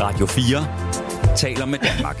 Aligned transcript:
Radio 0.00 0.26
4 0.26 1.36
taler 1.36 1.66
med 1.66 1.78
Danmark. 1.78 2.16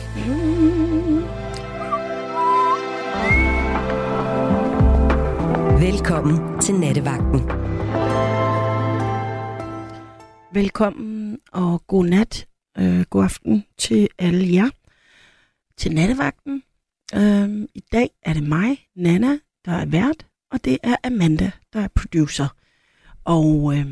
Velkommen 5.80 6.60
til 6.60 6.74
Nattevagten. 6.74 7.40
Velkommen 10.52 11.38
og 11.52 11.86
god 11.86 12.06
nat, 12.06 12.48
øh, 12.78 13.04
god 13.10 13.24
aften 13.24 13.64
til 13.76 14.08
alle 14.18 14.54
jer 14.54 14.70
til 15.76 15.94
Nattevagten. 15.94 16.62
Øh, 17.14 17.68
I 17.74 17.80
dag 17.92 18.10
er 18.22 18.32
det 18.32 18.42
mig, 18.42 18.86
Nana, 18.96 19.38
der 19.64 19.72
er 19.72 19.86
vært, 19.86 20.26
og 20.52 20.64
det 20.64 20.78
er 20.82 20.96
Amanda, 21.04 21.50
der 21.72 21.80
er 21.80 21.88
producer. 21.88 22.48
Og 23.24 23.74
øh, 23.76 23.86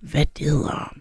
hvad 0.00 0.26
det 0.26 0.46
hedder, 0.46 0.94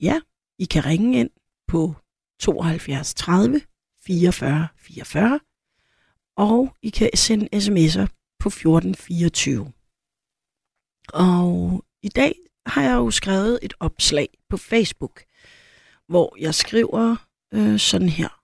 ja, 0.00 0.20
i 0.58 0.64
kan 0.64 0.84
ringe 0.86 1.20
ind 1.20 1.30
på 1.68 1.94
72 2.40 3.14
30 3.14 3.60
44 4.06 4.68
44, 4.76 5.40
og 6.36 6.76
I 6.82 6.90
kan 6.90 7.10
sende 7.14 7.48
sms'er 7.54 8.06
på 8.38 8.48
1424. 8.48 9.72
Og 11.12 11.84
i 12.02 12.08
dag 12.08 12.34
har 12.66 12.82
jeg 12.82 12.94
jo 12.94 13.10
skrevet 13.10 13.58
et 13.62 13.74
opslag 13.80 14.28
på 14.50 14.56
Facebook, 14.56 15.24
hvor 16.08 16.36
jeg 16.40 16.54
skriver 16.54 17.16
øh, 17.54 17.78
sådan 17.78 18.08
her. 18.08 18.40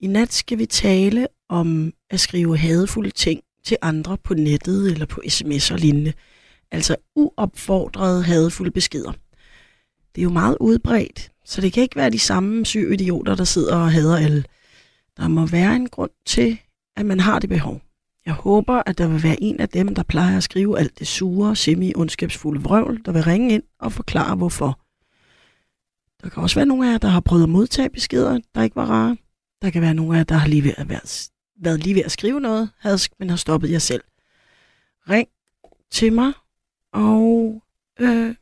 I 0.00 0.06
nat 0.06 0.32
skal 0.32 0.58
vi 0.58 0.66
tale 0.66 1.28
om 1.48 1.92
at 2.10 2.20
skrive 2.20 2.58
hadefulde 2.58 3.10
ting 3.10 3.42
til 3.64 3.76
andre 3.82 4.18
på 4.18 4.34
nettet 4.34 4.92
eller 4.92 5.06
på 5.06 5.22
sms 5.28 5.70
og 5.70 5.78
lignende. 5.78 6.12
Altså 6.70 6.96
uopfordrede 7.14 8.22
hadefulde 8.22 8.70
beskeder. 8.70 9.12
Det 10.14 10.20
er 10.20 10.24
jo 10.24 10.30
meget 10.30 10.56
udbredt, 10.60 11.32
så 11.46 11.60
det 11.60 11.72
kan 11.72 11.82
ikke 11.82 11.96
være 11.96 12.10
de 12.10 12.18
samme 12.18 12.66
syge 12.66 12.94
idioter, 12.94 13.34
der 13.34 13.44
sidder 13.44 13.76
og 13.76 13.92
hader 13.92 14.16
alle. 14.16 14.44
Der 15.16 15.28
må 15.28 15.46
være 15.46 15.76
en 15.76 15.88
grund 15.88 16.10
til, 16.26 16.58
at 16.96 17.06
man 17.06 17.20
har 17.20 17.38
det 17.38 17.48
behov. 17.48 17.80
Jeg 18.26 18.34
håber, 18.34 18.82
at 18.86 18.98
der 18.98 19.08
vil 19.08 19.22
være 19.22 19.42
en 19.42 19.60
af 19.60 19.68
dem, 19.68 19.94
der 19.94 20.02
plejer 20.02 20.36
at 20.36 20.42
skrive 20.42 20.78
alt 20.78 20.98
det 20.98 21.06
sure, 21.06 21.56
semi-ondskabsfulde 21.56 22.62
vrøvl, 22.62 23.02
der 23.04 23.12
vil 23.12 23.24
ringe 23.24 23.54
ind 23.54 23.62
og 23.78 23.92
forklare 23.92 24.36
hvorfor. 24.36 24.80
Der 26.22 26.28
kan 26.28 26.42
også 26.42 26.54
være 26.54 26.66
nogle 26.66 26.88
af 26.88 26.92
jer, 26.92 26.98
der 26.98 27.08
har 27.08 27.20
prøvet 27.20 27.42
at 27.42 27.48
modtage 27.48 27.90
beskeder, 27.90 28.40
der 28.54 28.62
ikke 28.62 28.76
var 28.76 28.86
rare. 28.86 29.16
Der 29.62 29.70
kan 29.70 29.82
være 29.82 29.94
nogle 29.94 30.14
af 30.14 30.18
jer, 30.18 30.24
der 30.24 30.34
har 30.34 30.48
lige 30.48 30.64
ved 30.64 30.74
at 30.76 30.88
være, 30.88 31.00
været 31.60 31.82
lige 31.84 31.94
ved 31.94 32.02
at 32.02 32.12
skrive 32.12 32.40
noget, 32.40 32.70
hadsk, 32.78 33.12
men 33.18 33.30
har 33.30 33.36
stoppet 33.36 33.70
jer 33.70 33.78
selv. 33.78 34.02
Ring 35.10 35.28
til 35.90 36.12
mig, 36.12 36.32
og, 36.92 37.62
øh, 38.00 38.34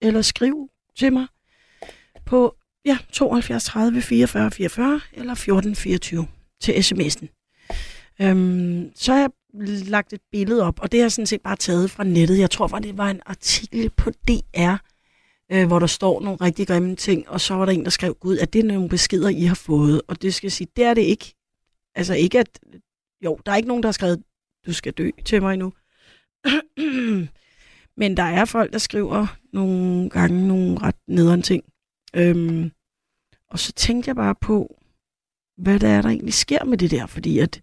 eller 0.00 0.22
skriv 0.22 0.70
til 0.96 1.12
mig 1.12 1.26
på 2.26 2.56
ja, 2.84 2.98
72 3.12 3.64
30 3.64 4.02
44 4.02 4.50
44 4.50 5.00
eller 5.12 5.34
14 5.34 5.76
24 5.76 6.26
til 6.60 6.72
sms'en. 6.72 7.26
Øhm, 8.22 8.92
så 8.94 9.12
har 9.12 9.20
jeg 9.20 9.30
lagt 9.88 10.12
et 10.12 10.20
billede 10.32 10.62
op, 10.62 10.80
og 10.80 10.92
det 10.92 11.00
har 11.00 11.04
jeg 11.04 11.12
sådan 11.12 11.26
set 11.26 11.40
bare 11.40 11.56
taget 11.56 11.90
fra 11.90 12.04
nettet. 12.04 12.38
Jeg 12.38 12.50
tror 12.50 12.66
faktisk, 12.66 12.90
det 12.90 12.98
var 12.98 13.10
en 13.10 13.20
artikel 13.26 13.90
på 13.90 14.10
DR, 14.10 14.74
øh, 15.52 15.66
hvor 15.66 15.78
der 15.78 15.86
står 15.86 16.20
nogle 16.20 16.38
rigtig 16.40 16.66
grimme 16.66 16.96
ting, 16.96 17.28
og 17.28 17.40
så 17.40 17.54
var 17.54 17.64
der 17.64 17.72
en, 17.72 17.84
der 17.84 17.90
skrev, 17.90 18.14
gud, 18.14 18.38
at 18.38 18.52
det 18.52 18.58
er 18.58 18.64
nogle 18.64 18.88
beskeder, 18.88 19.28
I 19.28 19.42
har 19.42 19.54
fået. 19.54 20.02
Og 20.08 20.22
det 20.22 20.34
skal 20.34 20.46
jeg 20.46 20.52
sige, 20.52 20.68
det 20.76 20.84
er 20.84 20.94
det 20.94 21.02
ikke. 21.02 21.34
Altså 21.94 22.14
ikke 22.14 22.38
at, 22.38 22.58
jo, 23.24 23.38
der 23.46 23.52
er 23.52 23.56
ikke 23.56 23.68
nogen, 23.68 23.82
der 23.82 23.86
har 23.86 23.92
skrevet, 23.92 24.22
du 24.66 24.72
skal 24.72 24.92
dø 24.92 25.10
til 25.24 25.42
mig 25.42 25.56
nu. 25.56 25.72
Men 28.00 28.16
der 28.16 28.22
er 28.22 28.44
folk, 28.44 28.72
der 28.72 28.78
skriver 28.78 29.26
nogle 29.52 30.10
gange 30.10 30.48
nogle 30.48 30.78
ret 30.78 30.96
nederen 31.06 31.42
ting. 31.42 31.64
Øhm, 32.14 32.70
og 33.48 33.58
så 33.58 33.72
tænkte 33.72 34.08
jeg 34.08 34.16
bare 34.16 34.34
på, 34.34 34.80
hvad 35.56 35.80
der 35.80 35.88
er, 35.88 36.02
der 36.02 36.08
egentlig 36.08 36.34
sker 36.34 36.64
med 36.64 36.78
det 36.78 36.90
der, 36.90 37.06
fordi 37.06 37.38
at 37.38 37.62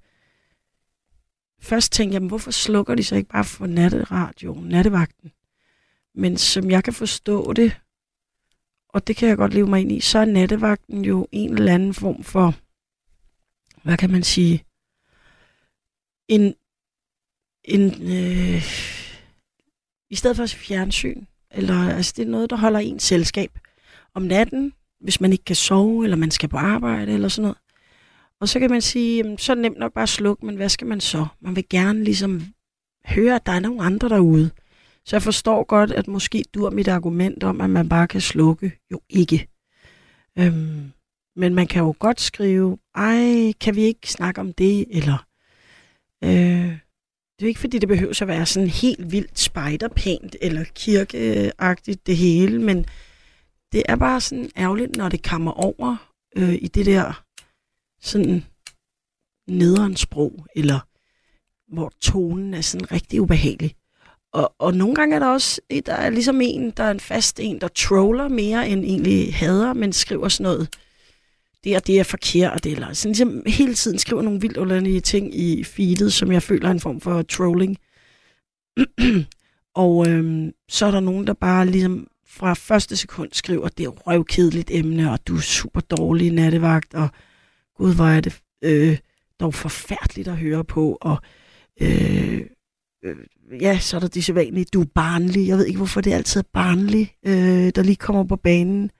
først 1.59 1.91
tænkte 1.91 2.13
jeg, 2.13 2.27
hvorfor 2.27 2.51
slukker 2.51 2.95
de 2.95 3.03
så 3.03 3.15
ikke 3.15 3.29
bare 3.29 3.43
for 3.43 3.67
natteradioen, 3.67 4.67
nattevagten? 4.67 5.31
Men 6.15 6.37
som 6.37 6.71
jeg 6.71 6.83
kan 6.83 6.93
forstå 6.93 7.53
det, 7.53 7.79
og 8.89 9.07
det 9.07 9.15
kan 9.15 9.29
jeg 9.29 9.37
godt 9.37 9.53
leve 9.53 9.67
mig 9.67 9.81
ind 9.81 9.91
i, 9.91 9.99
så 9.99 10.19
er 10.19 10.25
nattevagten 10.25 11.05
jo 11.05 11.27
en 11.31 11.53
eller 11.53 11.73
anden 11.73 11.93
form 11.93 12.23
for, 12.23 12.55
hvad 13.83 13.97
kan 13.97 14.11
man 14.11 14.23
sige, 14.23 14.65
en, 16.27 16.55
en 17.63 17.83
øh, 18.01 18.63
i 20.09 20.15
stedet 20.15 20.37
for 20.37 20.45
fjernsyn, 20.45 21.25
eller 21.51 21.95
altså 21.95 22.13
det 22.17 22.23
er 22.25 22.31
noget, 22.31 22.49
der 22.49 22.55
holder 22.55 22.79
en 22.79 22.99
selskab 22.99 23.60
om 24.15 24.21
natten, 24.21 24.73
hvis 24.99 25.21
man 25.21 25.31
ikke 25.31 25.43
kan 25.43 25.55
sove, 25.55 26.03
eller 26.03 26.17
man 26.17 26.31
skal 26.31 26.49
på 26.49 26.57
arbejde, 26.57 27.13
eller 27.13 27.27
sådan 27.27 27.41
noget. 27.41 27.57
Og 28.41 28.49
så 28.49 28.59
kan 28.59 28.69
man 28.69 28.81
sige, 28.81 29.37
så 29.37 29.51
er 29.51 29.55
det 29.55 29.61
nemt 29.61 29.79
nok 29.79 29.93
bare 29.93 30.03
at 30.03 30.09
slukke, 30.09 30.45
men 30.45 30.55
hvad 30.55 30.69
skal 30.69 30.87
man 30.87 31.01
så? 31.01 31.25
Man 31.41 31.55
vil 31.55 31.69
gerne 31.69 32.03
ligesom 32.03 32.41
høre, 33.05 33.35
at 33.35 33.45
der 33.45 33.51
er 33.51 33.59
nogle 33.59 33.81
andre 33.83 34.09
derude. 34.09 34.49
Så 35.05 35.15
jeg 35.15 35.21
forstår 35.21 35.63
godt, 35.63 35.91
at 35.91 36.07
måske 36.07 36.43
dur 36.53 36.69
mit 36.69 36.87
argument 36.87 37.43
om, 37.43 37.61
at 37.61 37.69
man 37.69 37.89
bare 37.89 38.07
kan 38.07 38.21
slukke, 38.21 38.71
jo 38.91 39.01
ikke. 39.09 39.47
Øhm, 40.39 40.91
men 41.35 41.55
man 41.55 41.67
kan 41.67 41.81
jo 41.83 41.93
godt 41.99 42.21
skrive, 42.21 42.77
ej, 42.95 43.53
kan 43.61 43.75
vi 43.75 43.81
ikke 43.81 44.11
snakke 44.11 44.41
om 44.41 44.53
det, 44.53 44.85
eller... 44.89 45.25
Øh, 46.23 46.77
det 47.39 47.45
er 47.45 47.49
ikke, 47.49 47.59
fordi 47.59 47.79
det 47.79 47.89
behøver 47.89 48.21
at 48.21 48.27
være 48.27 48.45
sådan 48.45 48.69
helt 48.69 49.11
vildt 49.11 49.39
spejderpænt 49.39 50.35
eller 50.41 50.63
kirkeagtigt 50.75 52.07
det 52.07 52.17
hele, 52.17 52.61
men 52.61 52.85
det 53.71 53.83
er 53.89 53.95
bare 53.95 54.21
sådan 54.21 54.51
ærgerligt, 54.57 54.97
når 54.97 55.09
det 55.09 55.23
kommer 55.23 55.51
over 55.51 56.11
øh, 56.37 56.53
i 56.53 56.67
det 56.67 56.85
der 56.85 57.23
sådan 58.01 58.45
nederen 59.47 59.95
sprog, 59.95 60.45
eller 60.55 60.79
hvor 61.73 61.91
tonen 62.01 62.53
er 62.53 62.61
sådan 62.61 62.91
rigtig 62.91 63.21
ubehagelig. 63.21 63.75
Og, 64.33 64.55
og 64.59 64.73
nogle 64.73 64.95
gange 64.95 65.15
er 65.15 65.19
der 65.19 65.27
også, 65.27 65.61
der 65.85 65.93
er 65.93 66.09
ligesom 66.09 66.41
en, 66.41 66.71
der 66.71 66.83
er 66.83 66.91
en 66.91 66.99
fast 66.99 67.39
en, 67.39 67.61
der 67.61 67.67
troller 67.67 68.27
mere 68.27 68.69
end 68.69 68.85
egentlig 68.85 69.35
hader, 69.35 69.73
men 69.73 69.93
skriver 69.93 70.27
sådan 70.27 70.43
noget, 70.43 70.69
det 71.63 71.75
og 71.75 71.87
det 71.87 71.99
er 71.99 72.03
forkert, 72.03 72.65
eller 72.65 72.93
sådan 72.93 73.11
ligesom 73.11 73.43
hele 73.47 73.73
tiden 73.73 73.99
skriver 73.99 74.21
nogle 74.21 74.41
vildt 74.41 74.57
underlige 74.57 75.01
ting 75.01 75.35
i 75.35 75.63
feedet, 75.63 76.13
som 76.13 76.31
jeg 76.31 76.43
føler 76.43 76.67
er 76.67 76.71
en 76.71 76.79
form 76.79 77.01
for 77.01 77.21
trolling. 77.21 77.77
og 79.75 80.09
øhm, 80.09 80.51
så 80.69 80.85
er 80.85 80.91
der 80.91 80.99
nogen, 80.99 81.27
der 81.27 81.33
bare 81.33 81.65
ligesom 81.65 82.07
fra 82.31 82.53
første 82.53 82.95
sekund 82.97 83.29
skriver, 83.33 83.67
det 83.67 83.85
er 83.85 83.89
røvkedeligt 83.89 84.71
emne, 84.71 85.11
og 85.11 85.27
du 85.27 85.35
er 85.35 85.41
super 85.41 85.81
dårlig 85.81 86.31
nattevagt, 86.31 86.93
og 86.93 87.09
gud, 87.77 87.95
hvor 87.95 88.05
er 88.05 88.21
det 88.21 88.39
øh, 88.61 88.97
dog 89.39 89.53
forfærdeligt 89.53 90.27
at 90.27 90.37
høre 90.37 90.63
på, 90.63 90.97
og 91.01 91.17
øh, 91.81 92.41
øh, 93.05 93.15
ja, 93.61 93.79
så 93.79 93.95
er 93.95 93.99
der 93.99 94.07
de 94.07 94.23
sædvanlige, 94.23 94.65
du 94.73 94.81
er 94.81 94.85
barnlig, 94.95 95.47
jeg 95.47 95.57
ved 95.57 95.65
ikke, 95.65 95.77
hvorfor 95.77 96.01
det 96.01 96.13
er 96.13 96.17
altid 96.17 96.43
barnlig, 96.53 97.13
øh, 97.25 97.71
der 97.75 97.83
lige 97.83 97.95
kommer 97.95 98.23
på 98.23 98.35
banen. 98.35 98.91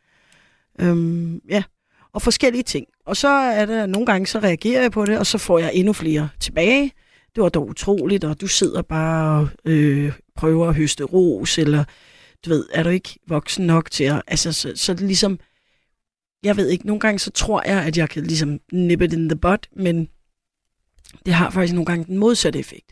Øhm, 0.81 1.42
ja, 1.50 1.63
og 2.13 2.22
forskellige 2.22 2.63
ting. 2.63 2.88
Og 3.06 3.18
så 3.18 3.28
er 3.28 3.66
der 3.66 3.86
nogle 3.86 4.06
gange, 4.06 4.28
så 4.28 4.40
reagerer 4.40 4.81
jeg 4.81 4.92
på 4.92 5.06
det, 5.06 5.19
og 5.19 5.25
så 5.25 5.38
får 5.38 5.59
jeg 5.59 5.72
endnu 5.74 5.94
flere 5.94 6.30
tilbage. 6.40 6.92
Det 7.36 7.44
var 7.44 7.50
dog 7.50 7.68
utroligt, 7.68 8.24
og 8.24 8.42
du 8.42 8.48
sidder 8.48 8.81
bare 8.81 9.40
og 9.40 9.50
øh, 9.66 10.13
prøver 10.36 10.68
at 10.68 10.75
høste 10.75 11.03
ros, 11.03 11.58
eller 11.58 11.84
du 12.46 12.50
ved, 12.50 12.66
er 12.74 12.84
du 12.84 12.90
ikke 12.90 13.19
voksen 13.28 13.68
nok 13.68 13.91
til 13.91 14.03
at... 14.03 14.22
Altså, 14.28 14.53
så, 14.53 14.72
så 14.75 14.94
det 14.94 15.02
ligesom... 15.02 15.40
Jeg 16.44 16.57
ved 16.57 16.69
ikke, 16.69 16.88
nogle 16.88 17.00
gange 17.00 17.19
så 17.19 17.31
tror 17.31 17.63
jeg, 17.66 17.84
at 17.84 17.97
jeg 17.97 18.09
kan 18.09 18.24
ligesom 18.24 18.59
nip 18.72 19.02
it 19.02 19.13
in 19.13 19.29
the 19.29 19.40
butt, 19.40 19.69
men 19.75 20.09
det 21.25 21.34
har 21.34 21.50
faktisk 21.50 21.74
nogle 21.74 21.85
gange 21.85 22.06
den 22.06 22.18
modsatte 22.18 22.59
effekt. 22.59 22.91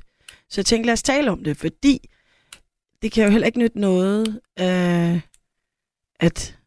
Så 0.49 0.61
jeg 0.61 0.65
tænkte, 0.65 0.85
lad 0.85 0.93
os 0.93 1.03
tale 1.03 1.31
om 1.31 1.43
det, 1.43 1.57
fordi 1.57 2.09
det 3.01 3.11
kan 3.11 3.23
jo 3.23 3.29
heller 3.29 3.45
ikke 3.45 3.59
nytte 3.59 3.79
noget, 3.79 4.27
øh, 4.59 5.21
at, 6.19 6.57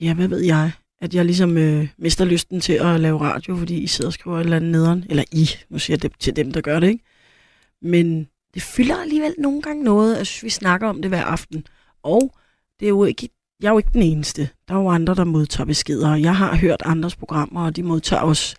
ja, 0.00 0.14
hvad 0.14 0.28
ved 0.28 0.40
jeg, 0.40 0.70
at 1.00 1.14
jeg 1.14 1.24
ligesom 1.24 1.56
øh, 1.56 1.88
mister 1.98 2.24
lysten 2.24 2.60
til 2.60 2.72
at 2.72 3.00
lave 3.00 3.20
radio, 3.20 3.56
fordi 3.56 3.78
I 3.78 3.86
sidder 3.86 4.08
og 4.08 4.12
skriver 4.12 4.36
et 4.36 4.44
eller 4.44 4.56
andet 4.56 4.70
nederen. 4.72 5.04
Eller 5.10 5.24
I, 5.32 5.50
nu 5.68 5.78
siger 5.78 5.94
jeg 5.94 6.02
det 6.02 6.12
til 6.18 6.36
dem, 6.36 6.52
der 6.52 6.60
gør 6.60 6.80
det, 6.80 6.88
ikke? 6.88 7.04
Men 7.82 8.28
det 8.54 8.62
fylder 8.62 8.96
alligevel 8.96 9.34
nogle 9.38 9.62
gange 9.62 9.84
noget. 9.84 10.18
Jeg 10.18 10.26
synes, 10.26 10.44
vi 10.44 10.50
snakker 10.50 10.88
om 10.88 11.02
det 11.02 11.10
hver 11.10 11.24
aften. 11.24 11.66
Og 12.02 12.34
det 12.80 12.86
er 12.86 12.90
jo 12.90 13.04
ikke, 13.04 13.28
jeg 13.60 13.68
er 13.68 13.72
jo 13.72 13.78
ikke 13.78 13.90
den 13.92 14.02
eneste. 14.02 14.48
Der 14.68 14.74
er 14.74 14.78
jo 14.78 14.88
andre, 14.88 15.14
der 15.14 15.24
modtager 15.24 15.66
beskeder. 15.66 16.10
Og 16.10 16.22
jeg 16.22 16.36
har 16.36 16.56
hørt 16.56 16.82
andres 16.84 17.16
programmer, 17.16 17.66
og 17.66 17.76
de 17.76 17.82
modtager 17.82 18.22
os. 18.22 18.56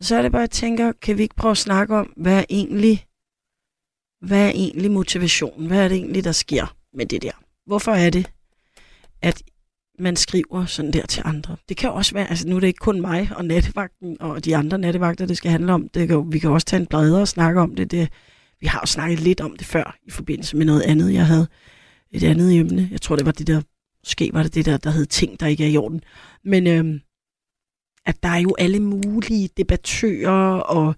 Så 0.00 0.16
er 0.16 0.22
det 0.22 0.32
bare, 0.32 0.40
jeg 0.40 0.50
tænker, 0.50 0.92
kan 0.92 1.18
vi 1.18 1.22
ikke 1.22 1.34
prøve 1.34 1.50
at 1.50 1.58
snakke 1.58 1.96
om, 1.96 2.12
hvad 2.16 2.38
er 2.38 2.44
egentlig, 2.50 3.06
hvad 4.20 4.46
er 4.46 4.50
egentlig 4.50 4.90
motivationen? 4.90 5.66
Hvad 5.66 5.84
er 5.84 5.88
det 5.88 5.96
egentlig, 5.96 6.24
der 6.24 6.32
sker 6.32 6.76
med 6.94 7.06
det 7.06 7.22
der? 7.22 7.32
Hvorfor 7.66 7.92
er 7.92 8.10
det, 8.10 8.30
at 9.22 9.42
man 9.98 10.16
skriver 10.16 10.66
sådan 10.66 10.92
der 10.92 11.06
til 11.06 11.22
andre. 11.24 11.56
Det 11.68 11.76
kan 11.76 11.90
også 11.90 12.14
være, 12.14 12.30
altså 12.30 12.48
nu 12.48 12.56
er 12.56 12.60
det 12.60 12.66
ikke 12.66 12.78
kun 12.78 13.00
mig 13.00 13.30
og 13.36 13.44
nattevagten 13.44 14.16
og 14.20 14.44
de 14.44 14.56
andre 14.56 14.78
nattevagter, 14.78 15.26
det 15.26 15.36
skal 15.36 15.50
handle 15.50 15.72
om. 15.72 15.88
Det 15.88 16.08
kan, 16.08 16.32
vi 16.32 16.38
kan 16.38 16.50
også 16.50 16.66
tage 16.66 16.80
en 16.80 16.86
bredere 16.86 17.26
snakke 17.26 17.60
om 17.60 17.74
det. 17.74 17.90
det. 17.90 18.08
Vi 18.60 18.66
har 18.66 18.80
jo 18.82 18.86
snakket 18.86 19.20
lidt 19.20 19.40
om 19.40 19.56
det 19.56 19.66
før 19.66 19.96
i 20.02 20.10
forbindelse 20.10 20.56
med 20.56 20.66
noget 20.66 20.82
andet, 20.82 21.14
jeg 21.14 21.26
havde. 21.26 21.48
Et 22.12 22.22
andet 22.22 22.58
emne. 22.58 22.88
Jeg 22.90 23.00
tror, 23.00 23.16
det 23.16 23.26
var 23.26 23.32
det 23.32 23.46
der 23.46 23.62
Måske 24.04 24.30
var 24.32 24.42
det 24.42 24.54
det 24.54 24.66
der, 24.66 24.76
der 24.76 24.90
hed 24.90 25.06
ting, 25.06 25.40
der 25.40 25.46
ikke 25.46 25.64
er 25.64 25.68
i 25.68 25.76
orden. 25.76 26.02
Men 26.44 26.66
øhm, 26.66 27.00
at 28.06 28.22
der 28.22 28.28
er 28.28 28.38
jo 28.38 28.54
alle 28.58 28.80
mulige 28.80 29.48
debattører 29.56 30.60
og 30.60 30.94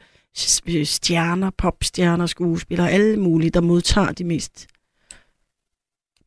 stjerner, 0.84 1.50
popstjerner, 1.50 2.26
skuespillere, 2.26 2.90
alle 2.90 3.16
mulige, 3.16 3.50
der 3.50 3.60
modtager 3.60 4.12
de 4.12 4.24
mest 4.24 4.66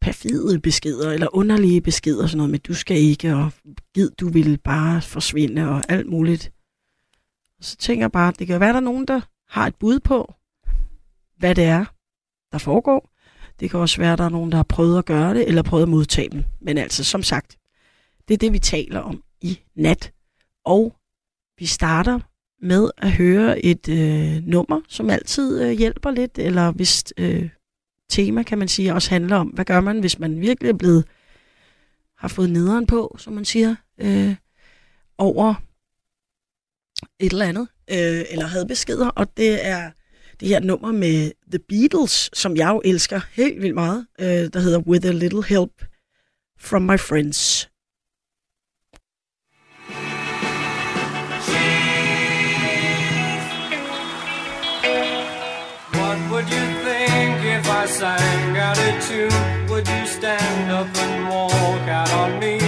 perfide 0.02 0.60
beskeder, 0.60 1.12
eller 1.12 1.36
underlige 1.36 1.82
beskeder, 1.82 2.28
sådan 2.28 2.38
noget 2.38 2.52
med, 2.52 2.60
du 2.60 2.74
skal 2.74 2.98
ikke, 2.98 3.36
og 3.36 3.52
gid, 3.94 4.10
du 4.12 4.30
vil 4.30 4.58
bare 4.58 5.02
forsvinde, 5.02 5.70
og 5.70 5.84
alt 5.90 6.08
muligt. 6.08 6.52
Og 7.58 7.64
så 7.64 7.78
tænker 7.78 8.04
jeg 8.04 8.12
bare, 8.12 8.34
det 8.40 8.48
kan 8.48 8.60
være, 8.60 8.70
der 8.70 8.76
er 8.76 8.80
nogen, 8.80 9.08
der 9.08 9.22
har 9.50 9.68
et 9.68 9.76
bud 9.76 10.00
på, 10.00 10.34
hvad 11.38 11.56
det 11.56 11.64
er, 11.64 11.86
der 12.52 12.58
foregår. 12.58 13.17
Det 13.60 13.72
kan 13.72 13.80
også 13.80 13.98
være, 13.98 14.14
at 14.14 14.18
der 14.20 14.26
er 14.26 14.30
nogen, 14.30 14.52
der 14.52 14.58
har 14.58 14.64
prøvet 14.64 14.98
at 14.98 15.06
gøre 15.06 15.34
det, 15.34 15.48
eller 15.48 15.62
prøvet 15.62 15.84
at 15.84 15.90
modtage 15.90 16.30
dem. 16.30 16.44
Men 16.62 16.78
altså, 16.78 17.04
som 17.04 17.24
sagt, 17.24 17.58
det 18.28 18.34
er 18.34 18.38
det, 18.38 18.54
vi 18.54 18.60
taler 18.60 19.00
om 19.00 19.24
i 19.42 19.60
nat. 19.76 20.12
Og 20.66 20.96
vi 21.60 21.66
starter 21.66 22.20
med 22.62 22.92
at 22.98 23.12
høre 23.12 23.66
et 23.66 23.90
øh, 23.90 24.44
nummer, 24.44 24.82
som 24.88 25.10
altid 25.10 25.64
øh, 25.64 25.72
hjælper 25.72 26.12
lidt, 26.12 26.40
eller 26.40 26.72
hvis 26.72 27.04
øh, 27.18 27.50
tema, 28.10 28.44
kan 28.44 28.58
man 28.58 28.68
sige, 28.68 28.94
også 28.94 29.10
handler 29.10 29.36
om, 29.36 29.48
hvad 29.48 29.66
gør 29.66 29.82
man, 29.82 30.00
hvis 30.00 30.20
man 30.20 30.42
virkelig 30.42 30.70
er 30.70 30.78
blevet, 30.78 31.06
har 32.18 32.28
fået 32.28 32.50
nederen 32.50 32.88
på, 32.88 33.16
som 33.20 33.34
man 33.34 33.46
siger, 33.46 33.76
øh, 33.98 34.36
over 35.18 35.54
et 37.20 37.32
eller 37.32 37.46
andet, 37.46 37.68
øh, 37.92 38.26
eller 38.32 38.46
havde 38.46 38.68
beskeder, 38.68 39.10
og 39.10 39.38
det 39.38 39.66
er 39.68 39.92
det 40.40 40.48
her 40.48 40.60
nummer 40.60 40.92
med 40.92 41.32
The 41.52 41.60
Beatles, 41.60 42.30
som 42.34 42.58
jeg 42.58 42.70
jo 42.70 42.82
elsker 42.86 43.20
helt 43.34 43.62
vildt 43.62 43.76
meget, 43.76 44.06
øh, 44.20 44.28
der 44.54 44.60
hedder 44.60 44.80
With 44.80 45.08
a 45.08 45.12
Little 45.12 45.44
Help 45.44 45.72
from 46.60 46.82
My 46.82 46.98
Friends. 46.98 47.70
What 55.94 56.18
would 56.32 56.48
you 56.56 56.66
think 56.88 57.36
if 57.58 57.66
I 57.82 57.88
sang 57.88 58.58
out 58.58 58.78
a 58.78 58.92
tune? 59.08 59.70
Would 59.70 59.88
you 59.88 60.06
stand 60.06 60.72
up 60.72 60.88
and 61.04 61.28
walk 61.30 61.88
out 62.00 62.12
on 62.14 62.40
me? 62.40 62.67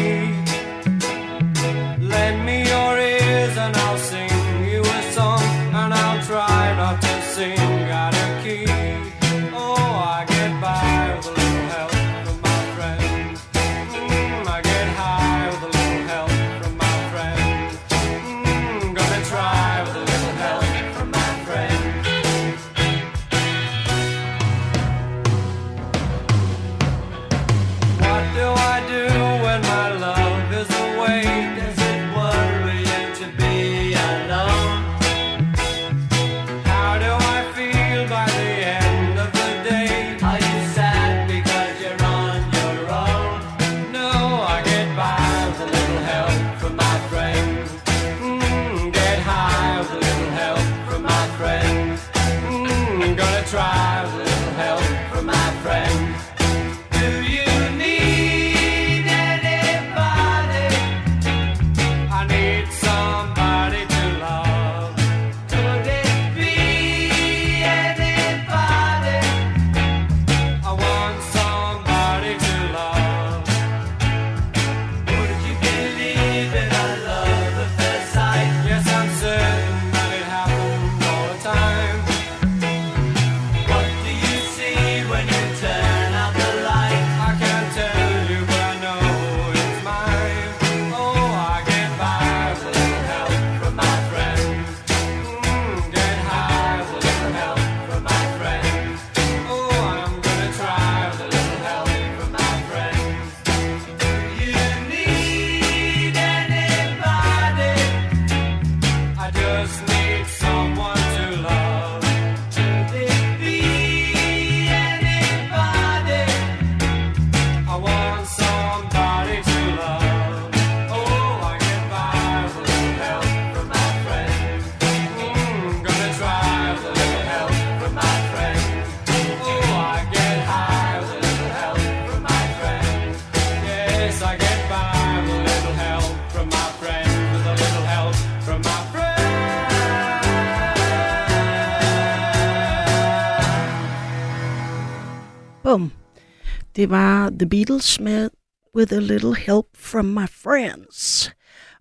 Det 146.80 146.90
var 146.90 147.30
The 147.40 147.50
Beatles 147.50 148.00
med 148.00 148.30
With 148.76 148.94
a 149.00 149.00
Little 149.12 149.36
Help 149.48 149.68
from 149.92 150.06
My 150.06 150.28
Friends. 150.44 151.00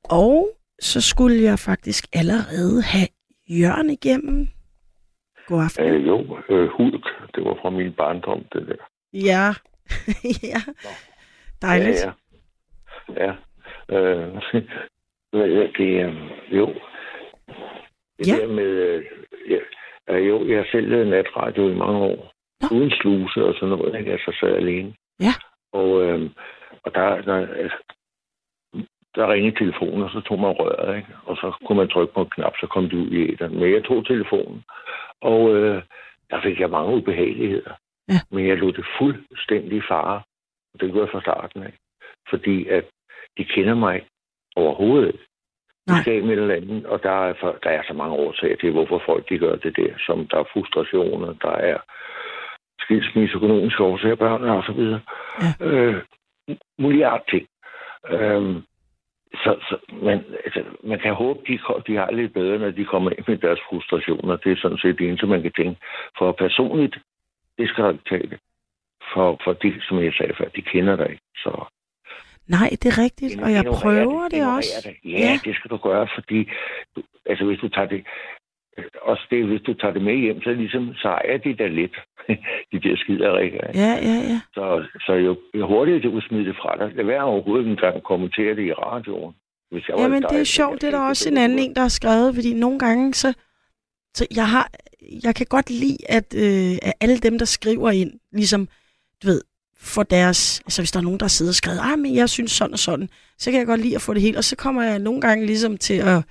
Og 0.04 0.48
så 0.80 1.00
skulle 1.00 1.42
jeg 1.42 1.58
faktisk 1.58 2.04
allerede 2.12 2.82
have 2.82 3.08
Jørgen 3.60 3.90
igennem. 3.90 4.46
God 5.46 5.64
aften. 5.64 5.84
Øh, 5.84 6.06
jo, 6.06 6.38
øh, 6.50 6.68
Hulk, 6.76 7.06
det 7.34 7.44
var 7.44 7.58
fra 7.62 7.70
min 7.70 7.92
barndom, 7.92 8.44
det 8.52 8.66
der. 8.68 8.82
Ja, 9.12 9.46
ja. 10.52 10.60
Dejligt. 11.62 12.04
Ja, 12.04 12.12
ja. 13.24 13.32
ja. 13.88 13.96
Øh, 13.96 14.34
er 15.32 15.70
det, 15.78 16.06
øh, 16.06 16.14
jo. 16.58 16.66
Det 18.18 18.26
Ja. 18.28 18.36
der 18.40 18.48
med, 18.48 18.64
øh, 18.64 19.04
ja, 19.50 19.58
øh, 20.14 20.28
jo, 20.28 20.48
jeg 20.48 20.56
har 20.58 20.66
selv 20.72 20.88
lavet 20.88 21.06
natradio 21.08 21.68
i 21.68 21.74
mange 21.74 21.98
år. 21.98 22.37
Nå. 22.60 22.76
Uden 22.76 22.90
sluse 22.90 23.44
og 23.44 23.54
sådan 23.54 23.68
noget, 23.68 23.98
ikke? 23.98 24.10
Jeg 24.10 24.18
så 24.18 24.36
sad 24.40 24.56
alene. 24.56 24.94
Ja. 25.20 25.34
Og, 25.72 26.02
øh, 26.04 26.30
og 26.84 26.94
der, 26.94 27.20
der, 27.20 27.46
øh, 27.58 27.70
der 29.14 29.32
ringede 29.32 29.58
telefonen, 29.58 30.02
og 30.02 30.10
så 30.10 30.20
tog 30.20 30.38
man 30.40 30.50
røret, 30.50 30.96
ikke? 30.96 31.08
Og 31.24 31.36
så 31.36 31.52
kunne 31.64 31.78
man 31.78 31.88
trykke 31.88 32.14
på 32.14 32.20
en 32.20 32.30
knap, 32.30 32.54
så 32.60 32.66
kom 32.66 32.84
det 32.84 32.96
ud 32.96 33.10
i 33.10 33.32
æderen. 33.32 33.54
Men 33.58 33.72
jeg 33.72 33.84
tog 33.84 34.06
telefonen, 34.06 34.64
og 35.20 35.56
øh, 35.56 35.82
der 36.30 36.42
fik 36.42 36.60
jeg 36.60 36.70
mange 36.70 36.96
ubehageligheder. 36.96 37.72
Ja. 38.08 38.20
Men 38.30 38.48
jeg 38.48 38.56
lod 38.56 38.72
det 38.72 38.86
fuldstændig 38.98 39.82
fare. 39.88 40.22
Og 40.74 40.80
det 40.80 40.92
gjorde 40.92 41.06
jeg 41.06 41.12
fra 41.12 41.20
starten 41.20 41.62
af. 41.62 41.72
Fordi 42.30 42.66
at 42.68 42.84
de 43.38 43.44
kender 43.44 43.74
mig 43.74 44.06
overhovedet 44.56 45.06
ikke. 45.06 45.24
De 45.86 45.92
Nej. 45.92 46.02
skal 46.02 46.24
med 46.24 46.36
eller 46.36 46.54
andet, 46.54 46.86
og 46.86 47.02
der 47.02 47.28
er, 47.28 47.34
for, 47.40 47.58
der 47.62 47.70
er 47.70 47.82
så 47.86 47.92
mange 47.92 48.14
årsager 48.16 48.56
til, 48.56 48.70
hvorfor 48.72 49.02
folk 49.06 49.28
de 49.28 49.38
gør 49.38 49.56
det 49.56 49.76
der. 49.76 49.92
Som 50.06 50.26
der 50.26 50.38
er 50.38 50.50
frustrationer, 50.52 51.32
der 51.32 51.50
er 51.50 51.78
skilsmisse, 52.80 53.36
økonomiske 53.36 53.82
årsager, 53.82 54.14
børn 54.14 54.42
og 54.44 54.64
så 54.64 54.72
videre. 54.72 55.00
Ja. 55.42 55.66
Øh, 55.66 56.02
milliard 56.78 57.22
ting. 57.30 57.46
Øhm, 58.10 58.62
så, 59.34 59.56
så 59.68 59.76
man, 60.02 60.24
altså, 60.44 60.62
man 60.84 60.98
kan 60.98 61.14
håbe, 61.14 61.40
de, 61.48 61.58
de 61.86 61.96
har 61.96 62.10
lidt 62.10 62.32
bedre, 62.34 62.58
når 62.58 62.70
de 62.70 62.84
kommer 62.84 63.10
ind 63.10 63.24
med 63.28 63.38
deres 63.38 63.60
frustrationer. 63.68 64.36
Det 64.36 64.52
er 64.52 64.56
sådan 64.62 64.78
set 64.78 64.98
det 64.98 65.08
eneste, 65.08 65.26
man 65.26 65.42
kan 65.42 65.52
tænke. 65.52 65.80
For 66.18 66.32
personligt, 66.32 66.98
det 67.58 67.68
skal 67.68 67.84
der 67.84 67.90
ikke 68.14 68.28
det. 68.30 68.38
For, 69.14 69.40
for 69.44 69.52
de, 69.52 69.80
som 69.88 70.04
jeg 70.04 70.12
sagde 70.18 70.34
før, 70.38 70.48
de 70.48 70.62
kender 70.62 70.96
dig 70.96 71.10
ikke. 71.10 71.22
Så, 71.36 71.64
Nej, 72.48 72.68
det 72.70 72.86
er 72.86 72.98
rigtigt, 73.02 73.40
og 73.42 73.52
jeg 73.52 73.64
prøver 73.64 74.28
det 74.28 74.32
ignorer 74.36 74.56
også. 74.56 74.88
Det. 74.88 74.96
Ja, 75.04 75.10
Ja. 75.10 75.18
ja, 75.18 75.32
det 75.44 75.54
skal 75.56 75.70
du 75.70 75.76
gøre, 75.76 76.08
fordi 76.14 76.50
du, 76.96 77.02
altså, 77.26 77.44
hvis 77.44 77.58
du 77.58 77.68
tager 77.68 77.88
det, 77.88 78.06
også 79.02 79.24
det, 79.30 79.46
hvis 79.46 79.62
du 79.62 79.74
tager 79.74 79.92
det 79.92 80.02
med 80.02 80.16
hjem, 80.16 80.42
så 80.42 80.50
ligesom, 80.50 80.94
så 80.94 81.18
er 81.24 81.36
de 81.46 81.56
der 81.60 81.68
lidt, 81.68 81.96
de 82.72 82.80
der 82.84 82.96
skiderikker. 82.96 83.66
ikke? 83.68 83.80
Ja, 83.80 83.92
ja, 84.10 84.16
ja. 84.30 84.40
Så, 84.54 84.86
så 85.06 85.12
jo, 85.12 85.36
jo 85.54 85.66
hurtigere 85.66 86.02
du 86.02 86.10
kan 86.10 86.20
smide 86.20 86.44
det 86.44 86.56
fra 86.62 86.76
dig, 86.78 86.96
lad 86.96 87.04
være 87.04 87.22
overhovedet 87.22 87.68
en 87.68 87.76
gang 87.76 87.96
at 87.96 88.02
kommentere 88.02 88.56
det 88.56 88.64
i 88.66 88.72
radioen. 88.72 89.34
Hvis 89.70 89.88
jeg 89.88 89.96
var 89.96 90.02
Jamen, 90.02 90.22
dig, 90.22 90.30
det 90.30 90.40
er 90.40 90.44
sjovt. 90.44 90.80
Det 90.80 90.86
er 90.86 90.90
der 90.90 91.08
også 91.08 91.28
en 91.28 91.38
anden 91.38 91.58
en, 91.58 91.74
der 91.74 91.80
har 91.80 91.88
skrevet, 91.88 92.34
fordi 92.34 92.54
nogle 92.54 92.78
gange, 92.78 93.14
så, 93.14 93.32
så 94.14 94.26
jeg 94.36 94.48
har, 94.48 94.70
jeg 95.24 95.34
kan 95.34 95.46
godt 95.50 95.70
lide, 95.70 95.98
at, 96.08 96.34
øh, 96.36 96.78
at 96.82 96.92
alle 97.00 97.18
dem, 97.18 97.38
der 97.38 97.44
skriver 97.44 97.90
ind, 97.90 98.12
ligesom, 98.32 98.68
du 99.22 99.26
ved, 99.26 99.40
for 99.80 100.02
deres, 100.02 100.60
altså 100.60 100.82
hvis 100.82 100.92
der 100.92 100.98
er 101.00 101.04
nogen, 101.04 101.20
der 101.20 101.28
sidder 101.28 101.50
og 101.50 101.54
skrevet, 101.54 101.80
ah, 101.82 101.98
men 101.98 102.14
jeg 102.14 102.28
synes 102.28 102.52
sådan 102.52 102.72
og 102.72 102.78
sådan, 102.78 103.08
så 103.38 103.50
kan 103.50 103.58
jeg 103.58 103.66
godt 103.66 103.80
lide 103.80 103.94
at 103.94 104.02
få 104.02 104.14
det 104.14 104.22
hele, 104.22 104.38
og 104.38 104.44
så 104.44 104.56
kommer 104.56 104.82
jeg 104.82 104.98
nogle 104.98 105.20
gange 105.20 105.46
ligesom 105.46 105.76
til 105.76 105.94
at, 105.94 106.24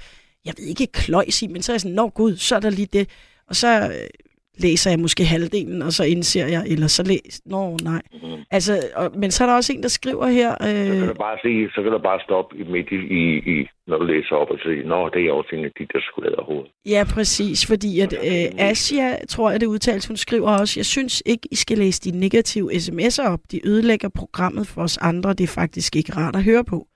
jeg 0.47 0.53
ved 0.57 0.65
ikke, 0.65 0.87
kløjs 0.87 1.41
i, 1.41 1.47
men 1.47 1.61
så 1.61 1.71
er 1.71 1.73
jeg 1.73 1.81
sådan, 1.81 1.95
nå 1.95 2.09
gud, 2.09 2.35
så 2.35 2.55
er 2.55 2.59
der 2.59 2.69
lige 2.69 2.89
det, 2.93 3.05
og 3.49 3.55
så 3.55 3.67
øh, 3.67 4.09
læser 4.57 4.89
jeg 4.91 4.99
måske 4.99 5.23
halvdelen, 5.25 5.81
og 5.81 5.91
så 5.91 6.03
indser 6.03 6.47
jeg, 6.47 6.63
eller 6.67 6.87
så 6.87 7.03
læs, 7.03 7.41
nå 7.45 7.77
nej. 7.83 8.01
Mhm. 8.13 8.41
Altså, 8.51 8.73
og, 8.95 9.11
men 9.21 9.31
så 9.31 9.43
er 9.43 9.47
der 9.47 9.55
også 9.55 9.73
en, 9.73 9.83
der 9.83 9.89
skriver 9.89 10.27
her, 10.27 10.51
Så 10.51 10.67
kan 10.67 11.01
øh, 11.03 11.07
du 11.07 11.13
bare 11.13 11.37
sige, 11.41 11.69
så 11.75 11.81
kan 11.83 11.91
du 11.91 11.97
bare 11.97 12.19
stoppe 12.27 12.57
i 12.57 12.63
midt 12.63 12.87
i, 12.91 12.99
i, 13.19 13.23
i 13.53 13.67
når 13.87 13.97
du 13.97 14.05
læser 14.05 14.35
op 14.35 14.49
og 14.49 14.59
sige, 14.63 14.87
nå, 14.87 15.09
det 15.13 15.21
er 15.27 15.31
også 15.31 15.49
en 15.53 15.65
af 15.65 15.71
de 15.79 15.85
der 15.93 16.01
skvader 16.01 16.43
hoved. 16.43 16.65
Ja, 16.85 17.03
præcis, 17.15 17.67
fordi 17.67 17.99
at 17.99 18.13
øh, 18.13 18.69
Asia, 18.69 19.25
tror 19.25 19.51
jeg 19.51 19.61
det 19.61 19.67
udtales, 19.67 20.07
hun 20.07 20.17
skriver 20.17 20.51
også, 20.59 20.79
jeg 20.79 20.85
synes 20.85 21.23
ikke, 21.25 21.47
I 21.51 21.55
skal 21.55 21.77
læse 21.77 22.01
de 22.01 22.19
negative 22.19 22.71
sms'er 22.71 23.27
op. 23.33 23.39
De 23.51 23.67
ødelægger 23.67 24.09
programmet 24.15 24.67
for 24.67 24.81
os 24.81 24.97
andre. 24.97 25.29
Det 25.29 25.43
er 25.43 25.61
faktisk 25.61 25.95
ikke 25.95 26.13
rart 26.15 26.35
at 26.35 26.43
høre 26.43 26.63
på. 26.63 26.87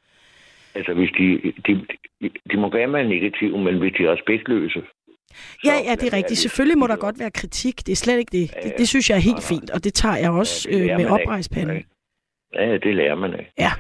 Altså, 0.75 0.93
hvis 0.93 1.11
de, 1.17 1.53
de, 1.67 1.73
de, 2.21 2.29
de 2.51 2.57
må 2.57 2.69
gerne 2.69 2.93
være 2.93 3.07
negative, 3.07 3.57
men 3.57 3.77
hvis 3.79 3.93
de 3.97 4.03
er 4.05 4.11
respektløse. 4.11 4.81
Ja, 5.65 5.75
ja, 5.87 5.95
det 5.95 6.13
er 6.13 6.17
rigtigt. 6.17 6.39
Selvfølgelig 6.39 6.77
må 6.77 6.87
der 6.87 6.95
godt 6.95 7.19
være 7.19 7.31
kritik. 7.31 7.77
Det 7.77 7.91
er 7.91 7.95
slet 7.95 8.19
ikke 8.19 8.37
det. 8.39 8.53
Det, 8.63 8.73
det 8.77 8.87
synes 8.87 9.09
jeg 9.09 9.15
er 9.15 9.27
helt 9.31 9.43
fint, 9.51 9.69
og 9.71 9.83
det 9.83 9.93
tager 9.93 10.17
jeg 10.17 10.31
også 10.31 10.69
det 10.71 10.91
øh, 10.91 10.97
med 10.97 11.05
oprejspanden. 11.09 11.83
Ja, 12.53 12.77
det 12.77 12.95
lærer 12.95 13.15
man 13.15 13.33
af. 13.33 13.51
Ja. 13.59 13.71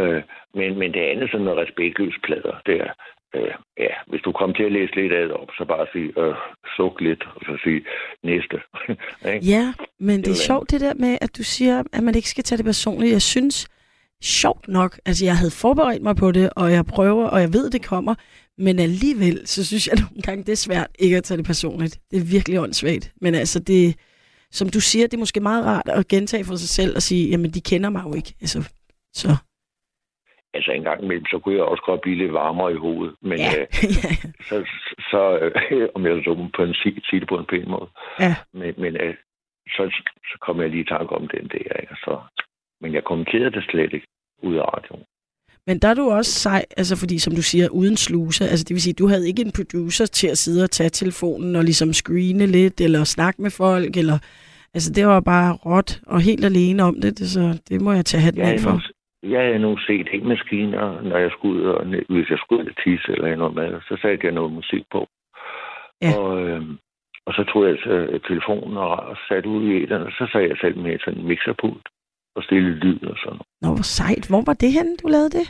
Øh, 0.00 0.22
men, 0.54 0.78
men 0.78 0.92
det 0.92 1.00
andet 1.00 1.30
sådan 1.30 1.44
noget 1.44 1.58
respektløst 1.58 2.22
plader, 2.22 2.56
det 2.66 2.80
er, 2.80 2.92
øh, 3.34 3.54
ja, 3.78 3.94
hvis 4.06 4.20
du 4.22 4.32
kommer 4.32 4.56
til 4.56 4.62
at 4.62 4.72
læse 4.72 4.94
lidt 4.94 5.12
af 5.12 5.22
det 5.28 5.32
op, 5.32 5.48
så 5.58 5.64
bare 5.64 5.86
sige, 5.92 6.12
øh, 6.22 6.34
suk 6.76 7.00
lidt, 7.00 7.24
og 7.34 7.40
så 7.46 7.58
sige 7.64 7.80
næste. 8.22 8.56
Ja, 9.54 9.64
men 9.98 10.16
det 10.18 10.26
er 10.26 10.30
vil 10.30 10.40
jeg. 10.42 10.46
sjovt 10.48 10.70
det 10.70 10.80
der 10.80 10.94
med, 10.94 11.18
at 11.20 11.36
du 11.38 11.42
siger, 11.42 11.82
at 11.92 12.02
man 12.02 12.14
ikke 12.14 12.28
skal 12.28 12.44
tage 12.44 12.56
det 12.56 12.64
personligt. 12.64 13.12
Jeg 13.12 13.22
synes, 13.22 13.68
sjovt 14.22 14.68
nok, 14.68 15.00
altså 15.06 15.24
jeg 15.24 15.36
havde 15.36 15.50
forberedt 15.50 16.02
mig 16.02 16.16
på 16.16 16.32
det, 16.32 16.50
og 16.56 16.72
jeg 16.72 16.84
prøver, 16.86 17.26
og 17.28 17.40
jeg 17.40 17.52
ved, 17.52 17.70
det 17.70 17.86
kommer, 17.86 18.14
men 18.58 18.78
alligevel, 18.78 19.46
så 19.46 19.66
synes 19.66 19.86
jeg 19.88 19.96
nogle 20.04 20.22
gange, 20.22 20.44
det 20.44 20.52
er 20.52 20.56
svært 20.66 20.90
ikke 20.98 21.16
at 21.16 21.24
tage 21.24 21.38
det 21.38 21.46
personligt. 21.46 22.00
Det 22.10 22.16
er 22.16 22.30
virkelig 22.32 22.60
åndssvagt. 22.60 23.12
Men 23.20 23.34
altså, 23.34 23.58
det, 23.60 23.96
som 24.50 24.68
du 24.68 24.80
siger, 24.80 25.06
det 25.06 25.14
er 25.14 25.18
måske 25.18 25.40
meget 25.40 25.64
rart 25.64 25.88
at 25.88 26.08
gentage 26.08 26.44
for 26.44 26.56
sig 26.56 26.68
selv 26.68 26.96
og 26.96 27.02
sige, 27.02 27.30
jamen, 27.30 27.50
de 27.50 27.60
kender 27.60 27.90
mig 27.90 28.02
jo 28.06 28.14
ikke. 28.14 28.34
Altså, 28.40 28.70
så, 29.12 29.36
Altså 30.54 30.70
en 30.72 30.82
gang 30.82 31.02
imellem, 31.04 31.26
så 31.26 31.38
kunne 31.38 31.54
jeg 31.54 31.64
også 31.64 31.82
godt 31.86 32.00
blive 32.00 32.16
lidt 32.16 32.32
varmere 32.32 32.72
i 32.72 32.82
hovedet. 32.86 33.14
Men 33.22 33.38
ja. 33.38 33.52
øh, 33.60 33.66
ja. 34.02 34.10
så, 34.48 34.56
så 35.10 35.20
øh, 35.42 35.88
om 35.94 36.06
jeg 36.06 36.22
så 36.24 36.34
må 36.34 36.48
på 36.56 36.62
en, 36.62 36.74
sige, 36.74 37.00
sige 37.08 37.20
det 37.20 37.28
på 37.28 37.38
en 37.38 37.46
pæn 37.46 37.68
måde. 37.68 37.88
Ja. 38.20 38.34
Men, 38.52 38.74
men 38.78 38.96
øh, 38.96 39.14
så, 39.68 39.82
så 40.30 40.36
kom 40.40 40.60
jeg 40.60 40.70
lige 40.70 40.84
i 40.84 40.92
tanke 40.94 41.12
om 41.14 41.28
den 41.28 41.48
der. 41.48 41.72
Ikke? 41.82 41.96
Så, 42.04 42.12
men 42.80 42.94
jeg 42.94 43.04
kommenterede 43.04 43.50
det 43.50 43.64
slet 43.70 43.92
ikke 43.92 44.06
ud 44.42 44.54
af 44.56 44.64
radioen. 44.74 45.04
Men 45.68 45.78
der 45.78 45.88
er 45.88 45.94
du 45.94 46.10
også 46.10 46.32
sej, 46.32 46.62
altså 46.76 46.94
fordi 47.02 47.18
som 47.18 47.32
du 47.34 47.42
siger, 47.42 47.68
uden 47.68 47.96
sluse, 47.96 48.44
altså 48.44 48.64
det 48.68 48.74
vil 48.74 48.82
sige, 48.82 49.00
du 49.02 49.06
havde 49.08 49.28
ikke 49.28 49.42
en 49.42 49.52
producer 49.58 50.06
til 50.06 50.28
at 50.28 50.38
sidde 50.38 50.64
og 50.64 50.70
tage 50.70 50.90
telefonen 50.90 51.56
og 51.56 51.64
ligesom 51.64 51.92
screene 51.92 52.46
lidt, 52.46 52.80
eller 52.80 53.04
snakke 53.04 53.42
med 53.42 53.50
folk, 53.50 53.96
eller, 53.96 54.18
altså 54.74 54.92
det 54.96 55.06
var 55.06 55.20
bare 55.20 55.50
råt 55.66 56.00
og 56.06 56.20
helt 56.20 56.44
alene 56.44 56.82
om 56.82 56.94
det, 57.02 57.18
det 57.18 57.28
så 57.36 57.44
det 57.68 57.80
må 57.80 57.92
jeg 57.92 58.04
tage 58.04 58.24
hatten 58.26 58.42
af 58.42 58.60
for. 58.60 58.76
jeg 59.22 59.42
har 59.52 59.58
nu 59.58 59.76
set 59.76 60.08
helt 60.12 60.26
maskiner, 60.26 61.02
når 61.02 61.18
jeg 61.18 61.30
skulle 61.30 61.62
ud 61.62 61.68
og, 61.76 61.86
hvis 62.14 62.30
jeg 62.30 62.38
skulle 62.38 62.62
ud 62.62 62.70
og 62.70 62.76
tisse 62.84 63.12
eller 63.12 63.36
noget 63.36 63.54
med, 63.54 63.80
så 63.88 63.94
satte 64.02 64.26
jeg 64.26 64.34
noget 64.34 64.52
musik 64.52 64.84
på. 64.92 65.00
Ja. 66.02 66.12
Og, 66.18 66.48
øh, 66.48 66.62
og 67.26 67.32
så 67.34 67.42
tog 67.52 67.60
jeg 67.68 67.76
så 67.84 68.18
telefonen 68.28 68.76
og, 68.76 68.90
og 69.10 69.16
satte 69.28 69.48
ud 69.48 69.64
i 69.72 69.82
et 69.82 69.92
og 69.92 70.12
så 70.18 70.28
sagde 70.32 70.48
jeg 70.48 70.56
selv 70.60 70.76
med 70.78 70.98
sådan 70.98 71.20
en 71.20 71.28
mixerpult 71.28 71.86
og 72.36 72.42
stille 72.42 72.70
lyd 72.70 73.00
og 73.04 73.16
sådan 73.18 73.32
noget. 73.38 73.46
Nå, 73.62 73.68
hvor 73.68 73.82
sejt. 73.98 74.28
Hvor 74.28 74.42
var 74.46 74.54
det 74.54 74.72
henne, 74.72 74.96
du 74.96 75.06
lavede 75.08 75.30
det? 75.38 75.46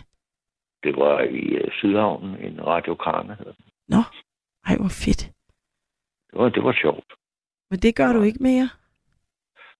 Det 0.84 0.96
var 0.96 1.20
i 1.20 1.44
uh, 1.64 1.70
Sydhavnen, 1.72 2.36
en 2.46 2.66
Radio 2.66 2.94
Karne. 2.94 3.34
hedder 3.38 3.52
den. 3.52 3.64
Nå, 3.88 4.02
ej, 4.68 4.76
hvor 4.76 4.92
fedt. 5.04 5.22
Det 6.30 6.34
var, 6.40 6.48
det 6.48 6.64
var 6.64 6.72
sjovt. 6.82 7.08
Men 7.70 7.78
det 7.78 7.96
gør 7.96 8.12
du 8.12 8.18
Ja. 8.20 8.24
ikke 8.26 8.42
mere? 8.42 8.68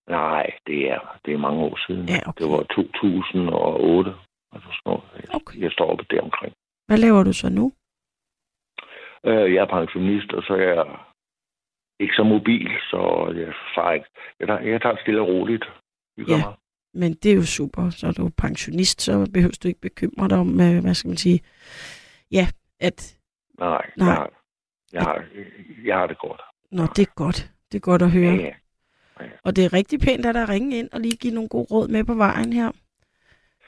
Nej, 0.09 0.47
det 0.67 0.91
er, 0.91 1.19
det 1.25 1.35
er 1.35 1.39
mange 1.39 1.61
år 1.69 1.77
siden. 1.87 2.09
Ja, 2.09 2.21
okay. 2.29 2.45
Det 2.45 2.51
var 2.53 2.63
2008. 2.63 4.15
Altså 4.53 4.69
sådan 4.73 4.83
noget. 4.87 5.03
Jeg- 5.15 5.35
Okay. 5.35 5.61
Jeg 5.61 5.73
står 5.73 5.91
oppe 5.93 6.05
der 6.11 6.23
omkring. 6.23 6.53
Hvad 6.87 6.99
laver 6.99 7.23
du 7.23 7.33
så 7.33 7.49
nu? 7.49 7.73
Øh, 9.25 9.55
jeg 9.55 9.63
er 9.63 9.71
pensionist, 9.79 10.33
og 10.33 10.43
så 10.43 10.53
er 10.55 10.69
jeg 10.75 10.87
ikke 12.01 12.15
så 12.17 12.23
mobil, 12.23 12.71
så 12.91 13.01
jeg 13.37 13.95
ikke. 13.95 14.07
Jeg 14.41 14.47
tager, 14.49 14.61
jeg 14.61 14.83
tager 14.83 14.97
stille 15.03 15.21
og 15.21 15.29
roligt. 15.29 15.65
Hygger 16.17 16.37
Ja. 16.37 16.45
mig. 16.47 16.55
Men 16.95 17.13
det 17.13 17.31
er 17.33 17.37
jo 17.37 17.43
super. 17.43 17.91
Så 17.91 18.07
er 18.07 18.13
du 18.13 18.29
pensionist, 18.37 19.03
så 19.03 19.31
behøver 19.35 19.59
du 19.63 19.69
ikke 19.69 19.81
bekymre 19.81 20.29
dig 20.29 20.39
om, 20.39 20.61
øh, 20.61 20.81
hvad 20.83 20.95
skal 20.95 21.09
man 21.09 21.17
sige, 21.17 21.41
ja, 22.33 22.47
at, 22.81 23.19
Nej, 23.59 23.91
Nej. 23.97 24.07
Jeg, 24.07 24.15
har, 24.15 24.31
jeg, 24.93 25.03
har, 25.03 25.25
jeg 25.85 25.97
har 25.97 26.07
det 26.07 26.19
godt. 26.19 26.41
nå, 26.71 26.83
det 26.97 27.03
er 27.03 27.13
godt. 27.15 27.51
Det 27.73 27.79
er 27.79 27.81
godt 27.81 28.03
at 28.03 28.11
høre. 28.11 28.35
Ja, 28.35 28.53
ja. 29.21 29.27
Og 29.45 29.57
det 29.57 29.65
er 29.65 29.73
rigtig 29.73 30.01
pænt 30.01 30.27
at 30.27 30.35
der 30.35 30.49
ringe 30.49 30.79
ind 30.79 30.89
og 30.93 31.01
lige 31.01 31.17
give 31.17 31.35
nogle 31.35 31.49
gode 31.49 31.67
råd 31.71 31.89
med 31.89 32.05
på 32.05 32.15
vejen 32.15 32.53
her. 32.53 32.71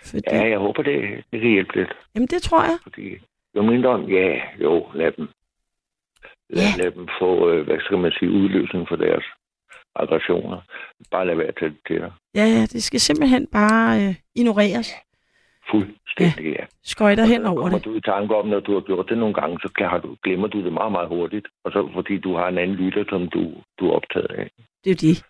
Fordi, 0.04 0.22
ja, 0.32 0.48
jeg 0.48 0.58
håber, 0.58 0.82
det, 0.82 1.24
det 1.32 1.40
kan 1.40 1.50
hjælpe 1.50 1.76
lidt. 1.76 1.92
Jamen, 2.14 2.26
det 2.28 2.42
tror 2.42 2.62
jeg. 2.62 2.78
Fordi 2.82 3.16
jo 3.56 3.62
mindre, 3.62 3.90
ja, 4.08 4.40
jo, 4.60 4.86
lad 4.94 5.12
dem, 5.12 5.28
lad, 6.50 6.64
Ja. 6.64 6.82
lad 6.82 6.90
dem 6.92 7.08
få, 7.20 7.50
øh, 7.50 7.64
hvad 7.66 7.80
skal 7.80 7.98
man 7.98 8.12
sige, 8.18 8.30
udløsning 8.30 8.88
for 8.88 8.96
deres 8.96 9.24
aggressioner. 10.02 10.60
Bare 11.10 11.26
lad 11.26 11.34
være 11.34 11.46
at 11.46 11.56
tage 11.60 11.70
det 11.70 11.78
til 11.86 11.96
dig. 12.00 12.12
Ja, 12.34 12.44
ja, 12.44 12.60
det 12.72 12.82
skal 12.82 13.00
simpelthen 13.00 13.46
bare 13.46 14.02
øh, 14.02 14.14
ignoreres. 14.34 14.94
Fuldstændig, 15.70 16.52
ja. 16.58 16.64
Skøjter 16.82 17.24
hen 17.24 17.46
over 17.46 17.68
det. 17.68 17.84
du 17.84 17.94
i 17.94 18.00
tanke 18.00 18.36
om, 18.36 18.46
når 18.46 18.60
du 18.60 18.72
har 18.74 18.80
gjort 18.80 19.06
det 19.08 19.18
nogle 19.18 19.34
gange, 19.34 19.58
så 19.62 19.68
har 19.78 19.98
du, 19.98 20.16
glemmer 20.22 20.48
du 20.48 20.64
det 20.64 20.72
meget, 20.72 20.92
meget 20.92 21.08
hurtigt. 21.08 21.46
Og 21.64 21.72
så 21.72 21.90
fordi 21.94 22.18
du 22.18 22.36
har 22.36 22.48
en 22.48 22.58
anden 22.58 22.76
lytter, 22.76 23.04
som 23.08 23.28
du, 23.28 23.54
du 23.80 23.88
er 23.90 23.92
optaget 23.94 24.26
af. 24.30 24.50
Det 24.84 24.90
er 24.90 24.94
jo 24.94 25.08
det. 25.10 25.24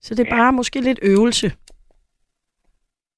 Så 0.00 0.14
det 0.14 0.20
er 0.28 0.36
Ja. 0.36 0.42
bare 0.42 0.52
måske 0.52 0.80
lidt 0.80 0.98
øvelse. 1.02 1.52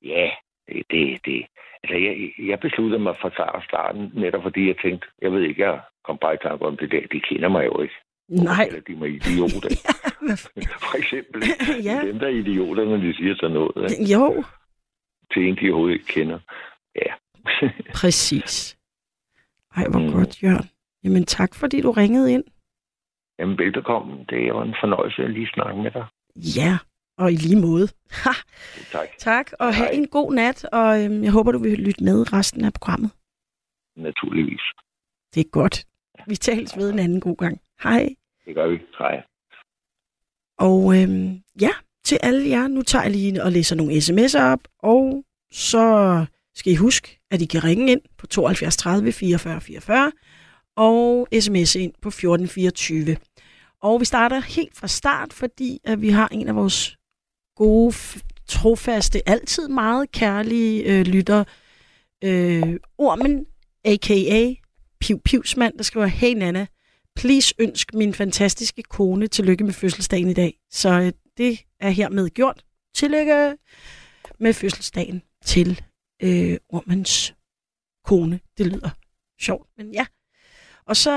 Ja, 0.05 0.31
det, 0.69 0.83
det, 0.91 1.21
det. 1.25 1.47
Altså, 1.83 1.97
jeg, 1.99 2.31
jeg 2.49 2.61
besluttede 2.61 3.03
mig 3.03 3.15
fra 3.21 3.63
starten, 3.69 4.11
netop 4.15 4.43
fordi 4.43 4.67
jeg 4.67 4.77
tænkte, 4.83 5.07
jeg 5.23 5.33
ved 5.33 5.43
ikke, 5.43 5.63
jeg 5.63 5.81
kom 6.05 6.19
bare 6.19 6.35
i 6.35 6.43
tanke 6.43 6.65
om 6.67 6.77
det 6.77 6.91
der, 6.91 7.01
de 7.13 7.21
kender 7.21 7.49
mig 7.49 7.65
jo 7.67 7.81
ikke. 7.81 7.95
Nej. 8.31 8.65
Eller 8.69 8.81
de 8.81 8.93
er 8.93 9.05
idioter. 9.05 9.71
For 10.85 10.97
eksempel. 10.99 11.43
ja. 11.89 12.01
Dem, 12.07 12.19
der 12.19 12.27
er 12.27 12.31
idioter, 12.31 12.85
når 12.85 12.97
de 12.97 13.15
siger 13.17 13.35
sådan 13.37 13.51
noget, 13.55 13.91
ikke? 13.91 14.13
Jo, 14.13 14.45
til 15.33 15.49
en, 15.49 15.57
de 15.57 15.71
overhovedet 15.71 15.95
ikke 15.95 16.07
kender. 16.07 16.39
Ja. 16.97 17.13
præcis. 17.95 18.77
Ej, 19.77 19.85
hvor 19.91 20.01
Mm. 20.01 20.13
godt, 20.13 20.43
Jørgen. 20.43 20.69
Jamen 21.05 21.25
tak, 21.27 21.55
fordi 21.55 21.81
du 21.81 21.91
ringede 21.91 22.33
ind. 22.33 22.45
Jamen, 23.39 23.59
velbekomme. 23.59 24.25
Det 24.31 24.55
var 24.55 24.63
en 24.63 24.75
fornøjelse 24.81 25.23
at 25.23 25.31
lige 25.31 25.49
snakke 25.55 25.83
med 25.83 25.91
dig. 25.91 26.07
Ja, 26.37 26.79
og 27.19 27.33
i 27.33 27.37
lige 27.37 27.61
måde. 27.61 27.89
Ha, 28.11 28.31
Tak. 28.93 29.09
tak, 29.19 29.53
og 29.59 29.75
have 29.75 29.89
Hej. 29.89 29.97
en 29.99 30.07
god 30.09 30.35
nat, 30.35 30.65
og 30.65 31.05
øhm, 31.05 31.25
jeg 31.25 31.33
håber, 31.33 31.53
du 31.53 31.59
vil 31.59 31.79
lytte 31.79 32.05
med 32.05 32.33
resten 32.33 32.65
af 32.65 32.73
programmet. 32.73 33.11
Naturligvis. 33.97 34.61
Det 35.35 35.41
er 35.41 35.51
godt. 35.51 35.87
Vi 36.27 36.37
tales 36.37 36.77
ved 36.77 36.93
en 36.93 36.99
anden 36.99 37.21
god 37.21 37.37
gang. 37.37 37.61
Hej. 37.83 38.09
Det 38.51 38.57
gør 38.57 38.69
vi. 38.69 38.79
Hej. 38.99 39.23
Og 40.59 41.03
øhm, 41.03 41.41
ja, 41.61 41.71
til 42.05 42.19
alle 42.23 42.49
jer, 42.49 42.69
nu 42.69 42.83
tager 42.83 43.03
jeg 43.03 43.11
lige 43.11 43.43
og 43.43 43.53
læser 43.53 43.77
nogle 43.77 43.93
sms'er 43.93 44.43
op, 44.43 44.61
og 44.79 45.25
så 45.51 46.27
skal 46.55 46.73
I 46.73 46.77
huske, 46.77 47.21
at 47.31 47.43
I 47.43 47.45
kan 47.45 47.65
ringe 47.65 47.93
ind 47.93 48.01
på 48.19 48.27
72 48.27 48.77
30 48.77 49.13
44 49.13 49.61
44 49.61 50.13
og 50.77 51.29
sms 51.41 51.75
ind 51.75 51.93
på 52.03 52.09
1424. 52.09 53.17
Og 53.83 54.01
vi 54.01 54.05
starter 54.05 54.41
helt 54.41 54.77
fra 54.77 54.89
start, 54.89 55.33
fordi 55.33 55.79
at 55.85 56.03
vi 56.03 56.09
har 56.09 56.29
en 56.29 56.49
af 56.49 56.57
vores 56.57 56.97
gode, 57.57 57.95
trofaste, 58.49 59.29
altid 59.29 59.69
meget 59.69 60.13
kærlige 60.13 60.83
øh, 60.85 61.07
lytter, 61.07 61.45
øh, 62.25 62.77
Ormen, 62.99 63.47
a.k.a. 63.85 64.55
Piv 65.01 65.21
Pivsmand, 65.21 65.77
der 65.77 65.83
skriver, 65.83 66.07
Hey 66.07 66.35
Nana, 66.35 66.67
please 67.21 67.55
ønsk 67.59 67.95
min 67.95 68.15
fantastiske 68.15 68.83
kone 68.83 69.27
tillykke 69.27 69.65
med 69.65 69.73
fødselsdagen 69.73 70.29
i 70.29 70.33
dag. 70.33 70.59
Så 70.71 71.01
øh, 71.01 71.13
det 71.37 71.61
er 71.81 71.91
hermed 71.91 72.29
gjort. 72.31 72.65
Tillykke 72.95 73.57
med 74.39 74.53
fødselsdagen 74.53 75.23
til 75.45 75.83
øh, 76.23 76.57
ormens 76.69 77.35
kone. 78.05 78.41
Det 78.59 78.67
lyder 78.67 78.91
sjovt, 79.41 79.69
men 79.77 79.95
ja. 79.95 80.07
Og 80.87 80.97
så 80.97 81.13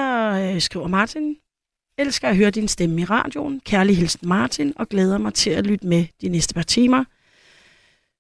øh, 0.54 0.62
skriver 0.62 0.88
Martin, 0.88 1.36
elsker 1.98 2.30
at 2.30 2.38
høre 2.38 2.50
din 2.50 2.68
stemme 2.68 3.02
i 3.02 3.06
radioen. 3.06 3.60
Kærlig 3.60 3.98
hilsen 3.98 4.28
Martin, 4.28 4.74
og 4.76 4.90
glæder 4.90 5.18
mig 5.18 5.34
til 5.34 5.50
at 5.50 5.68
lytte 5.68 5.88
med 5.88 6.06
de 6.22 6.30
næste 6.30 6.54
par 6.54 6.64
timer. 6.64 7.04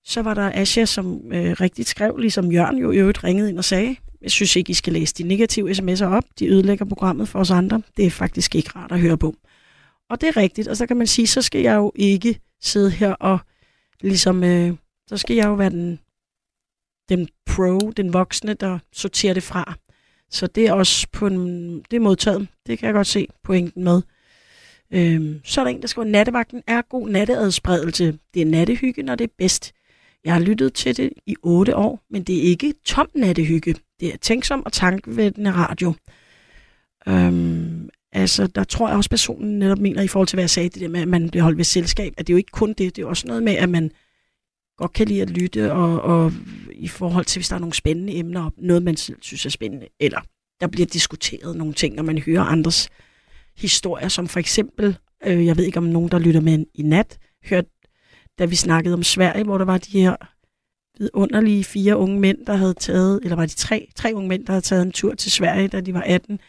Så 0.06 0.22
var 0.22 0.34
der 0.34 0.52
Asja, 0.54 0.86
som 0.86 1.34
øh, 1.34 1.52
rigtigt 1.52 1.88
skrev, 1.88 2.18
ligesom 2.18 2.52
Jørgen 2.52 2.78
jo 2.78 2.92
i 2.92 2.98
øvrigt 2.98 3.24
ringede 3.24 3.50
ind 3.50 3.58
og 3.58 3.66
sagde, 3.66 3.96
jeg 4.24 4.32
synes 4.32 4.56
ikke, 4.56 4.70
I 4.70 4.74
skal 4.74 4.94
læse 4.94 5.15
de 5.15 5.24
negative 5.24 5.72
sms'er 5.72 6.06
op. 6.06 6.24
De 6.39 6.48
ødelægger 6.48 6.86
programmet 6.86 7.30
for 7.30 7.39
os 7.39 7.51
andre. 7.51 7.82
Det 7.98 8.06
er 8.06 8.10
faktisk 8.10 8.56
ikke 8.56 8.70
rart 8.75 8.92
at 8.92 9.00
høre 9.00 9.18
på. 9.18 9.36
Og 10.10 10.22
det 10.22 10.30
er 10.30 10.38
rigtigt, 10.38 10.68
og 10.68 10.77
så 10.77 10.88
kan 10.88 10.98
man 10.98 11.08
sige, 11.08 11.27
så 11.27 11.42
skal 11.42 11.62
jeg 11.62 11.75
jo 11.75 11.92
ikke 11.96 12.39
sidde 12.62 12.92
her 12.92 13.13
og 13.13 13.39
ligesom, 14.01 14.44
øh, 14.44 14.74
så 15.10 15.18
skal 15.18 15.36
jeg 15.36 15.46
jo 15.46 15.53
være 15.53 15.70
den, 15.70 16.00
den 17.10 17.27
pro, 17.46 17.92
den 17.92 18.13
voksne, 18.13 18.53
der 18.53 18.80
sorterer 18.94 19.34
det 19.34 19.44
fra. 19.44 19.74
Så 20.30 20.48
det 20.48 20.68
er 20.68 20.74
også 20.74 21.08
på 21.12 21.27
en, 21.27 21.77
det 21.92 21.96
er 21.96 22.00
modtaget. 22.00 22.48
Det 22.68 22.80
kan 22.80 22.86
jeg 22.86 22.94
godt 22.94 23.08
se 23.08 23.27
pointen 23.44 23.84
med. 23.84 24.01
Øhm, 24.92 25.42
så 25.44 25.62
er 25.62 25.65
der 25.65 25.72
en, 25.72 25.82
der 25.82 25.88
skriver, 25.88 26.08
nattevagten 26.08 26.63
er 26.68 26.82
god 26.82 27.10
natteadspredelse. 27.10 28.20
Det 28.34 28.42
er 28.42 28.46
nattehygge, 28.46 29.03
når 29.03 29.15
det 29.15 29.24
er 29.24 29.34
bedst. 29.38 29.74
Jeg 30.25 30.34
har 30.34 30.39
lyttet 30.39 30.74
til 30.74 30.98
det 30.98 31.13
i 31.25 31.36
otte 31.44 31.75
år, 31.75 32.03
men 32.10 32.24
det 32.24 32.38
er 32.38 32.42
ikke 32.42 32.74
tom 32.86 33.08
nattehygge. 33.15 33.75
Det 34.00 34.13
er 34.13 34.18
tænksom 34.18 34.65
og 34.65 34.74
tankevækkende 34.74 35.51
radio. 35.51 35.94
Øhm, 37.08 37.89
altså, 38.12 38.48
der 38.48 38.63
tror 38.63 38.88
jeg 38.88 38.98
også, 38.98 39.10
personen 39.10 39.60
netop 39.60 39.77
mener, 39.77 40.01
i 40.01 40.08
forhold 40.08 40.27
til, 40.27 40.36
hvad 40.36 40.44
jeg 40.44 40.50
sagde, 40.50 40.70
det 40.70 40.82
der 40.82 40.88
med, 40.88 41.01
at 41.01 41.08
man 41.08 41.30
bliver 41.30 41.44
holdt 41.44 41.58
ved 41.58 41.65
selskab, 41.65 42.13
at 42.18 42.27
det 42.27 42.34
er 42.34 42.36
jo 42.36 42.38
ikke 42.38 42.51
kun 42.51 42.70
det, 42.70 42.96
det 42.96 43.01
er 43.01 43.06
også 43.06 43.27
noget 43.27 43.44
med, 43.44 43.53
at 43.53 43.70
man 43.70 43.92
godt 44.77 44.94
kan 44.94 45.08
lide 45.08 45.22
at 45.22 45.30
lytte, 45.30 45.72
og, 45.72 46.01
og 46.01 46.34
i 46.72 46.88
forhold 46.88 47.25
til, 47.25 47.39
hvis 47.39 47.50
der 47.50 47.56
er 47.56 47.60
nogle 47.60 47.74
spændende 47.74 48.15
emner, 48.15 48.50
noget 48.58 48.84
man 48.84 48.98
selv 48.98 49.18
synes 49.22 49.46
er 49.46 49.50
spændende, 49.50 49.88
eller 50.00 50.22
der 50.62 50.68
bliver 50.68 50.86
diskuteret 50.86 51.56
nogle 51.56 51.74
ting, 51.74 51.96
når 51.96 52.03
man 52.03 52.18
hører 52.18 52.44
andres 52.44 52.89
historier, 53.58 54.08
som 54.08 54.27
for 54.27 54.39
eksempel, 54.39 54.98
øh, 55.25 55.46
jeg 55.46 55.58
ved 55.58 55.65
ikke 55.65 55.77
om 55.77 55.84
nogen, 55.84 56.12
der 56.12 56.20
lytter 56.20 56.42
med 56.42 56.65
i 56.74 56.82
nat, 56.82 57.18
hørte, 57.50 57.70
da 58.40 58.46
vi 58.46 58.56
snakkede 58.56 58.94
om 58.94 59.04
Sverige, 59.04 59.44
hvor 59.44 59.58
der 59.58 59.66
var 59.66 59.78
de 59.78 60.02
her 60.02 60.16
vidunderlige 60.98 61.63
fire 61.63 61.98
unge 61.98 62.20
mænd, 62.20 62.46
der 62.46 62.56
havde 62.56 62.74
taget, 62.74 63.20
eller 63.24 63.36
var 63.36 63.46
de 63.46 63.56
tre, 63.56 63.90
tre 63.96 64.12
unge 64.13 64.30
mænd, 64.30 64.46
der 64.46 64.54
havde 64.54 64.66
taget 64.66 64.82
en 64.82 64.92
tur 64.92 65.16
til 65.16 65.32
Sverige, 65.32 65.68
da 65.68 65.82
de 65.82 65.94
var 65.94 66.02
18, 66.02 66.40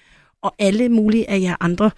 og 0.42 0.54
alle 0.58 0.88
mulige 0.88 1.30
af 1.30 1.40
jer 1.40 1.56
andre, 1.60 1.90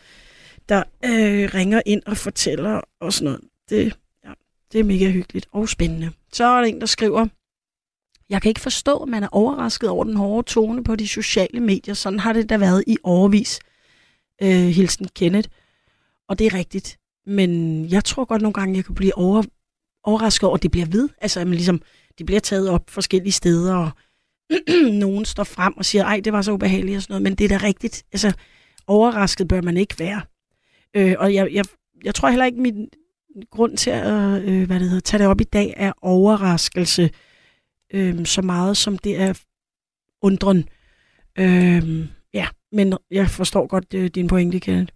der 0.68 0.82
øh, 1.04 1.54
ringer 1.54 1.82
ind 1.86 2.02
og 2.06 2.16
fortæller 2.16 2.80
og 3.00 3.12
sådan 3.12 3.24
noget. 3.24 3.40
Det, 3.68 3.96
ja, 4.24 4.32
det 4.72 4.80
er 4.80 4.84
mega 4.84 5.10
hyggeligt 5.10 5.46
og 5.52 5.68
spændende. 5.68 6.10
Så 6.32 6.44
er 6.44 6.60
der 6.60 6.66
en, 6.66 6.80
der 6.80 6.86
skriver, 6.86 7.26
jeg 8.28 8.42
kan 8.42 8.48
ikke 8.48 8.60
forstå, 8.60 8.96
at 8.96 9.08
man 9.08 9.22
er 9.22 9.28
overrasket 9.32 9.90
over 9.90 10.04
den 10.04 10.16
hårde 10.16 10.48
tone 10.48 10.84
på 10.84 10.96
de 10.96 11.08
sociale 11.08 11.60
medier. 11.60 11.94
Sådan 11.94 12.20
har 12.20 12.32
det 12.32 12.48
da 12.48 12.56
været 12.56 12.84
i 12.86 12.96
overvis. 13.02 13.60
Øh, 14.42 14.48
hilsen 14.68 15.08
Kenneth. 15.14 15.48
Og 16.28 16.38
det 16.38 16.46
er 16.46 16.54
rigtigt. 16.54 16.98
Men 17.26 17.84
jeg 17.90 18.04
tror 18.04 18.24
godt 18.24 18.42
nogle 18.42 18.52
gange, 18.52 18.76
jeg 18.76 18.84
kan 18.84 18.94
blive 18.94 19.18
over, 19.18 19.42
overrasket 20.06 20.46
over, 20.46 20.56
at 20.56 20.62
det 20.62 20.70
bliver 20.70 20.86
ved. 20.86 21.08
Altså, 21.20 21.40
at 21.40 21.46
man 21.46 21.54
ligesom, 21.54 21.80
det 22.18 22.26
bliver 22.26 22.40
taget 22.40 22.70
op 22.70 22.90
forskellige 22.90 23.32
steder, 23.32 23.74
og 23.74 23.90
nogen 24.92 25.24
står 25.24 25.44
frem 25.44 25.76
og 25.76 25.84
siger, 25.84 26.04
ej, 26.04 26.20
det 26.24 26.32
var 26.32 26.42
så 26.42 26.52
ubehageligt 26.52 26.96
og 26.96 27.02
sådan 27.02 27.12
noget. 27.12 27.22
Men 27.22 27.34
det 27.34 27.44
er 27.44 27.58
da 27.58 27.66
rigtigt. 27.66 28.04
Altså, 28.12 28.32
overrasket 28.86 29.48
bør 29.48 29.60
man 29.60 29.76
ikke 29.76 29.98
være. 29.98 30.22
Øh, 30.94 31.14
og 31.18 31.34
jeg, 31.34 31.48
jeg, 31.52 31.64
jeg 32.04 32.14
tror 32.14 32.28
heller 32.28 32.46
ikke, 32.46 32.60
min 32.60 32.88
grund 33.50 33.76
til 33.76 33.90
at 33.90 34.42
øh, 34.42 34.66
hvad 34.66 34.80
det 34.80 34.88
hedder, 34.88 35.00
tage 35.00 35.18
det 35.18 35.26
op 35.26 35.40
i 35.40 35.44
dag 35.44 35.74
er 35.76 35.92
overraskelse 36.02 37.10
øh, 37.94 38.26
så 38.26 38.42
meget, 38.42 38.76
som 38.76 38.98
det 38.98 39.20
er 39.20 39.40
undren. 40.22 40.68
Øh, 41.38 42.08
ja, 42.34 42.46
men 42.72 42.94
jeg 43.10 43.30
forstår 43.30 43.66
godt 43.66 43.94
øh, 43.94 44.10
din 44.10 44.28
pointe, 44.28 44.60
Kenneth. 44.60 44.92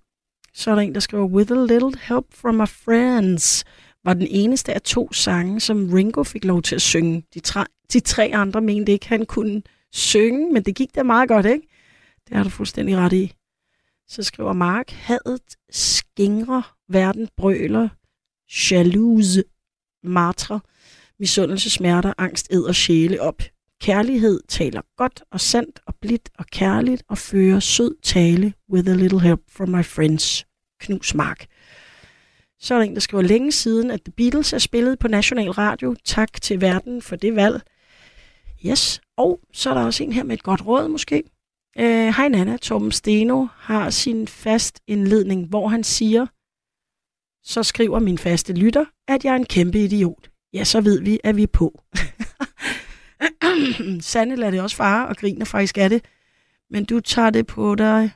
Så 0.55 0.71
er 0.71 0.75
der 0.75 0.83
en, 0.83 0.95
der 0.95 1.01
skriver, 1.01 1.25
With 1.25 1.53
a 1.53 1.55
little 1.55 1.93
help 2.01 2.25
from 2.35 2.55
my 2.55 2.69
friends, 2.69 3.65
var 4.05 4.15
den 4.15 4.27
eneste 4.31 4.75
af 4.75 4.83
to 4.83 5.13
sange, 5.13 5.61
som 5.61 5.93
Ringo 5.93 6.23
fik 6.23 6.45
lov 6.45 6.63
til 6.63 6.75
at 6.75 6.83
synge. 6.83 7.25
De, 7.35 7.41
tre, 7.41 7.65
de 7.93 8.01
tre 8.01 8.31
andre 8.35 8.61
mente 8.61 8.93
ikke, 8.93 9.09
han 9.09 9.27
kunne 9.27 9.63
synge, 9.93 10.53
men 10.53 10.63
det 10.63 10.75
gik 10.75 10.95
da 10.95 11.03
meget 11.03 11.29
godt, 11.29 11.47
ikke? 11.47 11.69
Det 12.29 12.37
har 12.37 12.45
du 12.45 12.51
fuldstændig 12.51 12.97
ret 12.97 13.13
i. 13.13 13.35
Så 14.09 14.23
skriver 14.23 14.53
Mark, 14.53 14.91
hadet 14.91 15.57
skingrer, 15.71 16.77
verden 16.89 17.29
brøler, 17.37 17.89
jalouse, 18.71 19.45
martre, 20.03 20.61
misundelse, 21.19 21.71
smerter, 21.71 22.13
angst, 22.19 22.49
æder 22.51 22.73
sjæle 22.73 23.21
op. 23.21 23.43
Kærlighed 23.81 24.41
taler 24.49 24.83
godt 24.97 25.23
og 25.31 25.41
sandt 25.41 25.81
og 25.87 25.95
blidt 26.01 26.31
og 26.39 26.47
kærligt 26.47 27.03
og 27.09 27.19
fører 27.19 27.61
sød 27.61 27.95
tale 28.03 28.53
with 28.73 28.91
a 28.91 28.95
little 28.95 29.21
help 29.21 29.41
from 29.51 29.69
my 29.69 29.85
friends. 29.85 30.47
Knus 30.81 31.15
Mark. 31.15 31.47
Så 32.61 32.75
er 32.75 32.79
der 32.79 32.87
en, 32.87 32.95
der 32.95 33.01
skriver 33.01 33.23
længe 33.23 33.53
siden, 33.53 33.91
at 33.91 34.03
The 34.03 34.13
Beatles 34.13 34.53
er 34.53 34.59
spillet 34.59 34.99
på 34.99 35.09
National 35.09 35.51
Radio. 35.51 35.97
Tak 36.05 36.43
til 36.43 36.61
verden 36.61 37.03
for 37.03 37.17
det 37.17 37.37
valg. 37.37 37.63
Yes, 38.67 39.01
og 39.17 39.41
så 39.53 39.71
er 39.71 39.75
der 39.75 39.85
også 39.85 40.05
en 40.05 40.13
her 40.13 40.23
med 40.23 40.35
et 40.35 40.43
godt 40.43 40.67
råd 40.67 40.89
måske. 40.89 41.23
Øh, 41.79 42.15
Hej 42.17 42.29
Nana, 42.29 42.57
Torben 42.57 42.93
Steno 42.93 43.47
har 43.57 43.91
sin 43.91 44.29
fast 44.29 44.81
indledning, 44.87 45.47
hvor 45.47 45.69
han 45.69 45.85
siger, 45.85 46.27
så 47.43 47.63
skriver 47.63 47.99
min 47.99 48.19
faste 48.19 48.53
lytter, 48.53 48.85
at 49.09 49.25
jeg 49.25 49.33
er 49.33 49.37
en 49.37 49.47
kæmpe 49.47 49.85
idiot. 49.85 50.31
Ja, 50.53 50.65
så 50.65 50.81
ved 50.81 51.01
vi, 51.03 51.21
at 51.25 51.37
vi 51.37 51.43
er 51.43 51.47
på. 51.47 51.81
Sande 54.01 54.37
lader 54.37 54.51
det 54.51 54.61
også 54.61 54.77
fare 54.77 55.09
og 55.09 55.17
griner 55.17 55.45
faktisk 55.45 55.79
af 55.79 55.91
det, 55.91 56.05
men 56.71 56.85
du 56.85 57.01
tager 57.01 57.31
det 57.31 57.47
på 57.47 57.75
dig 57.75 58.11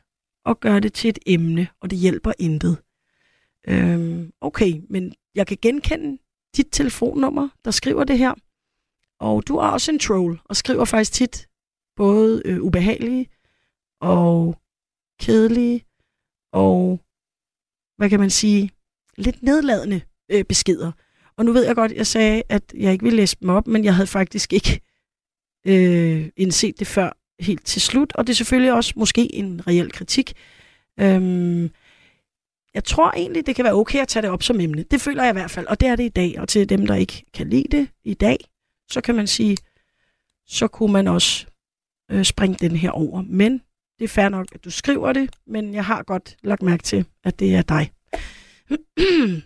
og 0.44 0.61
gør 0.61 0.78
det 0.78 0.92
til 0.92 1.09
et 1.09 1.18
emne, 1.26 1.68
og 1.80 1.90
det 1.90 1.98
hjælper 1.98 2.33
intet. 2.38 2.78
Øhm, 3.68 4.33
okay, 4.40 4.83
men 4.90 5.14
jeg 5.35 5.46
kan 5.46 5.59
genkende 5.62 6.18
dit 6.57 6.66
telefonnummer, 6.72 7.48
der 7.64 7.70
skriver 7.70 8.05
det 8.05 8.18
her. 8.18 8.35
Og 9.20 9.48
du 9.48 9.57
er 9.57 9.66
også 9.66 9.92
en 9.92 9.98
troll, 9.98 10.40
og 10.44 10.57
skriver 10.57 10.85
faktisk 10.85 11.12
tit 11.12 11.48
både 11.96 12.42
øh, 12.44 12.62
ubehagelige 12.62 13.29
og 14.00 14.59
kedelige 15.20 15.85
og, 16.53 17.00
hvad 17.96 18.11
kan 18.11 18.20
man 18.20 18.31
sige, 18.31 18.70
lidt 19.16 19.42
nedladende 19.42 20.00
øh, 20.31 20.44
beskeder. 20.44 20.92
Og 21.37 21.44
nu 21.44 21.53
ved 21.53 21.66
jeg 21.66 21.74
godt, 21.74 21.92
jeg 21.92 22.07
sagde, 22.07 22.42
at 22.48 22.62
jeg 22.74 22.92
ikke 22.92 23.05
ville 23.05 23.16
læse 23.16 23.37
dem 23.40 23.48
op, 23.48 23.66
men 23.66 23.85
jeg 23.85 23.94
havde 23.94 24.07
faktisk 24.07 24.53
ikke 24.53 24.81
øh, 25.66 26.31
indset 26.37 26.79
det 26.79 26.87
før 26.87 27.12
helt 27.40 27.66
til 27.66 27.83
slut. 27.83 28.12
Og 28.14 28.27
det 28.27 28.33
er 28.33 28.37
selvfølgelig 28.37 28.72
også 28.72 28.92
måske 28.96 29.35
en 29.35 29.66
reel 29.66 29.92
kritik. 29.92 30.33
Øhm, 31.00 31.70
jeg 32.74 32.84
tror 32.84 33.10
egentlig, 33.10 33.46
det 33.46 33.56
kan 33.56 33.64
være 33.64 33.74
okay 33.74 33.98
at 33.98 34.08
tage 34.08 34.22
det 34.22 34.30
op 34.30 34.42
som 34.42 34.60
emne. 34.60 34.82
Det 34.82 35.00
føler 35.00 35.22
jeg 35.22 35.30
i 35.30 35.38
hvert 35.38 35.50
fald, 35.50 35.66
og 35.66 35.80
det 35.80 35.88
er 35.88 35.96
det 35.96 36.04
i 36.04 36.08
dag. 36.08 36.40
Og 36.40 36.48
til 36.48 36.68
dem, 36.68 36.87
der 36.87 36.94
ikke 36.94 37.24
kan 37.34 37.48
lide 37.48 37.76
det 37.76 37.88
i 38.04 38.14
dag, 38.14 38.37
så 38.90 39.00
kan 39.00 39.14
man 39.14 39.26
sige, 39.26 39.56
så 40.46 40.68
kunne 40.68 40.92
man 40.92 41.08
også 41.08 41.46
øh, 42.10 42.24
springe 42.24 42.68
den 42.68 42.76
her 42.76 42.90
over. 42.90 43.22
Men 43.22 43.62
det 43.98 44.04
er 44.04 44.08
fair 44.08 44.28
nok, 44.28 44.46
at 44.52 44.64
du 44.64 44.70
skriver 44.70 45.12
det, 45.12 45.30
men 45.46 45.74
jeg 45.74 45.84
har 45.84 46.02
godt 46.02 46.37
lagt 46.42 46.62
mærke 46.62 46.82
til, 46.82 47.06
at 47.24 47.38
det 47.38 47.54
er 47.54 47.62
dig. 47.62 47.92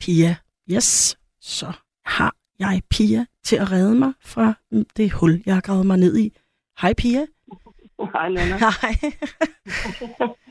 Pia, 0.00 0.36
yes, 0.70 1.18
så 1.40 1.72
har 2.04 2.34
jeg 2.58 2.82
Pia 2.90 3.26
til 3.44 3.56
at 3.56 3.72
redde 3.72 3.94
mig 3.94 4.12
fra 4.20 4.54
det 4.96 5.12
hul, 5.12 5.42
jeg 5.46 5.54
har 5.54 5.60
gravet 5.60 5.86
mig 5.86 5.98
ned 5.98 6.18
i. 6.18 6.32
Hej 6.80 6.94
Pia. 6.94 7.26
Hej, 8.12 8.28
Nana. 8.28 8.58
Hej. 8.82 8.94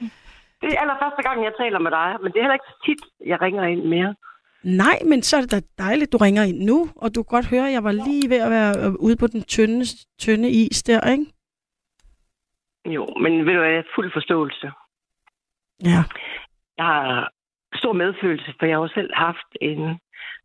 Det 0.61 0.69
er 0.73 0.79
allerførste 0.81 1.21
gang, 1.27 1.43
jeg 1.43 1.53
taler 1.61 1.79
med 1.79 1.91
dig, 1.91 2.09
men 2.21 2.31
det 2.31 2.37
er 2.37 2.43
heller 2.45 2.59
ikke 2.59 2.71
så 2.73 2.77
tit, 2.85 3.01
jeg 3.31 3.41
ringer 3.41 3.63
ind 3.63 3.83
mere. 3.95 4.15
Nej, 4.63 4.97
men 5.05 5.21
så 5.21 5.37
er 5.37 5.41
det 5.41 5.51
da 5.51 5.61
dejligt, 5.77 6.13
du 6.13 6.17
ringer 6.17 6.43
ind 6.43 6.59
nu, 6.71 6.89
og 6.95 7.15
du 7.15 7.23
kan 7.23 7.35
godt 7.35 7.49
høre, 7.49 7.67
at 7.67 7.73
jeg 7.73 7.83
var 7.83 7.91
lige 7.91 8.29
ved 8.29 8.39
at 8.47 8.51
være 8.51 8.73
øh, 8.83 8.93
ude 8.99 9.17
på 9.17 9.27
den 9.27 9.43
tynde, 9.43 9.85
tynde 10.19 10.49
is 10.49 10.83
der, 10.83 11.11
ikke? 11.11 11.25
Jo, 12.85 13.07
men 13.21 13.45
ved 13.45 13.53
du 13.53 13.59
hvad, 13.59 13.75
har 13.75 13.83
fuld 13.95 14.11
forståelse. 14.13 14.71
Ja. 15.83 16.01
Jeg 16.77 16.85
har 16.85 17.29
stor 17.73 17.93
medfølelse, 17.93 18.53
for 18.59 18.65
jeg 18.65 18.75
har 18.75 18.81
jo 18.81 18.87
selv 18.87 19.11
haft 19.13 19.49
en 19.61 19.99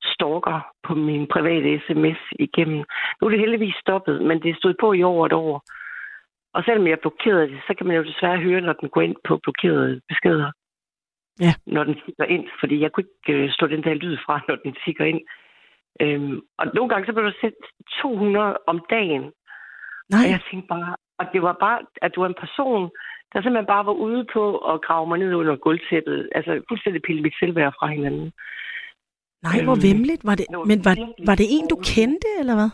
stalker 0.05 0.61
på 0.87 0.95
min 0.95 1.27
private 1.27 1.81
sms 1.87 2.21
igennem. 2.39 2.85
Nu 3.21 3.27
er 3.27 3.31
det 3.31 3.41
heldigvis 3.41 3.75
stoppet, 3.81 4.23
men 4.23 4.43
det 4.43 4.57
stod 4.57 4.75
på 4.81 4.93
i 4.93 5.03
over 5.03 5.27
et 5.27 5.33
år. 5.33 5.65
Og 6.55 6.65
selvom 6.65 6.87
jeg 6.87 7.01
blokerede 7.01 7.49
det, 7.53 7.61
så 7.67 7.75
kan 7.75 7.87
man 7.87 7.97
jo 7.97 8.05
desværre 8.05 8.41
høre, 8.41 8.61
når 8.61 8.73
den 8.73 8.89
går 8.89 9.01
ind 9.01 9.17
på 9.29 9.41
blokerede 9.43 10.01
beskeder. 10.09 10.51
Ja. 11.41 11.53
Når 11.67 11.85
den 11.85 11.95
tigger 12.05 12.25
ind, 12.25 12.45
fordi 12.61 12.81
jeg 12.81 12.93
kunne 12.93 13.07
ikke 13.07 13.39
øh, 13.39 13.51
slå 13.53 13.67
den 13.67 13.83
der 13.85 13.95
lyd 13.95 14.17
fra, 14.27 14.41
når 14.49 14.57
den 14.57 14.75
tigger 14.85 15.05
ind. 15.05 15.21
Øhm, 16.03 16.41
og 16.59 16.67
nogle 16.75 16.89
gange 16.89 17.07
så 17.07 17.13
blev 17.13 17.25
der 17.25 17.41
sendt 17.41 17.65
200 18.03 18.59
om 18.67 18.79
dagen. 18.91 19.25
Nej, 20.15 20.25
Og 20.25 20.31
jeg 20.35 20.41
tænkte 20.51 20.69
bare, 20.69 20.97
og 21.19 21.25
det 21.33 21.43
var 21.43 21.57
bare, 21.61 21.79
at 22.03 22.13
du 22.15 22.21
var 22.21 22.29
en 22.29 22.43
person, 22.45 22.91
der 23.33 23.39
simpelthen 23.43 23.73
bare 23.75 23.87
var 23.87 23.97
ude 24.07 24.27
på 24.33 24.43
at 24.59 24.83
grave 24.87 25.07
mig 25.07 25.19
ned 25.19 25.35
under 25.35 25.57
gulvtæppet. 25.57 26.29
Altså 26.35 26.63
fuldstændig 26.69 27.03
pille 27.03 27.23
mit 27.23 27.39
selvværd 27.41 27.75
fra 27.79 27.87
hinanden. 27.87 28.33
nej, 29.43 29.59
hvor 29.65 29.77
øhm, 29.79 29.87
vemmeligt. 29.89 30.23
Var 30.29 30.35
det, 30.41 30.47
men 30.71 30.79
var, 30.87 30.95
var 31.29 31.35
det 31.41 31.47
en, 31.57 31.67
du 31.73 31.77
kendte, 31.95 32.29
eller 32.41 32.55
hvad? 32.59 32.71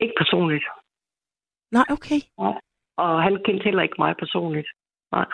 Ikke 0.00 0.14
personligt. 0.22 0.66
Nej, 1.72 1.86
okay. 1.90 2.20
Og 2.96 3.22
han 3.22 3.38
kendte 3.44 3.64
heller 3.64 3.82
ikke 3.82 3.94
mig 3.98 4.14
personligt. 4.18 4.68
Nej. 5.12 5.26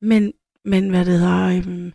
Men, 0.00 0.32
men 0.64 0.90
hvad 0.90 1.04
det 1.04 1.18
hedder, 1.18 1.46
øhm, 1.56 1.92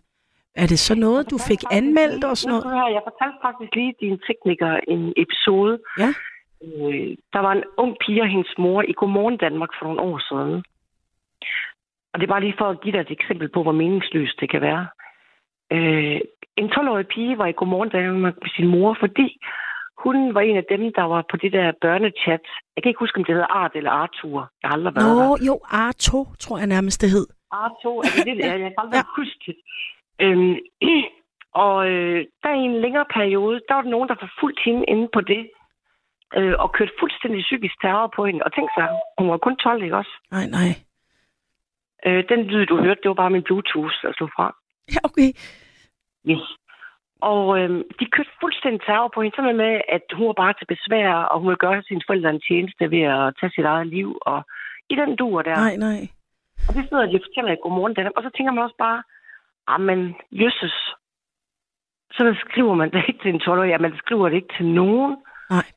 er 0.54 0.66
det 0.66 0.78
så 0.78 0.94
noget, 0.94 1.30
du 1.30 1.38
fik 1.48 1.62
anmeldt 1.70 2.24
og 2.24 2.36
sådan 2.36 2.50
noget? 2.50 2.64
noget? 2.64 2.94
Jeg 2.94 3.02
fortalte 3.08 3.38
faktisk 3.46 3.74
lige 3.74 3.94
din 4.00 4.18
tekniker 4.26 4.72
en 4.88 5.12
episode. 5.16 5.78
Ja. 5.98 6.10
Øh, 6.64 7.16
der 7.32 7.38
var 7.38 7.52
en 7.52 7.64
ung 7.76 7.96
pige 8.06 8.22
og 8.22 8.28
hendes 8.28 8.54
mor 8.58 8.82
i 8.82 8.92
Godmorgen 8.92 9.36
Danmark 9.36 9.70
for 9.78 9.84
nogle 9.86 10.00
år 10.00 10.18
siden. 10.28 10.64
Og 12.12 12.20
det 12.20 12.26
er 12.26 12.34
bare 12.34 12.44
lige 12.46 12.58
for 12.58 12.68
at 12.70 12.80
give 12.80 12.92
dig 12.92 13.00
et 13.00 13.10
eksempel 13.10 13.48
på, 13.48 13.62
hvor 13.62 13.72
meningsløst 13.72 14.40
det 14.40 14.50
kan 14.50 14.60
være. 14.60 14.86
Øh, 15.72 16.20
en 16.56 16.72
12-årig 16.72 17.06
pige 17.06 17.38
var 17.38 17.46
i 17.46 17.52
Godmorgen 17.52 17.90
Danmark 17.90 18.34
med 18.42 18.50
sin 18.56 18.66
mor, 18.66 18.96
fordi 19.00 19.40
hun 19.98 20.34
var 20.34 20.40
en 20.40 20.56
af 20.56 20.66
dem, 20.68 20.92
der 20.98 21.02
var 21.02 21.24
på 21.30 21.36
det 21.36 21.52
der 21.52 21.72
børnechat. 21.80 22.44
Jeg 22.74 22.82
kan 22.82 22.90
ikke 22.90 23.04
huske, 23.04 23.18
om 23.18 23.24
det 23.24 23.34
hedder 23.34 23.56
Art 23.60 23.72
eller 23.74 23.90
Arthur. 23.90 24.50
Jeg 24.62 24.68
har 24.68 24.74
aldrig 24.76 24.94
været 24.94 25.06
der. 25.06 25.28
Nå, 25.28 25.38
jo, 25.46 25.60
Arto, 25.64 26.26
tror 26.38 26.58
jeg 26.58 26.66
nærmest 26.66 27.02
det 27.02 27.10
hed. 27.10 27.26
R2, 27.54 27.86
er 28.06 28.24
det 28.24 28.44
er? 28.44 28.54
Jeg 28.64 28.70
kan 28.72 28.74
aldrig 28.78 29.02
ja. 29.04 29.14
huske 29.16 29.40
det. 29.46 29.56
Øhm, 30.24 30.56
og 31.64 31.76
øh, 31.90 32.26
der 32.42 32.50
i 32.62 32.64
en 32.70 32.80
længere 32.84 33.06
periode, 33.14 33.60
der 33.68 33.74
var 33.74 33.82
der 33.82 33.90
nogen, 33.90 34.08
der 34.08 34.22
forfulgte 34.24 34.62
hende 34.64 34.84
inde 34.92 35.08
på 35.14 35.20
det, 35.20 35.42
øh, 36.38 36.54
og 36.62 36.72
kørte 36.72 36.92
fuldstændig 37.00 37.40
psykisk 37.42 37.76
terror 37.80 38.12
på 38.16 38.26
hende. 38.26 38.40
Og 38.46 38.50
tænk 38.54 38.68
sig, 38.76 38.88
hun 39.18 39.30
var 39.30 39.38
kun 39.38 39.56
12, 39.56 39.82
ikke 39.82 39.96
også? 39.96 40.14
Nej, 40.30 40.46
nej. 40.58 40.70
Øh, 42.06 42.24
den 42.28 42.40
lyd, 42.52 42.66
du 42.66 42.76
hørte, 42.84 43.00
det 43.02 43.08
var 43.08 43.20
bare 43.22 43.34
min 43.36 43.46
Bluetooth, 43.48 43.94
der 44.02 44.12
slog 44.16 44.30
fra. 44.36 44.46
Ja, 44.94 45.00
okay. 45.08 45.30
Yes. 46.30 46.44
Og 47.30 47.42
øh, 47.58 47.70
de 48.00 48.06
kørte 48.14 48.38
fuldstændig 48.40 48.80
terror 48.86 49.10
på 49.14 49.20
hende, 49.20 49.36
sådan 49.36 49.56
med, 49.56 49.80
at 49.96 50.04
hun 50.16 50.26
var 50.26 50.38
bare 50.42 50.54
til 50.56 50.66
besvær, 50.74 51.10
og 51.30 51.40
hun 51.40 51.48
ville 51.48 51.64
gøre 51.66 51.82
sine 51.82 52.06
forældre 52.06 52.30
en 52.30 52.46
tjeneste 52.48 52.90
ved 52.94 53.04
at 53.16 53.34
tage 53.38 53.52
sit 53.56 53.64
eget 53.72 53.86
liv. 53.86 54.08
Og 54.32 54.38
i 54.92 54.94
den 54.94 55.16
duer 55.16 55.42
der. 55.42 55.56
Nej, 55.56 55.76
nej. 55.76 56.00
Og 56.68 56.74
det 56.74 56.88
sidder 56.88 57.06
de 57.06 57.18
og 57.20 57.24
fortæller 57.26 57.52
i 57.52 57.62
Godmorgen 57.62 57.94
Danmark. 57.94 58.16
Og 58.16 58.22
så 58.22 58.30
tænker 58.36 58.52
man 58.52 58.64
også 58.64 58.78
bare, 58.86 59.00
men 59.88 59.98
jøsses. 60.32 60.76
Så 62.16 62.22
skriver 62.44 62.74
man 62.74 62.90
det 62.90 63.04
ikke 63.08 63.20
til 63.22 63.34
en 63.34 63.42
12-årig, 63.42 63.70
ja, 63.70 63.78
man 63.78 63.96
skriver 63.96 64.28
det 64.28 64.36
ikke 64.36 64.54
til 64.56 64.66
nogen. 64.66 65.16
Nej. 65.50 65.68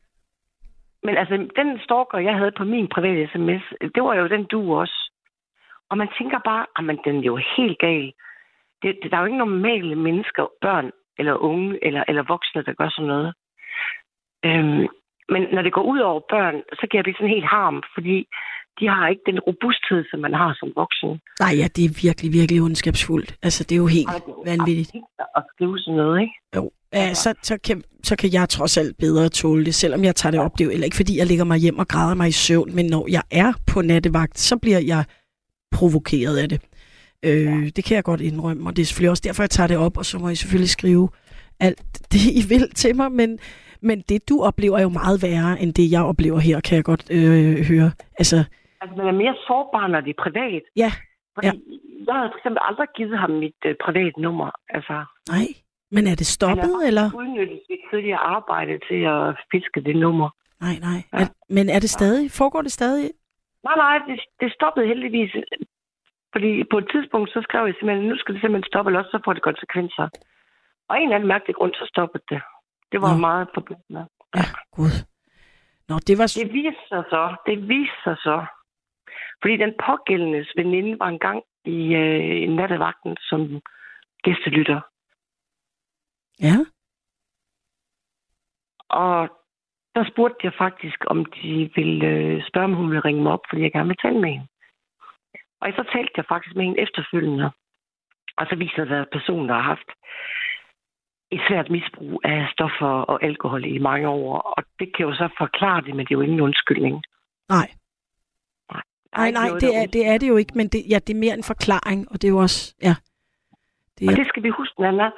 Men 1.03 1.17
altså, 1.17 1.35
den 1.59 1.79
stalker, 1.85 2.17
jeg 2.17 2.35
havde 2.35 2.57
på 2.57 2.63
min 2.63 2.87
private 2.87 3.29
sms, 3.31 3.63
det 3.95 4.03
var 4.03 4.15
jo 4.15 4.27
den 4.27 4.45
du 4.45 4.75
også. 4.75 5.11
Og 5.89 5.97
man 5.97 6.09
tænker 6.17 6.39
bare, 6.45 6.65
at 6.77 6.97
den 7.05 7.17
er 7.17 7.27
jo 7.31 7.35
helt 7.57 7.79
gal. 7.79 8.13
Det, 8.81 8.99
det, 9.01 9.11
der 9.11 9.17
er 9.17 9.21
jo 9.21 9.25
ikke 9.25 9.45
normale 9.45 9.95
mennesker, 9.95 10.43
børn 10.61 10.91
eller 11.19 11.33
unge 11.49 11.85
eller, 11.85 12.03
eller 12.07 12.23
voksne, 12.33 12.63
der 12.63 12.73
gør 12.73 12.89
sådan 12.89 13.07
noget. 13.07 13.33
Øhm, 14.45 14.87
men 15.33 15.41
når 15.53 15.61
det 15.61 15.73
går 15.73 15.85
ud 15.93 15.99
over 15.99 16.21
børn, 16.29 16.55
så 16.79 16.83
kan 16.87 16.97
jeg 16.97 17.03
blive 17.03 17.17
sådan 17.17 17.35
helt 17.37 17.49
harm, 17.55 17.83
fordi 17.95 18.17
de 18.79 18.85
har 18.87 19.07
ikke 19.07 19.21
den 19.25 19.39
robusthed, 19.39 20.01
som 20.11 20.19
man 20.19 20.33
har 20.33 20.55
som 20.59 20.69
voksen. 20.75 21.09
Nej, 21.39 21.53
ja, 21.61 21.67
det 21.75 21.83
er 21.85 21.99
virkelig, 22.05 22.33
virkelig 22.33 22.61
ondskabsfuldt. 22.61 23.35
Altså, 23.43 23.63
det 23.63 23.75
er 23.75 23.83
jo 23.85 23.87
helt 23.87 24.09
vanvittigt. 24.45 24.91
At 25.37 25.43
skrive 25.53 25.79
sådan 25.79 25.97
noget, 25.97 26.21
ikke? 26.21 26.33
Jo, 26.55 26.71
ja, 26.93 27.13
så, 27.13 27.29
så, 27.41 27.59
kan, 27.65 27.83
så 28.03 28.15
kan 28.15 28.29
jeg 28.33 28.49
trods 28.49 28.77
alt 28.77 28.97
bedre 28.97 29.29
tåle 29.29 29.65
det, 29.65 29.75
selvom 29.75 30.03
jeg 30.03 30.15
tager 30.15 30.31
det 30.31 30.39
op. 30.39 30.51
Det 30.53 30.61
er 30.61 30.65
jo 30.65 30.71
heller 30.71 30.85
ikke, 30.85 31.01
fordi 31.01 31.17
jeg 31.17 31.27
ligger 31.27 31.45
mig 31.45 31.57
hjem 31.57 31.79
og 31.79 31.87
græder 31.87 32.15
mig 32.15 32.27
i 32.27 32.31
søvn, 32.45 32.75
men 32.75 32.85
når 32.85 33.05
jeg 33.11 33.23
er 33.31 33.53
på 33.73 33.81
nattevagt, 33.81 34.37
så 34.39 34.57
bliver 34.57 34.79
jeg 34.79 35.03
provokeret 35.71 36.37
af 36.37 36.49
det. 36.49 36.59
Øh, 37.25 37.69
det 37.75 37.83
kan 37.85 37.95
jeg 37.95 38.03
godt 38.03 38.21
indrømme, 38.21 38.69
og 38.69 38.75
det 38.75 38.81
er 38.81 38.85
selvfølgelig 38.85 39.09
også 39.11 39.23
derfor, 39.27 39.43
jeg 39.43 39.49
tager 39.49 39.67
det 39.67 39.77
op, 39.77 39.97
og 39.97 40.05
så 40.05 40.19
må 40.19 40.27
jeg 40.27 40.37
selvfølgelig 40.37 40.69
skrive 40.69 41.09
alt 41.59 41.81
det, 42.11 42.19
I 42.39 42.41
vil 42.49 42.69
til 42.75 42.95
mig, 42.95 43.11
men, 43.11 43.39
men 43.81 44.01
det, 44.09 44.29
du 44.29 44.41
oplever, 44.43 44.77
er 44.77 44.81
jo 44.81 44.89
meget 44.89 45.17
værre, 45.23 45.61
end 45.61 45.73
det, 45.73 45.91
jeg 45.91 46.03
oplever 46.03 46.39
her, 46.39 46.59
kan 46.61 46.75
jeg 46.75 46.83
godt 46.83 47.03
øh, 47.11 47.65
høre. 47.71 47.91
Altså, 48.19 48.37
Altså, 48.81 48.95
man 48.97 49.07
er 49.07 49.11
mere 49.23 49.35
sårbar, 49.47 49.87
når 49.87 50.01
det 50.01 50.09
er 50.09 50.21
privat. 50.25 50.61
ja, 50.75 50.91
Fordi 51.35 51.47
Ja. 51.47 51.53
jeg 52.07 52.15
havde 52.17 52.29
for 52.33 52.37
eksempel 52.39 52.59
aldrig 52.69 52.87
givet 52.97 53.17
ham 53.19 53.29
mit 53.29 53.59
øh, 53.65 53.75
private 53.85 54.21
nummer. 54.21 54.49
Altså, 54.69 54.95
nej. 55.29 55.47
Men 55.91 56.07
er 56.07 56.15
det 56.15 56.27
stoppet, 56.37 56.63
Han 56.75 56.81
er- 56.83 56.87
eller? 56.89 57.07
udnyttet 57.21 57.59
sit 57.67 57.81
tidligere 57.91 58.17
arbejde 58.37 58.73
til 58.89 58.99
at 59.15 59.25
fiske 59.51 59.79
det 59.87 59.95
nummer. 60.05 60.29
Nej, 60.65 60.75
nej. 60.87 60.99
Ja. 61.13 61.17
Er, 61.23 61.27
men 61.49 61.69
er 61.69 61.79
det 61.79 61.89
stadig? 61.89 62.31
Foregår 62.31 62.61
det 62.61 62.71
stadig? 62.71 63.09
Nej, 63.67 63.75
nej, 63.85 63.95
det, 64.07 64.19
det 64.41 64.49
stoppede 64.57 64.87
heldigvis. 64.87 65.31
Fordi 66.37 66.63
på 66.71 66.77
et 66.77 66.87
tidspunkt, 66.93 67.29
så 67.29 67.39
skrev 67.47 67.65
jeg 67.65 67.75
simpelthen, 67.75 68.09
nu 68.09 68.17
skal 68.17 68.33
det 68.33 68.41
simpelthen 68.41 68.71
stoppe, 68.71 68.89
eller 68.89 68.99
også 68.99 69.13
så 69.15 69.21
får 69.25 69.33
det 69.33 69.47
konsekvenser. 69.49 70.07
Og 70.89 70.93
en 70.95 71.03
eller 71.03 71.15
anden 71.15 71.33
mærkelig 71.33 71.55
grund, 71.55 71.73
så 71.73 71.85
stoppede 71.93 72.23
det. 72.29 72.41
Det 72.91 73.01
var 73.01 73.11
Nå. 73.13 73.19
Meget 73.27 73.47
forbløffende. 73.53 74.03
Ja, 74.35 74.45
gud. 74.77 74.93
Nå, 75.89 75.95
det 76.07 76.15
var... 76.19 76.27
Det 76.41 76.53
viste 76.53 76.85
sig 76.91 77.03
så, 77.13 77.23
det 77.47 77.55
viste 77.73 77.99
sig 78.03 78.17
så. 78.27 78.37
Fordi 79.41 79.57
den 79.57 79.73
pågældendes 79.85 80.49
veninde 80.59 80.99
var 80.99 81.09
engang 81.15 81.39
i 81.65 81.79
øh, 82.01 82.49
nattevagten 82.57 83.17
som 83.29 83.41
gæstelytter. 84.23 84.79
Ja, 86.47 86.57
Og 88.89 89.29
der 89.95 90.03
spurgte 90.11 90.41
jeg 90.43 90.53
faktisk, 90.57 90.99
om 91.07 91.25
de 91.25 91.71
ville 91.75 92.07
øh, 92.07 92.43
spørge, 92.47 92.65
om 92.65 92.73
hun 92.73 92.89
ville 92.89 93.05
ringe 93.05 93.23
mig 93.23 93.31
op, 93.31 93.45
fordi 93.49 93.61
jeg 93.61 93.71
gerne 93.71 93.87
vil 93.87 93.97
tale 94.03 94.19
med 94.19 94.29
hende. 94.29 94.47
Og 95.61 95.67
så 95.77 95.83
talte 95.93 96.13
jeg 96.17 96.25
faktisk 96.29 96.55
med 96.55 96.65
hende 96.65 96.81
efterfølgende. 96.81 97.51
Og 98.37 98.45
så 98.49 98.55
viser 98.55 98.85
det, 98.85 98.95
at 98.95 99.09
personen 99.11 99.49
der 99.49 99.55
har 99.55 99.61
haft 99.73 99.89
et 101.31 101.41
svært 101.47 101.69
misbrug 101.69 102.21
af 102.23 102.47
stoffer 102.51 102.93
og 103.11 103.23
alkohol 103.23 103.65
i 103.65 103.77
mange 103.77 104.07
år. 104.07 104.37
Og 104.37 104.63
det 104.79 104.95
kan 104.95 105.05
jo 105.05 105.13
så 105.13 105.29
forklare 105.37 105.81
det, 105.81 105.95
men 105.95 106.05
det 106.05 106.11
er 106.11 106.19
jo 106.19 106.21
ingen 106.21 106.41
undskyldning. 106.41 107.03
nej. 107.49 107.69
Nej, 109.17 109.31
nej, 109.31 109.47
noget, 109.47 109.61
det 109.61 109.75
er, 109.75 109.85
det 109.85 110.07
er 110.07 110.17
det 110.17 110.27
jo 110.27 110.37
ikke, 110.37 110.53
men 110.55 110.67
det, 110.67 110.81
ja, 110.89 110.99
det 111.05 111.13
er 111.13 111.23
mere 111.25 111.33
en 111.33 111.49
forklaring, 111.53 111.99
og 112.11 112.15
det 112.21 112.27
er 112.27 112.31
jo 112.31 112.37
også... 112.37 112.75
Ja, 112.87 112.95
det 113.95 114.07
Og 114.07 114.11
er, 114.11 114.15
det 114.15 114.27
skal 114.27 114.43
vi 114.43 114.49
huske, 114.49 114.81
Nana. 114.81 115.09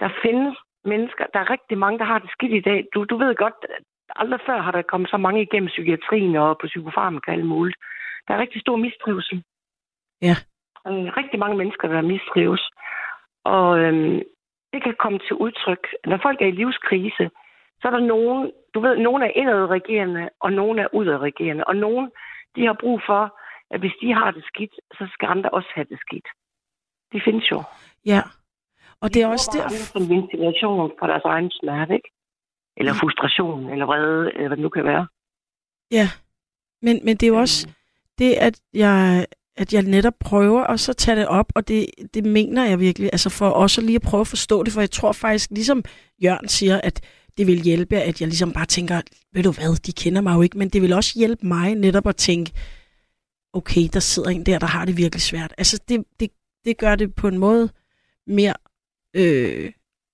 Der 0.00 0.10
findes 0.22 0.56
mennesker, 0.84 1.24
der 1.32 1.40
er 1.40 1.50
rigtig 1.50 1.78
mange, 1.78 1.98
der 1.98 2.04
har 2.04 2.18
det 2.18 2.30
skidt 2.30 2.52
i 2.52 2.60
dag. 2.60 2.86
Du, 2.94 3.04
du 3.04 3.16
ved 3.16 3.34
godt, 3.34 3.54
aldrig 4.16 4.40
før 4.46 4.58
har 4.62 4.72
der 4.72 4.82
kommet 4.82 5.10
så 5.10 5.16
mange 5.16 5.42
igennem 5.42 5.68
psykiatrien 5.68 6.36
og 6.36 6.58
på 6.60 6.66
psykofarmaka 6.66 7.30
og 7.30 7.36
alt 7.36 7.46
muligt. 7.46 7.76
Der 8.28 8.34
er 8.34 8.38
rigtig 8.38 8.60
stor 8.60 8.76
mistrivsel. 8.76 9.42
Ja. 10.22 10.36
Øh, 10.88 11.06
rigtig 11.20 11.38
mange 11.38 11.56
mennesker, 11.56 11.88
der 11.88 12.10
mistrives. 12.14 12.64
Og 13.44 13.78
øhm, 13.78 14.22
det 14.72 14.82
kan 14.82 14.94
komme 14.98 15.18
til 15.18 15.34
udtryk. 15.44 15.84
Når 16.04 16.18
folk 16.22 16.38
er 16.42 16.46
i 16.46 16.58
livskrise, 16.60 17.30
så 17.80 17.84
er 17.88 17.90
der 17.90 18.06
nogen, 18.14 18.52
du 18.74 18.80
ved, 18.80 18.96
nogen 18.96 19.22
er 19.22 19.32
indadreagerende, 19.40 20.28
og 20.40 20.52
nogen 20.52 20.78
er 20.78 20.88
udadreagerende. 20.92 21.64
Og 21.64 21.76
nogen, 21.76 22.10
de 22.56 22.66
har 22.66 22.76
brug 22.80 23.00
for, 23.06 23.38
at 23.70 23.80
hvis 23.80 23.96
de 24.00 24.14
har 24.14 24.30
det 24.30 24.44
skidt, 24.44 24.74
så 24.98 25.08
skal 25.12 25.26
andre 25.26 25.50
også 25.50 25.68
have 25.74 25.86
det 25.90 25.98
skidt. 26.00 26.28
Det 27.12 27.22
findes 27.24 27.50
jo. 27.50 27.62
ja. 28.06 28.22
Og 29.02 29.14
det 29.14 29.22
er 29.22 29.28
også 29.28 29.50
der... 29.54 29.62
der... 29.62 29.84
som 29.94 30.02
ventilation 30.08 30.92
for 30.98 31.06
deres 31.06 31.24
egen 31.24 31.50
smerte, 31.50 31.94
ikke? 31.94 32.10
Eller 32.76 32.92
frustration, 33.00 33.70
eller 33.72 33.86
vrede, 33.86 34.32
eller 34.34 34.48
hvad 34.48 34.56
det 34.56 34.62
nu 34.62 34.68
kan 34.68 34.84
være. 34.84 35.06
Ja, 35.90 36.06
men, 36.82 37.04
men 37.04 37.16
det 37.16 37.22
er 37.22 37.32
jo 37.34 37.36
også 37.36 37.68
det, 38.18 38.34
at 38.34 38.60
jeg, 38.74 39.26
at 39.56 39.72
jeg 39.72 39.82
netop 39.82 40.14
prøver 40.20 40.64
at 40.64 40.80
så 40.80 40.92
tage 40.92 41.16
det 41.16 41.26
op, 41.26 41.52
og 41.54 41.68
det, 41.68 41.86
det 42.14 42.24
mener 42.24 42.64
jeg 42.64 42.80
virkelig, 42.80 43.10
altså 43.12 43.30
for 43.30 43.48
også 43.48 43.80
lige 43.80 43.96
at 43.96 44.02
prøve 44.02 44.20
at 44.20 44.26
forstå 44.26 44.62
det, 44.62 44.72
for 44.72 44.80
jeg 44.80 44.90
tror 44.90 45.12
faktisk, 45.12 45.50
ligesom 45.50 45.84
Jørgen 46.24 46.48
siger, 46.48 46.80
at 46.80 47.00
det 47.38 47.46
vil 47.46 47.62
hjælpe, 47.62 47.96
at 47.96 48.20
jeg 48.20 48.28
ligesom 48.28 48.52
bare 48.52 48.66
tænker, 48.66 49.00
ved 49.32 49.42
du 49.42 49.52
hvad, 49.52 49.76
de 49.76 49.92
kender 49.92 50.20
mig 50.20 50.34
jo 50.34 50.42
ikke, 50.42 50.58
men 50.58 50.68
det 50.68 50.82
vil 50.82 50.92
også 50.92 51.12
hjælpe 51.18 51.46
mig 51.46 51.74
netop 51.74 52.06
at 52.06 52.16
tænke, 52.16 52.52
okay, 53.52 53.88
der 53.92 54.00
sidder 54.00 54.30
en 54.30 54.46
der, 54.46 54.58
der 54.58 54.66
har 54.66 54.84
det 54.84 54.96
virkelig 54.96 55.22
svært. 55.22 55.54
Altså 55.58 55.78
det, 55.88 56.04
det, 56.20 56.30
det 56.64 56.78
gør 56.78 56.94
det 56.94 57.14
på 57.14 57.28
en 57.28 57.38
måde 57.38 57.68
mere, 58.26 58.54
øh, 59.16 59.72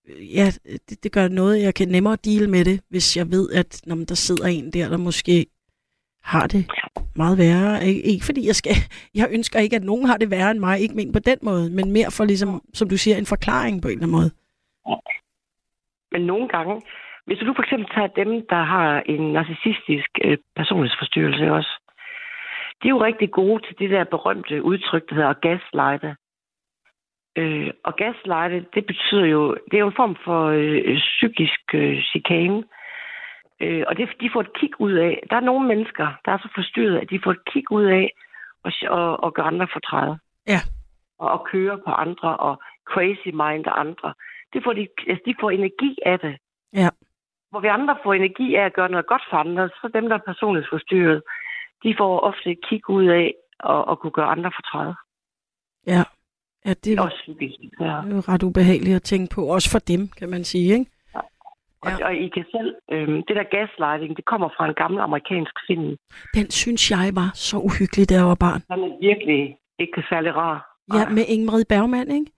ja, 0.09 0.53
det, 0.88 1.03
det 1.03 1.12
gør 1.12 1.29
noget, 1.29 1.62
jeg 1.62 1.74
kan 1.74 1.88
nemmere 1.88 2.16
deal 2.24 2.48
med 2.48 2.64
det, 2.64 2.81
hvis 2.90 3.16
jeg 3.16 3.31
ved, 3.31 3.51
at 3.51 3.81
når 3.87 3.96
der 3.96 4.14
sidder 4.14 4.46
en 4.46 4.72
der, 4.72 4.88
der 4.88 4.96
måske 4.96 5.46
har 6.35 6.47
det 6.55 6.62
meget 7.23 7.38
værre. 7.38 7.85
Ikke, 7.88 8.03
ikke 8.12 8.25
fordi 8.29 8.47
jeg 8.47 8.57
skal, 8.61 8.77
jeg 9.21 9.27
ønsker 9.37 9.59
ikke, 9.61 9.77
at 9.77 9.88
nogen 9.91 10.07
har 10.11 10.17
det 10.17 10.31
værre 10.31 10.51
end 10.51 10.61
mig, 10.67 10.81
ikke 10.81 10.95
men 10.95 11.12
på 11.12 11.23
den 11.31 11.38
måde, 11.43 11.64
men 11.77 11.93
mere 11.97 12.11
for 12.17 12.25
ligesom, 12.25 12.51
som 12.75 12.88
du 12.88 12.97
siger, 12.97 13.17
en 13.17 13.33
forklaring 13.35 13.83
på 13.83 13.88
en 13.88 13.95
eller 13.95 14.07
anden 14.07 14.19
måde. 14.21 14.31
Men 16.12 16.23
nogle 16.27 16.49
gange, 16.49 16.75
hvis 17.27 17.38
du 17.38 17.53
for 17.57 17.62
eksempel 17.62 17.88
tager 17.95 18.12
dem, 18.21 18.31
der 18.53 18.62
har 18.75 19.01
en 19.01 19.33
narcissistisk 19.33 20.11
øh, 20.25 20.38
personlighedsforstyrrelse 20.57 21.53
også, 21.53 21.73
de 22.83 22.88
er 22.88 22.97
jo 22.97 23.05
rigtig 23.05 23.31
gode 23.31 23.62
til 23.67 23.79
det 23.79 23.91
der 23.91 24.05
berømte 24.05 24.62
udtryk, 24.62 25.09
der 25.09 25.14
hedder 25.14 25.33
gaslighte. 25.33 26.17
Øh, 27.37 27.71
og 27.85 27.97
gaslighte, 27.97 28.67
det 28.75 28.87
betyder 28.87 29.25
jo, 29.25 29.55
det 29.71 29.75
er 29.77 29.85
jo 29.85 29.87
en 29.87 30.01
form 30.03 30.17
for 30.25 30.41
øh, 30.47 30.97
psykisk 30.97 31.61
øh, 31.75 32.03
chikane. 32.11 32.59
Øh, 32.59 32.78
og 33.61 33.97
det, 33.97 34.09
de 34.21 34.31
får 34.33 34.40
et 34.40 34.53
kig 34.61 34.71
ud 34.81 34.92
af. 34.92 35.23
Der 35.31 35.37
er 35.37 35.40
nogle 35.40 35.68
mennesker, 35.68 36.07
der 36.25 36.33
er 36.33 36.38
så 36.38 36.49
forstyrret, 36.55 36.99
at 36.99 37.11
de 37.11 37.21
får 37.25 37.31
et 37.31 37.44
kig 37.53 37.64
ud 37.71 37.85
af 37.85 38.12
at, 38.64 38.73
at, 38.83 39.16
at 39.27 39.35
gøre 39.35 39.47
andre 39.47 39.68
fortræde. 39.73 40.18
Ja. 40.47 40.61
Og 41.18 41.33
at 41.33 41.44
køre 41.53 41.79
på 41.87 41.90
andre 41.90 42.37
og 42.37 42.62
crazy 42.90 43.29
mind 43.29 43.64
andre. 43.85 44.14
Det 44.53 44.64
får 44.64 44.73
de, 44.73 44.88
altså 45.09 45.23
de 45.27 45.35
får 45.40 45.51
energi 45.51 45.97
af 46.07 46.18
det. 46.18 46.37
Ja. 46.73 46.88
hvor 47.51 47.61
vi 47.61 47.68
andre 47.68 47.97
får 48.03 48.14
energi 48.14 48.55
af 48.55 48.64
at 48.64 48.73
gøre 48.75 48.88
noget 48.88 49.07
godt 49.07 49.23
for 49.31 49.37
andre, 49.37 49.68
så 49.68 49.90
dem, 49.94 50.09
der 50.09 50.14
er 50.16 50.29
personligt 50.33 50.66
forstyrret, 50.71 51.23
de 51.83 51.94
får 51.99 52.21
ofte 52.21 52.51
et 52.51 52.59
kig 52.68 52.90
ud 52.90 53.07
af 53.07 53.35
at, 53.64 53.85
at 53.90 53.99
kunne 53.99 54.12
gøre 54.12 54.27
andre 54.27 54.51
fortræd. 54.57 54.92
Ja. 55.87 56.03
Ja, 56.64 56.71
det 56.71 56.85
Det 56.85 56.92
er 56.92 57.01
er 57.03 57.05
også 57.05 57.35
vigtigt. 57.38 57.75
Ja. 57.81 57.94
jo 58.03 58.18
ret 58.29 58.42
ubehageligt 58.42 58.97
at 58.97 59.03
tænke 59.03 59.35
på. 59.35 59.40
Også 59.47 59.71
for 59.71 59.79
dem, 59.79 60.09
kan 60.09 60.29
man 60.29 60.44
sige, 60.44 60.73
ikke? 60.79 60.90
Og, 61.85 61.91
Ja. 61.91 62.07
og 62.07 62.12
I 62.25 62.29
kan 62.37 62.45
selv, 62.57 62.71
øhm, 62.95 63.19
det 63.27 63.35
der 63.38 63.47
gaslighting, 63.57 64.17
det 64.19 64.25
kommer 64.33 64.49
fra 64.57 64.64
en 64.69 64.75
gammel 64.83 65.01
amerikansk 65.09 65.55
film. 65.69 65.91
Den 66.38 66.47
synes 66.51 66.83
jeg 66.91 67.07
var 67.21 67.31
så 67.35 67.57
uhyggelig, 67.69 68.05
da 68.11 68.14
jeg 68.21 68.27
var 68.33 68.41
barn. 68.47 68.61
Den 68.73 68.81
er 68.88 68.93
virkelig 69.09 69.41
ikke 69.85 70.01
særlig 70.11 70.31
rar. 70.43 70.57
Ja, 70.97 71.09
med 71.17 71.25
Ingrid 71.35 71.64
Bergman, 71.73 72.11
ikke? 72.19 72.31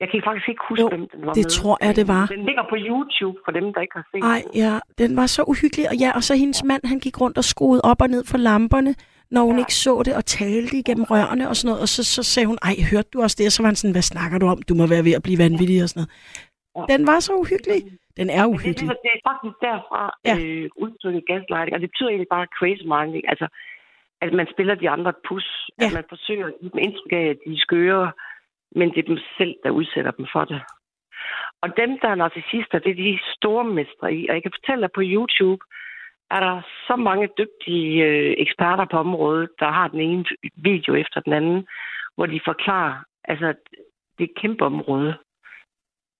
Jeg 0.00 0.08
kan 0.10 0.20
faktisk 0.28 0.48
ikke 0.48 0.64
huske, 0.68 0.82
Jo, 0.82 0.88
hvem 0.88 1.08
den 1.12 1.20
var 1.26 1.32
det 1.32 1.44
med. 1.44 1.50
tror 1.58 1.76
jeg, 1.86 1.96
det 1.96 2.08
var. 2.08 2.24
Den 2.26 2.44
ligger 2.48 2.64
på 2.72 2.76
YouTube 2.88 3.38
for 3.44 3.52
dem, 3.58 3.66
der 3.74 3.80
ikke 3.80 3.96
har 4.00 4.06
set 4.12 4.22
Ej, 4.24 4.42
den. 4.44 4.60
ja, 4.62 4.72
den 4.98 5.16
var 5.16 5.26
så 5.26 5.42
uhyggelig. 5.52 5.84
Og 5.90 5.96
ja, 6.04 6.10
og 6.18 6.22
så 6.22 6.34
hendes 6.34 6.64
mand, 6.64 6.82
han 6.92 6.98
gik 7.00 7.20
rundt 7.20 7.38
og 7.38 7.44
skruede 7.44 7.80
op 7.90 8.00
og 8.02 8.08
ned 8.08 8.24
for 8.30 8.38
lamperne, 8.38 8.94
når 9.30 9.42
hun 9.48 9.54
Ja. 9.56 9.58
ikke 9.62 9.74
så 9.74 10.02
det, 10.06 10.14
og 10.16 10.24
talte 10.26 10.76
igennem 10.76 11.04
rørene 11.10 11.48
og 11.48 11.56
sådan 11.56 11.68
noget. 11.68 11.82
Og 11.82 11.88
så, 11.88 12.04
så 12.04 12.22
sagde 12.22 12.46
hun, 12.46 12.58
ej, 12.62 12.74
hørte 12.90 13.08
du 13.12 13.22
også 13.22 13.36
det? 13.38 13.46
Og 13.46 13.52
så 13.52 13.62
var 13.62 13.68
han 13.68 13.76
sådan, 13.76 13.92
hvad 13.94 14.02
snakker 14.12 14.38
du 14.38 14.46
om? 14.46 14.62
Du 14.68 14.74
må 14.74 14.86
være 14.86 15.04
ved 15.04 15.12
at 15.12 15.22
blive 15.22 15.38
vanvittig 15.38 15.82
og 15.82 15.88
sådan 15.88 16.00
noget. 16.00 16.10
Ja. 16.76 16.82
Den 16.94 17.06
var 17.06 17.20
så 17.20 17.32
uhyggelig. 17.42 17.80
Den 18.16 18.30
er 18.30 18.44
uhyggelig. 18.46 18.88
det, 18.90 18.98
det 19.04 19.10
er 19.16 19.22
faktisk 19.30 19.56
derfra 19.68 20.02
Ja. 20.24 20.34
øh, 20.40 20.70
udtrykket 20.76 21.26
gaslighting, 21.26 21.74
og 21.74 21.80
det 21.80 21.90
betyder 21.90 22.08
egentlig 22.10 22.32
bare 22.36 22.46
crazy 22.58 22.84
minding, 22.94 23.28
altså 23.32 23.46
at 24.20 24.32
man 24.32 24.46
spiller 24.52 24.74
de 24.74 24.90
andre 24.90 25.10
et 25.10 25.22
pus, 25.28 25.46
Ja. 25.80 25.86
at 25.86 25.92
man 25.94 26.04
forsøger 26.08 26.46
at 26.46 26.54
give 26.60 26.70
dem 26.70 26.78
indtryk 26.86 27.12
af, 27.12 27.26
at 27.34 27.38
de 27.46 27.52
er 27.52 27.58
skøre, 27.66 28.12
men 28.78 28.90
det 28.90 28.98
er 28.98 29.08
dem 29.12 29.18
selv, 29.38 29.54
der 29.64 29.70
udsætter 29.70 30.10
dem 30.10 30.26
for 30.32 30.44
det. 30.44 30.60
Og 31.62 31.76
dem, 31.76 31.90
der 32.02 32.08
er 32.08 32.14
narcissister, 32.14 32.78
det 32.78 32.90
er 32.90 32.94
de 33.04 33.18
store 33.36 33.64
mestre 33.64 34.14
i, 34.14 34.28
og 34.28 34.34
jeg 34.34 34.42
kan 34.42 34.52
fortælle 34.58 34.82
dig 34.82 34.92
på 34.94 35.00
YouTube, 35.04 35.62
er 36.30 36.40
der 36.40 36.62
så 36.86 36.96
mange 36.96 37.28
dygtige 37.38 38.04
øh, 38.04 38.34
eksperter 38.38 38.84
på 38.90 38.96
området, 38.98 39.48
der 39.60 39.70
har 39.78 39.88
den 39.88 40.00
ene 40.00 40.24
video 40.56 40.94
efter 40.94 41.20
den 41.20 41.32
anden, 41.32 41.66
hvor 42.14 42.26
de 42.26 42.40
forklarer, 42.44 42.94
altså 43.24 43.46
det 44.18 44.24
er 44.24 44.30
et 44.30 44.34
kæmpe 44.42 44.64
område. 44.64 45.14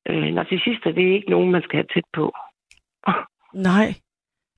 Øh, 0.09 0.29
narcissister, 0.35 0.91
det 0.93 1.05
er 1.09 1.15
ikke 1.15 1.31
nogen, 1.31 1.51
man 1.51 1.63
skal 1.63 1.77
have 1.77 1.91
tæt 1.95 2.09
på. 2.19 2.33
Nej, 3.55 3.89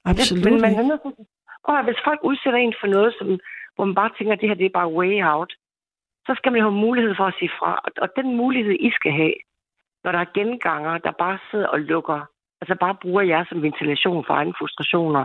absolut 0.04 0.44
Ja, 0.44 0.50
men 0.50 0.60
man 0.60 0.70
ikke. 0.70 1.24
Prøv 1.64 1.78
at, 1.78 1.84
hvis 1.84 2.04
folk 2.04 2.20
udsætter 2.24 2.58
en 2.58 2.74
for 2.80 2.86
noget, 2.86 3.14
som, 3.18 3.26
hvor 3.74 3.84
man 3.84 3.94
bare 3.94 4.10
tænker, 4.18 4.32
at 4.32 4.40
det 4.40 4.48
her 4.48 4.54
det 4.60 4.66
er 4.66 4.78
bare 4.80 4.92
way 4.98 5.22
out, 5.34 5.52
så 6.26 6.32
skal 6.36 6.52
man 6.52 6.58
jo 6.60 6.66
have 6.70 6.80
mulighed 6.86 7.14
for 7.16 7.24
at 7.24 7.34
sige 7.38 7.50
fra. 7.58 7.70
Og, 7.84 7.90
og 8.02 8.08
den 8.16 8.36
mulighed, 8.36 8.72
I 8.80 8.90
skal 8.98 9.12
have, 9.12 9.34
når 10.04 10.12
der 10.12 10.18
er 10.18 10.34
genganger, 10.34 10.98
der 10.98 11.12
bare 11.24 11.38
sidder 11.50 11.66
og 11.66 11.80
lukker, 11.80 12.20
altså 12.60 12.74
bare 12.80 12.96
bruger 13.02 13.22
jer 13.22 13.44
som 13.48 13.62
ventilation 13.62 14.24
for 14.26 14.34
egne 14.34 14.54
frustrationer, 14.58 15.24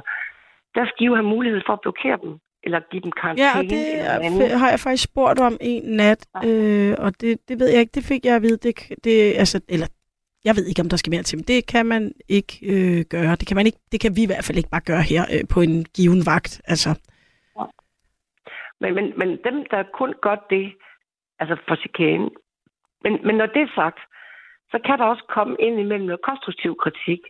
der 0.75 0.85
skal 0.85 1.03
I 1.03 1.05
jo 1.05 1.15
have 1.15 1.29
mulighed 1.35 1.61
for 1.65 1.73
at 1.73 1.81
blokere 1.81 2.17
dem, 2.23 2.39
eller 2.63 2.79
give 2.91 3.01
dem 3.01 3.11
Ja, 3.15 3.21
karantæne. 3.21 3.59
og 3.59 3.63
det 3.63 4.51
er, 4.51 4.57
har 4.57 4.69
jeg 4.69 4.79
faktisk 4.79 5.03
spurgt 5.03 5.39
om 5.39 5.57
en 5.61 5.83
nat, 6.01 6.21
øh, 6.45 6.95
og 6.97 7.21
det, 7.21 7.31
det 7.47 7.59
ved 7.59 7.69
jeg 7.69 7.79
ikke, 7.79 7.95
det 7.99 8.03
fik 8.03 8.25
jeg 8.25 8.35
at 8.35 8.41
vide, 8.41 8.57
det, 8.57 8.73
det, 9.03 9.33
altså, 9.43 9.61
eller 9.69 9.87
jeg 10.45 10.55
ved 10.55 10.65
ikke, 10.65 10.81
om 10.81 10.89
der 10.89 10.97
skal 10.97 11.11
mere 11.11 11.23
til, 11.23 11.37
men 11.37 11.47
det 11.47 11.65
kan 11.67 11.85
man 11.85 12.13
ikke 12.27 12.53
øh, 12.73 13.05
gøre. 13.09 13.35
Det 13.35 13.47
kan, 13.47 13.57
man 13.57 13.65
ikke, 13.65 13.79
det 13.91 13.99
kan 13.99 14.15
vi 14.15 14.23
i 14.23 14.25
hvert 14.31 14.45
fald 14.45 14.57
ikke 14.57 14.69
bare 14.69 14.89
gøre 14.91 15.01
her 15.01 15.23
øh, 15.33 15.43
på 15.53 15.61
en 15.61 15.85
given 15.95 16.25
vagt. 16.25 16.61
Altså, 16.65 16.89
Men, 18.81 18.95
men, 18.95 19.13
men 19.17 19.29
dem, 19.29 19.65
der 19.71 19.83
kun 19.93 20.13
gør 20.21 20.37
det, 20.49 20.73
altså 21.39 21.55
for 21.67 21.75
chikane, 21.75 22.29
men, 23.03 23.13
men 23.25 23.35
når 23.35 23.45
det 23.45 23.61
er 23.61 23.71
sagt, 23.75 23.99
så 24.71 24.79
kan 24.85 24.99
der 24.99 25.05
også 25.05 25.25
komme 25.35 25.55
ind 25.59 25.79
imellem 25.79 26.05
noget 26.05 26.21
konstruktiv 26.21 26.75
kritik. 26.83 27.21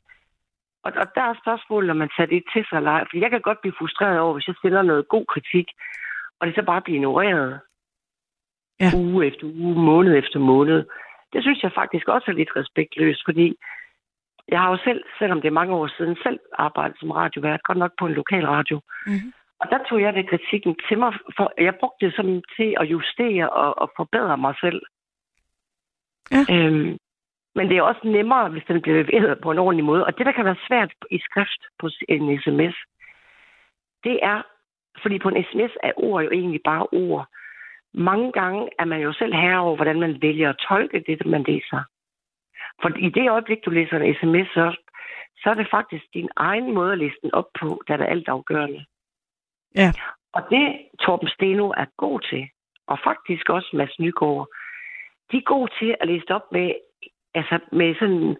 Og, 0.84 0.92
og 1.02 1.08
der 1.16 1.22
er 1.22 1.42
spørgsmålet, 1.44 1.90
om 1.92 1.98
man 1.98 2.10
tager 2.18 2.28
det 2.28 2.44
til 2.54 2.66
sig 2.70 2.78
eller 2.78 2.92
ej. 2.92 3.04
For 3.10 3.18
jeg 3.18 3.30
kan 3.30 3.42
godt 3.42 3.62
blive 3.62 3.80
frustreret 3.80 4.20
over, 4.20 4.34
hvis 4.34 4.48
jeg 4.48 4.56
stiller 4.56 4.82
noget 4.82 5.08
god 5.08 5.26
kritik, 5.26 5.68
og 6.40 6.48
det 6.48 6.56
så 6.56 6.64
bare 6.66 6.82
bliver 6.82 6.98
ignoreret. 7.00 7.60
Ja. 8.80 8.92
Uge 8.96 9.28
efter 9.28 9.46
uge, 9.46 9.76
måned 9.76 10.18
efter 10.18 10.40
måned. 10.40 10.86
Det 11.34 11.44
synes 11.44 11.64
jeg 11.64 11.72
faktisk 11.72 12.08
også 12.08 12.32
er 12.32 12.36
lidt 12.36 12.56
respektløst, 12.56 13.22
fordi 13.26 13.56
jeg 14.48 14.60
har 14.60 14.70
jo 14.70 14.78
selv, 14.84 15.04
selvom 15.20 15.42
det 15.42 15.48
er 15.48 15.60
mange 15.60 15.74
år 15.74 15.88
siden, 15.98 16.18
selv 16.24 16.40
arbejdet 16.54 17.00
som 17.00 17.12
radiovært, 17.12 17.64
godt 17.64 17.78
nok 17.78 17.92
på 18.00 18.06
en 18.06 18.14
lokal 18.14 18.46
radio. 18.46 18.82
Mhm. 19.06 19.34
Og 19.60 19.68
der 19.72 19.80
tog 19.90 20.02
jeg 20.02 20.14
det 20.14 20.30
kritikken 20.30 20.76
til 20.88 20.98
mig, 21.00 21.14
for 21.38 21.54
jeg 21.58 21.76
brugte 21.80 22.06
det 22.06 22.16
som 22.16 22.42
til 22.58 22.76
at 22.80 22.86
justere 22.86 23.50
og, 23.50 23.80
og 23.82 23.92
forbedre 23.96 24.38
mig 24.38 24.56
selv. 24.62 24.82
Ja. 26.32 26.42
Øhm, 26.54 26.98
men 27.56 27.70
det 27.70 27.78
er 27.78 27.82
også 27.82 28.02
nemmere, 28.04 28.50
hvis 28.50 28.64
den 28.68 28.82
bliver 28.82 29.04
leveret 29.04 29.40
på 29.42 29.52
en 29.52 29.60
ordentlig 29.60 29.86
måde. 29.86 30.06
Og 30.06 30.18
det, 30.18 30.26
der 30.26 30.32
kan 30.32 30.46
være 30.46 30.66
svært 30.68 30.92
i 31.12 31.20
skrift 31.20 31.62
på 31.80 31.90
en 32.10 32.40
sms, 32.42 32.76
det 34.04 34.20
er, 34.24 34.42
fordi 35.02 35.20
på 35.20 35.30
en 35.30 35.44
sms 35.44 35.74
er 35.84 35.92
ord 35.96 36.24
jo 36.24 36.30
egentlig 36.32 36.62
bare 36.66 36.88
ord. 36.92 37.28
Mange 37.94 38.32
gange 38.32 38.70
er 38.80 38.86
man 38.86 39.02
jo 39.02 39.14
selv 39.14 39.34
herre 39.34 39.60
over, 39.60 39.76
hvordan 39.76 40.00
man 40.00 40.22
vælger 40.22 40.50
at 40.50 40.62
tolke 40.70 41.04
det, 41.08 41.26
man 41.26 41.44
læser. 41.44 41.82
For 42.82 42.90
i 42.98 43.10
det 43.10 43.30
øjeblik, 43.30 43.58
du 43.66 43.70
læser 43.70 43.98
en 43.98 44.16
sms, 44.16 44.48
så, 44.54 44.76
så 45.42 45.50
er 45.50 45.54
det 45.54 45.68
faktisk 45.72 46.06
din 46.14 46.30
egen 46.36 46.74
måde 46.74 46.92
at 46.92 46.98
læse 46.98 47.16
den 47.24 47.34
op 47.34 47.50
på, 47.60 47.82
der 47.88 47.94
er 47.94 47.98
det 47.98 48.08
altafgørende. 48.10 48.86
Ja. 49.76 49.92
Og 50.34 50.42
det 50.50 50.66
Torben 51.00 51.30
Steno 51.30 51.70
er 51.70 51.86
god 51.98 52.20
til, 52.20 52.50
og 52.88 52.98
faktisk 53.04 53.50
også 53.50 53.70
Mads 53.74 54.00
Nygaard, 54.00 54.48
de 55.32 55.38
er 55.38 55.52
gode 55.54 55.72
til 55.80 55.96
at 56.02 56.08
læse 56.08 56.30
op 56.30 56.52
med, 56.52 56.74
altså 57.34 57.60
med 57.72 57.96
sådan 57.96 58.38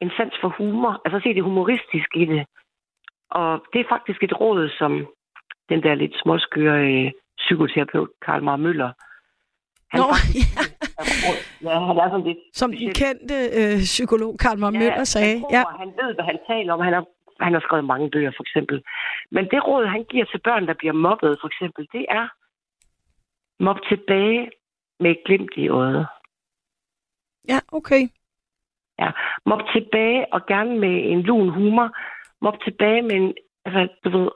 en 0.00 0.10
sans 0.16 0.34
for 0.40 0.48
humor, 0.48 1.00
altså 1.04 1.20
se 1.22 1.34
det 1.34 1.42
humoristiske 1.42 2.18
i 2.18 2.24
det. 2.24 2.46
Og 3.30 3.64
det 3.72 3.80
er 3.80 3.88
faktisk 3.88 4.22
et 4.22 4.40
råd, 4.40 4.68
som 4.78 5.06
den 5.68 5.82
der 5.82 5.94
lidt 5.94 6.20
småskøre 6.22 6.80
øh, 6.92 7.10
psykoterapeut 7.38 8.10
Karl 8.26 8.42
Mar 8.42 8.56
Møller, 8.56 8.92
han 9.92 10.00
Nå, 10.00 10.06
faktisk, 10.14 10.48
ja, 11.62 11.70
ja, 11.70 11.86
han 11.88 11.96
er 11.98 12.08
sådan 12.10 12.26
lidt 12.26 12.38
som 12.52 12.70
den 12.72 12.94
kendte 13.02 13.36
øh, 13.58 13.78
psykolog 13.78 14.38
Karl 14.38 14.58
Mar 14.58 14.70
Møller 14.70 15.04
sagde. 15.04 15.40
tror, 15.40 15.56
Ja, 15.56 15.62
han 15.82 15.88
ved, 16.00 16.14
hvad 16.14 16.24
han 16.24 16.38
taler 16.50 16.72
om. 16.72 16.80
Han 16.80 16.92
har, 16.92 17.04
han 17.40 17.52
har 17.52 17.60
skrevet 17.60 17.84
mange 17.84 18.10
bøger, 18.10 18.32
for 18.36 18.42
eksempel. 18.42 18.82
Men 19.30 19.44
det 19.50 19.66
råd, 19.66 19.86
han 19.86 20.04
giver 20.10 20.24
til 20.24 20.40
børn, 20.44 20.66
der 20.66 20.74
bliver 20.74 20.92
mobbet, 20.92 21.38
for 21.40 21.48
eksempel, 21.48 21.88
det 21.92 22.04
er 22.08 22.26
mob 23.64 23.78
tilbage 23.88 24.50
med 25.00 25.10
et 25.10 25.20
glimt 25.26 25.54
i 25.56 25.68
øjet. 25.68 26.06
ja, 27.48 27.58
okay. 27.72 28.02
Mob 29.46 29.60
tilbage, 29.74 30.26
og 30.34 30.46
gerne 30.46 30.78
med 30.78 30.94
en 31.12 31.22
lun 31.22 31.48
humor. 31.48 31.96
Mob 32.40 32.54
tilbage 32.64 33.02
med 33.02 33.16
en... 33.16 33.34
Altså, 33.66 33.80
du 34.04 34.08
ved, 34.18 34.28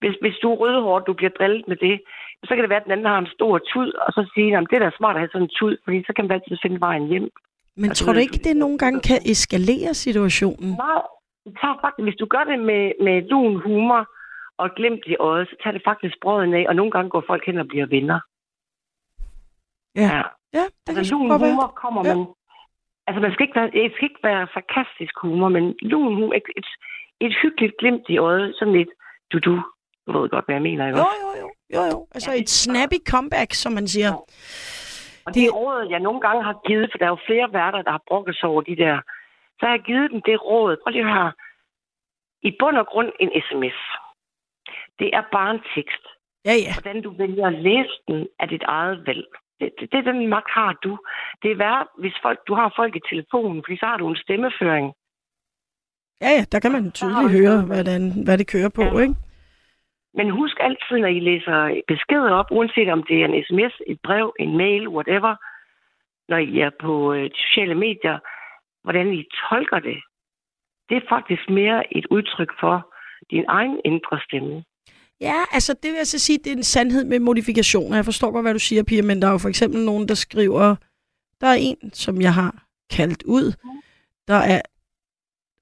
hvis, 0.00 0.14
hvis 0.20 0.36
du 0.42 0.46
er 0.52 0.56
rødhård, 0.62 1.04
du 1.08 1.12
bliver 1.12 1.30
drillet 1.38 1.68
med 1.68 1.76
det, 1.76 1.96
så 2.46 2.50
kan 2.54 2.62
det 2.62 2.70
være, 2.70 2.80
at 2.82 2.84
den 2.84 2.92
anden 2.92 3.06
har 3.12 3.18
en 3.18 3.34
stor 3.36 3.58
tud, 3.58 3.90
og 4.04 4.10
så 4.16 4.30
sige, 4.34 4.56
at 4.56 4.66
det 4.70 4.76
er 4.76 4.84
da 4.84 4.90
smart 4.96 5.16
at 5.16 5.20
have 5.22 5.28
sådan 5.32 5.42
en 5.48 5.56
tud, 5.58 5.76
fordi 5.84 5.98
så 6.06 6.12
kan 6.16 6.24
man 6.24 6.32
altid 6.36 6.56
finde 6.62 6.80
vejen 6.80 7.06
hjem. 7.12 7.28
Men 7.76 7.84
Altså, 7.90 8.04
tror 8.04 8.12
du 8.12 8.16
det- 8.18 8.22
ikke, 8.26 8.44
det 8.48 8.56
nogle 8.56 8.78
gange 8.78 9.00
kan 9.10 9.18
eskalere 9.32 9.94
situationen? 9.94 10.70
Nej, 10.86 11.02
det 11.44 11.52
tager 11.60 11.76
faktisk, 11.84 12.04
hvis 12.06 12.20
du 12.22 12.26
gør 12.34 12.44
det 12.44 12.58
med, 12.70 12.92
med 13.06 13.16
lun 13.30 13.54
humor 13.66 14.00
og 14.58 14.66
et 14.66 14.74
glimt 14.74 15.04
i 15.06 15.16
øjet, 15.16 15.48
så 15.48 15.54
tager 15.62 15.72
det 15.76 15.82
faktisk 15.90 16.14
brøden 16.22 16.54
af, 16.54 16.64
og 16.68 16.74
nogle 16.76 16.90
gange 16.94 17.10
går 17.10 17.24
folk 17.26 17.46
hen 17.46 17.58
og 17.58 17.68
bliver 17.68 17.86
venner. 17.86 18.18
Ja, 19.94 20.22
ja 20.58 20.64
det 20.84 20.88
kan 20.88 20.96
Altså 20.98 21.10
sgu 21.10 21.18
lun 21.18 21.28
være. 21.30 21.50
humor 21.50 21.66
kommer 21.82 22.02
Ja. 22.08 22.14
man... 22.14 22.26
Altså 23.06 23.20
man 23.20 23.32
skal 23.32 23.44
ikke 23.46 23.56
være, 23.60 23.70
det 23.70 23.92
skal 23.94 24.08
ikke 24.10 24.24
være 24.30 24.46
sarkastisk 24.56 25.14
humor, 25.24 25.48
men 25.48 25.64
lun 25.82 26.14
humor, 26.14 26.32
et, 26.34 26.42
et, 26.56 26.66
et 27.20 27.34
hyggeligt 27.42 27.74
glimt 27.78 28.04
i 28.08 28.18
øjet, 28.18 28.54
sådan 28.58 28.74
lidt 28.74 28.88
du-du. 29.32 29.62
Du 30.06 30.12
ved 30.20 30.28
godt, 30.28 30.44
hvad 30.44 30.54
jeg 30.54 30.62
mener, 30.62 30.86
ikke? 30.86 30.98
Jo, 30.98 31.06
jo, 31.24 31.30
jo. 31.42 31.48
jo, 31.74 31.82
jo. 31.92 32.06
Altså 32.14 32.30
Ja, 32.32 32.38
et 32.38 32.48
snappy 32.50 32.98
comeback, 33.12 33.52
som 33.52 33.72
man 33.72 33.86
siger. 33.88 34.12
Og 35.26 35.34
det- 35.34 35.34
det 35.34 35.54
råd, 35.54 35.86
jeg 35.90 36.00
nogle 36.00 36.20
gange 36.20 36.42
har 36.44 36.56
givet, 36.66 36.88
for 36.90 36.98
der 36.98 37.06
er 37.06 37.10
jo 37.16 37.18
flere 37.26 37.52
værter, 37.52 37.82
der 37.82 37.90
har 37.90 38.02
brokket 38.08 38.36
sig 38.36 38.48
over 38.48 38.62
de 38.62 38.76
der, 38.76 38.96
så 39.58 39.66
har 39.66 39.70
jeg 39.76 39.80
givet 39.82 40.10
dem 40.10 40.20
det 40.26 40.42
råd. 40.44 40.76
Prøv 40.82 40.90
lige 40.90 41.04
at 41.06 41.12
høre. 41.12 41.32
I 42.42 42.50
bund 42.60 42.76
og 42.78 42.86
grund 42.86 43.12
en 43.20 43.30
sms. 43.46 43.78
Det 44.98 45.08
er 45.18 45.22
bare 45.32 45.50
en 45.54 45.62
tekst. 45.74 46.04
Ja, 46.44 46.54
ja. 46.66 46.72
Hvordan 46.76 47.02
du 47.02 47.10
vælger 47.22 47.46
at 47.46 47.52
læse 47.68 47.94
den 48.08 48.28
er 48.40 48.46
dit 48.46 48.62
eget 48.62 49.06
valg. 49.06 49.24
Det, 49.60 49.70
det, 49.80 49.92
det 49.92 49.98
er 49.98 50.12
den 50.12 50.28
magt 50.28 50.50
har 50.50 50.72
du. 50.84 50.98
Det 51.42 51.50
er 51.50 51.56
værd, 51.56 51.86
hvis 51.98 52.14
folk, 52.22 52.38
du 52.48 52.54
har 52.54 52.72
folk 52.76 52.96
i 52.96 53.00
telefonen, 53.10 53.62
fordi 53.64 53.76
så 53.78 53.86
har 53.86 53.96
du 53.96 54.08
en 54.08 54.16
stemmeføring. 54.16 54.92
Ja, 56.20 56.30
ja, 56.38 56.44
der 56.52 56.60
kan 56.60 56.72
man 56.72 56.92
tydeligt 56.92 57.30
høre, 57.30 57.62
hvordan, 57.62 58.24
hvad 58.24 58.38
det 58.38 58.46
kører 58.46 58.68
på, 58.68 58.82
Ja. 58.82 58.98
ikke? 58.98 59.14
Men 60.14 60.30
husk 60.30 60.56
altid, 60.60 60.96
når 61.00 61.08
I 61.18 61.20
læser 61.20 61.80
beskeder 61.88 62.30
op, 62.30 62.46
uanset 62.50 62.88
om 62.92 63.02
det 63.08 63.16
er 63.22 63.24
en 63.28 63.44
sms, 63.48 63.74
et 63.86 63.98
brev, 64.04 64.34
en 64.40 64.56
mail, 64.56 64.88
whatever, 64.88 65.34
når 66.28 66.36
I 66.36 66.58
er 66.58 66.70
på 66.80 67.12
øh, 67.12 67.30
sociale 67.34 67.74
medier, 67.74 68.18
hvordan 68.84 69.06
I 69.14 69.24
tolker 69.48 69.78
det. 69.78 69.98
Det 70.88 70.96
er 70.96 71.08
faktisk 71.08 71.42
mere 71.50 71.96
et 71.98 72.06
udtryk 72.10 72.52
for 72.60 72.76
din 73.30 73.44
egen 73.48 73.80
indre 73.84 74.20
stemme. 74.26 74.64
Ja, 75.20 75.38
altså 75.52 75.72
det 75.82 75.90
vil 75.90 75.96
jeg 75.96 76.06
så 76.06 76.18
sige, 76.18 76.38
det 76.44 76.52
er 76.52 76.56
en 76.56 76.62
sandhed 76.62 77.04
med 77.04 77.18
modifikationer. 77.18 77.96
Jeg 77.96 78.04
forstår 78.04 78.30
godt, 78.30 78.44
hvad 78.44 78.52
du 78.52 78.58
siger, 78.58 78.82
Pia, 78.82 79.02
men 79.02 79.22
der 79.22 79.28
er 79.28 79.32
jo 79.32 79.38
for 79.38 79.48
eksempel 79.48 79.84
nogen, 79.84 80.08
der 80.08 80.14
skriver, 80.14 80.76
der 81.40 81.46
er 81.46 81.56
en, 81.60 81.92
som 81.92 82.20
jeg 82.20 82.34
har 82.34 82.64
kaldt 82.90 83.22
ud, 83.22 83.52
der 84.28 84.34
er 84.34 84.60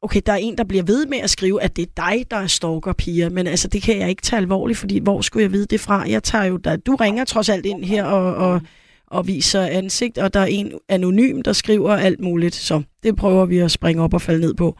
okay, 0.02 0.20
der 0.26 0.32
er 0.32 0.36
en, 0.36 0.58
der 0.58 0.64
bliver 0.64 0.84
ved 0.84 1.06
med 1.06 1.18
at 1.18 1.30
skrive, 1.30 1.62
at 1.62 1.76
det 1.76 1.82
er 1.82 1.92
dig, 1.96 2.30
der 2.30 2.36
er 2.36 2.46
stalker, 2.46 2.92
piger, 2.92 3.30
men 3.30 3.46
altså, 3.46 3.68
det 3.68 3.82
kan 3.82 3.98
jeg 3.98 4.08
ikke 4.08 4.22
tage 4.22 4.40
alvorligt, 4.40 4.78
fordi 4.78 4.98
hvor 4.98 5.20
skulle 5.20 5.42
jeg 5.42 5.52
vide 5.52 5.66
det 5.66 5.80
fra? 5.80 6.04
Jeg 6.08 6.22
tager 6.22 6.44
jo, 6.44 6.56
der, 6.56 6.76
du 6.76 6.94
ringer 6.94 7.24
trods 7.24 7.48
alt 7.48 7.66
ind 7.66 7.84
her 7.84 8.04
og, 8.04 8.34
og, 8.34 8.60
og 9.06 9.26
viser 9.26 9.62
ansigt, 9.62 10.18
og 10.18 10.34
der 10.34 10.40
er 10.40 10.46
en 10.46 10.72
anonym, 10.88 11.42
der 11.42 11.52
skriver 11.52 11.96
alt 11.96 12.20
muligt, 12.20 12.54
så 12.54 12.82
det 13.02 13.16
prøver 13.16 13.46
vi 13.46 13.58
at 13.58 13.70
springe 13.70 14.02
op 14.02 14.14
og 14.14 14.20
falde 14.20 14.40
ned 14.40 14.54
på. 14.54 14.76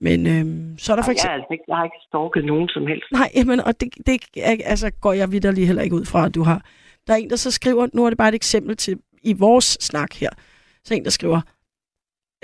Men 0.00 0.26
øhm, 0.26 0.78
så 0.78 0.92
er 0.92 0.96
der 0.96 1.02
for 1.02 1.10
Jeg, 1.10 1.12
eksempel... 1.12 1.30
er 1.30 1.34
altså 1.34 1.52
ikke, 1.52 1.64
jeg 1.68 1.76
har 1.76 1.84
ikke 1.84 2.02
stalket 2.08 2.44
nogen 2.44 2.68
som 2.68 2.86
helst. 2.86 3.06
Nej, 3.12 3.30
men, 3.46 3.60
og 3.60 3.80
det, 3.80 3.88
det 4.06 4.20
altså, 4.64 4.90
går 5.00 5.12
jeg 5.12 5.32
vidderlig 5.32 5.66
heller 5.66 5.82
ikke 5.82 5.96
ud 5.96 6.04
fra, 6.04 6.26
at 6.26 6.34
du 6.34 6.42
har. 6.42 6.64
Der 7.06 7.12
er 7.12 7.16
en, 7.16 7.30
der 7.30 7.36
så 7.36 7.50
skriver, 7.50 7.86
nu 7.94 8.04
er 8.04 8.10
det 8.10 8.18
bare 8.18 8.28
et 8.28 8.34
eksempel 8.34 8.76
til 8.76 8.98
i 9.22 9.32
vores 9.32 9.78
snak 9.80 10.14
her. 10.14 10.30
Så 10.84 10.94
er 10.94 10.98
en, 10.98 11.04
der 11.04 11.10
skriver, 11.10 11.40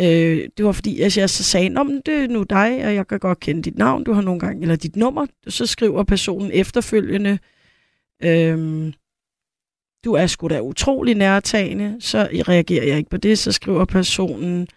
øh, 0.01 0.49
det 0.57 0.65
var 0.65 0.73
fordi, 0.73 1.01
at 1.01 1.17
jeg 1.17 1.31
så 1.31 1.45
sagde, 1.45 1.69
Nå, 1.69 1.83
men 1.83 2.03
det 2.07 2.15
er 2.15 2.29
nu 2.29 2.43
dig, 2.43 2.87
og 2.87 2.95
jeg 2.95 3.07
kan 3.07 3.19
godt 3.19 3.41
kende 3.41 3.63
dit 3.63 3.79
navn, 3.79 4.05
du 4.05 4.13
har 4.13 4.23
nogle 4.23 4.41
gange, 4.41 4.63
eller 4.63 4.77
dit 4.77 4.97
nummer. 4.97 5.27
Så 5.49 5.67
skriver 5.67 6.03
personen 6.05 6.51
efterfølgende, 6.53 7.39
øh, 8.23 8.93
du 10.05 10.13
er 10.13 10.27
sgu 10.27 10.49
da 10.49 10.61
utrolig 10.61 11.15
nærtagende, 11.15 11.97
så 12.01 12.29
reagerer 12.33 12.85
jeg 12.85 12.99
ikke 12.99 13.11
på 13.11 13.17
det. 13.17 13.39
Så 13.39 13.53
skriver 13.53 13.85
personen, 13.85 14.69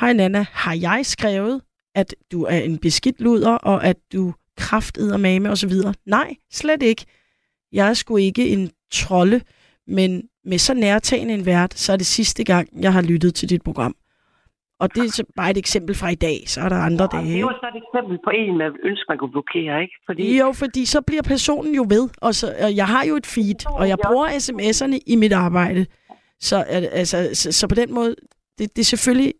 hej 0.00 0.12
Nana, 0.12 0.46
har 0.52 0.74
jeg 0.74 1.00
skrevet, 1.06 1.60
at 1.94 2.14
du 2.32 2.42
er 2.42 2.58
en 2.58 2.78
beskidt 2.78 3.20
luder, 3.20 3.50
og 3.52 3.84
at 3.84 3.96
du 4.12 4.34
krafteder 4.56 5.16
mame 5.16 5.50
og 5.50 5.58
så 5.58 5.66
videre. 5.66 5.94
Nej, 6.06 6.34
slet 6.52 6.82
ikke. 6.82 7.04
Jeg 7.72 7.88
er 7.88 7.94
sgu 7.94 8.16
ikke 8.16 8.48
en 8.48 8.70
trolle, 8.92 9.42
men 9.86 10.22
med 10.44 10.58
så 10.58 10.74
nærtagende 10.74 11.34
en 11.34 11.46
vært, 11.46 11.78
så 11.78 11.92
er 11.92 11.96
det 11.96 12.06
sidste 12.06 12.44
gang, 12.44 12.68
jeg 12.82 12.92
har 12.92 13.02
lyttet 13.02 13.34
til 13.34 13.48
dit 13.48 13.62
program. 13.62 13.96
Og 14.80 14.94
det 14.94 15.18
er 15.18 15.24
bare 15.36 15.50
et 15.50 15.56
eksempel 15.58 15.94
fra 15.94 16.08
i 16.08 16.14
dag, 16.14 16.38
så 16.46 16.60
er 16.60 16.68
der 16.68 16.76
andre 16.76 17.04
Og 17.04 17.12
det 17.12 17.18
er 17.18 17.22
dage. 17.22 17.40
jo 17.40 17.50
så 17.60 17.66
et 17.74 17.82
eksempel 17.84 18.18
på 18.24 18.30
en, 18.30 18.58
man 18.58 18.72
ønsker, 18.82 19.04
man 19.08 19.18
kunne 19.18 19.30
blokere, 19.30 19.82
ikke? 19.82 19.94
Fordi 20.06 20.38
Jo, 20.38 20.52
fordi 20.52 20.84
så 20.84 21.00
bliver 21.00 21.22
personen 21.22 21.74
jo 21.74 21.86
ved, 21.88 22.08
og, 22.22 22.34
så, 22.34 22.46
og 22.62 22.76
jeg 22.76 22.86
har 22.86 23.04
jo 23.04 23.16
et 23.16 23.26
feed, 23.26 23.60
og 23.78 23.88
jeg 23.88 23.98
bruger 24.06 24.28
sms'erne 24.28 24.98
i 25.06 25.16
mit 25.16 25.32
arbejde. 25.32 25.86
Så, 26.40 26.56
al- 26.68 26.88
altså, 26.92 27.30
så, 27.34 27.52
så 27.52 27.68
på 27.68 27.74
den 27.74 27.94
måde, 27.94 28.14
det, 28.58 28.76
det 28.76 28.78
er 28.82 28.84
selvfølgelig, 28.94 29.32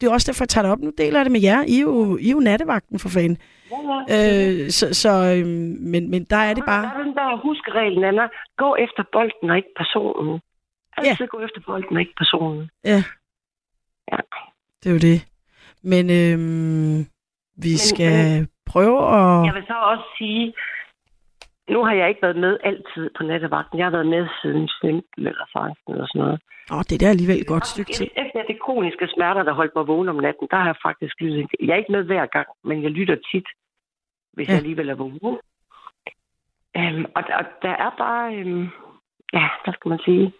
det 0.00 0.06
er 0.06 0.12
også 0.12 0.26
derfor, 0.32 0.44
jeg 0.44 0.48
tager 0.48 0.62
det 0.62 0.72
op. 0.72 0.78
Nu 0.80 0.92
deler 0.98 1.18
jeg 1.18 1.24
det 1.24 1.32
med 1.32 1.40
jer. 1.42 1.62
I 1.68 1.76
er 1.76 1.80
jo, 1.80 2.16
I 2.16 2.26
er 2.28 2.32
jo 2.32 2.40
nattevagten 2.40 2.98
for 2.98 3.08
fanden. 3.08 3.38
Ja, 3.70 3.78
ja. 4.08 4.52
Øh, 4.64 4.70
så, 4.70 4.94
så, 4.94 5.10
øh, 5.36 5.46
men, 5.92 6.10
men 6.10 6.24
der 6.24 6.36
er 6.36 6.54
det 6.54 6.64
bare... 6.66 6.82
Der 6.82 6.90
er 6.98 7.02
den 7.04 7.14
der 7.14 7.36
huskeregel, 7.46 8.04
Anna. 8.04 8.22
Gå 8.56 8.76
efter 8.76 9.02
bolden 9.12 9.50
og 9.50 9.56
ikke 9.56 9.68
personen. 9.76 10.40
Altid 10.96 11.26
gå 11.26 11.40
efter 11.40 11.60
bolden 11.66 11.96
og 11.96 12.00
ikke 12.00 12.14
personen. 12.18 12.70
Ja. 12.84 13.02
Ja. 14.12 14.18
Det 14.84 14.90
er 14.90 14.96
jo 14.98 14.98
det. 15.10 15.18
Men 15.82 16.04
øhm, 16.20 16.98
vi 17.64 17.72
Men- 17.74 17.86
skal 17.90 18.48
prøve 18.66 18.98
at... 19.18 19.46
Jeg 19.46 19.54
vil 19.54 19.66
så 19.66 19.78
også 19.92 20.04
sige, 20.18 20.54
nu 21.68 21.84
har 21.84 21.92
jeg 21.94 22.08
ikke 22.08 22.22
været 22.22 22.36
med 22.36 22.58
altid 22.64 23.10
på 23.16 23.22
nattevagten. 23.22 23.78
Jeg 23.78 23.86
har 23.86 23.90
været 23.90 24.06
med 24.06 24.26
siden 24.42 24.68
15 24.82 25.26
eller 25.26 25.46
16 25.52 25.92
eller 25.94 26.06
sådan 26.06 26.20
noget. 26.24 26.40
Åh, 26.72 26.82
det 26.88 26.92
er 26.94 26.98
da 27.02 27.06
alligevel 27.14 27.40
et 27.40 27.46
godt 27.46 27.66
stykke 27.66 27.92
tid. 27.92 28.06
Efter 28.16 28.42
det 28.50 28.60
kroniske 28.60 29.08
smerter, 29.14 29.42
der 29.42 29.52
holdt 29.52 29.72
mig 29.76 29.86
vågen 29.86 30.08
om 30.08 30.16
natten, 30.16 30.46
der 30.50 30.56
har 30.56 30.66
jeg 30.66 30.76
faktisk 30.88 31.14
lyttet. 31.20 31.46
Jeg 31.60 31.72
er 31.72 31.76
ikke 31.82 31.92
med 31.92 32.04
hver 32.04 32.26
gang, 32.26 32.48
men 32.64 32.82
jeg 32.82 32.90
lytter 32.90 33.16
tit, 33.30 33.48
hvis 34.32 34.48
ja. 34.48 34.52
jeg 34.52 34.58
alligevel 34.62 34.88
er 34.88 34.94
vågen. 34.94 35.36
Øhm, 36.76 37.04
og, 37.16 37.22
og 37.38 37.44
der 37.62 37.74
er 37.84 37.90
bare, 37.98 38.34
øhm, 38.36 38.66
ja, 39.32 39.46
hvad 39.64 39.74
skal 39.74 39.88
man 39.88 40.00
sige? 40.04 40.32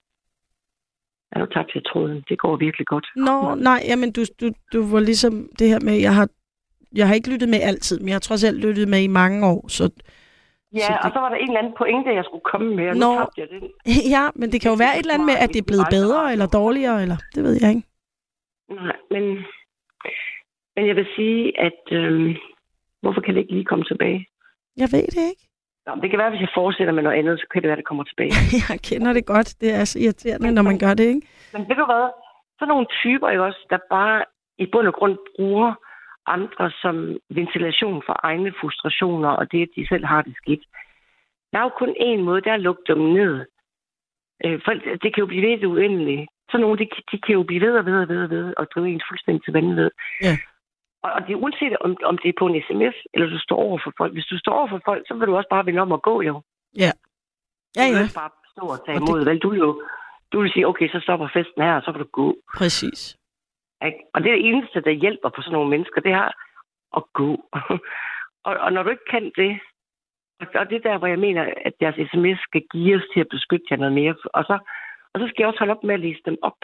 Ja, 1.35 1.39
nu 1.41 1.47
tabte 1.47 1.73
jeg 1.75 1.85
tråden. 1.93 2.25
Det 2.29 2.39
går 2.39 2.57
virkelig 2.57 2.87
godt. 2.87 3.07
Nå, 3.17 3.55
nej, 3.55 3.81
jamen 3.89 4.13
du, 4.13 4.23
du, 4.41 4.47
du 4.73 4.87
var 4.93 5.01
ligesom 5.01 5.49
det 5.59 5.69
her 5.69 5.81
med, 5.81 5.95
jeg 6.01 6.15
har, 6.15 6.29
jeg 6.95 7.07
har 7.09 7.15
ikke 7.15 7.31
lyttet 7.33 7.49
med 7.49 7.61
altid, 7.63 7.99
men 8.01 8.09
jeg 8.09 8.15
har 8.15 8.21
trods 8.29 8.45
alt 8.45 8.59
lyttet 8.67 8.89
med 8.89 9.03
i 9.03 9.07
mange 9.07 9.47
år, 9.47 9.69
så 9.69 9.91
Ja, 10.75 10.79
Så 10.81 10.93
det- 10.93 11.01
og 11.05 11.11
så 11.15 11.19
var 11.21 11.29
der 11.29 11.37
en 11.37 11.49
eller 11.49 11.59
anden 11.61 11.75
pointe, 11.79 12.11
jeg 12.15 12.25
skulle 12.25 12.47
komme 12.53 12.77
med, 12.77 12.89
og 12.91 12.97
Nå. 12.97 13.13
nu 13.13 13.19
tabte 13.19 13.41
jeg 13.41 13.49
den. 13.55 13.63
ja, 14.17 14.25
men 14.35 14.53
det 14.53 14.61
kan 14.61 14.71
jo 14.71 14.77
være 14.85 14.95
et 14.99 14.99
eller 15.05 15.15
andet 15.15 15.27
med, 15.27 15.37
at 15.45 15.49
det 15.55 15.59
er 15.59 15.69
blevet 15.71 15.87
bedre 15.91 16.33
eller 16.33 16.47
dårligere, 16.47 17.03
eller 17.03 17.17
det 17.35 17.43
ved 17.47 17.55
jeg 17.63 17.69
ikke. 17.75 17.87
Nej, 18.71 18.97
men, 19.11 19.25
men 20.77 20.83
jeg 20.89 20.97
vil 20.97 21.07
sige, 21.17 21.61
at 21.67 21.81
øhm, 21.93 22.31
hvorfor 23.03 23.21
kan 23.21 23.35
det 23.35 23.41
ikke 23.41 23.53
lige 23.59 23.65
komme 23.73 23.85
tilbage? 23.85 24.21
Jeg 24.77 24.89
ved 24.95 25.07
det 25.17 25.25
ikke. 25.33 25.45
Nå, 25.87 25.91
det 26.03 26.11
kan 26.11 26.19
være, 26.19 26.31
hvis 26.31 26.41
jeg 26.41 26.53
fortsætter 26.55 26.95
med 26.95 27.03
noget 27.03 27.19
andet, 27.19 27.41
så 27.41 27.47
kan 27.51 27.63
det 27.63 27.69
være, 27.69 27.77
det 27.77 27.91
kommer 27.91 28.05
tilbage. 28.05 28.33
Jeg 28.71 28.81
kender 28.89 29.13
det 29.13 29.27
godt. 29.27 29.61
Det 29.61 29.71
er 29.75 29.85
så 29.85 29.99
irriterende, 29.99 30.53
når 30.53 30.63
man 30.63 30.79
gør 30.79 30.95
det, 30.95 31.07
ikke? 31.15 31.27
Men 31.53 31.63
ved 31.69 31.77
du 31.77 31.87
hvad? 31.93 32.07
Så 32.59 32.65
nogle 32.67 32.87
typer, 33.03 33.29
ikke 33.29 33.43
også, 33.43 33.67
der 33.71 33.79
bare 33.91 34.25
i 34.59 34.67
bund 34.73 34.87
og 34.87 34.95
grund 34.95 35.17
bruger 35.37 35.75
andre 36.27 36.71
som 36.83 36.97
ventilation 37.31 38.03
for 38.07 38.17
egne 38.23 38.53
frustrationer, 38.61 39.29
og 39.29 39.53
det, 39.53 39.63
at 39.63 39.69
de 39.77 39.89
selv 39.89 40.05
har 40.05 40.23
det 40.23 40.35
skidt. 40.37 40.65
Der 41.53 41.59
er 41.59 41.63
jo 41.63 41.79
kun 41.79 41.93
én 42.09 42.21
måde, 42.23 42.41
det 42.41 42.51
er 42.51 42.55
at 42.55 42.67
lukke 42.69 42.83
dem 42.89 42.99
ned. 42.99 43.35
Øh, 44.45 44.61
for 44.65 44.73
det 45.03 45.11
kan 45.15 45.23
jo 45.25 45.27
blive 45.27 45.47
ved 45.47 45.59
det 45.59 45.67
uendelige. 45.67 46.27
Så 46.51 46.59
nogle, 46.59 46.79
de, 46.79 46.87
de 47.13 47.19
kan 47.25 47.35
jo 47.35 47.43
blive 47.43 47.61
ved 47.67 47.75
og 47.81 47.87
ved 47.87 47.97
og 48.03 48.09
ved 48.09 48.23
og 48.23 48.31
ved, 48.31 48.55
og 48.57 48.67
drive 48.75 48.89
en 48.89 49.09
fuldstændig 49.11 49.45
til 49.45 49.53
vanvid. 49.53 49.91
Ja. 50.23 50.37
Og, 51.05 51.11
det 51.27 51.33
er 51.33 51.43
uanset, 51.45 51.77
om, 51.81 51.97
om 52.11 52.19
det 52.19 52.29
er 52.29 52.39
på 52.39 52.47
en 52.47 52.63
sms, 52.69 52.97
eller 53.15 53.27
du 53.35 53.39
står 53.39 53.57
over 53.57 53.79
for 53.85 53.93
folk. 53.97 54.13
Hvis 54.13 54.27
du 54.33 54.39
står 54.39 54.53
over 54.59 54.69
for 54.69 54.81
folk, 54.85 55.03
så 55.09 55.15
vil 55.15 55.27
du 55.29 55.37
også 55.37 55.49
bare 55.51 55.67
vende 55.67 55.81
om 55.81 55.93
og 55.93 56.03
gå, 56.03 56.15
jo. 56.23 56.43
Ja. 56.85 56.91
Ja, 57.77 57.83
Du 57.87 57.91
vil 57.93 57.97
ja, 57.99 58.03
ikke 58.03 58.21
bare 58.23 58.31
stå 58.55 58.63
og 58.75 58.79
tage 58.87 58.97
Og 58.97 59.01
det- 59.01 59.09
imod, 59.09 59.25
vel? 59.25 59.39
Du 59.39 59.49
vil 59.51 59.59
jo 59.59 59.83
du 60.33 60.41
vil 60.41 60.51
sige, 60.53 60.67
okay, 60.67 60.89
så 60.89 61.01
stopper 61.01 61.29
festen 61.37 61.63
her, 61.63 61.75
og 61.79 61.83
så 61.83 61.93
kan 61.93 62.01
du 62.01 62.09
gå. 62.21 62.37
præcis. 62.57 63.17
Ikke? 63.87 63.99
Og 64.15 64.19
det 64.23 64.29
er 64.31 64.37
det 64.37 64.47
eneste, 64.49 64.81
der 64.81 64.91
hjælper 65.05 65.29
på 65.29 65.43
sådan 65.43 65.53
nogle 65.53 65.71
mennesker, 65.71 66.01
det 66.01 66.13
er 66.13 66.29
at 66.99 67.03
gå. 67.13 67.31
og, 68.49 68.53
og 68.65 68.73
når 68.73 68.83
du 68.83 68.91
ikke 68.91 69.09
kan 69.11 69.33
det, 69.37 69.61
og- 70.41 70.55
og 70.61 70.65
det 70.71 70.77
er 70.77 70.89
der, 70.91 70.99
hvor 70.99 71.07
jeg 71.07 71.19
mener, 71.19 71.43
at 71.69 71.73
deres 71.81 71.97
sms 72.11 72.39
skal 72.49 72.63
give 72.73 72.97
os 72.97 73.07
til 73.13 73.21
at 73.21 73.29
beskytte 73.35 73.67
jer 73.71 73.77
noget 73.77 73.93
mere. 74.01 74.15
Og 74.39 74.45
så, 74.45 74.59
og 75.13 75.21
så 75.21 75.25
skal 75.29 75.39
jeg 75.43 75.49
også 75.49 75.59
holde 75.59 75.75
op 75.77 75.85
med 75.85 75.95
at 75.95 76.01
læse 76.01 76.21
dem 76.25 76.37
op. 76.43 76.61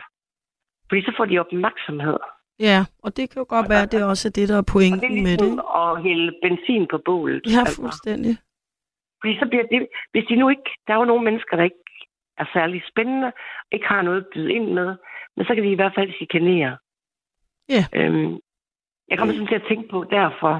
Fordi 0.88 1.00
så 1.02 1.12
får 1.16 1.24
de 1.24 1.38
opmærksomhed. 1.38 2.16
Ja, 2.68 2.80
og 3.04 3.16
det 3.16 3.24
kan 3.30 3.40
jo 3.42 3.46
godt 3.48 3.68
være, 3.72 3.82
at 3.82 3.92
det 3.92 4.04
også 4.04 4.28
er 4.28 4.34
det, 4.38 4.48
der 4.48 4.54
er 4.54 4.58
Og 4.58 4.64
det 4.64 4.70
er 4.70 4.72
pointen 4.72 5.22
med 5.22 5.36
det. 5.36 5.46
ligesom 5.46 5.66
at 5.82 6.02
hælde 6.02 6.32
benzin 6.42 6.86
på 6.90 6.98
bålet. 7.04 7.42
Ja, 7.46 7.60
altså. 7.60 7.82
fuldstændig. 7.82 8.34
Fordi 9.20 9.34
så 9.40 9.46
bliver 9.50 9.66
det, 9.72 9.88
hvis 10.12 10.24
de 10.28 10.36
nu 10.36 10.48
ikke, 10.48 10.70
der 10.86 10.92
er 10.94 10.98
jo 10.98 11.04
nogle 11.04 11.24
mennesker, 11.24 11.56
der 11.56 11.64
ikke 11.64 11.84
er 12.38 12.46
særlig 12.52 12.82
spændende, 12.90 13.32
ikke 13.72 13.86
har 13.86 14.02
noget 14.02 14.20
at 14.20 14.30
byde 14.34 14.52
ind 14.52 14.68
med, 14.78 14.88
men 15.36 15.46
så 15.46 15.54
kan 15.54 15.64
de 15.64 15.72
i 15.72 15.80
hvert 15.80 15.96
fald 15.98 16.12
chikanere. 16.12 16.76
Ja. 17.68 17.84
Øhm, 17.98 18.38
jeg 19.08 19.18
kommer 19.18 19.34
sådan 19.34 19.48
til 19.48 19.62
at 19.62 19.68
tænke 19.68 19.88
på, 19.88 19.98
der 20.10 20.30
for 20.40 20.54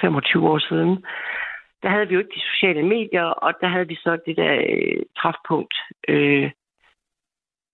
25 0.00 0.48
år 0.48 0.58
siden, 0.58 1.04
der 1.82 1.88
havde 1.88 2.08
vi 2.08 2.14
jo 2.14 2.20
ikke 2.20 2.36
de 2.36 2.48
sociale 2.52 2.82
medier, 2.82 3.24
og 3.24 3.52
der 3.60 3.68
havde 3.68 3.88
vi 3.88 3.94
så 3.94 4.18
det 4.26 4.36
der 4.36 4.54
øh, 4.68 5.02
træfpunkt. 5.18 5.74
Øh, 6.08 6.50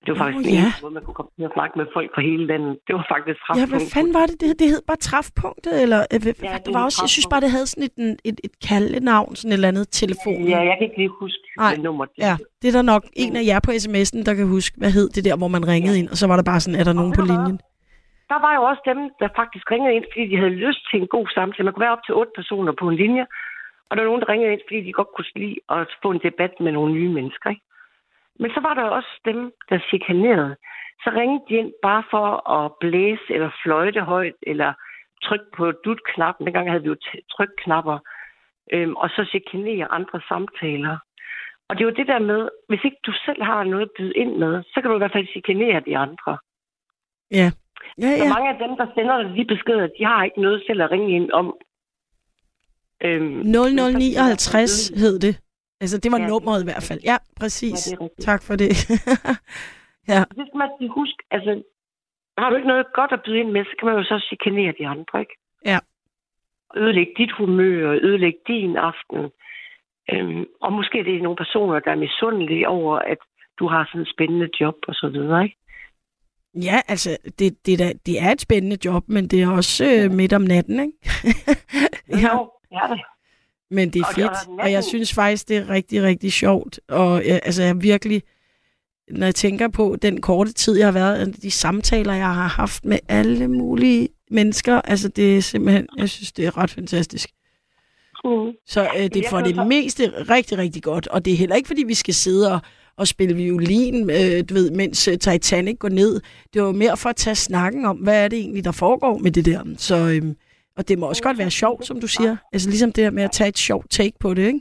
det 0.05 0.11
var 0.13 0.19
faktisk 0.23 0.45
den 0.49 0.55
ja. 0.55 0.63
eneste 0.63 0.83
måde, 0.85 0.95
man 0.99 1.05
kunne 1.07 1.19
komme 1.19 1.33
til 1.37 1.45
at 1.51 1.55
snakke 1.57 1.75
med 1.81 1.87
folk 1.97 2.09
fra 2.15 2.23
hele 2.29 2.45
landet. 2.53 2.73
Det 2.87 2.93
var 2.99 3.07
faktisk 3.15 3.39
Ja, 3.39 3.45
træfpunkt. 3.47 3.71
hvad 3.73 3.83
fanden 3.95 4.15
var 4.19 4.27
det? 4.31 4.37
Det, 4.41 4.49
det 4.61 4.67
hed 4.73 4.83
bare 4.91 5.01
træfpunktet, 5.11 5.75
eller 5.85 6.01
øh, 6.15 6.21
Ja, 6.27 6.33
ja, 6.43 6.57
det 6.57 6.67
det 6.67 6.75
var 6.77 6.85
også, 6.89 6.99
jeg 7.05 7.13
synes 7.17 7.29
bare, 7.33 7.43
det 7.47 7.51
havde 7.57 7.67
sådan 7.73 7.87
et, 7.89 7.97
et, 8.31 8.39
et 8.47 8.55
kaldenavn, 8.69 9.31
sådan 9.37 9.51
et 9.53 9.59
eller 9.59 9.73
andet 9.73 9.87
telefon. 10.03 10.41
Ja, 10.55 10.61
jeg 10.69 10.75
kan 10.79 10.85
ikke 10.89 10.99
lige 11.03 11.13
huske 11.25 11.45
Nej, 11.59 11.71
det 11.75 11.83
nummer. 11.89 12.05
Ja, 12.27 12.35
det 12.61 12.67
er 12.71 12.77
der 12.79 12.87
nok 12.95 13.03
en 13.25 13.33
af 13.41 13.45
jer 13.51 13.61
på 13.67 13.71
sms'en, 13.83 14.21
der 14.29 14.35
kan 14.39 14.47
huske, 14.57 14.75
hvad 14.81 14.91
hed 14.97 15.09
det 15.17 15.23
der, 15.29 15.37
hvor 15.41 15.49
man 15.57 15.65
ringede 15.75 15.99
ind, 16.01 16.09
og 16.13 16.17
så 16.21 16.27
var 16.31 16.37
der 16.37 16.47
bare 16.53 16.61
sådan, 16.61 16.81
er 16.81 16.85
der 16.85 16.95
nogen 17.01 17.11
ved 17.11 17.17
på 17.19 17.25
linjen? 17.33 17.59
der 18.33 18.41
var 18.47 18.53
jo 18.59 18.63
også 18.71 18.83
dem, 18.91 19.01
der 19.21 19.29
faktisk 19.41 19.65
ringede 19.75 19.95
ind, 19.97 20.07
fordi 20.13 20.25
de 20.31 20.37
havde 20.43 20.61
lyst 20.67 20.83
til 20.91 20.97
en 21.01 21.09
god 21.17 21.27
samtale. 21.37 21.65
Man 21.65 21.73
kunne 21.73 21.87
være 21.87 21.97
op 21.97 22.05
til 22.05 22.15
otte 22.21 22.33
personer 22.41 22.73
på 22.81 22.85
en 22.89 22.97
linje, 23.03 23.25
og 23.89 23.93
der 23.93 24.03
var 24.03 24.11
nogen, 24.11 24.23
der 24.23 24.33
ringede 24.33 24.53
ind, 24.55 24.65
fordi 24.67 24.81
de 24.87 24.99
godt 24.99 25.11
kunne 25.15 25.33
lide 25.43 25.57
at 25.77 25.89
få 26.03 26.09
en 26.11 26.23
debat 26.29 26.53
med 26.65 26.73
nogle 26.73 26.93
nye 26.99 27.13
mennesker. 27.19 27.49
Ikke? 27.55 27.65
Men 28.43 28.51
så 28.55 28.61
var 28.61 28.75
der 28.75 28.83
også 28.99 29.13
dem, 29.25 29.53
der 29.69 29.79
chikanerede. 29.89 30.57
Så 31.03 31.09
ringede 31.19 31.45
de 31.49 31.55
ind 31.55 31.73
bare 31.83 32.05
for 32.11 32.27
at 32.57 32.73
blæse 32.81 33.29
eller 33.35 33.51
fløjte 33.63 34.01
højt, 34.01 34.41
eller 34.43 34.73
trykke 35.25 35.49
på 35.57 35.65
dut-knappen. 35.85 36.47
Dengang 36.47 36.69
havde 36.71 36.83
vi 36.83 36.89
jo 36.89 36.97
trykknapper. 37.35 37.99
Øhm, 38.73 38.95
og 38.97 39.09
så 39.09 39.23
chikanere 39.33 39.93
andre 39.99 40.21
samtaler. 40.29 40.97
Og 41.69 41.73
det 41.77 41.81
er 41.85 41.89
jo 41.91 41.99
det 42.01 42.07
der 42.07 42.19
med, 42.19 42.49
hvis 42.69 42.85
ikke 42.85 43.01
du 43.07 43.13
selv 43.27 43.43
har 43.43 43.65
noget 43.65 43.83
at 43.83 43.95
byde 43.99 44.15
ind 44.23 44.33
med, 44.37 44.63
så 44.63 44.81
kan 44.81 44.91
du 44.91 44.97
i 44.97 45.03
hvert 45.03 45.17
fald 45.17 45.33
chikanere 45.35 45.81
de 45.89 45.99
andre. 45.99 46.33
Ja. 47.31 47.49
Ja, 47.99 48.11
Så 48.19 48.25
ja. 48.25 48.33
mange 48.35 48.49
af 48.53 48.59
dem, 48.65 48.73
der 48.81 48.87
sender 48.95 49.35
de 49.37 49.45
beskeder, 49.45 49.87
de 49.99 50.05
har 50.05 50.25
ikke 50.25 50.41
noget 50.41 50.63
selv 50.67 50.83
at 50.83 50.91
ringe 50.91 51.11
ind 51.17 51.33
om. 51.33 51.47
Øhm, 53.05 53.41
0059 53.51 54.89
hed 54.89 55.19
det. 55.19 55.35
Altså, 55.83 55.97
det 55.99 56.13
var 56.13 56.19
Ja. 56.19 56.27
nummeret 56.29 56.61
i 56.63 56.65
hvert 56.71 56.87
fald. 56.89 57.01
Ja, 57.11 57.17
præcis. 57.41 57.81
Ja, 57.93 58.05
er 58.05 58.09
tak 58.29 58.43
for 58.43 58.57
det. 58.63 58.71
ja, 60.13 60.19
Det 60.39 60.45
skal 60.49 60.59
man 60.63 60.71
huske. 61.01 61.21
Altså, 61.31 61.63
har 62.39 62.51
du 62.51 62.57
ikke 62.57 62.69
noget 62.69 62.87
godt 62.95 63.13
at 63.13 63.21
byde 63.25 63.39
ind 63.43 63.51
med, 63.51 63.65
så 63.65 63.75
kan 63.79 63.87
man 63.89 63.97
jo 63.97 64.05
så 64.05 64.17
chikanere 64.29 64.73
de 64.79 64.87
andre, 64.87 65.21
ikke? 65.21 65.37
Ja. 65.65 65.79
Ødelægge 66.77 67.13
dit 67.17 67.33
humør, 67.39 67.91
ødelægge 68.09 68.39
din 68.47 68.77
aften. 68.77 69.21
Øhm, 70.13 70.45
og 70.61 70.73
måske 70.73 70.99
er 70.99 71.05
det 71.05 71.23
nogle 71.23 71.37
personer, 71.37 71.81
der 71.81 71.91
er 71.91 71.97
misundelige 72.07 72.69
over, 72.69 72.99
at 72.99 73.19
du 73.59 73.69
har 73.69 73.89
sådan 73.89 74.01
et 74.01 74.13
spændende 74.15 74.49
job 74.61 74.75
og 74.89 74.95
så 74.95 75.09
videre, 75.09 75.45
ikke? 75.45 75.57
Ja, 76.55 76.81
altså, 76.89 77.11
det, 77.39 77.67
det, 77.67 77.73
er, 77.75 77.79
da- 77.79 77.99
det 78.07 78.23
er 78.23 78.31
et 78.31 78.41
spændende 78.41 78.77
job, 78.85 79.03
men 79.09 79.29
det 79.29 79.43
er 79.43 79.51
også 79.51 79.85
øh, 79.85 80.11
midt 80.11 80.33
om 80.33 80.43
natten, 80.43 80.81
ikke? 80.81 80.99
ja, 82.23 82.35
Jo, 82.37 82.51
er 82.73 82.87
det. 82.87 83.01
Men 83.73 83.91
det 83.91 84.01
er 84.01 84.05
Og 84.07 84.15
fedt, 84.15 84.27
og 84.29 84.55
og 84.59 84.71
jeg 84.73 84.79
natten- 84.79 84.89
synes 84.89 85.13
faktisk, 85.13 85.49
det 85.49 85.57
er 85.57 85.69
rigtig, 85.71 86.03
rigtig 86.03 86.33
sjovt. 86.33 86.81
Og 86.89 87.19
øh, 87.25 87.39
altså, 87.43 87.63
jeg 87.63 87.83
virkelig, 87.83 88.23
når 89.11 89.27
jeg 89.27 89.35
tænker 89.35 89.69
på 89.69 89.97
den 90.03 90.21
korte 90.21 90.53
tid, 90.53 90.77
jeg 90.79 90.87
har 90.87 90.93
været, 90.93 91.43
de 91.43 91.51
samtaler, 91.51 92.15
jeg 92.15 92.35
har 92.35 92.49
haft 92.49 92.85
med 92.85 92.99
alle 93.09 93.49
mulige 93.49 94.09
mennesker, 94.31 94.81
altså, 94.81 95.09
det 95.09 95.37
er 95.37 95.41
simpelthen, 95.43 95.87
jeg 95.99 96.09
synes, 96.09 96.33
det 96.33 96.47
er 96.47 96.59
ret 96.59 96.71
fantastisk. 96.71 97.31
Mm. 98.25 98.53
Så 98.67 98.83
øh, 98.97 99.03
det 99.03 99.17
jeg 99.17 99.23
er 99.25 99.31
for 99.31 99.41
det 99.41 99.67
meste 99.67 100.13
rigtig, 100.31 100.59
rigtig 100.59 100.83
godt. 100.83 101.07
Og 101.09 101.25
det 101.25 101.33
er 101.33 101.37
heller 101.37 101.57
ikke, 101.57 101.67
fordi 101.67 101.83
vi 101.87 101.95
skal 101.95 102.15
sidde 102.15 102.53
og, 102.53 102.61
og 102.97 103.09
spille 103.09 103.35
violin, 103.37 104.11
øh, 104.11 104.45
du 104.49 104.55
ved, 104.55 104.71
mens 104.71 105.09
øh, 105.09 105.19
Titanic 105.19 105.79
går 105.79 105.89
ned. 105.89 106.21
Det 106.55 106.63
var 106.63 106.73
mere 106.73 106.97
for 106.97 107.09
at 107.09 107.17
tage 107.17 107.35
snakken 107.37 107.85
om, 107.85 107.97
hvad 107.97 108.25
er 108.25 108.29
det 108.29 108.39
egentlig, 108.39 108.65
der 108.65 108.73
foregår 108.73 109.19
med 109.19 109.31
det 109.31 109.45
der. 109.45 109.63
Så, 109.79 109.97
øh, 109.97 110.35
og 110.77 110.89
det 110.89 110.99
må 110.99 111.07
også 111.09 111.23
godt 111.23 111.39
være 111.39 111.51
sjovt, 111.51 111.85
som 111.87 112.01
du 112.01 112.09
siger. 112.17 112.37
Altså 112.53 112.71
ligesom 112.71 112.93
det 112.93 113.05
der 113.05 113.11
med 113.11 113.25
at 113.25 113.31
tage 113.31 113.49
et 113.49 113.59
sjovt 113.59 113.87
take 113.91 114.17
på 114.21 114.35
det, 114.35 114.47
ikke? 114.47 114.61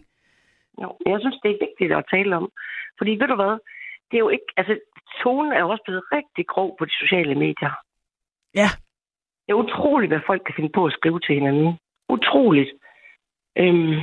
Jo, 0.82 0.90
jeg 1.06 1.20
synes, 1.20 1.38
det 1.44 1.52
er 1.52 1.64
vigtigt 1.68 1.92
at 1.98 2.06
tale 2.12 2.36
om. 2.36 2.52
Fordi 2.98 3.12
ved 3.12 3.28
du 3.28 3.36
hvad, 3.36 3.56
det 4.10 4.16
er 4.18 4.26
jo 4.26 4.30
ikke, 4.30 4.50
altså 4.58 4.74
tonen 5.24 5.52
er 5.52 5.64
også 5.64 5.84
blevet 5.86 6.04
rigtig 6.12 6.48
grov 6.48 6.70
på 6.80 6.86
de 6.86 6.96
sociale 7.02 7.36
medier. 7.36 7.74
Ja. 8.56 8.70
Det 9.46 9.52
er 9.52 9.64
utroligt, 9.66 10.12
hvad 10.12 10.22
folk 10.26 10.42
kan 10.46 10.56
finde 10.56 10.72
på 10.76 10.86
at 10.86 10.94
skrive 10.94 11.20
til 11.20 11.36
hinanden. 11.36 11.78
Utroligt. 12.10 12.72
Øhm, 13.58 13.96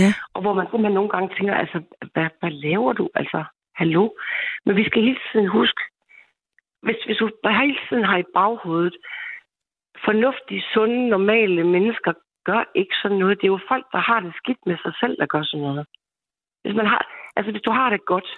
Ja. 0.00 0.10
Og 0.34 0.40
hvor 0.42 0.54
man 0.54 0.66
simpelthen 0.66 0.94
nogle 0.94 1.10
gange 1.14 1.34
tænker, 1.36 1.54
altså, 1.54 1.78
hvad, 2.12 2.28
hvad 2.40 2.50
laver 2.50 2.92
du? 2.92 3.10
Altså, 3.14 3.44
hallo? 3.74 4.10
Men 4.66 4.76
vi 4.76 4.84
skal 4.84 5.02
hele 5.02 5.20
tiden 5.32 5.48
huske, 5.48 5.80
hvis, 6.82 6.96
hvis 7.06 7.16
du 7.16 7.30
hele 7.62 7.78
tiden 7.88 8.04
har 8.04 8.18
i 8.18 8.30
baghovedet, 8.34 8.96
fornuftige, 10.04 10.62
sunde, 10.74 11.08
normale 11.08 11.64
mennesker 11.64 12.12
gør 12.44 12.62
ikke 12.74 12.94
sådan 13.02 13.18
noget. 13.18 13.38
Det 13.40 13.46
er 13.46 13.54
jo 13.56 13.60
folk, 13.68 13.86
der 13.92 13.98
har 13.98 14.20
det 14.20 14.32
skidt 14.40 14.62
med 14.66 14.76
sig 14.84 14.92
selv, 15.00 15.16
der 15.20 15.26
gør 15.26 15.42
sådan 15.42 15.62
noget. 15.66 15.86
Hvis, 16.62 16.74
man 16.80 16.86
har, 16.86 17.02
altså, 17.36 17.50
hvis 17.52 17.62
du 17.62 17.70
har 17.70 17.90
det 17.90 18.04
godt 18.04 18.28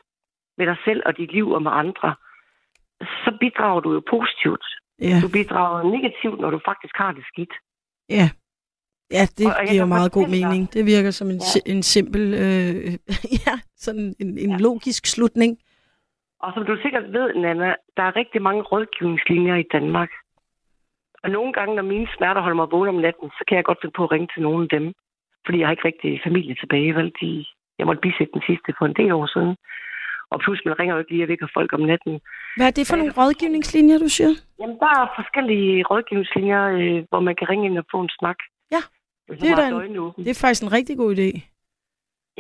med 0.59 0.67
dig 0.67 0.77
selv 0.85 1.03
og 1.07 1.17
dit 1.17 1.33
liv 1.33 1.51
og 1.51 1.63
med 1.63 1.71
andre, 1.75 2.15
så 3.01 3.37
bidrager 3.41 3.81
du 3.81 3.93
jo 3.93 4.03
positivt. 4.11 4.67
Ja, 5.01 5.17
Du 5.23 5.29
bidrager 5.39 5.83
negativt, 5.97 6.41
når 6.41 6.51
du 6.51 6.61
faktisk 6.65 6.95
har 6.97 7.13
det 7.13 7.25
skidt. 7.33 7.55
ja. 8.11 8.29
Ja, 9.11 9.25
det 9.39 9.47
Og- 9.47 9.53
og 9.61 9.67
giver 9.69 9.83
kan 9.83 9.89
meget 9.89 10.13
god 10.13 10.29
mening. 10.37 10.73
Det 10.73 10.87
virker 10.87 11.11
som 11.11 11.29
en, 11.31 11.41
Ja. 11.55 11.73
en 11.73 11.83
simpel, 11.83 12.23
øh, 12.45 12.93
ja, 13.47 13.55
sådan 13.77 14.15
en, 14.21 14.39
en 14.39 14.51
Ja. 14.51 14.57
logisk 14.57 15.07
slutning. 15.07 15.59
Og 16.41 16.53
som 16.55 16.67
du 16.67 16.77
sikkert 16.83 17.13
ved, 17.13 17.35
Nana, 17.35 17.75
der 17.97 18.03
er 18.03 18.17
rigtig 18.17 18.43
mange 18.43 18.63
rådgivningslinjer 18.63 19.57
i 19.57 19.65
Danmark. 19.73 20.11
Og 21.25 21.31
nogle 21.31 21.53
gange, 21.53 21.75
når 21.75 21.83
mine 21.83 22.09
smerter 22.17 22.41
holder 22.41 22.57
mig 22.57 22.71
vågen 22.71 22.89
om 22.95 23.01
natten, 23.07 23.29
så 23.39 23.43
kan 23.49 23.57
jeg 23.57 23.65
godt 23.65 23.79
finde 23.81 23.97
på 23.97 24.05
at 24.05 24.13
ringe 24.13 24.29
til 24.35 24.43
nogle 24.43 24.63
af 24.65 24.69
dem. 24.79 24.85
Fordi 25.45 25.59
jeg 25.59 25.67
har 25.67 25.73
ikke 25.73 25.89
rigtig 25.91 26.21
familie 26.27 26.55
tilbage, 26.63 26.95
vel? 26.95 27.13
De, 27.21 27.45
jeg 27.79 27.87
måtte 27.87 28.01
bisætte 28.07 28.33
den 28.37 28.43
sidste 28.49 28.75
for 28.79 28.85
en 28.87 28.97
del 29.01 29.13
år 29.13 29.27
siden. 29.35 29.57
Og 30.33 30.41
pludselig, 30.41 30.69
man 30.71 30.79
ringer 30.79 30.95
jo 30.95 30.99
ikke 31.01 31.11
lige 31.13 31.25
og 31.25 31.29
vækker 31.29 31.49
folk 31.55 31.73
om 31.73 31.81
natten. 31.81 32.21
Hvad 32.57 32.67
er 32.67 32.71
det 32.79 32.87
for 32.87 32.97
Ja, 32.97 33.01
nogle 33.03 33.13
jeg- 33.17 33.19
rådgivningslinjer, 33.21 33.99
du 33.99 34.09
siger? 34.17 34.33
Jamen, 34.61 34.77
der 34.83 34.91
er 35.01 35.13
forskellige 35.21 35.85
rådgivningslinjer, 35.91 36.63
øh, 36.79 37.05
hvor 37.11 37.21
man 37.21 37.35
kan 37.39 37.49
ringe 37.51 37.67
ind 37.67 37.79
og 37.79 37.87
få 37.91 37.99
en 38.01 38.11
snak. 38.19 38.39
Ja, 38.75 38.83
det 39.29 39.51
er 39.51 39.57
da 39.57 39.63
har 39.63 39.81
en-. 39.81 40.25
Det 40.27 40.31
er 40.35 40.41
faktisk 40.45 40.63
en 40.63 40.73
rigtig 40.79 40.97
god 40.97 41.11
idé. 41.17 41.29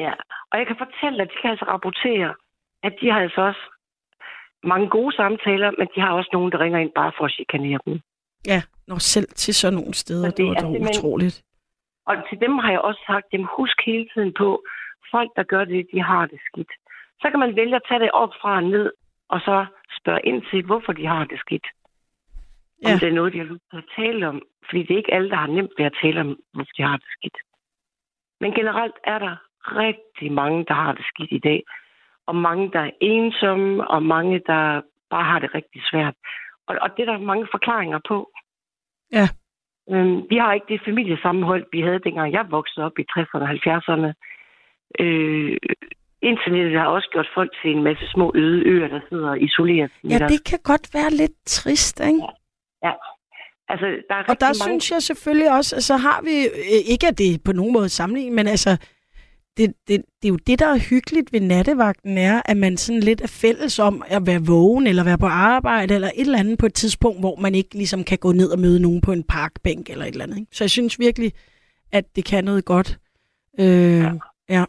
Ja, 0.05 0.12
og 0.51 0.55
jeg 0.59 0.66
kan 0.66 0.76
fortælle, 0.85 1.22
at 1.22 1.28
de 1.32 1.37
kan 1.43 1.51
altså 1.51 1.64
rapportere, 1.64 2.35
at 2.82 2.93
de 3.01 3.11
har 3.12 3.20
altså 3.20 3.41
også 3.41 3.62
mange 4.72 4.89
gode 4.89 5.16
samtaler, 5.16 5.70
men 5.78 5.89
de 5.95 6.01
har 6.01 6.12
også 6.12 6.30
nogen, 6.32 6.53
der 6.53 6.61
ringer 6.61 6.78
ind 6.78 6.93
bare 6.95 7.12
for 7.18 7.24
at 7.24 7.32
chikanere 7.32 7.78
dem. 7.87 8.01
Ja, 8.47 8.62
når 8.89 8.99
selv 8.99 9.28
til 9.28 9.55
sådan 9.55 9.78
nogle 9.78 9.95
steder, 9.95 10.28
Så 10.30 10.30
det, 10.30 10.39
det 10.39 10.47
var 10.47 10.55
dog 10.55 10.70
utroligt. 10.80 11.43
Og 12.07 12.16
til 12.28 12.41
dem 12.41 12.59
har 12.59 12.70
jeg 12.70 12.80
også 12.80 13.03
sagt, 13.07 13.26
dem 13.32 13.45
husk 13.57 13.76
hele 13.87 14.07
tiden 14.14 14.32
på, 14.39 14.64
folk, 15.11 15.30
der 15.37 15.43
gør 15.43 15.64
det, 15.64 15.87
de 15.93 16.03
har 16.03 16.26
det 16.26 16.41
skidt. 16.49 16.72
Så 17.20 17.26
kan 17.30 17.41
man 17.41 17.57
vælge 17.57 17.76
at 17.76 17.82
tage 17.89 18.01
det 18.01 18.11
op 18.11 18.32
fra 18.41 18.57
og 18.57 18.62
ned, 18.64 18.93
og 19.28 19.41
så 19.41 19.66
spørge 20.01 20.20
ind 20.24 20.43
til, 20.51 20.64
hvorfor 20.64 20.93
de 20.93 21.07
har 21.07 21.24
det 21.24 21.39
skidt. 21.39 21.66
Om 22.85 22.91
Ja. 22.91 22.95
det 23.01 23.09
er 23.09 23.12
noget, 23.12 23.32
de 23.32 23.39
har 23.39 23.45
lyst 23.45 23.64
til 23.70 23.76
at 23.76 23.91
tale 23.97 24.28
om. 24.28 24.43
Fordi 24.68 24.82
det 24.82 24.91
er 24.95 24.97
ikke 25.03 25.14
alle, 25.14 25.30
der 25.30 25.37
har 25.37 25.47
nemt 25.47 25.72
ved 25.78 25.85
at 25.87 25.99
tale 26.03 26.20
om, 26.20 26.30
hvorfor 26.55 26.74
de 26.76 26.82
har 26.82 26.97
det 26.97 27.11
skidt. 27.18 27.37
Men 28.41 28.53
generelt 28.53 28.95
er 29.05 29.18
der 29.18 29.37
rigtig 29.85 30.32
mange, 30.32 30.64
der 30.68 30.74
har 30.74 30.93
det 30.93 31.05
skidt 31.12 31.32
i 31.32 31.39
dag. 31.39 31.62
Og 32.26 32.37
mange, 32.37 32.70
der 32.72 32.80
er 32.80 32.91
ensomme, 33.01 33.91
og 33.91 34.03
mange, 34.03 34.41
der 34.47 34.82
bare 35.11 35.24
har 35.24 35.39
det 35.39 35.55
rigtig 35.55 35.82
svært. 35.91 36.14
Og, 36.66 36.76
og 36.82 36.89
det 36.97 37.09
er 37.09 37.12
der 37.12 37.18
mange 37.18 37.47
forklaringer 37.51 38.01
på. 38.09 38.30
Ja. 39.19 39.29
Øhm, 39.93 40.17
vi 40.31 40.37
har 40.37 40.53
ikke 40.53 40.67
det 40.69 40.81
familiesammenhold, 40.85 41.65
vi 41.73 41.81
havde 41.81 42.05
dengang 42.07 42.33
jeg 42.33 42.45
voksede 42.51 42.87
op 42.87 42.99
i 42.99 43.05
60'erne 43.12 43.43
og 43.47 43.51
70'erne. 43.51 44.11
Øh, 45.05 45.57
internettet 46.23 46.81
har 46.81 46.87
også 46.87 47.09
gjort 47.12 47.29
folk 47.35 47.51
til 47.62 47.71
en 47.77 47.83
masse 47.83 48.05
små 48.15 48.33
øde 48.35 48.61
øer, 48.73 48.89
der 48.89 49.01
sidder 49.09 49.35
isoleret. 49.35 49.91
Ja, 50.05 50.19
det 50.19 50.41
kan 50.51 50.59
godt 50.65 50.95
være 50.95 51.11
lidt 51.11 51.37
trist, 51.47 52.01
ikke? 52.01 52.23
Ja. 52.85 52.93
Altså, 53.69 53.87
der 54.09 54.15
er 54.15 54.25
Og 54.29 54.41
der 54.41 54.47
mange... 54.47 54.81
synes 54.81 54.91
jeg 54.91 55.03
selvfølgelig 55.03 55.51
også, 55.59 55.77
at 55.77 55.83
så 55.83 55.97
har 55.97 56.21
vi, 56.23 56.37
øh, 56.61 56.93
ikke 56.93 57.07
at 57.07 57.19
det 57.19 57.41
på 57.45 57.53
nogen 57.53 57.73
måde 57.73 57.89
sammenligning, 57.89 58.35
men 58.35 58.47
altså, 58.47 58.71
det, 59.57 59.75
det, 59.89 59.97
det 60.19 60.29
er 60.29 60.35
jo 60.37 60.39
det, 60.47 60.59
der 60.59 60.67
er 60.67 60.89
hyggeligt 60.91 61.33
ved 61.33 61.41
nattevagten, 61.41 62.19
er, 62.19 62.43
at 62.45 62.57
man 62.57 62.77
sådan 62.77 63.01
lidt 63.01 63.21
er 63.21 63.33
fælles 63.43 63.79
om 63.79 64.03
at 64.07 64.23
være 64.27 64.47
vågen, 64.53 64.87
eller 64.87 65.05
være 65.05 65.19
på 65.19 65.27
arbejde, 65.27 65.95
eller 65.95 66.09
et 66.09 66.21
eller 66.21 66.39
andet 66.39 66.59
på 66.59 66.67
et 66.67 66.75
tidspunkt, 66.75 67.21
hvor 67.21 67.37
man 67.37 67.55
ikke 67.55 67.75
ligesom 67.75 68.05
kan 68.05 68.19
gå 68.19 68.33
ned 68.33 68.49
og 68.55 68.59
møde 68.59 68.83
nogen 68.83 69.01
på 69.01 69.13
en 69.13 69.25
parkbænk, 69.37 69.91
eller 69.91 70.05
et 70.05 70.13
eller 70.13 70.25
andet. 70.25 70.39
Ikke? 70.39 70.55
Så 70.57 70.65
jeg 70.65 70.71
synes 70.71 71.01
virkelig, 71.07 71.33
at 71.93 72.05
det 72.17 72.25
kan 72.31 72.45
noget 72.45 72.65
godt. 72.65 72.99
Øh, 73.61 74.05
ja. 74.55 74.65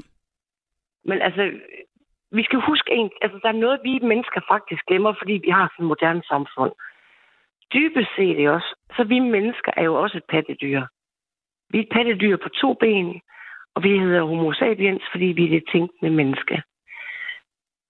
Men 1.10 1.18
altså, 1.28 1.44
vi 2.32 2.44
skal 2.44 2.60
huske 2.70 2.92
en... 2.92 3.10
Altså, 3.22 3.40
der 3.44 3.50
er 3.50 3.62
noget, 3.66 3.80
vi 3.84 4.00
mennesker 4.12 4.42
faktisk 4.54 4.82
glemmer, 4.90 5.14
fordi 5.22 5.34
vi 5.46 5.52
har 5.58 5.68
sådan 5.68 5.86
et 5.86 5.88
moderne 5.88 6.24
samfund. 6.32 6.74
Dybest 7.74 8.12
set 8.18 8.50
også, 8.50 8.70
så 8.96 9.04
vi 9.04 9.20
mennesker 9.20 9.72
er 9.78 9.84
jo 9.84 9.96
også 10.04 10.18
et 10.18 10.28
pattedyr. 10.34 10.82
Vi 11.70 11.78
er 11.78 11.84
et 11.84 11.94
pattedyr 11.96 12.38
på 12.44 12.50
to 12.50 12.74
ben, 12.74 13.22
og 13.76 13.84
vi 13.84 14.00
hedder 14.00 14.24
homo 14.24 14.54
sapiens, 14.54 15.04
fordi 15.12 15.26
vi 15.26 15.46
er 15.46 15.50
det 15.50 15.64
tænkende 15.72 16.12
menneske. 16.12 16.64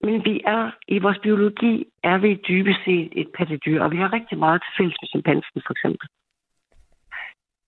Men 0.00 0.24
vi 0.24 0.40
er, 0.44 0.70
i 0.88 0.98
vores 0.98 1.18
biologi, 1.22 1.84
er 2.02 2.18
vi 2.18 2.40
dybest 2.48 2.80
set 2.84 3.12
et 3.12 3.28
pattedyr, 3.36 3.82
og 3.82 3.90
vi 3.90 3.96
har 3.96 4.12
rigtig 4.12 4.38
meget 4.38 4.62
til 4.62 4.72
fælles 4.76 4.96
med 5.02 5.08
chimpansen, 5.08 5.62
for 5.66 5.72
eksempel. 5.72 6.08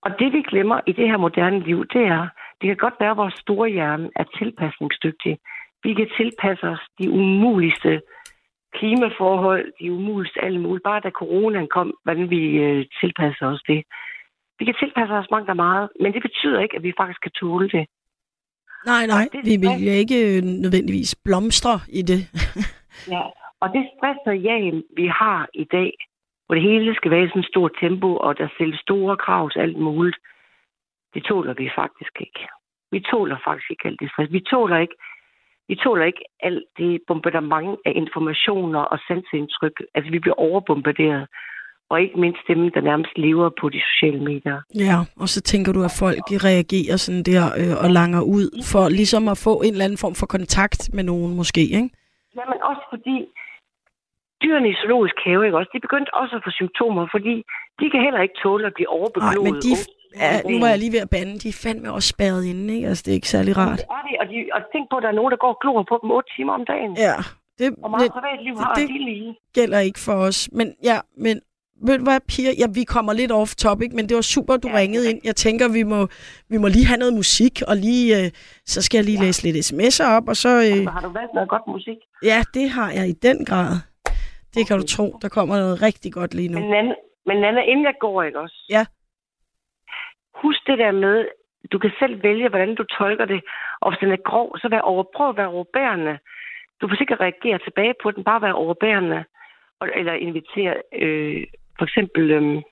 Og 0.02 0.10
det, 0.18 0.32
vi 0.32 0.42
glemmer 0.42 0.80
i 0.86 0.92
det 0.92 1.08
her 1.08 1.16
moderne 1.16 1.60
liv, 1.60 1.86
det 1.86 2.04
er, 2.06 2.28
det 2.60 2.66
kan 2.68 2.76
godt 2.76 3.00
være, 3.00 3.10
at 3.10 3.16
vores 3.16 3.34
store 3.34 3.68
hjerne 3.68 4.10
er 4.16 4.24
tilpasningsdygtig. 4.38 5.38
Vi 5.82 5.94
kan 5.94 6.08
tilpasse 6.16 6.68
os 6.68 6.80
de 6.98 7.10
umuligste 7.10 8.02
klimaforhold, 8.74 9.72
de 9.80 9.92
umuligste 9.92 10.44
alle 10.44 10.60
mulige. 10.60 10.82
Bare 10.84 11.00
da 11.00 11.10
coronaen 11.10 11.68
kom, 11.68 11.94
hvordan 12.02 12.30
vi 12.30 12.42
øh, 12.56 12.86
tilpasser 13.00 13.46
os 13.46 13.62
det. 13.68 13.82
Vi 14.58 14.64
kan 14.64 14.74
tilpasse 14.74 15.14
os 15.14 15.30
mange 15.30 15.50
og 15.50 15.56
meget, 15.56 15.88
men 16.00 16.12
det 16.12 16.22
betyder 16.22 16.60
ikke, 16.60 16.76
at 16.76 16.82
vi 16.82 16.92
faktisk 16.96 17.20
kan 17.20 17.30
tåle 17.40 17.68
det. 17.68 17.86
Nej, 18.87 19.07
nej, 19.07 19.29
det 19.33 19.45
vi 19.45 19.57
vil 19.64 19.87
jo 19.87 19.93
ikke 19.93 20.18
øh, 20.37 20.43
nødvendigvis 20.43 21.14
blomstre 21.24 21.81
i 21.89 22.03
det. 22.03 22.20
Ja. 23.09 23.22
Og 23.61 23.68
det 23.74 23.91
stress 23.95 24.18
og 24.26 24.39
jag, 24.49 24.83
vi 24.97 25.07
har 25.07 25.49
i 25.55 25.64
dag, 25.64 25.93
hvor 26.47 26.55
det 26.55 26.62
hele 26.62 26.95
skal 26.95 27.11
være 27.11 27.24
i 27.24 27.29
sådan 27.29 27.41
et 27.41 27.53
stort 27.53 27.72
tempo, 27.81 28.16
og 28.16 28.39
der 28.39 28.49
stilles 28.55 28.81
store 28.81 29.16
krav 29.16 29.51
til 29.51 29.61
alt 29.61 29.79
muligt, 29.79 30.18
det 31.14 31.22
tåler 31.24 31.55
vi 31.55 31.70
faktisk 31.74 32.14
ikke. 32.20 32.43
Vi 32.91 33.01
tåler 33.11 33.39
faktisk 33.45 33.70
ikke 33.70 33.87
alt 33.89 34.01
det 34.01 34.11
stress. 34.11 34.33
Vi 34.33 34.41
tåler 34.41 34.79
ikke, 34.79 34.97
vi 35.68 35.74
tåler 35.74 36.05
ikke 36.05 36.24
alt 36.41 36.64
det 36.79 37.01
bombardement 37.07 37.79
af 37.87 37.93
informationer 37.95 38.81
og 38.81 38.99
sansindtryk. 39.09 39.76
Altså, 39.95 40.11
vi 40.11 40.18
bliver 40.18 40.35
overbombarderet. 40.47 41.26
Og 41.91 42.01
ikke 42.03 42.20
mindst 42.20 42.41
dem, 42.49 42.61
der 42.74 42.80
nærmest 42.80 43.12
lever 43.16 43.51
på 43.61 43.68
de 43.68 43.80
sociale 43.91 44.20
medier. 44.30 44.59
Ja, 44.74 44.97
og 45.22 45.28
så 45.28 45.41
tænker 45.41 45.72
du, 45.72 45.80
at 45.89 45.95
folk 45.99 46.18
reagerer 46.49 46.97
sådan 46.97 47.22
der 47.22 47.43
øh, 47.61 47.74
og 47.84 47.91
langer 47.99 48.20
ud 48.36 48.47
for 48.72 48.89
ligesom 48.89 49.28
at 49.28 49.39
få 49.47 49.55
en 49.66 49.72
eller 49.72 49.84
anden 49.84 49.99
form 50.05 50.14
for 50.20 50.26
kontakt 50.26 50.80
med 50.97 51.05
nogen 51.05 51.36
måske, 51.36 51.61
ikke? 51.61 51.91
Jamen 52.39 52.59
også 52.70 52.84
fordi 52.93 53.16
dyrene 54.43 54.68
i 54.72 54.74
zoologisk 54.82 55.16
have, 55.26 55.45
ikke 55.47 55.57
også, 55.61 55.70
de 55.74 55.80
begyndte 55.86 56.11
også 56.22 56.34
at 56.39 56.43
få 56.47 56.51
symptomer, 56.61 57.03
fordi 57.14 57.34
de 57.80 57.84
kan 57.93 58.01
heller 58.07 58.20
ikke 58.26 58.36
tåle 58.45 58.66
at 58.66 58.74
blive 58.76 58.89
Nej, 58.91 58.97
overbegloet. 58.99 59.45
men 59.47 59.55
de, 59.66 59.70
ja, 60.22 60.32
nu 60.51 60.57
var 60.62 60.68
jeg 60.72 60.78
lige 60.82 60.93
ved 60.97 61.03
at 61.07 61.11
bande, 61.16 61.34
de 61.43 61.49
er 61.55 61.59
fandme 61.64 61.89
også 61.97 62.09
spærret 62.14 62.43
inde, 62.53 62.74
ikke? 62.76 62.89
Altså, 62.91 63.03
det 63.05 63.11
er 63.12 63.18
ikke 63.20 63.32
særlig 63.36 63.53
rart. 63.62 63.78
Det 63.78 63.86
er 63.99 64.03
det, 64.09 64.14
og, 64.22 64.26
de, 64.32 64.36
og 64.57 64.61
tænk 64.72 64.84
på, 64.91 64.97
at 64.99 65.03
der 65.05 65.11
er 65.12 65.18
nogen, 65.20 65.30
der 65.34 65.41
går 65.45 65.53
og 65.57 65.61
glor 65.62 65.80
på 65.91 65.95
dem 66.03 66.11
8 66.11 66.28
timer 66.36 66.53
om 66.59 66.64
dagen. 66.72 66.93
Ja, 67.09 67.16
det, 67.59 67.66
Hvor 67.78 67.89
meget 67.89 68.03
det 68.05 68.12
privatliv 68.18 68.53
det- 68.55 68.64
har 68.64 68.74
det- 68.74 68.89
de 68.89 68.99
lige? 69.11 69.30
gælder 69.59 69.78
ikke 69.89 70.01
for 70.07 70.16
os. 70.28 70.39
Men 70.59 70.66
ja, 70.91 70.99
men 71.26 71.36
ved 71.87 71.99
du 71.99 72.05
hvad, 72.05 72.20
Pia? 72.31 72.51
Ja, 72.61 72.66
vi 72.79 72.85
kommer 72.95 73.12
lidt 73.12 73.33
off 73.33 73.51
topic, 73.55 73.91
men 73.97 74.05
det 74.09 74.14
var 74.20 74.26
super, 74.37 74.57
du 74.57 74.68
Ja, 74.68 74.74
ja, 74.74 74.81
ringede 74.81 75.07
er 75.07 75.11
ind. 75.11 75.20
Jeg 75.24 75.37
tænker, 75.37 75.66
vi 75.79 75.83
må, 75.93 76.01
vi 76.53 76.57
må 76.62 76.66
lige 76.68 76.87
have 76.91 76.99
noget 76.99 77.14
musik, 77.22 77.55
og 77.70 77.74
lige, 77.76 78.07
øh, 78.18 78.31
så 78.72 78.79
skal 78.83 78.99
jeg 78.99 79.05
lige 79.05 79.20
ja. 79.20 79.24
læse 79.24 79.41
lidt 79.47 79.57
sms'er 79.68 80.09
op, 80.16 80.26
og 80.33 80.37
så... 80.45 80.49
Øh, 80.68 80.85
Så 80.85 80.91
har 80.97 81.01
du 81.07 81.12
valgt 81.18 81.35
noget 81.35 81.49
godt 81.55 81.66
musik? 81.66 81.99
Ja, 82.31 82.39
det 82.55 82.70
har 82.70 82.91
jeg 82.99 83.09
i 83.09 83.16
den 83.26 83.45
grad. 83.45 83.70
Det 84.55 84.62
kan 84.68 84.79
du 84.81 84.87
tro. 84.87 85.07
Der 85.22 85.29
kommer 85.29 85.55
noget 85.57 85.83
rigtig 85.83 86.12
godt 86.12 86.35
lige 86.35 86.49
nu. 86.49 86.59
Men 86.61 86.70
Nana, 86.70 86.95
men 87.26 87.37
Nana, 87.45 87.61
inden 87.70 87.85
jeg 87.85 87.95
går, 88.01 88.22
ikke 88.22 88.41
også? 88.41 88.59
Ja. 88.70 88.85
Husk 90.43 90.61
det 90.66 90.79
der 90.79 90.93
med, 90.93 91.16
du 91.72 91.79
kan 91.79 91.91
selv 91.99 92.22
vælge, 92.22 92.49
hvordan 92.49 92.74
du 92.74 92.85
tolker 92.85 93.24
det. 93.24 93.41
Og 93.81 93.91
hvis 93.91 94.01
den 94.01 94.12
er 94.12 94.22
grov, 94.31 94.59
så 94.59 94.68
vær 94.68 94.81
over, 94.81 95.05
prøv 95.16 95.29
at 95.29 95.37
være 95.37 95.55
overbærende. 95.57 96.18
Du 96.81 96.89
får 96.89 96.97
sikkert 96.97 97.20
reagere 97.20 97.59
tilbage 97.59 97.95
på 98.03 98.11
den, 98.11 98.24
bare 98.24 98.43
være 98.43 98.55
overbærende. 98.55 99.24
Og, 99.81 99.89
eller 99.97 100.12
invitere, 100.12 100.74
øh, 101.03 101.47
for 101.79 101.85
eksempel, 101.89 102.31
øh, 102.31 102.62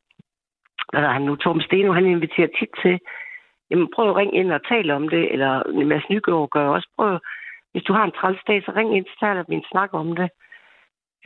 hvad 0.91 1.03
er 1.03 1.13
han 1.17 1.23
nu, 1.23 1.37
Torben 1.37 1.63
Steno, 1.63 1.93
han 1.93 2.07
inviterer 2.07 2.57
tit 2.59 2.73
til, 2.83 2.95
jamen 3.71 3.89
prøv 3.95 4.11
at 4.11 4.17
ringe 4.17 4.39
ind 4.41 4.53
og 4.53 4.69
tale 4.69 4.95
om 4.95 5.09
det, 5.09 5.33
eller 5.33 5.53
Mads 5.85 6.09
Nygaard 6.11 6.49
gør 6.51 6.69
også. 6.69 6.89
Prøv, 6.97 7.19
hvis 7.73 7.85
du 7.85 7.93
har 7.93 8.05
en 8.05 8.17
træls 8.19 8.41
dag, 8.49 8.63
så 8.63 8.73
ring 8.77 8.97
ind, 8.97 9.07
så 9.07 9.17
taler 9.21 9.45
vi 9.49 9.55
en 9.55 9.71
snak 9.73 9.91
om 9.93 10.17
det. 10.17 10.29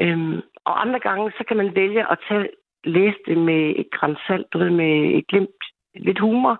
Øhm, 0.00 0.40
og 0.68 0.74
andre 0.84 1.00
gange, 1.00 1.32
så 1.38 1.42
kan 1.48 1.56
man 1.56 1.74
vælge 1.74 2.02
at 2.12 2.18
tage, 2.28 2.48
læse 2.84 3.20
det 3.26 3.38
med 3.38 3.62
et 3.80 3.88
græns 3.96 4.18
salt, 4.26 4.46
du 4.52 4.58
ved, 4.58 4.70
med 4.70 4.92
et 5.18 5.24
glimt, 5.30 5.60
lidt 5.94 6.20
humor. 6.20 6.54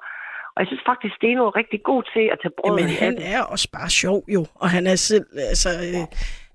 Og 0.54 0.58
jeg 0.60 0.66
synes 0.66 0.84
faktisk, 0.86 1.14
Steno 1.16 1.46
er 1.46 1.56
rigtig 1.56 1.80
god 1.82 2.02
til 2.14 2.24
at 2.32 2.38
tage 2.42 2.54
brød. 2.58 2.78
Jamen, 2.78 2.90
han 3.04 3.16
er 3.34 3.42
også 3.52 3.68
bare 3.72 3.90
sjov 4.00 4.18
jo, 4.36 4.42
og 4.54 4.68
han 4.70 4.86
er 4.86 4.96
selv, 5.10 5.26
altså, 5.52 5.70
øh, 5.86 6.04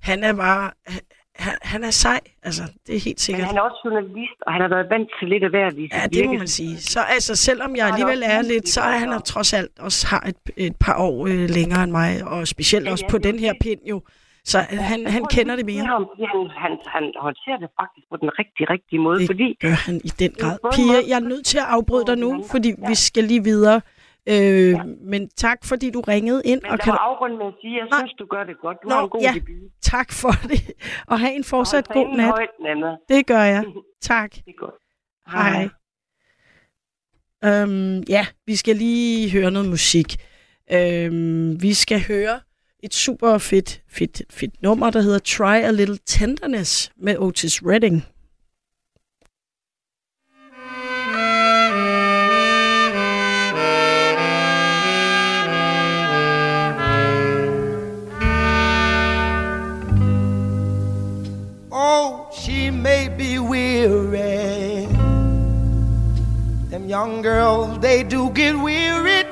han 0.10 0.20
er 0.24 0.34
bare, 0.46 0.66
han, 1.36 1.54
han 1.62 1.84
er 1.84 1.92
sej, 1.92 2.20
altså, 2.44 2.64
det 2.88 2.96
er 2.96 3.00
helt 3.00 3.16
Men 3.16 3.18
sikkert. 3.18 3.48
han 3.48 3.58
er 3.58 3.62
også 3.62 3.82
journalist, 3.86 4.38
og 4.48 4.54
han 4.54 4.62
har 4.62 4.68
været 4.68 4.88
vant 4.90 5.10
til 5.20 5.28
lidt 5.30 5.44
af 5.44 5.50
hver 5.50 5.66
Ja, 5.94 6.08
det 6.14 6.26
må 6.26 6.34
man 6.34 6.48
sige. 6.48 6.78
Så 6.82 7.00
altså, 7.00 7.36
selvom 7.36 7.76
jeg 7.76 7.86
Han 7.86 7.94
alligevel 7.94 8.24
er 8.26 8.42
lidt, 8.42 8.68
så 8.70 8.82
er 8.82 8.98
han 8.98 9.10
og- 9.10 9.24
trods 9.26 9.54
alt 9.54 9.72
også 9.80 10.08
har 10.08 10.20
et, 10.28 10.36
et 10.58 10.76
par 10.80 10.98
år 10.98 11.28
øh, 11.28 11.50
længere 11.50 11.84
end 11.84 11.92
mig, 11.92 12.24
og 12.24 12.48
specielt 12.48 12.86
Ja, 12.86 12.92
også 12.92 13.06
ja, 13.08 13.12
på 13.12 13.18
den 13.18 13.40
her 13.40 13.54
pind 13.62 13.80
jo. 13.90 14.02
Så 14.44 14.60
øh, 14.60 14.78
han, 14.78 15.04
Jeg 15.04 15.12
han 15.14 15.22
tror, 15.22 15.28
kender 15.28 15.56
det 15.56 15.66
mere. 15.66 15.86
Ham, 15.86 16.06
han, 16.20 16.48
han, 16.64 16.72
han 16.96 17.04
håndterer 17.22 17.58
det 17.58 17.70
faktisk 17.82 18.06
på 18.10 18.18
den 18.18 18.30
rigtig, 18.40 18.70
rigtige 18.70 19.00
måde, 19.00 19.20
Det 19.20 19.28
fordi 19.28 19.58
gør 19.62 19.70
han 19.70 19.96
i 20.04 20.08
den 20.08 20.32
grad. 20.40 20.58
Pia, 20.76 20.98
jeg 21.10 21.16
er 21.16 21.28
nødt 21.30 21.46
til 21.46 21.58
at 21.58 21.64
afbryde 21.68 22.06
dig 22.08 22.18
nu, 22.18 22.32
Ja. 22.34 22.44
fordi 22.54 22.74
vi 22.88 22.96
skal 22.96 23.24
lige 23.24 23.44
videre. 23.44 23.82
Øh, 24.30 24.74
Men 25.02 25.30
tak, 25.30 25.66
fordi 25.66 25.92
du 25.92 26.02
ringede 26.02 26.42
ind. 26.46 26.62
men 26.62 26.72
Og 26.72 26.80
kan 26.80 26.94
afrundet 27.00 27.38
med 27.38 27.46
at 27.48 27.54
sige, 27.62 27.78
jeg 27.78 27.88
synes, 28.00 28.14
du 28.20 28.26
gør 28.26 28.44
det 28.44 28.56
godt. 28.62 28.78
Du 28.84 28.88
Nå, 28.90 28.96
har 28.96 29.04
en 29.04 29.10
god 29.10 29.22
ja. 29.22 29.32
debut. 29.36 29.72
Tak 29.82 30.12
for 30.12 30.32
det. 30.50 30.72
Og 31.12 31.20
have 31.20 31.34
en 31.34 31.44
fortsat 31.44 31.88
god 31.88 32.18
nat. 32.18 32.26
Højt. 32.28 32.50
Det 33.10 33.26
gør 33.28 33.42
jeg. 33.42 33.64
Tak. 34.02 34.32
Det 34.32 34.44
er 34.48 34.60
godt. 34.60 34.76
Hej. 35.32 35.70
Øhm, 37.46 38.04
ja, 38.10 38.26
vi 38.46 38.56
skal 38.56 38.76
lige 38.76 39.32
høre 39.32 39.52
noget 39.52 39.70
musik. 39.70 40.16
Øhm, 40.72 41.62
vi 41.62 41.74
skal 41.74 42.02
høre 42.08 42.40
et 42.84 42.94
super 42.94 43.38
fedt, 43.38 43.82
fedt, 43.90 44.22
fedt 44.30 44.62
nummer, 44.62 44.90
der 44.90 45.02
hedder 45.02 45.20
Try 45.20 45.56
a 45.64 45.72
Little 45.72 45.98
Tenderness 46.06 46.92
med 46.98 47.18
Otis 47.18 47.62
Redding. 47.66 48.06
Young 66.96 67.22
girls, 67.22 67.78
they 67.80 68.04
do 68.04 68.30
get 68.30 68.56
wearied 68.58 69.28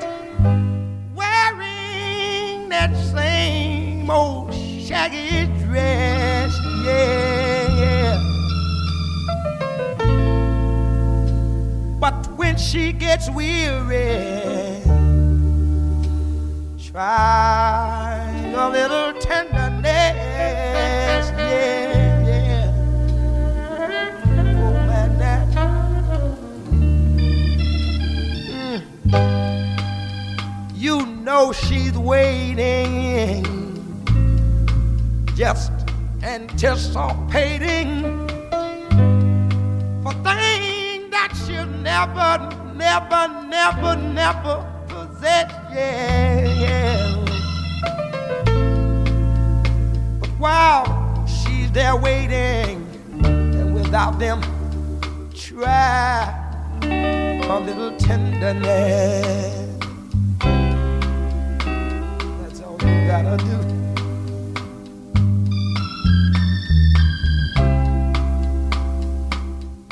wearing 1.14 2.68
that 2.68 2.92
same 3.16 4.10
old 4.10 4.52
shaggy 4.52 5.46
dress. 5.64 6.52
Yeah, 6.84 7.80
yeah. 7.80 8.16
But 11.98 12.26
when 12.36 12.58
she 12.58 12.92
gets 12.92 13.30
weary, 13.30 14.82
try 16.90 18.28
a 18.54 18.68
little 18.68 19.18
tenderness. 19.22 19.86
Yeah. 21.38 21.93
Know 31.34 31.50
she's 31.50 31.98
waiting, 31.98 33.42
just 35.34 35.72
anticipating 36.22 38.02
for 40.04 40.12
things 40.22 41.10
that 41.10 41.30
she'll 41.44 41.66
never, 41.82 42.38
never, 42.76 43.22
never, 43.48 43.96
never 43.96 44.56
possess. 44.86 45.50
Yeah, 45.72 46.46
yeah. 46.62 47.16
But 50.20 50.30
while 50.38 51.26
she's 51.26 51.72
there 51.72 51.96
waiting, 51.96 52.86
and 53.24 53.74
without 53.74 54.20
them, 54.20 54.40
try 55.34 56.32
a 56.84 57.60
little 57.66 57.96
tenderness. 57.96 59.73
Gotta 63.06 63.36
do. 63.36 63.58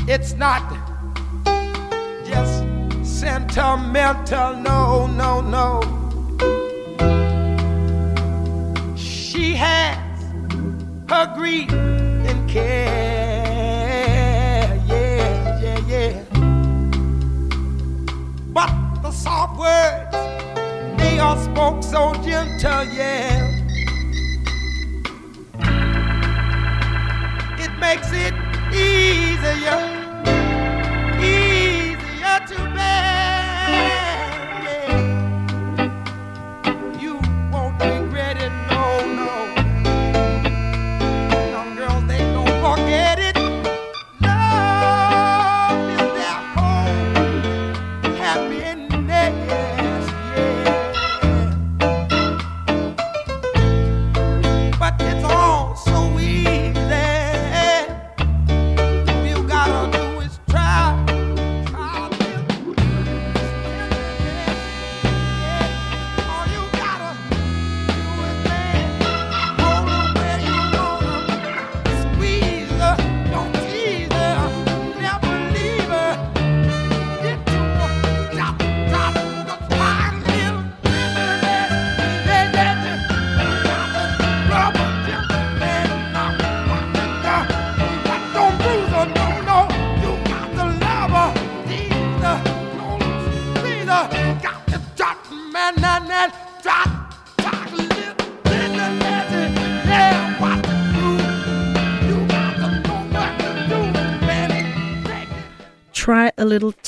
It's 0.08 0.32
not 0.34 0.62
just 2.24 2.64
sentimental, 3.02 4.56
no, 4.56 5.06
no, 5.06 5.40
no. 5.40 5.80
She 8.96 9.54
has 9.54 9.96
her 11.08 11.26
grief 11.34 11.72
and 11.72 12.48
care, 12.50 12.72
yeah, 14.86 15.60
yeah, 15.62 15.78
yeah. 15.86 16.22
But 18.52 18.72
the 19.02 19.10
soft 19.12 19.58
words, 19.58 20.01
they 21.02 21.18
are 21.18 21.36
spoke 21.36 21.82
so 21.82 22.14
gentle, 22.22 22.84
yeah. 22.84 23.48
It 27.58 27.72
makes 27.78 28.10
it 28.12 28.34
easier 28.72 30.01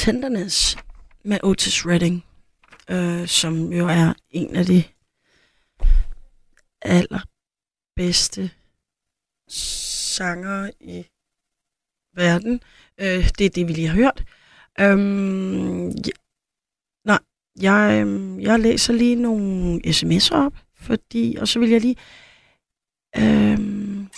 Tenderness 0.04 0.76
med 1.22 1.38
Otis 1.42 1.86
Redding, 1.86 2.24
øh, 2.90 3.28
som 3.28 3.72
jo 3.72 3.88
er 3.88 4.14
en 4.30 4.56
af 4.56 4.64
de 4.64 4.84
allerbedste 6.82 8.50
sanger 9.48 10.70
i 10.80 11.06
verden. 12.14 12.60
Øh, 12.98 13.30
det 13.38 13.46
er 13.46 13.50
det, 13.50 13.68
vi 13.68 13.72
lige 13.72 13.88
har 13.88 13.96
hørt. 13.96 14.24
Øhm, 14.80 15.88
ja, 15.88 16.12
nej, 17.04 17.18
jeg, 17.60 18.00
øhm, 18.00 18.40
jeg 18.40 18.60
læser 18.60 18.92
lige 18.92 19.16
nogle 19.16 19.80
sms'er 19.86 20.34
op, 20.34 20.54
fordi, 20.74 21.36
og 21.40 21.48
så 21.48 21.58
vil 21.58 21.70
jeg 21.70 21.80
lige... 21.80 21.96
Øhm, 23.16 24.08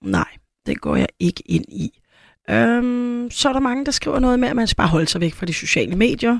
nej, 0.00 0.36
det 0.66 0.80
går 0.80 0.96
jeg 0.96 1.08
ikke 1.18 1.42
ind 1.46 1.64
i. 1.68 2.00
Øhm, 2.50 3.30
så 3.30 3.48
er 3.48 3.52
der 3.52 3.60
mange, 3.60 3.84
der 3.84 3.90
skriver 3.90 4.18
noget 4.18 4.38
med, 4.38 4.48
at 4.48 4.56
man 4.56 4.66
skal 4.66 4.76
bare 4.76 4.88
holde 4.88 5.06
sig 5.06 5.20
væk 5.20 5.34
fra 5.34 5.46
de 5.46 5.52
sociale 5.52 5.96
medier. 5.96 6.38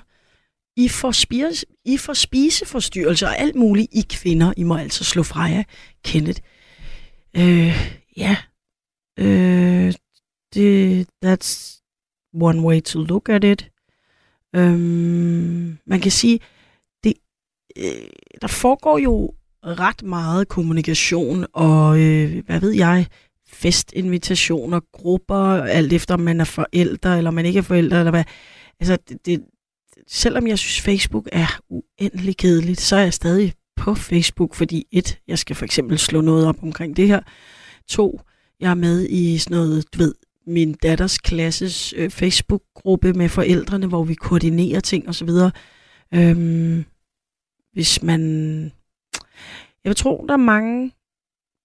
I 0.77 0.89
får, 0.89 1.13
spise, 1.13 1.67
I 1.85 1.97
får 1.97 2.13
spiseforstyrrelser 2.13 3.27
og 3.27 3.39
alt 3.39 3.55
muligt. 3.55 3.89
I 3.93 4.07
kvinder, 4.11 4.53
I 4.57 4.63
må 4.63 4.77
altså 4.77 5.05
slå 5.05 5.23
fra 5.23 5.43
jer, 5.43 5.63
Kenneth. 6.05 6.41
Øh, 7.37 8.01
ja. 8.17 8.37
Øh, 9.19 9.95
det, 10.55 11.07
that's 11.25 11.81
one 12.41 12.61
way 12.61 12.81
to 12.81 13.01
look 13.01 13.29
at 13.29 13.45
it. 13.45 13.71
Øhm, 14.57 15.79
man 15.87 16.01
kan 16.01 16.11
sige, 16.11 16.41
det, 17.05 17.15
øh, 17.77 18.09
der 18.41 18.49
foregår 18.49 18.99
jo 18.99 19.35
ret 19.65 20.03
meget 20.03 20.49
kommunikation 20.49 21.47
og, 21.53 22.01
øh, 22.01 22.45
hvad 22.47 22.61
ved 22.61 22.73
jeg, 22.73 23.07
festinvitationer, 23.55 24.81
grupper, 24.93 25.63
alt 25.63 25.93
efter 25.93 26.15
om 26.15 26.21
man 26.21 26.41
er 26.41 26.45
forældre, 26.45 27.19
eller 27.19 27.31
man 27.31 27.47
ikke 27.47 27.59
er 27.59 27.63
forældre, 27.63 27.99
eller 27.99 28.11
hvad. 28.11 28.25
Altså, 28.81 28.99
det, 29.09 29.27
det, 29.27 29.45
selvom 30.07 30.47
jeg 30.47 30.59
synes, 30.59 30.81
Facebook 30.81 31.29
er 31.33 31.61
uendelig 31.69 32.37
kedeligt, 32.37 32.81
så 32.81 32.97
er 32.97 33.01
jeg 33.01 33.15
stadig 33.15 33.55
på 33.77 33.95
Facebook, 33.95 34.55
fordi 34.55 34.87
et, 34.93 35.19
jeg 35.29 35.39
skal 35.39 35.57
for 35.57 35.65
eksempel 35.65 35.99
slå 35.99 36.21
noget 36.21 36.47
op 36.47 36.63
omkring 36.63 36.97
det 36.97 37.09
her. 37.09 37.21
To, 37.89 38.21
jeg 38.61 38.71
er 38.71 38.75
med 38.75 39.09
i 39.09 39.39
sådan 39.39 39.57
noget, 39.57 39.95
du 39.95 39.99
ved, 39.99 40.15
min 40.47 40.73
datters 40.73 41.19
klasses 41.19 41.95
øh, 41.97 42.11
Facebook-gruppe 42.11 43.13
med 43.13 43.29
forældrene, 43.29 43.87
hvor 43.87 44.05
vi 44.05 44.15
koordinerer 44.15 44.81
ting 44.81 45.09
osv. 45.09 45.29
Øhm, 46.15 46.85
hvis 47.73 48.03
man... 48.03 48.73
Jeg 49.85 49.97
tror, 49.97 50.27
der 50.27 50.33
er 50.33 50.39
mange, 50.39 50.93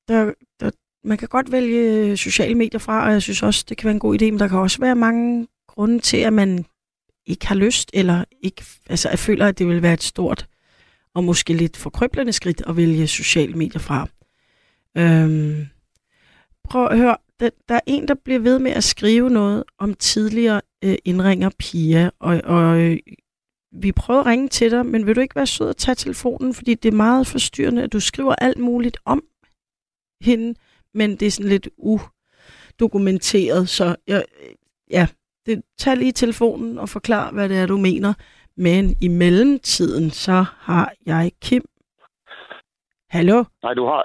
der, 0.08 0.34
der... 0.60 0.72
Man 1.04 1.18
kan 1.18 1.28
godt 1.28 1.52
vælge 1.52 1.80
øh, 1.80 2.18
sociale 2.18 2.56
medier 2.56 2.80
fra, 2.80 3.06
og 3.06 3.12
jeg 3.12 3.22
synes 3.22 3.43
også, 3.43 3.66
det 3.70 3.78
kan 3.78 3.88
være 3.88 3.93
en 3.93 4.00
god 4.00 4.22
idé, 4.22 4.26
men 4.26 4.39
der 4.39 4.47
kan 4.47 4.58
også 4.58 4.80
være 4.80 4.95
mange 4.95 5.47
grunde 5.68 6.00
til, 6.00 6.18
at 6.18 6.34
man 6.34 6.66
ikke 7.26 7.47
har 7.47 7.56
lyst, 7.56 7.91
eller 7.93 8.24
ikke, 8.41 8.64
altså 8.89 9.10
jeg 9.10 9.20
føler, 9.20 9.47
at 9.47 9.60
det 9.60 9.68
vil 9.68 9.82
være 9.82 9.93
et 9.93 10.04
stort 10.04 10.47
og 11.14 11.24
måske 11.24 11.54
lidt 11.54 11.78
forkrøblende 11.78 12.34
skridt 12.34 12.64
at 12.68 12.78
vælge 12.78 13.08
sociale 13.08 13.54
medier 13.54 13.80
fra. 13.80 14.08
Øhm, 14.97 15.68
prøv 16.64 16.88
at 16.88 16.97
høre, 16.97 17.18
der, 17.39 17.50
der 17.70 17.76
er 17.76 17.80
en, 17.86 18.08
der 18.08 18.14
bliver 18.14 18.39
ved 18.39 18.60
med 18.60 18.72
at 18.72 18.84
skrive 18.84 19.30
noget 19.30 19.64
om 19.78 19.93
tidligere 19.93 20.62
øh, 20.84 20.97
indringer 21.06 21.50
Pia, 21.60 22.10
og, 22.20 22.41
og 22.43 22.80
øh, 22.80 22.97
vi 23.72 23.91
prøver 23.91 24.20
at 24.20 24.26
ringe 24.26 24.47
til 24.47 24.72
dig, 24.72 24.86
men 24.86 25.06
vil 25.06 25.16
du 25.16 25.22
ikke 25.22 25.36
være 25.36 25.47
sød 25.47 25.70
at 25.70 25.78
tage 25.78 25.95
telefonen, 25.95 26.54
fordi 26.54 26.74
det 26.74 26.91
er 26.91 26.95
meget 26.95 27.28
forstyrrende, 27.28 27.84
at 27.84 27.93
du 27.93 28.00
skriver 28.00 28.36
alt 28.36 28.58
muligt 28.58 28.97
om 29.06 29.24
hende, 30.22 30.56
men 30.94 31.10
det 31.10 31.26
er 31.26 31.32
sådan 31.32 31.50
lidt 31.50 31.70
udokumenteret, 31.78 33.70
så 33.70 33.96
jeg, 34.08 34.24
ja, 34.92 35.08
det, 35.46 35.64
tag 35.78 35.98
lige 35.98 36.12
telefonen 36.12 36.78
og 36.80 36.90
forklar, 36.90 37.32
hvad 37.32 37.50
det 37.50 37.58
er, 37.58 37.66
du 37.66 37.78
mener. 37.78 38.14
Men 38.58 38.96
i 39.02 39.08
mellemtiden, 39.08 40.10
så 40.10 40.46
har 40.58 40.92
jeg 41.06 41.32
Kim. 41.42 41.64
Hallo? 43.10 43.44
Nej, 43.64 43.74
du 43.74 43.86
har, 43.86 44.04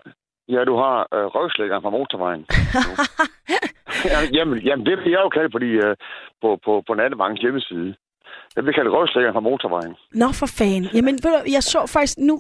ja, 0.48 0.64
du 0.64 0.76
har 0.76 0.96
øh, 1.14 1.26
røvslæggeren 1.34 1.82
fra 1.82 1.90
motorvejen. 1.90 2.44
ja, 4.10 4.18
jamen, 4.32 4.58
jamen, 4.58 4.86
det 4.86 4.98
vil 4.98 5.10
jeg 5.10 5.22
jo 5.24 5.28
kalde 5.28 5.48
fordi, 5.52 5.70
øh, 5.86 5.96
på, 6.42 6.58
på, 6.64 6.82
på 6.86 6.94
Nattevankens 6.94 7.40
hjemmeside. 7.40 7.94
Jeg 8.56 8.64
vil 8.64 8.74
kalde 8.74 8.90
røvslæggeren 8.90 9.34
fra 9.34 9.48
motorvejen. 9.50 9.94
Nå, 10.14 10.28
for 10.40 10.48
fanden. 10.58 10.90
Jamen, 10.96 11.14
ved 11.24 11.32
du, 11.38 11.42
jeg 11.56 11.62
så 11.62 11.80
faktisk 11.96 12.18
nu, 12.18 12.34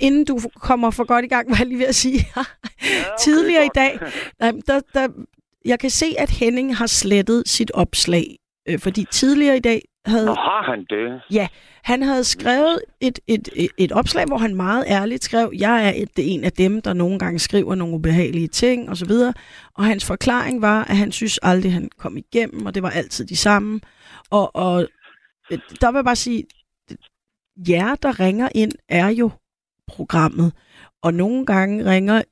inden 0.00 0.24
du 0.24 0.40
kommer 0.60 0.90
for 0.90 1.04
godt 1.04 1.24
i 1.24 1.28
gang, 1.28 1.50
var 1.50 1.56
jeg 1.58 1.66
lige 1.66 1.78
ved 1.78 1.86
at 1.86 1.94
sige, 1.94 2.18
ja, 2.36 2.40
okay, 2.40 3.04
tidligere 3.24 3.64
i 3.64 3.66
godt. 3.66 3.74
dag, 3.74 3.98
der, 4.40 4.52
der, 4.66 4.80
der, 4.94 5.08
jeg 5.64 5.78
kan 5.78 5.90
se, 5.90 6.06
at 6.18 6.30
Henning 6.30 6.76
har 6.76 6.86
slettet 6.86 7.48
sit 7.48 7.70
opslag, 7.70 8.36
øh, 8.68 8.78
fordi 8.78 9.06
tidligere 9.10 9.56
i 9.56 9.60
dag 9.60 9.82
havde... 10.06 10.26
Nå, 10.26 10.34
har 10.34 10.62
han 10.62 10.84
det? 10.90 11.22
Han 11.84 12.02
havde 12.02 12.24
skrevet 12.24 12.78
et, 13.00 13.18
et, 13.26 13.48
et, 13.56 13.70
et 13.78 13.92
opslag, 13.92 14.24
hvor 14.26 14.36
han 14.38 14.54
meget 14.54 14.84
ærligt 14.88 15.24
skrev, 15.24 15.52
jeg 15.58 15.88
er 15.88 15.92
et, 15.96 16.10
en 16.16 16.44
af 16.44 16.52
dem, 16.52 16.82
der 16.82 16.92
nogle 16.92 17.18
gange 17.18 17.38
skriver 17.38 17.74
nogle 17.74 17.94
ubehagelige 17.94 18.48
ting 18.48 18.90
osv. 18.90 19.10
Og 19.74 19.84
hans 19.84 20.04
forklaring 20.04 20.62
var, 20.62 20.84
at 20.84 20.96
han 20.96 21.12
synes 21.12 21.38
aldrig, 21.42 21.72
han 21.72 21.90
kom 21.98 22.16
igennem, 22.16 22.66
og 22.66 22.74
det 22.74 22.82
var 22.82 22.90
altid 22.90 23.24
de 23.24 23.36
samme. 23.36 23.80
Og, 24.30 24.56
og 24.56 24.86
øh, 25.50 25.58
der 25.80 25.90
vil 25.90 25.98
jeg 25.98 26.04
bare 26.04 26.16
sige, 26.16 26.44
jer, 27.68 27.94
der 27.94 28.20
ringer 28.20 28.48
ind, 28.54 28.72
er 28.88 29.08
jo 29.08 29.30
programmet. 29.88 30.52
Og 31.02 31.14
nogle 31.14 31.46
gange 31.46 31.90
ringer 31.90 32.22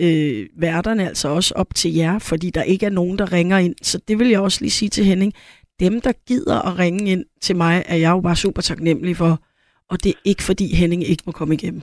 øh, 0.00 0.46
værterne 0.62 1.02
altså 1.08 1.28
også 1.28 1.54
op 1.56 1.70
til 1.74 1.94
jer, 1.94 2.18
fordi 2.18 2.50
der 2.50 2.62
ikke 2.62 2.86
er 2.86 2.90
nogen, 3.00 3.18
der 3.18 3.32
ringer 3.32 3.58
ind. 3.58 3.74
Så 3.82 4.04
det 4.08 4.18
vil 4.18 4.28
jeg 4.28 4.40
også 4.40 4.58
lige 4.60 4.70
sige 4.70 4.88
til 4.88 5.04
Henning 5.04 5.32
dem, 5.80 5.94
der 6.06 6.12
gider 6.28 6.58
at 6.68 6.78
ringe 6.78 7.12
ind 7.12 7.24
til 7.40 7.56
mig, 7.56 7.74
er 7.88 7.98
jeg 8.04 8.10
jo 8.16 8.20
bare 8.20 8.42
super 8.44 8.62
taknemmelig 8.62 9.16
for. 9.16 9.32
Og 9.90 9.96
det 10.02 10.10
er 10.12 10.20
ikke, 10.30 10.44
fordi 10.50 10.66
Henning 10.80 11.02
ikke 11.02 11.24
må 11.26 11.32
komme 11.32 11.54
igennem. 11.54 11.82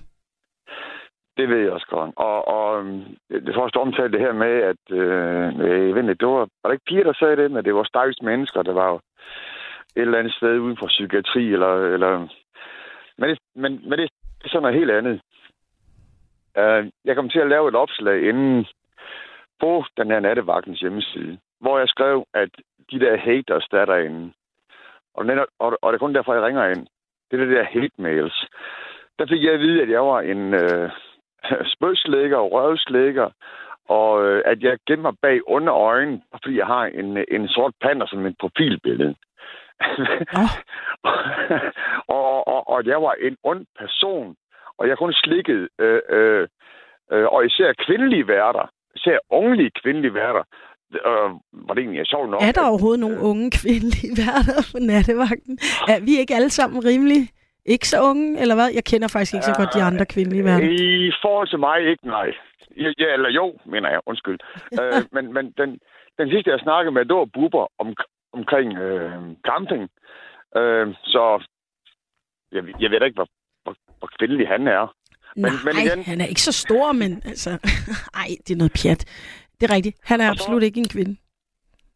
Det 1.37 1.49
ved 1.49 1.59
jeg 1.63 1.71
også 1.71 1.87
godt. 1.89 2.11
Og, 2.15 2.47
og 2.55 2.65
øhm, 2.79 3.01
det 3.47 3.55
første 3.57 3.77
omtale 3.77 4.11
det 4.11 4.25
her 4.25 4.33
med, 4.33 4.53
at 4.71 4.83
øh, 4.99 5.95
ved 5.95 6.15
det 6.15 6.27
var, 6.27 6.47
var 6.61 6.67
det 6.69 6.75
ikke 6.75 6.89
piger, 6.89 7.03
der 7.03 7.13
sagde 7.13 7.35
det, 7.41 7.51
men 7.51 7.65
det 7.65 7.75
var 7.75 7.83
stakkels 7.83 8.21
mennesker, 8.21 8.61
der 8.61 8.73
var 8.73 8.87
jo 8.93 8.99
et 9.95 10.01
eller 10.01 10.19
andet 10.19 10.33
sted 10.33 10.59
uden 10.59 10.77
for 10.79 10.87
psykiatri, 10.87 11.53
eller, 11.53 11.73
eller 11.95 12.11
men, 13.17 13.29
det, 13.29 13.37
men, 13.55 13.71
men 13.89 13.99
det 13.99 14.09
er 14.43 14.49
sådan 14.49 14.61
noget 14.61 14.79
helt 14.79 14.91
andet. 14.91 15.21
Uh, 16.61 16.89
jeg 17.05 17.15
kom 17.15 17.29
til 17.29 17.39
at 17.39 17.49
lave 17.49 17.69
et 17.69 17.75
opslag 17.75 18.29
inden 18.29 18.65
på 19.59 19.85
den 19.97 20.07
her 20.11 20.19
nattevagtens 20.19 20.79
hjemmeside, 20.79 21.37
hvor 21.59 21.79
jeg 21.79 21.87
skrev, 21.87 22.25
at 22.33 22.49
de 22.91 22.99
der 22.99 23.17
haters, 23.17 23.67
der 23.71 23.79
er 23.81 23.85
derinde, 23.85 24.33
og, 25.13 25.25
netop, 25.25 25.47
og, 25.59 25.77
og 25.81 25.93
det 25.93 25.97
er 25.97 26.05
kun 26.05 26.15
derfor, 26.15 26.33
jeg 26.33 26.43
ringer 26.43 26.65
ind, 26.65 26.87
det 27.31 27.41
er 27.41 27.45
det 27.45 27.55
der 27.55 27.63
hate 27.63 27.97
mails. 27.97 28.47
Der 29.19 29.25
fik 29.27 29.43
jeg 29.43 29.53
at 29.53 29.59
vide, 29.59 29.81
at 29.81 29.89
jeg 29.89 30.01
var 30.01 30.21
en 30.21 30.53
øh, 30.53 30.89
spøgslægger 31.73 32.37
og 32.37 32.51
røvslægger, 32.51 33.29
og 33.89 34.25
øh, 34.25 34.43
at 34.45 34.63
jeg 34.63 34.77
gemmer 34.87 35.11
mig 35.11 35.19
bag 35.21 35.39
under 35.47 35.73
øjnene, 35.73 36.21
fordi 36.43 36.57
jeg 36.57 36.65
har 36.65 36.85
en, 36.85 37.25
en 37.31 37.47
sort 37.47 37.73
pander 37.81 38.05
som 38.05 38.25
et 38.25 38.35
profilbillede. 38.39 39.15
og, 42.17 42.47
og, 42.47 42.52
og, 42.73 42.77
og 42.77 42.85
jeg 42.91 42.99
var 43.01 43.13
en 43.27 43.35
ond 43.43 43.65
person, 43.79 44.35
og 44.77 44.83
jeg 44.87 44.97
kun 44.97 45.13
slikket, 45.13 45.61
øh, 45.79 46.01
øh, 46.09 46.47
øh, 47.13 47.25
og 47.33 47.45
især 47.45 47.73
kvindelige 47.85 48.27
værter, 48.27 48.65
især 48.95 49.17
ungelige 49.29 49.71
kvindelige 49.81 50.13
værter, 50.13 50.43
øh, 51.09 51.29
var 51.67 51.73
det 51.73 51.81
egentlig 51.81 52.07
sjovt 52.07 52.29
nok. 52.29 52.41
Er 52.41 52.51
der 52.51 52.61
at- 52.65 52.69
overhovedet 52.71 52.99
nogle 53.05 53.19
unge 53.29 53.51
kvindelige 53.61 54.11
værter 54.23 54.59
på 54.71 54.77
nattevagten? 54.91 55.53
Er 55.93 55.99
vi 56.07 56.13
ikke 56.21 56.35
alle 56.35 56.49
sammen 56.59 56.85
rimelig 56.85 57.21
ikke 57.65 57.87
så 57.87 57.97
unge, 58.09 58.41
eller 58.41 58.55
hvad? 58.55 58.69
Jeg 58.77 58.83
kender 58.91 59.07
faktisk 59.07 59.33
ikke 59.33 59.45
så 59.51 59.55
godt 59.59 59.73
de 59.77 59.83
andre 59.89 60.05
kvindelige 60.05 60.43
værter. 60.43 60.69
I 61.07 61.11
forhold 61.23 61.47
til 61.49 61.59
mig, 61.59 61.77
ikke 61.91 62.07
nej. 62.07 62.29
Ja, 62.77 62.89
ja, 63.03 63.13
eller 63.15 63.29
jo, 63.29 63.45
mener 63.65 63.89
jeg, 63.89 63.99
undskyld. 64.05 64.39
øh, 64.81 65.01
men 65.15 65.33
men 65.33 65.45
den, 65.57 65.69
den 66.19 66.27
sidste, 66.29 66.51
jeg 66.51 66.59
snakkede 66.59 66.93
med, 66.93 67.05
det 67.05 67.15
var 67.15 67.29
Bubber 67.33 67.65
om, 67.81 67.87
omkring 68.33 68.77
øh, 68.77 69.11
camping. 69.49 69.83
Øh, 70.59 70.87
så 71.13 71.23
jeg, 72.53 72.63
jeg 72.81 72.91
ved 72.91 72.99
da 72.99 73.05
ikke, 73.05 73.15
hvor, 73.21 73.27
hvor, 73.63 73.75
hvor 73.99 74.09
kvindelig 74.17 74.47
han 74.47 74.67
er. 74.67 74.95
Nej, 75.35 75.51
men 75.65 75.73
igen- 75.85 76.03
han 76.11 76.21
er 76.21 76.25
ikke 76.25 76.41
så 76.41 76.51
stor, 76.65 76.91
men 76.91 77.11
altså... 77.25 77.49
Ej, 78.21 78.29
det 78.47 78.51
er 78.53 78.57
noget 78.57 78.73
pjat. 78.83 79.01
Det 79.61 79.63
er 79.69 79.75
rigtigt. 79.75 79.95
Han 80.03 80.21
er 80.21 80.29
Og 80.29 80.35
så- 80.35 80.43
absolut 80.43 80.63
ikke 80.63 80.79
en 80.79 80.89
kvinde. 80.95 81.15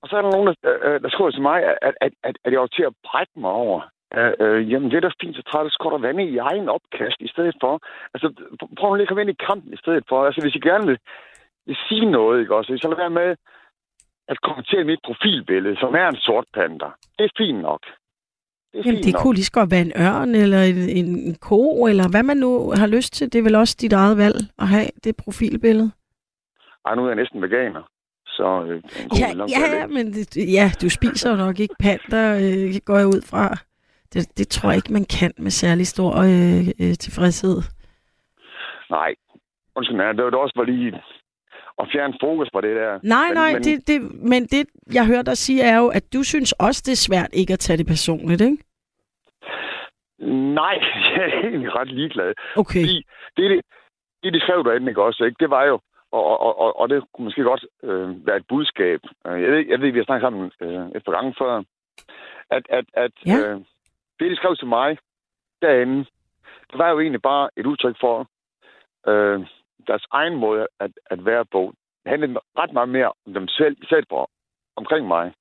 Og 0.02 0.10
så 0.10 0.18
er 0.18 0.22
der 0.22 0.32
nogen, 0.32 0.48
der, 0.64 0.74
øh, 0.88 1.02
der 1.02 1.10
skriver 1.10 1.32
til 1.32 1.42
mig, 1.42 1.58
at, 1.64 1.94
at, 2.02 2.14
at, 2.28 2.36
at 2.46 2.52
jeg 2.54 2.60
var 2.62 2.68
til 2.68 2.84
at 2.84 2.94
brække 3.08 3.32
mig 3.44 3.52
over. 3.52 3.80
Øh, 4.18 4.34
øh, 4.40 4.72
jamen, 4.72 4.90
det 4.92 4.98
er 4.98 5.06
da 5.06 5.12
fint, 5.22 5.36
så 5.36 5.42
træt, 5.52 5.72
så 5.72 5.78
går 5.84 5.90
der 5.92 5.98
vand 6.08 6.22
i 6.22 6.38
egen 6.38 6.70
opkast 6.70 7.18
i 7.20 7.28
stedet 7.34 7.56
for. 7.62 7.74
Altså, 8.14 8.28
pr- 8.60 8.74
prøv 8.78 8.94
lige 8.94 9.02
at 9.02 9.08
komme 9.08 9.22
ind 9.24 9.30
i 9.36 9.44
kampen 9.48 9.74
i 9.74 9.78
stedet 9.84 10.04
for. 10.10 10.26
Altså, 10.26 10.42
hvis 10.42 10.56
I 10.56 10.60
gerne 10.70 10.86
vil, 10.88 10.98
vil 11.68 11.78
sige 11.88 12.06
noget, 12.18 12.40
ikke 12.42 12.56
også? 12.56 12.78
Så 12.82 12.88
lad 12.88 12.98
være 12.98 13.18
med 13.22 13.30
at 14.28 14.42
kommentere 14.42 14.84
mit 14.84 15.00
profilbillede, 15.06 15.76
som 15.80 15.96
er 15.96 16.08
en 16.08 16.16
sort 16.28 16.46
panda. 16.54 16.90
Det 17.18 17.26
er 17.26 17.38
fint 17.38 17.62
nok. 17.62 17.82
Det 18.78 18.86
Jamen, 18.86 19.04
det 19.04 19.14
nok. 19.14 19.22
kunne 19.22 19.36
lige 19.36 19.46
så 19.46 19.52
godt 19.52 19.72
være 19.72 19.82
en 19.82 19.94
ørn, 20.00 20.36
eller 20.36 20.62
en, 20.62 20.76
en, 21.00 21.06
en 21.20 21.36
ko, 21.36 21.86
eller 21.86 22.10
hvad 22.10 22.24
man 22.24 22.38
nu 22.38 22.74
har 22.76 22.88
lyst 22.88 23.14
til. 23.14 23.34
Det 23.34 23.40
er 23.40 23.44
vel 23.44 23.56
også 23.56 23.78
dit 23.82 23.94
eget 23.94 24.18
valg 24.18 24.36
at 24.60 24.68
have 24.68 24.88
det 25.04 25.16
profilbillede. 25.16 25.92
Ej, 26.86 26.96
nu 26.96 27.04
er 27.04 27.08
jeg 27.08 27.16
næsten 27.16 27.42
veganer. 27.42 27.90
Så 28.26 28.64
øh, 28.68 28.76
en 28.76 29.10
god 29.10 29.48
Ja, 29.50 29.78
ja, 29.80 29.88
men 29.88 30.14
det, 30.14 30.54
ja, 30.54 30.72
du 30.82 30.90
spiser 30.90 31.36
nok 31.36 31.60
ikke 31.60 31.76
panter, 31.80 32.36
øh, 32.36 32.76
går 32.86 32.98
jeg 32.98 33.08
ud 33.08 33.22
fra. 33.30 33.58
Det, 34.14 34.38
det 34.38 34.48
tror 34.48 34.70
jeg 34.70 34.76
ikke, 34.76 34.94
man 34.94 35.06
kan 35.20 35.32
med 35.38 35.52
særlig 35.52 35.88
stor 35.88 36.12
øh, 36.16 36.68
øh, 36.82 36.94
tilfredshed. 37.06 37.62
Nej. 38.90 39.16
Undskyld, 39.76 40.02
ja, 40.02 40.08
det 40.14 40.24
var 40.24 40.30
det 40.30 40.40
også 40.40 40.54
var 40.56 40.64
lige... 40.64 40.94
at 41.82 41.88
fjerne 41.94 42.14
fokus 42.24 42.50
på 42.54 42.62
det 42.62 42.76
der. 42.76 43.00
Nej, 43.04 43.28
men, 43.28 43.34
nej, 43.34 43.54
men, 43.54 43.64
det, 43.64 43.88
det, 43.88 44.02
men 44.32 44.46
det, 44.46 44.68
jeg 44.94 45.06
hørte 45.06 45.24
dig 45.24 45.38
sige, 45.38 45.62
er 45.62 45.78
jo, 45.78 45.88
at 45.88 46.14
du 46.14 46.24
synes 46.24 46.52
også, 46.52 46.84
det 46.86 46.92
er 46.92 46.96
svært 47.10 47.30
ikke 47.34 47.54
at 47.54 47.60
tage 47.60 47.78
det 47.78 47.88
personligt, 47.88 48.42
ikke? 48.42 48.58
Nej, 50.20 50.74
jeg 51.16 51.24
er 51.24 51.40
egentlig 51.40 51.76
ret 51.76 51.92
ligeglad. 51.92 52.34
Okay. 52.58 52.80
Fordi 52.82 53.06
det, 53.38 53.50
det, 53.52 53.62
det 54.24 54.34
de 54.34 54.40
skrev 54.40 54.64
derinde 54.64 54.90
ikke 54.92 55.04
også, 55.04 55.24
ikke? 55.24 55.36
det 55.40 55.50
var 55.50 55.64
jo, 55.64 55.80
og, 56.12 56.40
og, 56.40 56.60
og, 56.60 56.80
og 56.80 56.90
det 56.90 57.04
kunne 57.14 57.26
måske 57.26 57.44
godt 57.44 57.66
øh, 57.84 58.28
være 58.28 58.38
et 58.38 58.48
budskab. 58.48 59.00
Øh, 59.28 59.42
Jeg 59.42 59.52
ved, 59.52 59.66
jeg 59.68 59.82
ved, 59.82 59.92
vi 59.92 60.00
har 60.00 60.06
snakket 60.06 60.26
sammen 60.26 60.52
øh, 60.62 60.88
et 60.96 61.04
par 61.06 61.12
gange 61.12 61.36
før, 61.38 61.64
at, 62.50 62.64
at, 62.70 62.86
at 62.94 63.12
Ja. 63.26 63.38
øh, 63.38 63.60
det, 64.20 64.32
de 64.32 64.36
skrev 64.36 64.56
til 64.56 64.68
mig 64.68 64.98
derinde, 65.62 66.06
det 66.72 66.78
var 66.78 66.90
jo 66.90 67.00
egentlig 67.00 67.22
bare 67.22 67.50
et 67.58 67.66
udtryk 67.66 67.96
for 68.00 68.28
øh, 69.08 69.40
deres 69.88 70.06
egen 70.12 70.36
måde 70.36 70.68
at, 70.80 70.92
at 71.06 71.26
være 71.26 71.46
på. 71.46 71.74
Det 72.04 72.10
handlede 72.10 72.40
ret 72.58 72.74
meget 72.74 72.90
mere 72.90 73.08
om 73.28 73.34
dem 73.34 73.48
selv, 73.48 73.78
selv 73.90 74.06
på, 74.10 74.28
omkring 74.76 75.08
mig. 75.08 75.34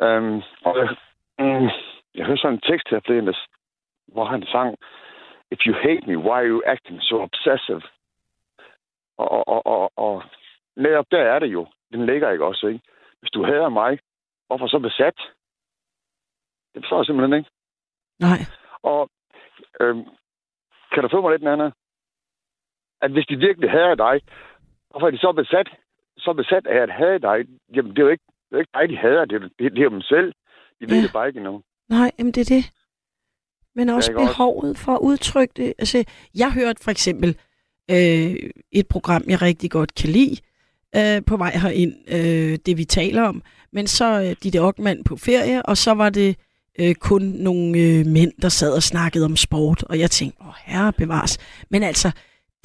Øhm, 0.00 0.42
og 0.64 0.76
mm, 1.38 1.68
jeg 2.18 2.26
hørte 2.26 2.40
sådan 2.40 2.54
en 2.54 2.60
tekst 2.60 2.88
her 2.90 3.00
forleden, 3.06 3.34
hvor 4.12 4.24
han 4.24 4.42
sang, 4.46 4.76
If 5.50 5.58
you 5.66 5.74
hate 5.74 6.04
me, 6.06 6.18
why 6.18 6.38
are 6.40 6.48
you 6.48 6.62
acting 6.66 7.02
so 7.02 7.16
obsessive? 7.22 7.82
Og, 9.18 9.30
og, 9.30 9.48
og, 9.48 9.66
og, 9.66 9.90
og 9.96 10.22
netop 10.76 11.06
der 11.10 11.18
er 11.22 11.38
det 11.38 11.46
jo. 11.46 11.66
Den 11.92 12.06
ligger 12.06 12.30
ikke 12.30 12.44
også, 12.44 12.66
ikke? 12.66 12.80
Hvis 13.20 13.30
du 13.30 13.44
hader 13.44 13.68
mig, 13.68 13.98
hvorfor 14.46 14.66
så 14.66 14.78
besat? 14.78 15.18
Det 16.74 16.82
forstår 16.82 16.98
jeg 16.98 17.06
simpelthen 17.06 17.38
ikke. 17.38 17.50
Nej. 18.20 18.38
Og 18.82 19.10
øhm, 19.80 20.04
kan 20.92 21.02
du 21.02 21.08
få 21.08 21.20
mig 21.20 21.30
lidt, 21.30 21.42
Nana? 21.42 21.70
At 23.00 23.10
hvis 23.10 23.26
de 23.26 23.36
virkelig 23.36 23.70
hader 23.70 23.94
dig, 23.94 24.20
hvorfor 24.90 25.06
er 25.06 25.10
de 25.10 25.18
så 25.18 25.32
besat, 25.32 25.68
så 26.18 26.32
besat 26.32 26.66
af 26.66 26.78
at 26.82 26.90
hade 26.92 27.18
dig? 27.18 27.46
Jamen, 27.74 27.90
det 27.90 27.98
er 27.98 28.02
jo 28.02 28.08
ikke, 28.08 28.24
det 28.50 28.52
er 28.52 28.56
jo 28.56 28.60
ikke 28.60 28.72
dig, 28.78 28.88
de 28.88 28.96
hader. 28.96 29.24
Det 29.24 29.36
er, 29.36 29.48
det, 29.58 29.72
det 29.72 29.78
er 29.78 29.84
jo 29.84 29.90
dem 29.90 30.02
selv. 30.02 30.32
De 30.80 30.84
ved 30.90 30.96
Ja. 30.96 31.02
det 31.02 31.12
bare 31.12 31.28
ikke 31.28 31.38
endnu. 31.38 31.62
Nej, 31.88 32.10
jamen 32.18 32.32
det 32.32 32.40
er 32.40 32.56
det. 32.56 32.70
Men 33.74 33.88
også 33.88 34.12
behovet 34.12 34.78
for 34.78 34.92
at 34.92 35.00
udtrykke 35.00 35.52
det. 35.56 35.74
Altså, 35.78 36.04
jeg 36.34 36.52
hørte 36.52 36.84
for 36.84 36.90
eksempel 36.90 37.36
øh, 37.90 38.36
et 38.72 38.86
program, 38.86 39.24
jeg 39.28 39.42
rigtig 39.42 39.70
godt 39.70 39.94
kan 39.94 40.10
lide, 40.10 40.36
øh, 40.96 41.24
på 41.24 41.36
vej 41.36 41.58
herind, 41.58 41.94
øh, 42.08 42.58
det 42.66 42.76
vi 42.76 42.84
taler 42.84 43.22
om. 43.22 43.42
Men 43.72 43.86
så 43.86 44.22
øh, 44.22 44.36
Ditte 44.42 44.60
Ockmann 44.60 45.04
på 45.04 45.16
ferie, 45.16 45.62
og 45.62 45.76
så 45.76 45.94
var 45.94 46.10
det 46.10 46.36
øh, 46.78 46.94
kun 46.94 47.22
nogle 47.22 47.78
øh, 47.78 48.06
mænd, 48.06 48.32
der 48.42 48.48
sad 48.48 48.72
og 48.72 48.82
snakkede 48.82 49.24
om 49.24 49.36
sport. 49.36 49.82
Og 49.82 49.98
jeg 49.98 50.10
tænkte, 50.10 50.42
åh 50.42 50.52
herre 50.64 50.92
bevares. 50.92 51.38
Men 51.70 51.82
altså, 51.82 52.10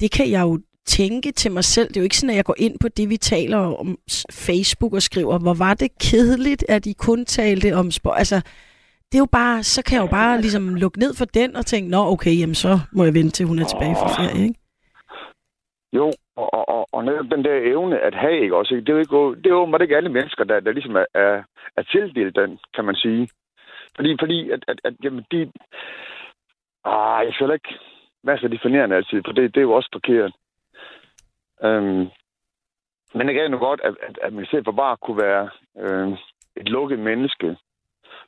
det 0.00 0.10
kan 0.10 0.30
jeg 0.30 0.40
jo 0.40 0.60
tænke 0.86 1.32
til 1.32 1.52
mig 1.52 1.64
selv. 1.64 1.88
Det 1.88 1.96
er 1.96 2.00
jo 2.00 2.04
ikke 2.04 2.16
sådan, 2.16 2.30
at 2.30 2.36
jeg 2.36 2.44
går 2.44 2.54
ind 2.58 2.78
på 2.78 2.88
det, 2.88 3.10
vi 3.10 3.16
taler 3.16 3.58
om 3.58 3.98
Facebook 4.30 4.92
og 4.92 5.02
skriver, 5.02 5.38
hvor 5.38 5.54
var 5.54 5.74
det 5.74 5.98
kedeligt, 5.98 6.64
at 6.68 6.84
de 6.84 6.94
kun 6.94 7.24
talte 7.24 7.76
om 7.76 7.90
sport. 7.90 8.18
Altså, 8.18 8.40
det 9.14 9.20
er 9.20 9.28
jo 9.28 9.38
bare, 9.42 9.62
så 9.62 9.80
kan 9.84 9.94
jeg 9.96 10.04
jo 10.06 10.10
bare 10.20 10.40
ligesom 10.40 10.74
lukke 10.74 10.98
ned 10.98 11.12
for 11.18 11.24
den 11.24 11.56
og 11.56 11.66
tænke, 11.66 11.90
nå 11.90 12.00
okay, 12.14 12.34
jamen 12.40 12.54
så 12.64 12.72
må 12.96 13.04
jeg 13.04 13.14
vente 13.14 13.30
til 13.34 13.46
hun 13.46 13.58
er 13.58 13.64
tilbage 13.64 13.96
fra 14.00 14.08
ferie, 14.16 14.42
ikke? 14.48 14.60
Jo, 15.92 16.06
og, 16.36 16.68
og, 16.74 16.88
og, 16.92 17.04
netop 17.04 17.28
den 17.34 17.44
der 17.44 17.56
evne 17.72 18.00
at 18.00 18.14
have, 18.14 18.40
ikke 18.40 18.56
også? 18.56 18.74
ikke? 18.74 18.84
Det 18.84 18.92
er 18.92 18.96
jo 18.98 19.04
ikke, 19.04 19.40
det 19.42 19.46
er 19.46 19.58
jo 19.58 19.78
ikke 19.82 19.96
alle 19.96 20.12
mennesker, 20.16 20.44
der, 20.44 20.60
der 20.60 20.72
ligesom 20.72 20.96
er, 20.96 21.06
er, 21.14 21.42
er 21.76 21.82
tildelt 21.82 22.36
den, 22.36 22.58
kan 22.74 22.84
man 22.84 22.94
sige. 22.94 23.28
Fordi, 23.96 24.16
fordi 24.20 24.50
at, 24.50 24.64
at, 24.68 24.78
at 24.84 24.94
jamen, 25.04 25.24
de... 25.32 25.52
Ah, 26.84 27.26
jeg 27.26 27.34
føler 27.40 27.54
ikke 27.54 27.74
masser 28.24 28.48
definerende 28.48 28.96
altid, 28.96 29.22
for 29.24 29.32
det, 29.32 29.54
det 29.54 29.60
er 29.60 29.68
jo 29.68 29.72
også 29.72 29.88
forkert. 29.92 30.32
Øhm, 31.64 32.04
men 33.14 33.28
det 33.28 33.36
er 33.36 33.48
nu 33.48 33.58
godt, 33.58 33.80
at, 33.84 33.94
at, 34.08 34.18
at 34.22 34.32
man 34.32 34.46
stedet 34.46 34.64
for 34.64 34.72
bare 34.72 34.96
kunne 34.96 35.22
være 35.22 35.50
øh, 35.82 36.08
et 36.56 36.68
lukket 36.68 36.98
menneske, 36.98 37.56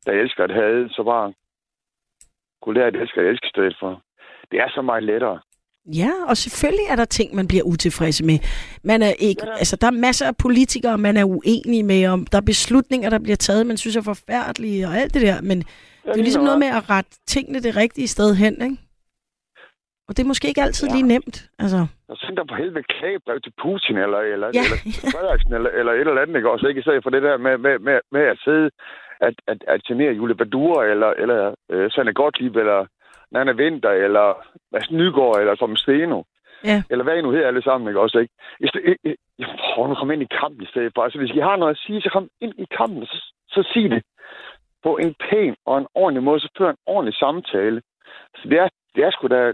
der 0.07 0.13
elsker 0.13 0.45
at 0.45 0.55
have, 0.55 0.89
så 0.89 1.03
bare 1.03 1.33
kunne 2.63 2.75
lære 2.75 2.87
at 2.87 2.97
elske 2.97 3.21
at 3.21 3.27
elske 3.27 3.47
i 3.47 3.55
stedet 3.55 3.77
for. 3.81 4.03
Det 4.51 4.59
er 4.61 4.69
så 4.75 4.83
meget 4.83 5.03
lettere. 5.03 5.41
Ja, 5.95 6.11
og 6.29 6.37
selvfølgelig 6.37 6.87
er 6.91 6.97
der 6.97 7.05
ting, 7.05 7.35
man 7.35 7.49
bliver 7.49 7.65
utilfredse 7.65 8.25
med. 8.25 8.39
Man 8.85 9.03
er 9.03 9.13
ikke, 9.19 9.43
altså, 9.59 9.77
der 9.81 9.87
er 9.87 9.91
masser 10.07 10.27
af 10.27 10.37
politikere, 10.37 10.99
man 10.99 11.17
er 11.17 11.25
uenig 11.25 11.85
med, 11.85 12.07
om 12.07 12.27
der 12.27 12.39
er 12.39 12.43
beslutninger, 12.53 13.11
der 13.11 13.19
bliver 13.19 13.37
taget, 13.37 13.67
man 13.67 13.77
synes 13.77 13.97
er 13.97 14.03
forfærdelige 14.03 14.87
og 14.89 14.95
alt 14.97 15.15
det 15.15 15.23
der, 15.23 15.43
men 15.43 15.59
det 16.05 16.11
er 16.21 16.27
ligesom 16.29 16.45
noget 16.45 16.59
med 16.59 16.67
at 16.79 16.91
rette 16.91 17.11
tingene 17.27 17.61
det 17.61 17.77
rigtige 17.77 18.09
sted 18.09 18.35
hen, 18.35 18.55
ikke? 18.63 18.77
Og 20.09 20.17
det 20.17 20.23
er 20.23 20.27
måske 20.33 20.49
ikke 20.49 20.63
altid 20.63 20.89
Ja. 20.89 20.95
lige 20.95 21.09
nemt, 21.15 21.37
altså. 21.59 21.87
Og 22.09 22.17
send 22.17 22.37
dig 22.37 22.47
på 22.51 22.55
helvede 22.55 22.85
klagebrev 22.97 23.41
til 23.41 23.53
Putin, 23.63 23.97
eller, 24.05 24.19
eller, 24.35 24.49
Ja. 24.55 24.61
eller 24.61 25.57
eller, 25.57 25.71
eller 25.79 25.93
et 25.93 26.01
eller 26.09 26.23
andet, 26.23 26.37
ikke 26.37 26.51
også? 26.51 26.67
Ikke 26.67 26.79
i 26.79 26.83
stedet 26.87 27.03
for 27.03 27.11
det 27.11 27.23
der 27.23 27.37
med, 27.39 27.59
med, 27.59 27.79
med, 27.79 27.99
med 28.13 28.21
at 28.33 28.39
sidde 28.45 28.71
at, 29.21 29.35
at, 29.47 29.65
at 29.69 29.83
genere 29.83 30.13
Julie 30.13 30.35
Badura, 30.37 30.85
eller, 30.85 31.11
eller 31.23 31.55
øh, 31.71 31.91
Sanne 31.91 32.15
Gottlieb, 32.15 32.57
eller 32.57 32.87
Nana 33.31 33.53
Winter, 33.53 33.91
eller 33.91 34.27
Mads 34.73 34.91
Nygaard, 34.91 35.39
eller 35.41 35.55
Tom 35.55 35.77
Steno. 35.77 36.23
Ja. 36.65 36.83
Eller 36.91 37.05
hvad 37.05 37.17
I 37.17 37.23
nu 37.23 37.31
hedder 37.31 37.47
alle 37.49 37.63
sammen, 37.63 37.89
ikke 37.89 38.01
også? 38.01 38.19
Ikke? 38.19 38.35
I 38.61 38.69
stedet, 38.69 38.97
jeg 39.39 39.47
prøver 39.75 39.89
nu 39.89 39.95
komme 39.95 40.15
ind 40.15 40.23
i 40.23 40.35
kampen 40.41 40.63
i 40.63 40.67
stedet 40.73 40.93
for. 40.95 41.03
Altså, 41.03 41.19
hvis 41.19 41.31
I 41.31 41.39
har 41.39 41.57
noget 41.57 41.75
at 41.75 41.83
sige, 41.87 42.01
så 42.01 42.11
kom 42.13 42.29
ind 42.41 42.55
i 42.59 42.67
kampen, 42.79 43.07
så, 43.07 43.19
så 43.49 43.61
sig 43.73 43.91
det 43.91 44.03
på 44.83 44.97
en 44.97 45.15
pæn 45.31 45.55
og 45.67 45.79
en 45.79 45.87
ordentlig 45.95 46.23
måde, 46.23 46.41
så 46.41 46.49
før 46.59 46.71
en 46.71 46.77
ordentlig 46.87 47.15
samtale. 47.15 47.83
Så 48.39 48.43
det 48.51 48.59
er, 48.59 48.69
det 48.95 49.05
er 49.05 49.11
sgu 49.11 49.27
da... 49.27 49.53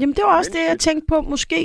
Jamen, 0.00 0.14
det 0.14 0.24
var 0.26 0.36
også 0.38 0.50
det, 0.54 0.68
jeg 0.70 0.78
tænkte 0.78 1.06
på. 1.08 1.20
Måske 1.20 1.58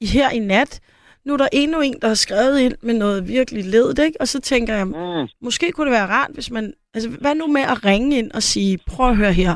i- 0.00 0.12
her 0.16 0.28
i 0.30 0.38
nat, 0.38 0.80
nu 1.26 1.32
er 1.32 1.36
der 1.36 1.48
endnu 1.52 1.80
en, 1.80 1.98
der 2.02 2.08
har 2.08 2.14
skrevet 2.14 2.60
ind 2.60 2.74
med 2.82 2.94
noget 2.94 3.28
virkelig 3.28 3.64
ledet, 3.64 3.98
ikke? 3.98 4.20
Og 4.20 4.28
så 4.28 4.40
tænker 4.40 4.74
jeg, 4.74 4.86
Mm, 4.86 5.28
måske 5.40 5.72
kunne 5.72 5.86
det 5.86 5.92
være 5.92 6.06
rart, 6.06 6.30
hvis 6.34 6.50
man... 6.50 6.74
Altså, 6.94 7.10
hvad 7.20 7.34
nu 7.34 7.46
med 7.46 7.62
at 7.62 7.84
ringe 7.84 8.18
ind 8.18 8.30
og 8.32 8.42
sige, 8.42 8.78
prøv 8.86 9.08
at 9.10 9.16
høre 9.16 9.32
her. 9.32 9.54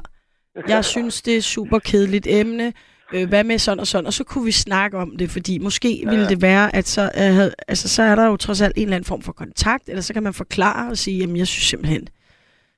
Jeg 0.68 0.84
synes, 0.94 1.22
det 1.22 1.36
er 1.36 1.42
super 1.42 1.78
kedeligt 1.78 2.26
emne. 2.30 2.72
Øh, 3.14 3.28
hvad 3.28 3.44
med 3.44 3.58
sådan 3.58 3.80
og 3.80 3.86
sådan? 3.86 4.06
Og 4.06 4.12
så 4.12 4.24
kunne 4.24 4.44
vi 4.44 4.52
snakke 4.52 4.98
om 4.98 5.16
det, 5.16 5.30
fordi 5.30 5.58
måske 5.58 5.90
ja. 6.04 6.10
ville 6.10 6.28
det 6.28 6.42
være, 6.42 6.76
at 6.76 6.86
så, 6.86 7.02
øh, 7.02 7.52
altså, 7.68 7.88
så 7.88 8.02
er 8.02 8.14
der 8.14 8.26
jo 8.26 8.36
trods 8.36 8.62
alt 8.62 8.76
en 8.76 8.82
eller 8.82 8.96
anden 8.96 9.08
form 9.08 9.22
for 9.22 9.32
kontakt, 9.32 9.88
eller 9.88 10.02
så 10.02 10.12
kan 10.14 10.22
man 10.22 10.34
forklare 10.34 10.90
og 10.90 10.96
sige, 10.96 11.18
jamen, 11.18 11.36
jeg 11.36 11.46
synes 11.46 11.64
simpelthen, 11.64 12.04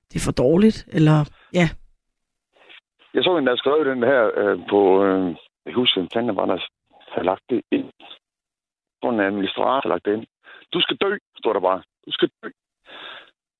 det 0.08 0.16
er 0.16 0.24
for 0.24 0.32
dårligt, 0.32 0.86
eller 0.92 1.24
ja. 1.54 1.68
Jeg 3.14 3.22
så 3.24 3.36
en, 3.36 3.46
der 3.46 3.56
skrev 3.56 3.84
den 3.84 4.02
her 4.02 4.22
øh, 4.40 4.58
på... 4.70 5.04
Øh, 5.04 5.36
jeg 5.66 5.74
husker, 5.74 6.00
hvem 6.00 6.08
fanden 6.14 6.36
var 6.36 6.46
der 6.46 6.58
havde 7.12 7.26
lagt 7.26 7.42
det 7.50 7.60
ind. 7.72 7.84
Sådan 9.02 9.20
en 9.20 9.26
administrator 9.26 9.88
lagt 9.88 10.06
ind. 10.06 10.26
Du 10.72 10.80
skal 10.80 10.96
dø, 10.96 11.16
står 11.38 11.52
der 11.52 11.60
bare. 11.60 11.82
Du 12.06 12.12
skal 12.12 12.30
dø. 12.42 12.48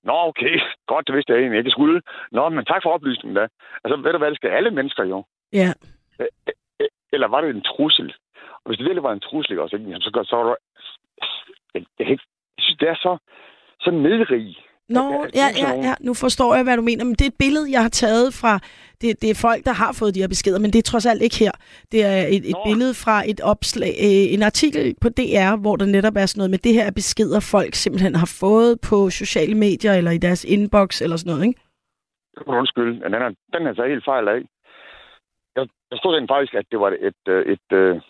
Nå, 0.05 0.13
okay. 0.31 0.61
Godt, 0.87 1.07
det 1.07 1.15
vidste 1.15 1.33
jeg 1.33 1.41
egentlig 1.41 1.59
ikke, 1.59 1.69
jeg 1.69 1.73
skulle. 1.79 2.03
Nå, 2.33 2.49
men 2.49 2.65
tak 2.65 2.83
for 2.83 2.91
oplysningen 2.91 3.37
da. 3.37 3.49
Altså, 3.85 3.97
ved 3.97 4.13
du 4.13 4.19
hvad, 4.19 4.31
det 4.31 4.37
skal 4.37 4.51
alle 4.51 4.71
mennesker 4.71 5.05
jo. 5.05 5.25
Ja, 5.53 5.73
Eller 7.13 7.29
var 7.29 7.41
det 7.41 7.51
en 7.51 7.63
trussel? 7.63 8.15
Og 8.37 8.67
hvis 8.67 8.79
det 8.79 8.85
virkelig 8.85 9.03
var 9.03 9.13
en 9.13 9.21
trussel, 9.21 9.59
også, 9.61 9.77
så, 10.01 10.25
så 10.31 10.37
der... 10.49 10.55
Jeg, 11.75 11.85
jeg, 11.99 12.09
ikke- 12.11 12.27
jeg 12.57 12.63
synes, 12.65 12.79
det 12.79 12.89
er 12.89 12.95
så, 12.95 13.19
så 13.81 13.91
nedrig. 13.91 14.57
Nå, 14.89 15.27
Ja, 15.35 15.49
ja, 15.57 15.71
ja, 15.71 15.87
ja, 15.89 15.95
nu 16.01 16.15
forstår 16.15 16.55
jeg, 16.55 16.65
hvad 16.65 16.77
du 16.77 16.83
mener. 16.83 17.05
Men 17.05 17.15
det 17.15 17.25
er 17.25 17.33
et 17.37 17.43
billede, 17.45 17.73
jeg 17.73 17.83
har 17.83 17.89
taget 17.89 18.35
fra... 18.35 18.59
Det, 19.01 19.23
det 19.23 19.31
er 19.31 19.39
folk, 19.47 19.65
der 19.65 19.73
har 19.73 19.93
fået 20.01 20.15
de 20.15 20.21
her 20.21 20.29
beskeder, 20.29 20.59
men 20.59 20.71
det 20.73 20.79
er 20.79 20.91
trods 20.93 21.07
alt 21.07 21.23
ikke 21.23 21.39
her. 21.45 21.55
Det 21.93 22.01
er 22.05 22.19
et, 22.35 22.45
et 22.51 22.59
Nå. 22.59 22.65
billede 22.69 22.95
fra 23.05 23.17
et 23.33 23.41
opslag, 23.53 23.95
øh, 24.07 24.35
en 24.35 24.43
artikel 24.43 24.95
på 25.01 25.09
DR, 25.09 25.53
hvor 25.65 25.77
der 25.77 25.87
netop 25.87 26.17
er 26.17 26.27
sådan 26.27 26.39
noget 26.41 26.51
med, 26.51 26.59
det 26.59 26.75
her 26.75 26.87
er 26.87 26.91
beskeder, 27.01 27.41
folk 27.55 27.75
simpelthen 27.75 28.15
har 28.23 28.31
fået 28.43 28.73
på 28.89 29.11
sociale 29.11 29.55
medier, 29.55 29.93
eller 29.95 30.11
i 30.11 30.19
deres 30.19 30.45
inbox, 30.45 31.03
eller 31.05 31.17
sådan 31.17 31.31
noget, 31.33 31.47
ikke? 31.49 31.61
Men 33.03 33.13
den 33.15 33.23
er, 33.27 33.31
den 33.55 33.63
er 33.67 33.75
så 33.75 33.85
helt 33.93 34.05
fejl 34.05 34.29
af. 34.29 34.41
Jeg, 35.57 35.65
jeg 35.91 35.99
stod 35.99 36.15
rent 36.15 36.31
faktisk, 36.31 36.55
at 36.55 36.67
det 36.71 36.81
var 36.81 36.91
et... 37.09 37.23
øh, 37.29 37.43
et, 37.53 37.67
et, 37.73 37.79
et 37.79 38.03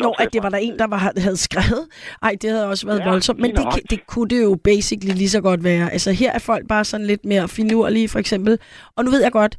Nå, 0.00 0.14
at 0.18 0.28
det 0.32 0.42
var 0.42 0.48
der 0.48 0.58
en, 0.58 0.78
der 0.78 0.86
var, 0.86 1.12
havde 1.16 1.36
skrevet. 1.36 1.86
Ej, 2.22 2.36
det 2.42 2.50
havde 2.50 2.66
også 2.66 2.86
været 2.86 2.98
Ja, 2.98 3.08
voldsomt. 3.08 3.40
Men 3.40 3.56
det, 3.56 3.90
det 3.90 4.06
kunne 4.06 4.28
det 4.28 4.42
jo 4.42 4.58
basically 4.64 5.14
lige 5.14 5.30
så 5.30 5.40
godt 5.40 5.64
være. 5.64 5.92
Altså, 5.92 6.12
her 6.12 6.32
er 6.32 6.38
folk 6.38 6.68
bare 6.68 6.84
sådan 6.84 7.06
lidt 7.06 7.24
mere 7.24 7.48
finurlige, 7.48 8.08
for 8.08 8.18
eksempel. 8.18 8.58
Og 8.96 9.04
nu 9.04 9.10
ved 9.10 9.22
jeg 9.22 9.32
godt, 9.32 9.58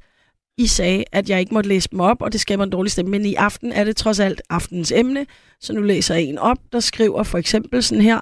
I 0.58 0.68
sagde, 0.68 1.04
at 1.12 1.30
jeg 1.30 1.40
ikke 1.40 1.54
måtte 1.54 1.70
læse 1.70 1.90
dem 1.92 2.00
op, 2.00 2.22
og 2.22 2.32
det 2.32 2.42
skaber 2.42 2.64
en 2.64 2.70
dårlig 2.70 2.92
stemme. 2.92 3.12
Men 3.12 3.26
i 3.26 3.34
aften 3.34 3.72
er 3.72 3.84
det 3.84 3.96
trods 3.96 4.20
alt 4.20 4.42
aftens 4.50 4.92
emne, 4.92 5.26
så 5.62 5.74
nu 5.74 5.82
læser 5.82 6.16
jeg 6.16 6.24
en 6.24 6.38
op, 6.38 6.58
der 6.72 6.80
skriver 6.80 7.24
for 7.24 7.38
eksempel 7.38 7.84
sådan 7.84 8.02
her. 8.02 8.20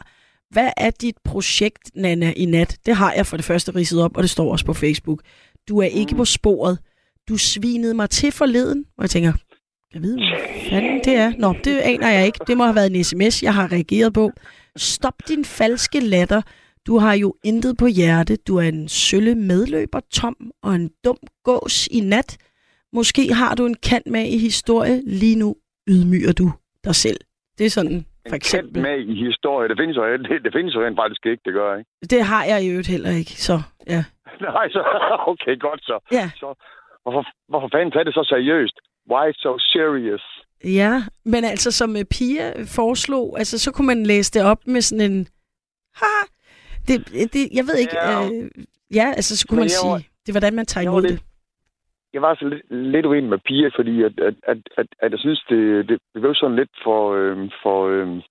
Hvad 0.50 0.70
er 0.78 0.90
dit 0.90 1.16
projekt, 1.24 1.92
Nana, 1.96 2.34
i 2.38 2.46
nat? 2.46 2.78
Det 2.86 2.96
har 2.96 3.14
jeg 3.14 3.26
for 3.26 3.38
det 3.38 3.46
første 3.46 3.76
ridset 3.76 4.02
op, 4.02 4.18
og 4.18 4.24
det 4.24 4.30
står 4.30 4.52
også 4.52 4.66
på 4.66 4.74
Facebook. 4.74 5.22
Du 5.70 5.80
er 5.80 5.86
ikke 5.86 6.16
på 6.16 6.26
sporet. 6.26 6.80
Du 7.30 7.38
svinede 7.38 7.94
mig 7.94 8.10
til 8.10 8.32
forleden, 8.32 8.86
og 8.98 9.02
jeg 9.02 9.10
tænker, 9.10 9.34
jeg 9.94 10.02
ved, 10.02 10.18
hvad 10.18 10.40
fanden 10.70 11.00
det 11.08 11.16
er. 11.16 11.32
Nå, 11.38 11.54
det 11.64 11.80
aner 11.80 12.10
jeg 12.12 12.26
ikke. 12.26 12.40
Det 12.48 12.58
må 12.58 12.64
have 12.64 12.76
været 12.76 12.96
en 12.96 13.04
sms, 13.04 13.44
jeg 13.44 13.54
har 13.54 13.72
reageret 13.72 14.14
på. 14.14 14.32
Stop 14.76 15.14
din 15.28 15.46
falske 15.46 16.00
latter. 16.00 16.42
Du 16.88 16.98
har 16.98 17.14
jo 17.14 17.36
intet 17.44 17.78
på 17.80 17.88
hjerte. 17.88 18.36
Du 18.48 18.58
er 18.58 18.68
en 18.76 18.88
sølle 18.88 19.36
medløber, 19.36 20.00
Tom, 20.14 20.36
og 20.64 20.76
en 20.76 20.90
dum 21.06 21.18
gås 21.44 21.88
i 21.88 22.00
nat. 22.00 22.38
Måske 22.94 23.34
har 23.34 23.56
du 23.56 23.66
en 23.66 23.76
kant 23.90 24.08
med 24.08 24.26
i 24.36 24.38
historie. 24.38 25.02
Lige 25.06 25.36
nu 25.36 25.56
ydmyger 25.88 26.34
du 26.34 26.52
dig 26.84 26.96
selv. 26.96 27.20
Det 27.58 27.66
er 27.66 27.70
sådan 27.70 28.06
for 28.30 28.36
eksempel. 28.36 28.82
med 28.82 28.98
i 29.00 29.16
historie. 29.28 29.70
Det 29.70 29.78
findes 29.82 29.98
jo, 29.98 30.04
det, 30.18 30.44
det 30.46 30.54
findes 30.58 30.76
jo 30.76 30.86
rent 30.86 31.00
faktisk 31.02 31.26
ikke, 31.26 31.42
det 31.46 31.54
gør, 31.54 31.78
ikke? 31.78 31.90
Det 32.10 32.22
har 32.32 32.44
jeg 32.52 32.64
i 32.64 32.70
øvrigt 32.70 32.88
heller 32.88 33.12
ikke, 33.22 33.34
så 33.48 33.56
ja. 33.94 34.04
Nej, 34.50 34.66
så 34.76 34.82
okay, 35.32 35.60
godt 35.60 35.82
så. 35.90 36.00
Ja, 36.12 36.26
så 36.42 36.48
hvorfor, 37.04 37.24
hvorfor 37.52 37.70
fanden 37.74 37.92
tager 37.92 38.04
det 38.04 38.14
så 38.14 38.24
seriøst? 38.34 38.78
Why 39.12 39.32
so 39.36 39.58
serious? 39.60 40.24
ja. 40.64 40.94
men 41.26 41.44
altså 41.44 41.72
som 41.72 41.96
øh, 41.96 42.06
Pia 42.12 42.46
foreslog, 42.78 43.36
altså 43.38 43.60
så 43.60 43.72
kunne 43.72 43.88
man 43.88 44.06
læse 44.06 44.32
det 44.34 44.44
op 44.52 44.62
med 44.68 44.82
sådan 44.82 45.12
en... 45.12 45.28
Ha! 45.96 46.16
Det, 46.88 46.98
det, 47.34 47.44
jeg 47.58 47.64
ved 47.68 47.76
ikke... 47.84 47.98
Ja. 47.98 48.24
Øh, 48.26 48.50
ja, 48.96 49.08
altså 49.18 49.38
så 49.38 49.48
kunne 49.48 49.56
Men 49.60 49.64
man 49.64 49.70
jeg 49.76 49.90
var- 49.90 49.98
sige, 50.00 50.10
det 50.24 50.30
er 50.30 50.34
hvordan 50.40 50.56
man 50.56 50.66
tager 50.66 50.90
var 50.90 50.92
imod 50.92 51.02
lidt- 51.02 51.14
det. 51.14 51.22
Jeg 52.14 52.22
var 52.22 52.36
så 52.36 52.46
lidt, 52.48 52.64
lidt 52.94 53.06
uenig 53.06 53.30
med 53.30 53.38
Pia, 53.48 53.70
fordi 53.76 54.04
at, 54.04 54.20
at, 54.20 54.36
at, 54.48 54.58
at, 54.78 54.88
at 55.00 55.12
jeg 55.12 55.20
synes, 55.20 55.44
det, 55.50 55.90
det, 55.90 56.00
blev 56.14 56.36
sådan 56.36 56.56
lidt 56.56 56.72
for... 56.84 57.14
Øhm, 57.14 57.50
for 57.64 57.88
øhm, 57.88 58.22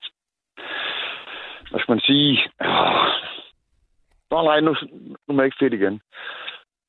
hvad 1.71 1.81
skal 1.81 1.93
man 1.93 2.01
sige? 2.01 2.33
Ah. 2.61 3.09
Nå 4.31 4.43
nej, 4.43 4.61
nu, 4.61 4.71
nu 5.29 5.35
er 5.35 5.43
jeg 5.43 5.45
ikke 5.45 5.57
fedt 5.61 5.73
igen. 5.73 6.01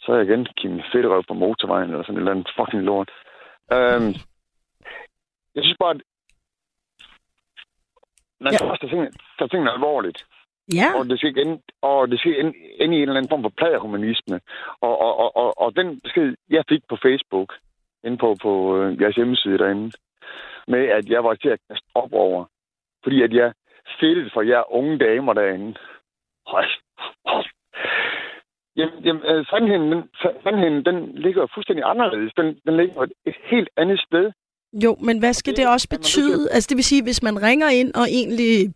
Så 0.01 0.11
er 0.11 0.15
jeg 0.17 0.25
igen 0.25 0.47
Kim 0.57 0.81
Fedterøv 0.91 1.23
på 1.27 1.33
motorvejen, 1.33 1.89
eller 1.89 2.03
sådan 2.03 2.15
et 2.15 2.19
eller 2.19 2.31
andet 2.31 2.51
fucking 2.57 2.83
lort. 2.83 3.09
Øhm, 3.73 4.13
jeg 5.55 5.63
synes 5.63 5.77
bare, 5.79 5.95
at 5.95 6.01
man 8.39 8.51
Ja. 8.53 8.57
skal 8.57 8.69
også 8.69 8.81
tage 8.81 8.91
tingene, 8.91 9.11
tage 9.37 9.49
tingene 9.49 9.71
alvorligt. 9.71 10.25
Ja, 10.73 10.89
Og 10.97 11.05
det 11.05 11.17
skal 11.17 11.29
ikke 11.29 11.41
ende, 11.41 11.61
og 11.81 12.07
det 12.11 12.19
skal 12.19 12.39
ende, 12.39 12.53
ende 12.81 12.95
i 12.95 13.01
en 13.01 13.07
eller 13.09 13.15
anden 13.19 13.29
form 13.29 13.41
for 13.43 13.53
pladerhumanisme. 13.57 14.41
Og, 14.81 14.93
og, 15.01 15.17
og, 15.23 15.35
og, 15.35 15.61
og 15.61 15.75
den 15.75 15.99
besked, 15.99 16.35
jeg 16.49 16.63
fik 16.69 16.81
på 16.89 16.97
Facebook, 17.05 17.49
inde 18.03 18.17
på, 18.17 18.35
på 18.41 18.77
øh, 18.77 19.01
jeres 19.01 19.15
hjemmeside 19.15 19.57
derinde, 19.57 19.91
med 20.67 20.83
at 20.97 21.09
jeg 21.09 21.23
var 21.23 21.33
til 21.35 21.49
at 21.49 21.59
kaste 21.69 21.87
op 21.95 22.13
over, 22.13 22.45
fordi 23.03 23.21
at 23.23 23.33
jeg 23.33 23.53
fedtede 23.99 24.29
for 24.33 24.41
jer 24.41 24.71
unge 24.73 24.97
damer 24.99 25.33
derinde. 25.33 25.75
Hold. 26.47 26.71
hold. 27.25 27.49
Jamen, 28.77 28.95
jamen 29.05 29.23
øh, 29.31 29.45
sandheden, 29.45 29.91
den, 29.91 30.01
sandheden, 30.43 30.85
den 30.85 30.97
ligger 31.25 31.47
fuldstændig 31.53 31.83
anderledes. 31.91 32.33
Den, 32.39 32.47
den 32.67 32.77
ligger 32.77 33.01
et, 33.01 33.13
et 33.25 33.35
helt 33.51 33.69
andet 33.77 33.99
sted. 34.07 34.31
jo, 34.83 34.97
men 35.07 35.19
hvad 35.19 35.33
skal 35.33 35.53
det 35.53 35.57
det 35.57 35.67
også 35.67 35.89
betyde? 35.89 36.49
Altså 36.51 36.67
det 36.69 36.77
vil 36.77 36.83
sige, 36.83 37.03
hvis 37.03 37.23
man 37.23 37.41
ringer 37.41 37.69
ind 37.69 37.93
og 37.93 38.05
egentlig 38.09 38.73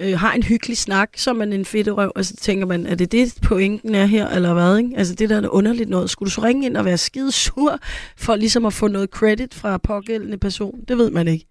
øh, 0.00 0.18
har 0.18 0.32
en 0.32 0.42
hyggelig 0.42 0.76
snak, 0.76 1.10
så 1.16 1.30
er 1.30 1.34
man 1.34 1.52
en 1.52 1.64
fedterøv, 1.64 2.12
og 2.16 2.24
så 2.24 2.36
tænker 2.36 2.66
man, 2.66 2.86
er 2.86 2.94
det 2.94 3.12
det 3.12 3.38
pointen 3.48 3.94
er 3.94 4.04
her, 4.04 4.28
eller 4.28 4.52
hvad? 4.54 4.78
Ikke? 4.78 4.96
Altså 4.96 5.14
det 5.14 5.30
der 5.30 5.42
er 5.42 5.48
underligt 5.48 5.90
noget. 5.90 6.10
Skulle 6.10 6.26
du 6.26 6.30
så 6.30 6.40
ringe 6.40 6.66
ind 6.66 6.76
og 6.76 6.84
være 6.84 6.98
skide 6.98 7.32
sur, 7.32 7.72
for 8.18 8.36
ligesom 8.36 8.66
at 8.66 8.72
få 8.72 8.88
noget 8.88 9.08
credit 9.10 9.54
fra 9.54 9.78
pågældende 9.78 10.38
person? 10.38 10.80
Det 10.88 10.98
ved 10.98 11.10
man 11.10 11.28
ikke. 11.28 11.49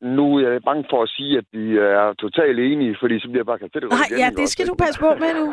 Nu 0.00 0.36
er 0.36 0.50
jeg 0.50 0.62
bange 0.68 0.84
for 0.90 1.02
at 1.02 1.08
sige, 1.16 1.38
at 1.38 1.44
vi 1.52 1.64
er 1.76 2.14
totalt 2.24 2.58
enige, 2.58 2.96
fordi 3.00 3.20
så 3.20 3.26
bliver 3.28 3.42
jeg 3.42 3.50
bare 3.52 3.58
kastet 3.58 3.82
Nej, 3.82 4.08
ja, 4.22 4.28
det 4.40 4.48
skal 4.48 4.66
du 4.70 4.74
passe 4.74 5.00
på 5.00 5.10
med 5.22 5.32
nu. 5.40 5.46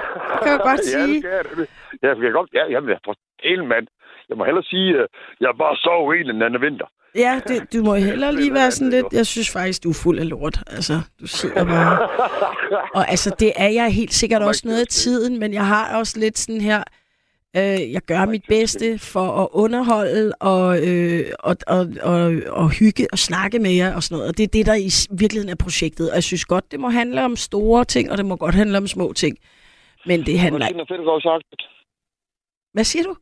Kan 0.44 0.52
jeg 0.56 0.60
godt 0.70 0.82
ja, 0.86 0.92
sige. 0.94 1.14
det 1.14 1.22
skal 1.22 1.32
jeg. 1.38 1.46
Det. 1.58 1.68
Jeg 2.02 2.16
kan 2.16 2.32
godt, 2.40 2.50
ja, 2.54 2.64
jamen, 2.74 2.90
jeg 2.90 3.00
hele 3.44 3.66
mand. 3.66 3.88
Jeg 4.30 4.38
må 4.38 4.44
hellere 4.46 4.64
sige, 4.64 4.90
at 5.02 5.08
jeg 5.42 5.48
er 5.48 5.58
bare 5.64 5.76
så 5.76 5.94
uenig 6.06 6.34
den 6.34 6.42
anden 6.42 6.62
vinter. 6.62 6.88
Ja, 7.16 7.42
det, 7.48 7.74
du 7.74 7.84
må 7.84 7.96
hellere 7.96 8.36
lige 8.36 8.54
være 8.54 8.72
sådan 8.72 8.90
lidt... 8.90 9.06
Jeg 9.14 9.26
synes 9.26 9.50
faktisk, 9.52 9.84
du 9.84 9.90
er 9.90 10.00
fuld 10.04 10.20
af 10.20 10.30
lort. 10.30 10.58
Altså, 10.68 10.94
du 11.22 11.28
sidder 11.28 11.66
bare... 11.66 12.10
Og 12.98 13.10
altså, 13.10 13.36
det 13.40 13.52
er 13.56 13.70
jeg 13.70 13.94
helt 13.94 14.14
sikkert 14.14 14.42
også 14.42 14.62
noget 14.66 14.82
af 14.82 14.88
tiden, 14.88 15.40
men 15.40 15.54
jeg 15.54 15.66
har 15.66 15.98
også 16.00 16.20
lidt 16.20 16.38
sådan 16.38 16.62
her... 16.62 16.84
Øh, 17.60 17.82
jeg 17.96 18.02
gør 18.12 18.26
mit 18.26 18.46
bedste 18.48 19.00
for 19.14 19.28
at 19.44 19.48
underholde 19.64 20.32
og, 20.54 20.68
øh, 20.88 21.26
og, 21.50 21.56
og, 21.76 21.82
og, 22.12 22.22
og 22.62 22.66
hygge 22.80 23.04
og 23.14 23.18
snakke 23.30 23.60
med 23.60 23.72
jer 23.82 23.96
og 23.96 24.04
sådan 24.04 24.16
noget. 24.16 24.30
Og 24.30 24.38
det 24.38 24.44
er 24.44 24.52
det, 24.58 24.66
der 24.70 24.76
i 24.88 24.90
virkeligheden 25.24 25.52
er 25.56 25.60
projektet. 25.66 26.06
Og 26.12 26.16
jeg 26.16 26.24
synes 26.24 26.46
godt, 26.46 26.72
det 26.72 26.80
må 26.80 26.90
handle 26.90 27.20
om 27.30 27.36
store 27.36 27.84
ting, 27.86 28.12
og 28.12 28.18
det 28.18 28.26
må 28.26 28.36
godt 28.36 28.56
handle 28.56 28.78
om 28.78 28.88
små 28.88 29.14
ting. 29.14 29.38
Men 30.10 30.18
det 30.28 30.40
handler... 30.40 30.60
kan 30.60 30.60
godt 30.60 30.70
sige 30.70 30.78
noget 30.78 30.90
fedterådsagtigt. 30.94 31.64
Hvad 32.76 32.84
siger 32.84 33.04
du? 33.10 33.14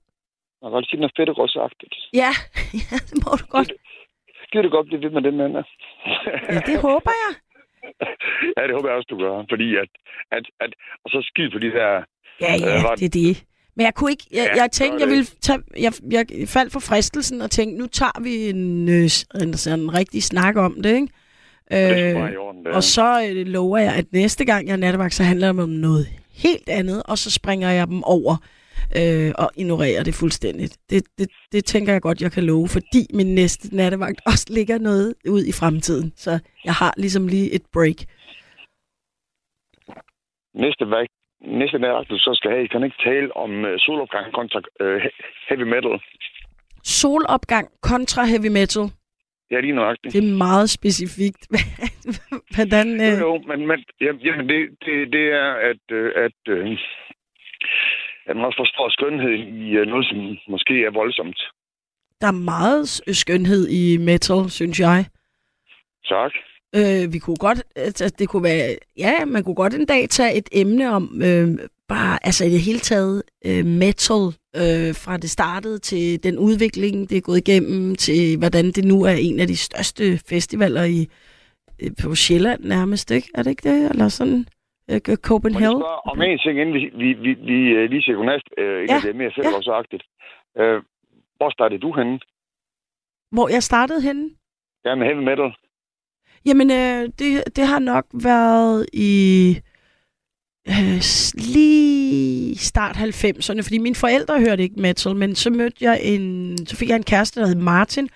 Jeg 0.62 0.66
kan 0.68 0.72
godt 0.78 0.88
sige 0.90 1.00
noget 1.00 1.14
fedterådsagtigt. 1.20 1.96
Ja, 2.22 2.32
ja 2.84 2.96
det 3.10 3.16
må 3.26 3.32
du 3.42 3.46
godt. 3.58 3.72
Gider 4.52 4.64
du 4.68 4.70
godt 4.78 4.88
blive 4.88 5.02
ved 5.06 5.10
med 5.18 5.22
det, 5.28 5.34
mand? 5.34 5.54
Ja, 6.54 6.60
det 6.70 6.78
håber 6.88 7.14
jeg. 7.24 7.32
ja, 8.58 8.62
det 8.68 8.74
håber 8.76 8.88
jeg 8.90 8.98
også, 8.98 9.10
du 9.14 9.18
gør. 9.24 9.34
Fordi 9.54 9.68
at, 9.84 9.90
at, 10.32 10.46
at 10.64 10.72
og 11.04 11.10
så 11.14 11.20
skid 11.30 11.48
på 11.56 11.60
de 11.66 11.70
der... 11.78 11.90
Ja, 12.42 12.52
Øh, 12.56 12.62
ja, 12.62 12.82
var- 12.88 12.96
det 12.96 13.06
er 13.12 13.16
det. 13.24 13.36
Men 13.76 13.86
jeg 13.86 13.94
kunne 13.94 14.12
ikke, 14.12 14.26
jeg, 14.32 14.50
Ja, 14.56 14.62
jeg 14.62 14.72
tænkte, 14.72 15.02
jeg 15.02 15.10
ville 15.10 15.26
tage, 15.42 15.60
jeg, 15.80 15.94
jeg 16.12 16.26
faldt 16.48 16.74
for 16.74 16.80
fristelsen 16.80 17.42
og 17.42 17.52
tænkte, 17.52 17.78
nu 17.78 17.88
tager 17.88 18.22
vi 18.22 18.50
en, 18.50 18.90
øh, 18.90 19.10
en, 19.42 19.54
sådan 19.58 19.80
en 19.80 19.94
rigtig 19.94 20.24
snak 20.24 20.56
om 20.56 20.82
det, 20.82 20.96
ikke? 20.96 21.08
Det 21.72 22.16
Øh, 22.16 22.16
orden, 22.16 22.68
og 22.68 22.84
så 22.84 23.28
øh, 23.30 23.46
lover 23.48 23.78
jeg, 23.78 23.96
at 23.96 24.06
næste 24.12 24.46
gang 24.46 24.68
jeg 24.68 24.74
er 24.74 24.78
nattevagt, 24.78 25.14
så 25.14 25.24
handler 25.24 25.52
det 25.52 25.64
om 25.64 25.70
noget 25.70 26.08
helt 26.34 26.70
andet, 26.70 27.04
og 27.06 27.18
så 27.18 27.32
springer 27.32 27.70
jeg 27.70 27.88
dem 27.88 28.04
over 28.04 28.38
øh, 28.98 29.32
og 29.38 29.52
ignorerer 29.56 30.04
det 30.04 30.16
fuldstændigt. 30.16 30.78
Det, 30.90 31.04
det, 31.18 31.30
det 31.52 31.66
tænker 31.66 31.92
jeg 31.94 32.02
godt, 32.02 32.22
jeg 32.22 32.32
kan 32.32 32.44
love, 32.44 32.68
fordi 32.68 33.08
min 33.14 33.36
næste 33.36 33.76
nattevagt 33.76 34.22
også 34.32 34.46
ligger 34.50 34.78
noget 34.78 35.16
ud 35.30 35.44
i 35.46 35.52
fremtiden. 35.52 36.14
Så 36.16 36.40
jeg 36.66 36.74
har 36.74 36.94
ligesom 36.98 37.28
lige 37.28 37.52
et 37.52 37.66
break. 37.74 38.00
Næste 40.54 40.86
væk, 40.92 41.10
næste 41.44 41.80
nat, 41.80 42.10
du 42.10 42.18
så 42.18 42.32
skal 42.34 42.52
have, 42.52 42.68
kan 42.68 42.84
ikke 42.84 43.04
tale 43.04 43.38
om 43.38 43.52
uh, 43.64 43.70
solopgang 43.78 44.34
kontra 44.34 44.62
uh, 44.84 45.02
heavy 45.50 45.64
metal. 45.74 46.00
Solopgang 46.84 47.68
kontra 47.82 48.26
heavy 48.26 48.48
metal. 48.48 48.84
Ja, 49.52 49.60
lige 49.60 49.76
nøjagtigt. 49.76 50.14
Det 50.14 50.24
er 50.24 50.38
meget 50.38 50.70
specifikt. 50.70 51.48
Hvordan... 52.56 52.88
Jo, 53.02 53.06
Øh, 53.06 53.20
jo, 53.20 53.38
men, 53.48 53.68
men 53.68 53.84
jamen, 54.02 54.50
det, 54.50 54.60
det, 54.86 55.14
det 55.14 55.26
er, 55.44 55.52
at, 55.70 55.84
øh, 55.92 56.12
at, 56.16 56.40
øh, 56.48 56.78
at 58.26 58.36
man 58.36 58.46
også 58.46 58.60
forstår 58.60 58.90
skønheden 58.90 59.42
i 59.64 59.70
øh, 59.78 59.88
noget, 59.88 60.06
som 60.06 60.38
måske 60.48 60.86
er 60.86 60.92
voldsomt. 60.92 61.40
der 62.22 62.28
er 62.28 62.44
meget 62.56 62.88
skønhed 63.18 63.68
i 63.70 63.98
metal, 63.98 64.50
synes 64.50 64.80
jeg. 64.80 65.06
Tak. 66.06 66.32
Øh, 66.76 67.14
vi 67.14 67.20
kunne 67.20 67.36
godt, 67.48 67.64
altså, 67.76 68.14
det 68.20 68.30
kunne 68.30 68.44
være, 68.44 68.76
ja, 68.98 69.26
man 69.26 69.44
kunne 69.44 69.56
godt 69.56 69.74
en 69.74 69.86
dag 69.86 70.10
tage 70.10 70.38
et 70.38 70.50
emne 70.52 70.90
om, 70.90 71.22
øh, 71.26 71.48
bare, 71.88 72.20
altså 72.26 72.46
i 72.46 72.50
det 72.50 72.62
hele 72.62 72.80
taget, 72.80 73.24
øh, 73.46 73.66
metal, 73.66 74.24
øh, 74.62 74.92
fra 75.04 75.18
det 75.18 75.30
startede 75.30 75.80
til 75.80 76.24
den 76.24 76.38
udvikling, 76.38 77.10
det 77.10 77.18
er 77.18 77.22
gået 77.22 77.38
igennem, 77.48 77.96
til 77.96 78.38
hvordan 78.38 78.66
det 78.66 78.86
nu 78.86 79.04
er 79.04 79.16
en 79.20 79.40
af 79.40 79.48
de 79.48 79.58
største 79.58 80.04
festivaler 80.30 80.84
i, 80.84 81.08
øh, 81.82 81.92
på 82.04 82.16
Sjælland 82.16 82.64
nærmest, 82.64 83.12
ikke? 83.12 83.30
Er 83.36 83.44
det 83.44 83.50
ikke 83.50 83.70
det? 83.70 83.90
Eller 83.92 84.08
sådan, 84.08 84.46
øh, 84.92 85.00
Må 85.08 85.16
Copenhagen? 85.16 85.80
spørge 85.82 86.02
om 86.12 86.22
en 86.22 86.40
ting, 86.40 86.60
inden 86.62 86.74
vi, 86.76 86.84
vi, 87.02 87.14
vi, 87.14 87.32
vi 87.34 87.58
øh, 87.78 87.90
lige 87.90 88.02
siger 88.02 88.16
godnat, 88.16 88.44
øh, 88.58 88.82
ikke 88.82 88.94
Ja, 88.94 89.00
det 89.04 89.10
er 89.10 89.14
mere 89.22 89.32
selvopsagtigt. 89.32 90.04
Ja. 90.56 90.62
Øh, 90.64 90.82
hvor 91.38 91.50
startede 91.50 91.82
du 91.82 91.92
henne? 91.98 92.20
Hvor 93.32 93.48
jeg 93.50 93.64
startede 93.64 94.02
henne? 94.02 94.30
Ja, 94.86 94.96
med 94.96 95.06
heavy 95.08 95.24
metal. 95.30 95.52
Jamen, 96.46 96.72
øh, 96.72 97.10
det, 97.20 97.44
det 97.56 97.68
har 97.68 97.80
nok 97.80 98.06
været 98.14 98.86
i 98.94 99.60
øh, 100.70 101.02
lige 101.36 102.58
start 102.58 102.96
90'erne, 102.96 103.62
fordi 103.62 103.78
mine 103.78 103.96
forældre 103.96 104.40
hørte 104.40 104.64
ikke 104.64 104.82
metal, 104.82 105.16
men 105.16 105.36
så 105.36 105.50
mødte 105.50 105.78
jeg 105.82 106.00
en, 106.04 106.58
så 106.68 106.76
fik 106.76 106.90
jeg 106.90 106.96
en 106.96 107.04
kæreste, 107.04 107.40
der 107.40 107.48
hed 107.48 107.56
Martin, 107.56 108.10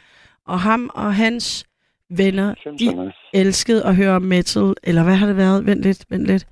og 0.46 0.60
ham 0.60 0.90
og 0.94 1.16
hans 1.16 1.66
venner, 2.10 2.54
de 2.80 2.88
90'erne. 2.90 3.30
elskede 3.34 3.86
at 3.86 3.96
høre 3.96 4.20
metal, 4.20 4.74
eller 4.84 5.04
hvad 5.04 5.16
har 5.16 5.28
det 5.28 5.38
været? 5.38 5.66
Vent 5.66 5.82
lidt, 5.82 6.06
vent 6.10 6.26
lidt. 6.26 6.48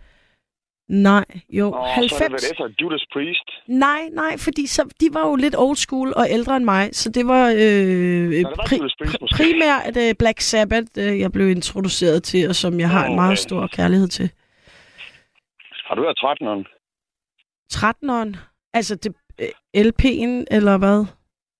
Nej, 0.88 1.26
jo, 1.50 1.72
Og 1.72 1.88
så 1.88 1.94
har 1.94 2.02
90. 2.02 2.42
det 2.42 2.52
efter 2.52 2.70
Judas 2.82 3.06
Priest. 3.14 3.50
Nej, 3.68 4.10
nej, 4.14 4.38
fordi 4.38 4.68
så, 4.68 4.82
de 5.00 5.08
var 5.14 5.28
jo 5.30 5.36
lidt 5.36 5.56
old 5.58 5.76
school 5.76 6.14
og 6.16 6.28
ældre 6.30 6.58
end 6.58 6.66
mig, 6.66 6.90
så 6.96 7.10
det 7.10 7.28
var, 7.28 7.50
øh, 7.50 7.58
det 7.58 8.44
var 8.46 8.66
pri, 8.68 8.78
Priest 8.78 8.98
pri, 9.00 9.18
måske. 9.22 9.36
primært 9.36 9.98
øh, 9.98 10.16
Black 10.20 10.40
Sabbath, 10.42 10.88
øh, 10.98 11.20
jeg 11.20 11.32
blev 11.32 11.50
introduceret 11.50 12.24
til, 12.24 12.50
og 12.50 12.56
som 12.56 12.80
jeg 12.80 12.90
har 12.90 13.06
en 13.06 13.12
Nå, 13.12 13.16
meget 13.16 13.40
stor 13.40 13.68
kærlighed 13.68 14.08
til. 14.08 14.30
Har 15.88 15.96
du 15.96 16.02
hørt 16.02 16.18
13'eren? 16.26 16.62
13'eren, 17.74 18.38
altså 18.74 18.96
det, 18.96 19.16
øh, 19.42 19.48
LP'en, 19.88 20.44
eller 20.52 20.78
hvad? 20.78 21.06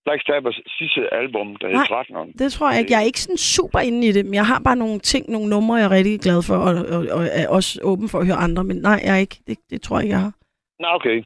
Black 0.06 0.22
Sabbaths 0.28 0.60
sidste 0.78 1.14
album, 1.14 1.56
der 1.56 1.68
Nej. 1.68 1.86
hed 1.90 1.96
13'eren. 1.96 2.32
Det 2.40 2.52
tror 2.54 2.72
jeg 2.72 2.80
ikke. 2.80 2.92
Jeg 2.92 3.00
er 3.02 3.06
ikke 3.12 3.22
sådan 3.22 3.38
super 3.38 3.80
inde 3.80 4.08
i 4.08 4.12
det, 4.12 4.26
men 4.26 4.34
jeg 4.34 4.46
har 4.46 4.60
bare 4.60 4.76
nogle 4.76 5.00
ting, 5.00 5.30
nogle 5.30 5.50
numre, 5.50 5.76
jeg 5.76 5.86
er 5.86 5.92
rigtig 5.92 6.20
glad 6.20 6.44
for, 6.48 6.58
og, 6.68 6.74
og, 6.96 7.00
og 7.18 7.22
er 7.32 7.48
også 7.50 7.80
åben 7.84 8.10
for 8.10 8.20
at 8.20 8.26
høre 8.26 8.36
andre, 8.36 8.64
men 8.64 8.78
nej, 8.78 9.00
jeg 9.06 9.14
er 9.16 9.20
ikke. 9.20 9.38
Det, 9.48 9.58
det 9.70 9.82
tror 9.82 9.98
jeg 9.98 10.04
ikke, 10.04 10.14
jeg 10.16 10.22
har. 10.22 10.34
Nå, 10.80 10.88
okay. 10.98 11.24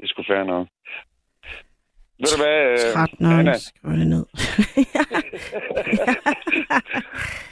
Det 0.00 0.08
sgu 0.08 0.22
fair 0.22 0.44
nok. 0.44 0.66
Ved 2.20 2.28
du 2.34 2.42
hvad, 2.42 2.58
øh, 2.72 3.02
13'eren, 3.02 3.38
Anna? 3.38 3.54
skriv 3.58 3.92
det 3.92 4.06
ned. 4.06 4.24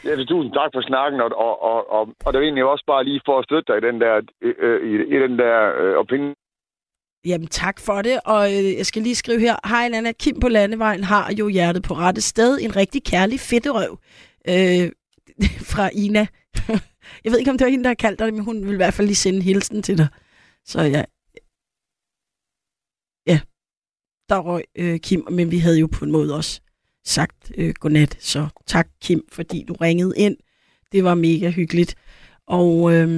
Ja, 0.05 0.17
så 0.17 0.25
tusind 0.25 0.53
tak 0.55 0.71
for 0.75 0.83
snakken, 0.91 1.21
og, 1.21 1.31
og, 1.47 1.63
og, 1.71 1.93
og, 1.97 2.03
og 2.25 2.33
det 2.33 2.39
er 2.39 2.43
egentlig 2.43 2.65
også 2.65 2.85
bare 2.87 3.05
lige 3.05 3.21
for 3.27 3.39
at 3.39 3.45
støtte 3.45 3.67
dig 3.73 3.77
i 3.79 3.87
den 3.89 4.01
der, 4.01 4.15
øh, 4.43 4.81
i, 4.91 4.93
i 5.15 5.17
den 5.25 5.39
der 5.39 5.57
øh, 5.81 5.95
opinion. 6.03 6.35
Jamen 7.25 7.49
tak 7.49 7.81
for 7.81 8.03
det, 8.03 8.21
og 8.25 8.55
øh, 8.55 8.75
jeg 8.75 8.87
skal 8.87 9.03
lige 9.03 9.15
skrive 9.15 9.41
her. 9.41 9.69
Hej 9.69 9.89
Nana, 9.89 10.13
Kim 10.13 10.41
på 10.41 10.49
Landevejen 10.49 11.05
har 11.05 11.33
jo 11.33 11.49
hjertet 11.49 11.83
på 11.83 11.95
rette 11.95 12.21
sted. 12.21 12.59
En 12.61 12.77
rigtig 12.77 13.05
kærlig 13.05 13.41
fedterøv. 13.41 13.99
Øh, 14.49 14.91
fra 15.73 15.91
Ina. 15.93 16.27
jeg 17.25 17.33
ved 17.33 17.39
ikke, 17.39 17.51
om 17.51 17.59
det 17.59 17.65
var 17.65 17.71
hende, 17.71 17.85
der 17.85 17.91
har 17.91 17.95
kaldt 17.95 18.19
dig 18.19 18.27
det, 18.27 18.35
men 18.35 18.45
hun 18.45 18.67
vil 18.67 18.73
i 18.73 18.77
hvert 18.77 18.95
fald 18.95 19.07
lige 19.07 19.17
sende 19.17 19.43
hilsen 19.43 19.83
til 19.83 19.99
dig. 19.99 20.09
Så 20.65 20.83
ja, 20.83 21.05
ja, 23.27 23.41
der 24.29 24.39
røg 24.39 24.65
øh, 24.75 25.01
Kim, 25.01 25.27
men 25.31 25.51
vi 25.51 25.59
havde 25.59 25.79
jo 25.79 25.87
på 25.87 26.05
en 26.05 26.13
måde 26.13 26.35
også 26.35 26.61
sagt 27.05 27.53
øh, 27.57 27.75
godnat. 27.81 28.17
Så 28.21 28.49
tak, 28.67 28.89
Kim, 29.01 29.29
fordi 29.33 29.65
du 29.69 29.75
ringede 29.75 30.15
ind. 30.17 30.37
Det 30.93 31.05
var 31.05 31.15
mega 31.15 31.51
hyggeligt. 31.51 31.95
Og 32.47 32.93
øh, 32.93 33.09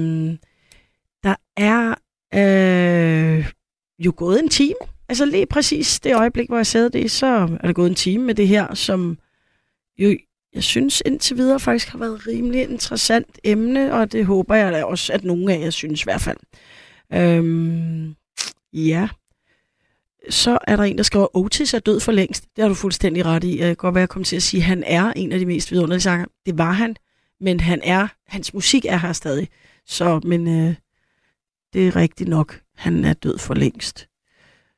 der 1.23 1.35
er 1.57 1.95
øh, 2.33 3.51
jo 4.05 4.13
gået 4.17 4.39
en 4.39 4.49
time. 4.49 4.75
Altså 5.09 5.25
lige 5.25 5.45
præcis 5.45 5.99
det 5.99 6.15
øjeblik, 6.15 6.47
hvor 6.47 6.57
jeg 6.57 6.67
sagde 6.67 6.89
det, 6.89 7.11
så 7.11 7.27
er 7.61 7.67
der 7.67 7.73
gået 7.73 7.89
en 7.89 7.95
time 7.95 8.23
med 8.23 8.35
det 8.35 8.47
her, 8.47 8.73
som 8.73 9.17
jo, 9.97 10.17
jeg 10.53 10.63
synes 10.63 11.03
indtil 11.05 11.37
videre 11.37 11.59
faktisk 11.59 11.89
har 11.89 11.99
været 11.99 12.15
et 12.15 12.27
rimelig 12.27 12.61
interessant 12.61 13.39
emne, 13.43 13.93
og 13.93 14.11
det 14.11 14.25
håber 14.25 14.55
jeg 14.55 14.73
da 14.73 14.83
også, 14.83 15.13
at 15.13 15.23
nogle 15.23 15.53
af 15.53 15.59
jer 15.59 15.69
synes 15.69 16.01
i 16.01 16.03
hvert 16.03 16.21
fald. 16.21 16.37
Øhm, 17.13 18.15
ja. 18.73 19.09
Så 20.29 20.57
er 20.67 20.75
der 20.75 20.83
en, 20.83 20.97
der 20.97 21.03
skriver, 21.03 21.37
Otis 21.37 21.73
er 21.73 21.79
død 21.79 21.99
for 21.99 22.11
længst. 22.11 22.43
Det 22.55 22.61
har 22.61 22.69
du 22.69 22.73
fuldstændig 22.73 23.25
ret 23.25 23.43
i. 23.43 23.59
Jeg 23.59 23.67
kan 23.67 23.75
godt 23.75 23.95
være, 23.95 24.03
at 24.03 24.15
jeg 24.15 24.25
til 24.25 24.35
at 24.35 24.43
sige, 24.43 24.61
at 24.61 24.65
han 24.65 24.83
er 24.83 25.13
en 25.15 25.31
af 25.31 25.39
de 25.39 25.45
mest 25.45 25.71
vidunderlige 25.71 26.01
sanger. 26.01 26.25
Det 26.45 26.57
var 26.57 26.71
han, 26.71 26.95
men 27.41 27.59
han 27.59 27.81
er, 27.83 28.07
hans 28.27 28.53
musik 28.53 28.85
er 28.85 28.97
her 28.97 29.13
stadig. 29.13 29.47
Så, 29.85 30.21
men 30.23 30.47
øh, 30.47 30.75
det 31.73 31.87
er 31.87 31.95
rigtigt 31.95 32.29
nok. 32.29 32.61
Han 32.81 33.05
er 33.05 33.13
død 33.13 33.37
for 33.37 33.53
længst. 33.53 34.07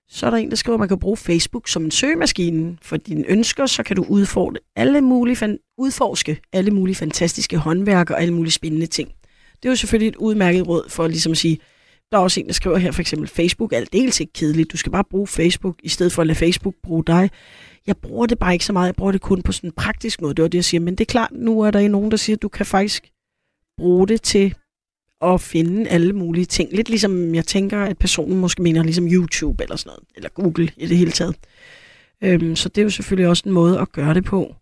Så 0.09 0.25
er 0.25 0.29
der 0.29 0.37
en, 0.37 0.49
der 0.49 0.55
skriver, 0.55 0.75
at 0.75 0.79
man 0.79 0.87
kan 0.87 0.99
bruge 0.99 1.17
Facebook 1.17 1.67
som 1.67 1.85
en 1.85 1.91
søgemaskine. 1.91 2.77
For 2.81 2.97
dine 2.97 3.23
ønsker, 3.27 3.65
så 3.65 3.83
kan 3.83 3.95
du 3.95 4.05
udfordre 4.09 4.59
alle 4.75 5.01
mulige, 5.01 5.35
fan- 5.35 5.57
udforske 5.77 6.41
alle 6.53 6.71
mulige 6.71 6.95
fantastiske 6.95 7.57
håndværk 7.57 8.09
og 8.09 8.21
alle 8.21 8.33
mulige 8.33 8.51
spændende 8.51 8.85
ting. 8.85 9.09
Det 9.55 9.65
er 9.65 9.69
jo 9.69 9.75
selvfølgelig 9.75 10.07
et 10.07 10.15
udmærket 10.15 10.67
råd 10.67 10.89
for 10.89 11.07
ligesom 11.07 11.31
at 11.31 11.37
sige, 11.37 11.57
der 12.11 12.17
er 12.17 12.21
også 12.21 12.39
en, 12.39 12.47
der 12.47 12.53
skriver 12.53 12.77
her 12.77 12.91
for 12.91 13.01
eksempel, 13.01 13.29
Facebook 13.29 13.73
er 13.73 13.77
aldeles 13.77 14.19
ikke 14.19 14.33
kedeligt. 14.33 14.71
Du 14.71 14.77
skal 14.77 14.91
bare 14.91 15.03
bruge 15.09 15.27
Facebook, 15.27 15.75
i 15.83 15.89
stedet 15.89 16.11
for 16.11 16.21
at 16.21 16.27
lade 16.27 16.37
Facebook 16.37 16.75
bruge 16.83 17.03
dig. 17.07 17.29
Jeg 17.87 17.97
bruger 17.97 18.25
det 18.25 18.39
bare 18.39 18.53
ikke 18.53 18.65
så 18.65 18.73
meget. 18.73 18.87
Jeg 18.87 18.95
bruger 18.95 19.11
det 19.11 19.21
kun 19.21 19.41
på 19.41 19.51
sådan 19.51 19.67
en 19.67 19.73
praktisk 19.77 20.21
måde. 20.21 20.33
Det 20.33 20.41
var 20.41 20.47
det, 20.49 20.57
jeg 20.57 20.65
siger. 20.65 20.81
Men 20.81 20.95
det 20.95 21.01
er 21.01 21.11
klart, 21.11 21.31
nu 21.31 21.61
er 21.61 21.71
der 21.71 21.87
nogen, 21.87 22.11
der 22.11 22.17
siger, 22.17 22.35
at 22.35 22.41
du 22.41 22.47
kan 22.47 22.65
faktisk 22.65 23.09
bruge 23.77 24.07
det 24.07 24.21
til 24.21 24.55
at 25.23 25.41
finde 25.41 25.89
alle 25.89 26.13
mulige 26.13 26.45
ting. 26.45 26.73
Lidt 26.73 26.89
ligesom 26.89 27.35
jeg 27.35 27.45
tænker, 27.45 27.79
at 27.79 27.97
personen 27.97 28.39
måske 28.39 28.61
mener 28.61 28.83
ligesom 28.83 29.07
YouTube 29.07 29.63
eller 29.63 29.75
sådan 29.75 29.89
noget. 29.89 30.03
Eller 30.15 30.29
Google 30.29 30.71
i 30.77 30.85
det 30.85 30.97
hele 30.97 31.11
taget. 31.11 31.35
Øhm, 32.23 32.55
så 32.55 32.69
det 32.69 32.77
er 32.77 32.83
jo 32.83 32.89
selvfølgelig 32.89 33.29
også 33.29 33.43
en 33.45 33.51
måde 33.51 33.79
at 33.79 33.91
gøre 33.91 34.13
det 34.13 34.25
på. 34.25 34.55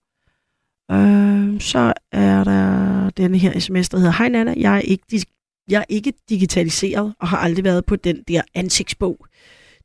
Øhm, 0.91 1.59
så 1.59 1.93
er 2.11 2.43
der 2.43 3.09
denne 3.09 3.37
her 3.37 3.59
sms, 3.59 3.89
der 3.89 3.97
hedder, 3.97 4.13
Hej 4.17 4.29
Nana, 4.29 4.53
jeg 4.57 4.75
er 4.75 4.81
ikke 4.81 5.25
jeg 5.69 5.79
er 5.79 5.85
ikke 5.89 6.13
digitaliseret 6.29 7.13
og 7.19 7.27
har 7.27 7.37
aldrig 7.37 7.63
været 7.63 7.85
på 7.85 7.95
den 7.95 8.23
der 8.27 8.41
ansigtsbog. 8.55 9.25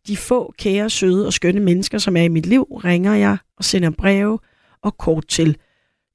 De 0.07 0.17
få 0.17 0.55
kære, 0.59 0.91
søde 0.91 1.27
og 1.27 1.33
skønne 1.33 1.61
mennesker, 1.61 1.99
som 1.99 2.17
er 2.17 2.23
i 2.23 2.29
mit 2.29 2.47
liv, 2.47 2.63
ringer 2.63 3.15
jeg 3.15 3.37
og 3.57 3.65
sender 3.65 3.91
breve 3.91 4.39
og 4.83 4.99
kort 4.99 5.27
til. 5.29 5.57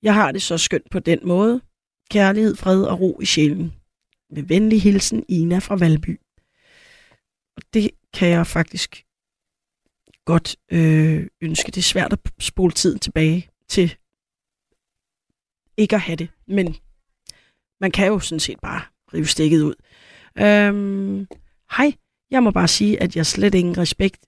Jeg 0.03 0.13
har 0.13 0.31
det 0.31 0.41
så 0.41 0.57
skønt 0.57 0.89
på 0.91 0.99
den 0.99 1.19
måde. 1.23 1.61
Kærlighed, 2.09 2.55
fred 2.55 2.83
og 2.83 2.99
ro 2.99 3.19
i 3.21 3.25
sjælen. 3.25 3.73
Med 4.31 4.43
venlig 4.43 4.81
hilsen, 4.81 5.25
Ina 5.27 5.59
fra 5.59 5.75
Valby. 5.75 6.19
Og 7.57 7.63
det 7.73 7.91
kan 8.13 8.29
jeg 8.29 8.47
faktisk 8.47 9.05
godt 10.25 10.55
øh, 10.71 11.27
ønske. 11.41 11.71
Det 11.71 11.77
er 11.77 11.81
svært 11.81 12.13
at 12.13 12.19
spole 12.39 12.71
tiden 12.71 12.99
tilbage 12.99 13.49
til 13.67 13.95
ikke 15.77 15.95
at 15.95 16.01
have 16.01 16.15
det. 16.15 16.29
Men 16.47 16.75
man 17.81 17.91
kan 17.91 18.07
jo 18.07 18.19
sådan 18.19 18.39
set 18.39 18.59
bare 18.59 18.81
rive 19.13 19.25
stikket 19.25 19.61
ud. 19.61 19.75
Øhm, 20.37 21.27
hej, 21.77 21.93
jeg 22.31 22.43
må 22.43 22.51
bare 22.51 22.67
sige, 22.67 23.01
at 23.01 23.15
jeg 23.15 23.25
slet 23.25 23.55
ingen 23.55 23.77
respekt 23.77 24.25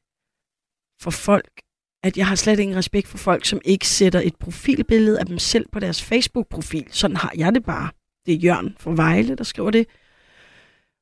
for 1.02 1.12
folk, 1.12 1.62
at 2.04 2.18
jeg 2.18 2.28
har 2.28 2.36
slet 2.36 2.60
ingen 2.60 2.78
respekt 2.78 3.08
for 3.08 3.18
folk, 3.18 3.46
som 3.46 3.62
ikke 3.66 3.88
sætter 3.88 4.22
et 4.24 4.36
profilbillede 4.36 5.20
af 5.20 5.26
dem 5.26 5.40
selv 5.40 5.68
på 5.72 5.80
deres 5.80 6.04
Facebook-profil. 6.04 6.88
Sådan 6.90 7.18
har 7.18 7.34
jeg 7.38 7.54
det 7.54 7.64
bare. 7.64 7.90
Det 8.26 8.34
er 8.34 8.38
Jørgen 8.38 8.76
fra 8.80 8.92
Vejle, 8.92 9.36
der 9.36 9.44
skriver 9.44 9.72
det. 9.72 9.88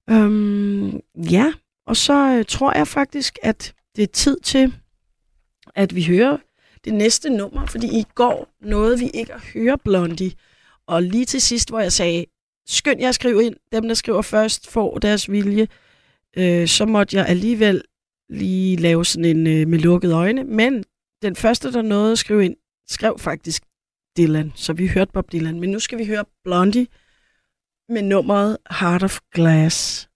Øhm, 0.10 1.00
ja, 1.32 1.54
og 1.88 1.98
så 1.98 2.38
øh, 2.38 2.46
tror 2.46 2.78
jeg 2.78 2.88
faktisk, 2.88 3.40
at 3.44 3.74
det 3.96 4.04
er 4.04 4.08
tid 4.08 4.40
til, 4.40 4.74
at 5.76 5.96
vi 5.96 6.04
hører 6.04 6.38
det 6.86 6.94
næste 6.94 7.30
nummer, 7.30 7.66
fordi 7.66 7.88
i 7.88 8.06
går 8.16 8.50
nåede 8.62 9.00
vi 9.00 9.10
ikke 9.14 9.34
at 9.34 9.42
høre 9.54 9.78
Blondie. 9.78 10.32
Og 10.88 11.04
lige 11.04 11.26
til 11.26 11.42
sidst, 11.42 11.70
hvor 11.70 11.80
jeg 11.80 11.92
sagde, 11.92 12.26
skynd 12.68 13.00
jer 13.00 13.10
at 13.10 13.16
skrive 13.16 13.46
ind, 13.46 13.56
dem 13.72 13.88
der 13.88 13.94
skriver 13.94 14.22
først 14.22 14.72
får 14.72 14.98
deres 14.98 15.32
vilje, 15.32 15.68
øh, 16.38 16.68
så 16.68 16.86
måtte 16.86 17.18
jeg 17.18 17.26
alligevel 17.28 17.84
lige 18.30 18.76
lave 18.76 19.06
sådan 19.06 19.26
en 19.26 19.48
øh, 19.48 19.68
med 19.68 19.80
lukkede 19.80 20.14
øjne. 20.14 20.44
Men 20.44 20.84
den 21.22 21.36
første, 21.36 21.74
der 21.74 21.82
nåede 21.82 22.12
at 22.12 22.20
skrive 22.20 22.46
ind, 22.46 22.56
skrev 22.90 23.20
faktisk 23.20 23.64
Dylan, 24.18 24.52
så 24.56 24.74
vi 24.74 24.88
hørte 24.88 25.12
Bob 25.12 25.32
Dylan. 25.32 25.60
Men 25.60 25.70
nu 25.70 25.80
skal 25.80 25.98
vi 25.98 26.06
høre 26.06 26.26
Blondie 26.44 26.88
med 27.92 28.02
nummeret 28.02 28.58
Heart 28.80 29.04
of 29.04 29.20
Glass. 29.34 30.08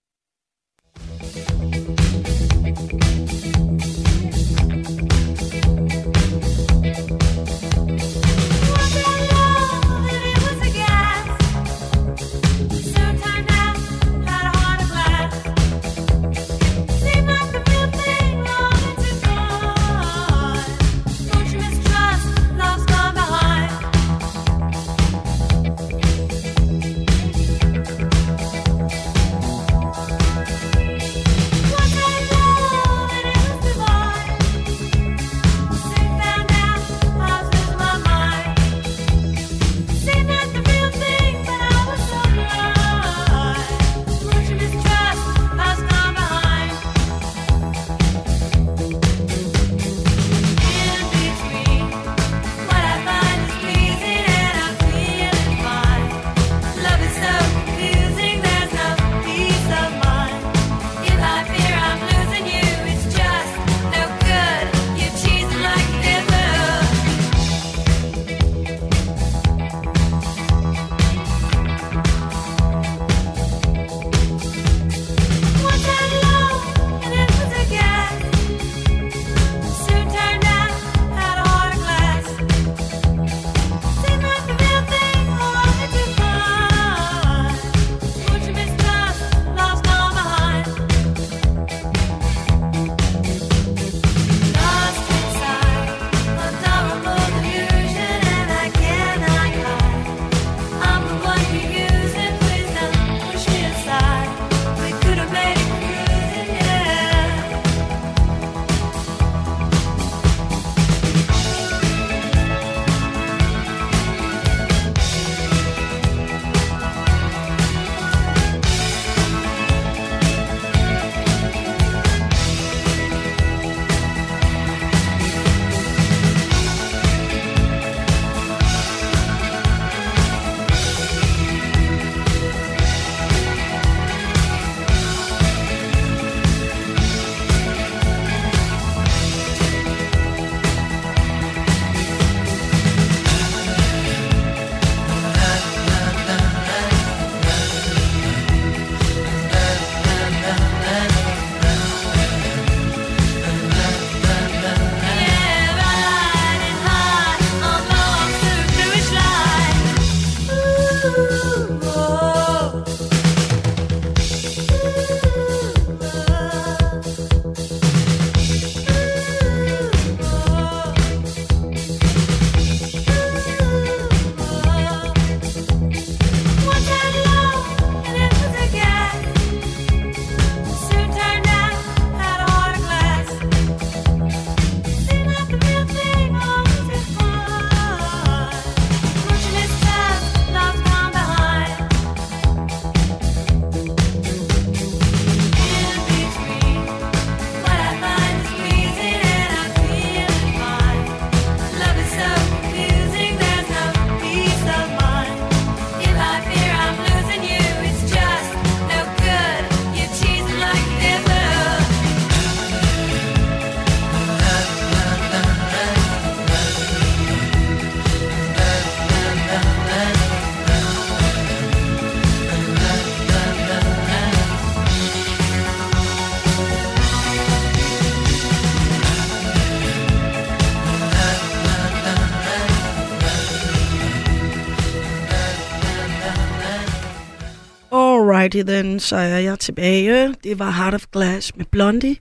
Alrighty 238.46 238.72
then, 238.72 239.00
så 239.00 239.16
er 239.16 239.38
jeg 239.38 239.58
tilbage. 239.58 240.32
Det 240.32 240.58
var 240.58 240.70
Heart 240.70 240.94
of 240.94 241.06
Glass 241.06 241.56
med 241.56 241.64
Blondie. 241.64 242.16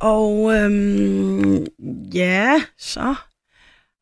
Og 0.00 0.54
øhm, 0.54 1.66
ja, 2.14 2.62
så 2.78 3.14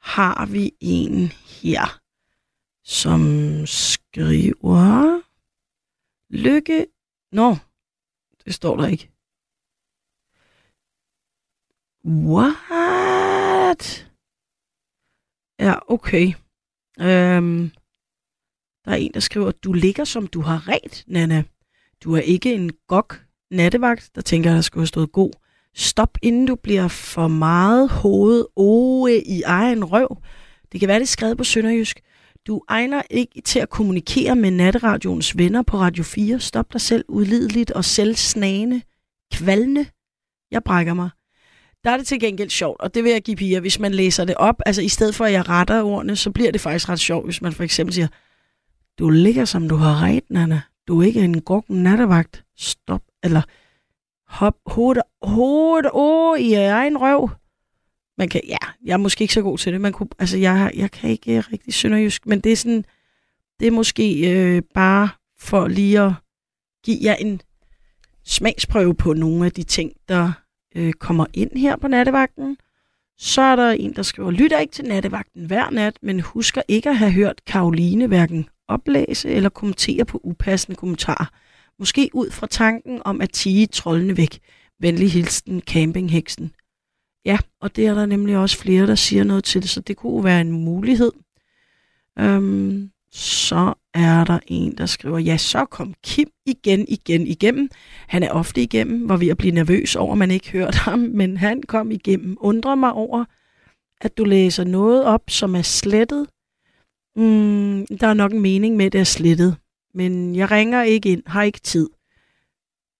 har 0.01 0.47
vi 0.47 0.73
en 0.81 1.29
her, 1.29 2.01
som 2.85 3.21
skriver... 3.67 5.21
Lykke... 6.31 6.87
Nå, 7.33 7.57
det 8.45 8.55
står 8.55 8.77
der 8.77 8.87
ikke. 8.87 9.11
What? 12.05 14.07
Ja, 15.59 15.75
okay. 15.89 16.33
Øhm, 17.01 17.71
der 18.85 18.93
er 18.93 18.97
en, 18.97 19.15
der 19.15 19.21
skriver, 19.21 19.51
du 19.51 19.73
ligger 19.73 20.05
som 20.05 20.27
du 20.27 20.41
har 20.41 20.69
ret, 20.69 21.05
Nana. 21.07 21.45
Du 22.05 22.15
er 22.15 22.21
ikke 22.21 22.55
en 22.55 22.71
gok 22.89 23.21
nattevagt, 23.51 24.11
der 24.15 24.21
tænker, 24.21 24.51
at 24.51 24.55
der 24.55 24.61
skulle 24.61 24.83
have 24.83 24.87
stået 24.87 25.13
god. 25.13 25.31
Stop, 25.75 26.19
inden 26.23 26.47
du 26.47 26.55
bliver 26.55 26.89
for 26.89 27.29
meget 27.29 27.91
hoved 27.91 28.45
oe 28.57 29.23
i 29.23 29.43
egen 29.43 29.85
røv. 29.85 30.17
Det 30.73 30.81
kan 30.81 30.89
være, 30.89 30.99
det 30.99 31.05
er 31.05 31.07
skrevet 31.07 31.39
på 31.39 31.45
Sønderjysk. 31.45 32.01
Du 32.47 32.63
egner 32.69 33.03
ikke 33.11 33.41
til 33.41 33.59
at 33.59 33.71
kommunikere 33.71 34.37
med 34.37 34.51
natteradioens 34.51 35.39
venner 35.39 35.63
på 35.63 35.77
Radio 35.77 36.05
4. 36.05 36.41
Stop 36.41 36.73
dig 36.73 36.81
selv 36.81 37.05
udlideligt 37.09 37.71
og 37.71 37.85
selvsnagende. 37.85 38.83
Kvalne. 39.33 39.87
Jeg 40.51 40.65
brækker 40.65 40.95
mig. 40.95 41.11
Der 41.85 41.91
er 41.91 41.97
det 41.97 42.07
til 42.07 42.21
gengæld 42.21 42.51
sjovt, 42.51 42.81
og 42.81 42.95
det 42.95 43.05
vil 43.05 43.13
jeg 43.13 43.23
give 43.23 43.37
piger, 43.37 43.61
hvis 43.61 43.79
man 43.79 43.95
læser 43.95 44.25
det 44.25 44.35
op. 44.35 44.57
Altså 44.67 44.83
i 44.83 44.89
stedet 44.89 45.15
for, 45.15 45.25
at 45.25 45.33
jeg 45.33 45.49
retter 45.49 45.83
ordene, 45.83 46.17
så 46.17 46.31
bliver 46.31 46.53
det 46.53 46.61
faktisk 46.61 46.89
ret 46.89 47.01
sjovt, 47.01 47.27
hvis 47.27 47.43
man 47.43 47.53
for 47.53 47.63
eksempel 47.63 47.95
siger, 47.95 48.09
du 48.99 49.11
ligger 49.11 49.45
som 49.45 49.69
du 49.69 49.77
har 49.77 50.03
ret, 50.03 50.31
Nana. 50.31 50.61
Du 50.89 51.01
er 51.01 51.07
ikke 51.07 51.21
en 51.21 51.41
god 51.41 51.63
nattevagt. 51.69 52.45
Stop. 52.57 53.03
Eller 53.23 53.43
hop 54.27 54.57
hovedet, 54.67 55.03
hovedet 55.23 55.91
åh, 55.95 56.39
i 56.39 56.53
egen 56.53 56.99
røv. 56.99 57.31
Man 58.19 58.29
kan, 58.29 58.41
ja, 58.49 58.57
jeg 58.85 58.93
er 58.93 58.97
måske 58.97 59.23
ikke 59.23 59.35
så 59.35 59.43
god 59.43 59.59
til 59.59 59.73
det. 59.73 59.81
Man 59.81 59.93
kunne, 59.93 60.09
altså, 60.19 60.39
jeg, 60.39 60.73
jeg 60.77 60.91
kan 60.91 61.11
ikke 61.11 61.41
rigtig 61.41 61.75
sønderjysk, 61.75 62.27
men 62.27 62.41
det 62.41 62.53
er 62.53 62.57
sådan, 62.57 62.85
det 63.61 63.67
er 63.67 63.71
måske 63.71 64.33
øh, 64.33 64.63
bare 64.75 65.09
for 65.39 65.69
lige 65.69 66.01
at 66.01 66.13
give 66.85 66.99
jer 67.03 67.15
en 67.15 67.41
smagsprøve 68.25 68.95
på 68.95 69.13
nogle 69.13 69.47
af 69.47 69.53
de 69.53 69.63
ting, 69.63 69.93
der 70.09 70.33
øh, 70.75 70.93
kommer 70.93 71.27
ind 71.35 71.59
her 71.59 71.77
på 71.77 71.89
nattevagten. 71.89 72.57
Så 73.19 73.43
er 73.43 73.57
der 73.57 73.71
en, 73.71 73.97
der 73.97 74.03
skriver, 74.03 74.31
lytter 74.31 74.59
ikke 74.59 74.73
til 74.73 74.85
nattevagten 74.85 75.47
hver 75.47 75.71
nat, 75.71 75.99
men 76.03 76.21
husker 76.21 76.63
ikke 76.69 76.91
at 76.91 76.97
have 76.97 77.13
hørt 77.13 77.45
Karoline 77.47 78.07
hverken 78.07 78.49
oplæse 78.69 79.31
eller 79.31 79.49
kommentere 79.49 80.05
på 80.05 80.21
upassende 80.25 80.77
kommentarer. 80.77 81.27
Måske 81.79 82.11
ud 82.13 82.31
fra 82.31 82.47
tanken 82.47 83.03
om 83.05 83.21
at 83.21 83.33
tige 83.33 83.67
trollene 83.67 84.17
væk. 84.17 84.39
Venlig 84.81 85.13
hilsen, 85.13 85.61
campingheksen. 85.61 86.53
Ja, 87.25 87.39
og 87.61 87.77
det 87.77 87.87
er 87.87 87.95
der 87.95 88.07
nemlig 88.07 88.37
også 88.37 88.59
flere, 88.59 88.87
der 88.87 88.95
siger 88.95 89.25
noget 89.25 89.45
til, 89.45 89.69
så 89.69 89.81
det 89.81 89.97
kunne 89.97 90.25
være 90.25 90.41
en 90.41 90.53
mulighed. 90.53 91.13
Øhm, 92.19 92.91
så 93.13 93.75
er 93.95 94.25
der 94.25 94.39
en, 94.47 94.79
der 94.79 94.87
skriver, 94.87 95.19
ja, 95.19 95.37
så 95.37 95.65
kom 95.65 95.95
Kim 96.05 96.29
igen, 96.47 96.89
igen, 96.89 97.27
igennem. 97.27 97.69
Han 98.09 98.23
er 98.23 98.31
ofte 98.31 98.63
igennem, 98.63 99.07
hvor 99.07 99.17
vi 99.17 99.29
at 99.29 99.37
blive 99.37 99.55
nervøs 99.55 99.97
over, 99.97 100.13
at 100.13 100.19
man 100.19 100.31
ikke 100.31 100.51
hørte 100.51 100.79
ham, 100.79 100.99
men 100.99 101.37
han 101.37 101.63
kom 101.63 101.91
igennem. 101.91 102.37
Undrer 102.41 102.75
mig 102.75 102.93
over, 102.93 103.25
at 104.01 104.19
du 104.19 104.25
læser 104.25 104.65
noget 104.65 105.05
op, 105.05 105.23
som 105.29 105.55
er 105.55 105.63
slettet. 105.63 106.27
Mm, 107.17 107.87
der 107.87 108.07
er 108.07 108.15
nok 108.15 108.33
en 108.33 108.41
mening 108.41 108.77
med, 108.77 108.87
at 108.87 108.93
det 108.93 109.01
er 109.01 109.05
slettet. 109.05 109.57
Men 109.95 110.37
jeg 110.37 110.51
ringer 110.51 110.83
ikke 110.83 111.09
ind, 111.09 111.23
har 111.27 111.43
ikke 111.43 111.61
tid. 111.61 111.91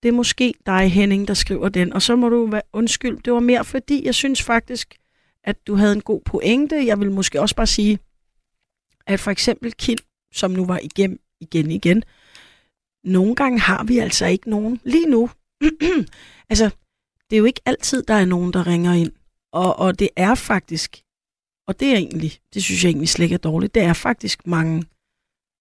Det 0.03 0.09
er 0.09 0.13
måske 0.13 0.55
dig, 0.67 0.93
Henning, 0.93 1.29
der 1.29 1.35
skriver 1.35 1.69
den. 1.69 1.93
Og 1.93 2.03
så 2.03 2.17
må 2.17 2.29
du 2.29 2.47
være 2.47 2.63
undskyld. 2.73 3.23
Det 3.23 3.33
var 3.33 3.41
mere 3.41 3.65
fordi, 3.65 4.05
jeg 4.05 4.15
synes 4.15 4.43
faktisk, 4.43 4.95
at 5.45 5.67
du 5.67 5.75
havde 5.75 5.93
en 5.93 6.01
god 6.01 6.21
pointe. 6.25 6.87
Jeg 6.87 7.01
vil 7.01 7.11
måske 7.11 7.41
også 7.41 7.57
bare 7.57 7.67
sige, 7.67 7.99
at 9.07 9.21
for 9.21 9.31
eksempel 9.31 9.73
Kim, 9.73 9.99
som 10.33 10.51
nu 10.51 10.65
var 10.65 10.81
igennem 10.83 11.21
igen 11.41 11.71
igen, 11.71 12.03
nogle 13.05 13.35
gange 13.35 13.61
har 13.61 13.85
vi 13.85 13.99
altså 13.99 14.27
ikke 14.27 14.51
nogen. 14.51 14.81
Lige 14.85 15.07
nu, 15.07 15.31
altså, 16.51 16.71
det 17.31 17.37
er 17.37 17.39
jo 17.39 17.45
ikke 17.45 17.61
altid, 17.67 18.03
der 18.03 18.15
er 18.15 18.25
nogen, 18.25 18.53
der 18.53 18.67
ringer 18.67 18.93
ind. 18.93 19.13
Og, 19.53 19.79
og 19.79 19.99
det 19.99 20.09
er 20.17 20.35
faktisk, 20.35 21.03
og 21.67 21.81
det 21.81 21.89
er 21.89 21.97
egentlig, 21.97 22.39
det 22.55 22.65
synes 22.65 22.85
jeg 22.85 22.91
egentlig 22.91 23.09
slet 23.09 23.25
ikke 23.25 23.35
er 23.35 23.39
dårligt, 23.39 23.75
det 23.75 23.83
er 23.83 23.93
faktisk 23.93 24.47
mange 24.47 24.85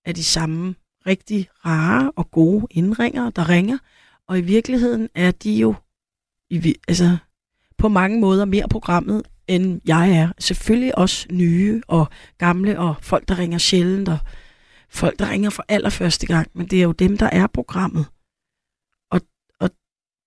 af 0.06 0.16
de 0.16 0.24
samme 0.24 0.76
rigtig 1.08 1.50
rare 1.66 2.12
og 2.16 2.32
gode 2.32 2.68
indringere, 2.70 3.32
der 3.36 3.50
ringer. 3.50 3.78
Og 4.28 4.38
i 4.38 4.42
virkeligheden 4.42 5.10
er 5.16 5.32
de 5.32 5.54
jo 5.54 5.76
i, 6.50 6.76
altså, 6.88 7.18
på 7.78 7.88
mange 7.88 8.20
måder 8.20 8.46
mere 8.46 8.68
programmet, 8.70 9.28
end 9.48 9.82
jeg 9.86 10.12
er. 10.12 10.32
Selvfølgelig 10.40 10.98
også 10.98 11.28
nye 11.32 11.82
og 11.88 12.10
gamle, 12.38 12.80
og 12.80 12.96
folk, 13.02 13.28
der 13.28 13.40
ringer 13.40 13.58
sjældent, 13.58 14.10
og 14.10 14.20
folk, 14.90 15.20
der 15.20 15.30
ringer 15.30 15.50
for 15.50 15.66
allerførste 15.68 16.28
gang. 16.28 16.52
Men 16.54 16.68
det 16.68 16.80
er 16.80 16.84
jo 16.84 16.92
dem, 16.92 17.18
der 17.18 17.26
er 17.26 17.48
programmet. 17.48 18.06
Og, 19.12 19.22
og 19.60 19.70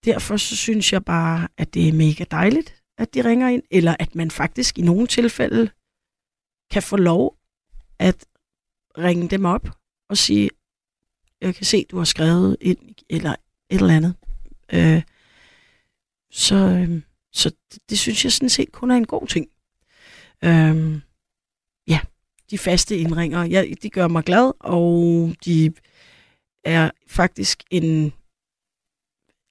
derfor 0.05 0.37
så 0.37 0.57
synes 0.57 0.93
jeg 0.93 1.05
bare, 1.05 1.49
at 1.59 1.75
det 1.75 1.89
er 1.89 1.93
mega 1.93 2.25
dejligt, 2.31 2.74
at 2.99 3.15
de 3.15 3.25
ringer 3.25 3.49
ind, 3.49 3.63
eller 3.71 3.97
at 3.99 4.15
man 4.15 4.31
faktisk 4.31 4.79
i 4.79 4.83
nogle 4.83 5.07
tilfælde 5.07 5.71
kan 6.71 6.83
få 6.83 6.97
lov 6.97 7.37
at 7.99 8.27
ringe 8.99 9.29
dem 9.29 9.45
op 9.45 9.69
og 10.09 10.17
sige, 10.17 10.51
jeg 11.41 11.55
kan 11.55 11.67
se, 11.67 11.85
du 11.91 11.97
har 11.99 12.05
skrevet 12.05 12.57
ind, 12.61 12.95
eller 13.11 13.37
et 13.71 13.81
eller 13.81 13.97
andet. 13.97 14.15
Øh, 14.73 15.03
så, 16.31 16.57
øh, 16.57 17.03
så 17.33 17.51
det, 17.73 17.83
det 17.91 17.99
synes 17.99 18.25
jeg 18.25 18.33
sådan 18.33 18.49
set 18.49 18.73
kun 18.73 18.91
er 18.91 18.97
en 18.97 19.07
god 19.07 19.27
ting. 19.27 19.47
Øh, 20.45 21.01
ja, 21.87 22.01
de 22.51 22.59
faste 22.59 22.97
indringer, 22.97 23.45
ja, 23.45 23.65
de 23.83 23.91
gør 23.91 24.09
mig 24.09 24.25
glad, 24.25 24.53
og 24.61 25.33
de 25.45 25.73
er 26.65 26.91
faktisk 27.07 27.63
en, 27.71 28.13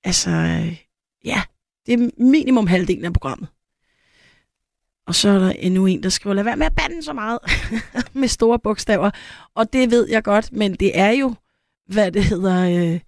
altså, 0.04 0.32
ja, 1.26 1.44
det 1.86 1.94
er 1.94 2.10
minimum 2.18 2.68
halvdelen 2.68 3.06
af 3.06 3.14
programmet. 3.14 3.48
Og 5.08 5.16
så 5.16 5.30
er 5.30 5.40
der 5.40 5.50
endnu 5.50 5.86
en, 5.86 6.04
der 6.04 6.10
skriver, 6.10 6.34
lad 6.34 6.44
være 6.44 6.58
med 6.58 6.66
at 6.66 6.76
bande 6.76 7.04
så 7.04 7.14
meget 7.14 7.40
med 8.14 8.28
store 8.28 8.60
bogstaver. 8.60 9.12
Og 9.56 9.74
det 9.74 9.92
ved 9.92 10.10
jeg 10.10 10.24
godt, 10.24 10.52
men 10.52 10.74
det 10.74 11.00
er 11.00 11.10
jo, 11.10 11.36
hvad 11.88 12.12
det 12.12 12.24
hedder, 12.24 12.70
øh, 12.70 13.00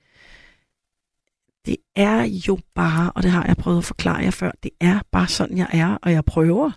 det 1.65 1.77
er 1.95 2.23
jo 2.47 2.59
bare, 2.75 3.11
og 3.15 3.23
det 3.23 3.31
har 3.31 3.45
jeg 3.45 3.57
prøvet 3.57 3.77
at 3.77 3.85
forklare 3.85 4.17
jer 4.17 4.31
før, 4.31 4.51
det 4.63 4.71
er 4.79 4.99
bare 5.11 5.27
sådan, 5.27 5.57
jeg 5.57 5.69
er, 5.73 5.97
og 6.01 6.11
jeg 6.11 6.25
prøver. 6.25 6.71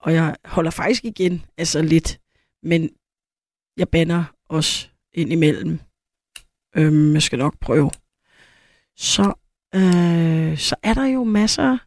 Og 0.00 0.12
jeg 0.14 0.36
holder 0.44 0.70
faktisk 0.70 1.04
igen, 1.04 1.44
altså 1.58 1.82
lidt, 1.82 2.20
men 2.62 2.90
jeg 3.76 3.88
banner 3.88 4.24
også 4.48 4.88
ind 5.12 5.32
imellem. 5.32 5.80
Øhm, 6.76 7.14
jeg 7.14 7.22
skal 7.22 7.38
nok 7.38 7.58
prøve. 7.60 7.90
Så, 8.96 9.34
øh, 9.74 10.58
så 10.58 10.76
er 10.82 10.94
der 10.94 11.04
jo 11.04 11.24
masser, 11.24 11.78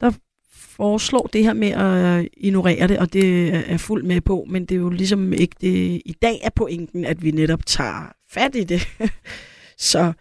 der 0.00 0.12
foreslår 0.50 1.30
det 1.32 1.44
her 1.44 1.52
med 1.52 1.68
at 1.68 2.20
øh, 2.20 2.26
ignorere 2.36 2.88
det, 2.88 2.98
og 2.98 3.12
det 3.12 3.54
er 3.54 3.62
fuld 3.62 3.78
fuldt 3.78 4.06
med 4.06 4.20
på, 4.20 4.46
men 4.48 4.64
det 4.64 4.74
er 4.74 4.78
jo 4.78 4.90
ligesom 4.90 5.32
ikke 5.32 5.56
det, 5.60 6.02
i 6.04 6.16
dag 6.22 6.40
er 6.42 6.50
pointen, 6.50 7.04
at 7.04 7.22
vi 7.22 7.30
netop 7.30 7.66
tager 7.66 8.12
fat 8.30 8.54
i 8.54 8.64
det. 8.64 8.88
så, 9.92 10.12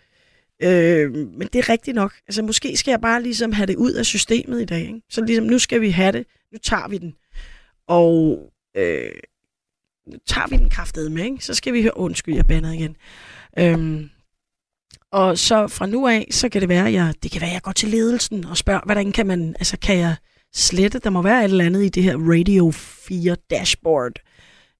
øh, 0.63 1.13
men 1.13 1.47
det 1.53 1.55
er 1.55 1.69
rigtigt 1.69 1.95
nok. 1.95 2.13
Altså 2.27 2.43
måske 2.43 2.77
skal 2.77 2.91
jeg 2.91 3.01
bare 3.01 3.23
ligesom 3.23 3.51
have 3.51 3.65
det 3.65 3.75
ud 3.75 3.91
af 3.91 4.05
systemet 4.05 4.61
i 4.61 4.65
dag. 4.65 4.81
Ikke? 4.81 5.01
Så 5.09 5.21
ligesom, 5.25 5.45
nu 5.45 5.59
skal 5.59 5.81
vi 5.81 5.89
have 5.89 6.11
det, 6.11 6.25
nu 6.51 6.57
tager 6.57 6.87
vi 6.87 6.97
den. 6.97 7.15
Og 7.87 8.39
øh, 8.77 9.11
nu 10.07 10.17
tager 10.27 10.47
vi 10.47 10.57
den 10.57 10.69
kraftede 10.69 11.09
med, 11.09 11.23
ikke? 11.23 11.45
så 11.45 11.53
skal 11.53 11.73
vi 11.73 11.81
høre, 11.81 11.97
undskyld, 11.97 12.35
jeg 12.35 12.45
bander 12.45 12.71
igen. 12.71 12.95
Øhm, 13.59 14.09
og 15.13 15.37
så 15.37 15.67
fra 15.67 15.85
nu 15.85 16.07
af, 16.07 16.27
så 16.31 16.49
kan 16.49 16.61
det 16.61 16.69
være, 16.69 16.87
at 16.87 16.93
jeg, 16.93 17.13
det 17.23 17.31
kan 17.31 17.41
være, 17.41 17.49
at 17.49 17.53
jeg 17.53 17.61
går 17.61 17.71
til 17.71 17.89
ledelsen 17.89 18.45
og 18.45 18.57
spørger, 18.57 18.81
hvordan 18.85 19.11
kan 19.11 19.27
man, 19.27 19.55
altså 19.59 19.77
kan 19.77 19.97
jeg 19.97 20.15
slette, 20.53 20.99
der 20.99 21.09
må 21.09 21.21
være 21.21 21.39
et 21.45 21.51
eller 21.51 21.65
andet 21.65 21.83
i 21.83 21.89
det 21.89 22.03
her 22.03 22.17
Radio 22.17 22.71
4 22.71 23.35
dashboard. 23.49 24.11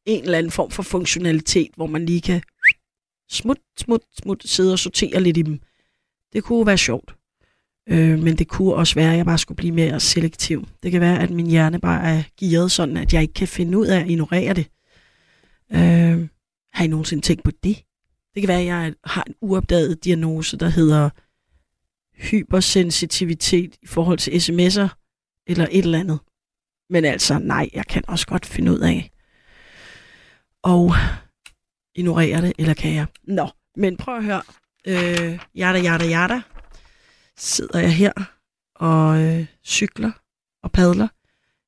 En 0.06 0.24
eller 0.24 0.38
anden 0.38 0.52
form 0.52 0.72
for 0.72 0.84
funktionalitet, 0.84 1.70
hvor 1.76 1.88
man 1.88 2.06
lige 2.06 2.22
kan 2.22 2.42
smut, 3.32 3.58
smut, 3.80 4.02
smut, 4.22 4.44
sidde 4.46 4.74
og 4.74 4.80
sortere 4.80 5.22
lidt 5.22 5.38
i 5.38 5.42
dem. 5.42 5.60
Det 6.34 6.44
kunne 6.44 6.66
være 6.66 6.78
sjovt. 6.78 7.16
Øh, 7.90 8.20
men 8.20 8.36
det 8.36 8.48
kunne 8.48 8.74
også 8.74 8.96
være, 8.96 9.12
at 9.12 9.18
jeg 9.18 9.26
bare 9.26 9.38
skulle 9.38 9.56
blive 9.56 9.76
mere 9.76 10.00
selektiv. 10.00 10.68
Det 10.84 10.92
kan 10.92 11.02
være, 11.02 11.20
at 11.20 11.30
min 11.30 11.48
hjerne 11.48 11.80
bare 11.80 12.18
er 12.18 12.24
gearet 12.40 12.72
sådan, 12.72 12.98
at 12.98 13.14
jeg 13.14 13.22
ikke 13.22 13.34
kan 13.34 13.48
finde 13.48 13.78
ud 13.78 13.86
af 13.86 14.00
at 14.00 14.10
ignorere 14.10 14.54
det. 14.54 14.68
Øh, 15.72 16.28
har 16.74 16.84
I 16.84 16.88
nogensinde 16.88 17.24
tænkt 17.24 17.44
på 17.44 17.52
det? 17.64 17.84
Det 18.34 18.42
kan 18.42 18.48
være, 18.48 18.60
at 18.60 18.66
jeg 18.66 18.94
har 19.04 19.24
en 19.28 19.36
uopdaget 19.42 20.04
diagnose, 20.04 20.58
der 20.58 20.70
hedder 20.70 21.10
hypersensitivitet 22.14 23.76
i 23.82 23.88
forhold 23.88 24.18
til 24.18 24.32
sms'er, 24.32 24.88
eller 25.48 25.68
et 25.72 25.86
eller 25.86 26.00
andet. 26.00 26.20
Men 26.90 27.06
altså, 27.06 27.40
nej, 27.40 27.70
jeg 27.74 27.88
kan 27.88 28.04
også 28.08 28.28
godt 28.28 28.46
finde 28.46 28.72
ud 28.72 28.80
af 28.80 29.12
og 30.64 30.92
ignorere 31.96 32.42
det, 32.42 32.54
eller 32.60 32.74
kan 32.74 32.94
jeg? 32.94 33.06
Nå, 33.24 33.50
men 33.76 33.98
prøv 33.98 34.18
at 34.18 34.24
høre. 34.24 34.42
øh, 34.88 35.40
jada, 35.56 35.80
jada, 35.80 36.06
jada, 36.06 36.42
sidder 37.38 37.80
jeg 37.80 37.96
her 37.96 38.12
og 38.76 39.22
øh, 39.24 39.46
cykler 39.66 40.12
og 40.64 40.72
padler. 40.72 41.08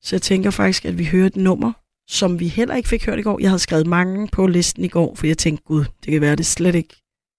Så 0.02 0.16
jeg 0.16 0.22
tænker 0.22 0.52
faktisk, 0.52 0.86
at 0.86 0.98
vi 0.98 1.06
hører 1.06 1.28
et 1.28 1.36
nummer, 1.36 1.74
som 2.08 2.40
vi 2.40 2.48
heller 2.48 2.76
ikke 2.76 2.90
fik 2.90 3.06
hørt 3.06 3.20
i 3.20 3.22
går. 3.22 3.40
Jeg 3.40 3.50
havde 3.50 3.60
skrevet 3.60 3.88
mange 3.88 4.28
på 4.28 4.48
listen 4.48 4.84
i 4.84 4.88
går, 4.88 5.16
for 5.16 5.28
jeg 5.28 5.38
tænkte, 5.38 5.64
gud, 5.64 5.86
det 6.04 6.12
kan 6.12 6.22
være, 6.22 6.36
det 6.36 6.46
slet 6.46 6.76
ikke, 6.76 6.96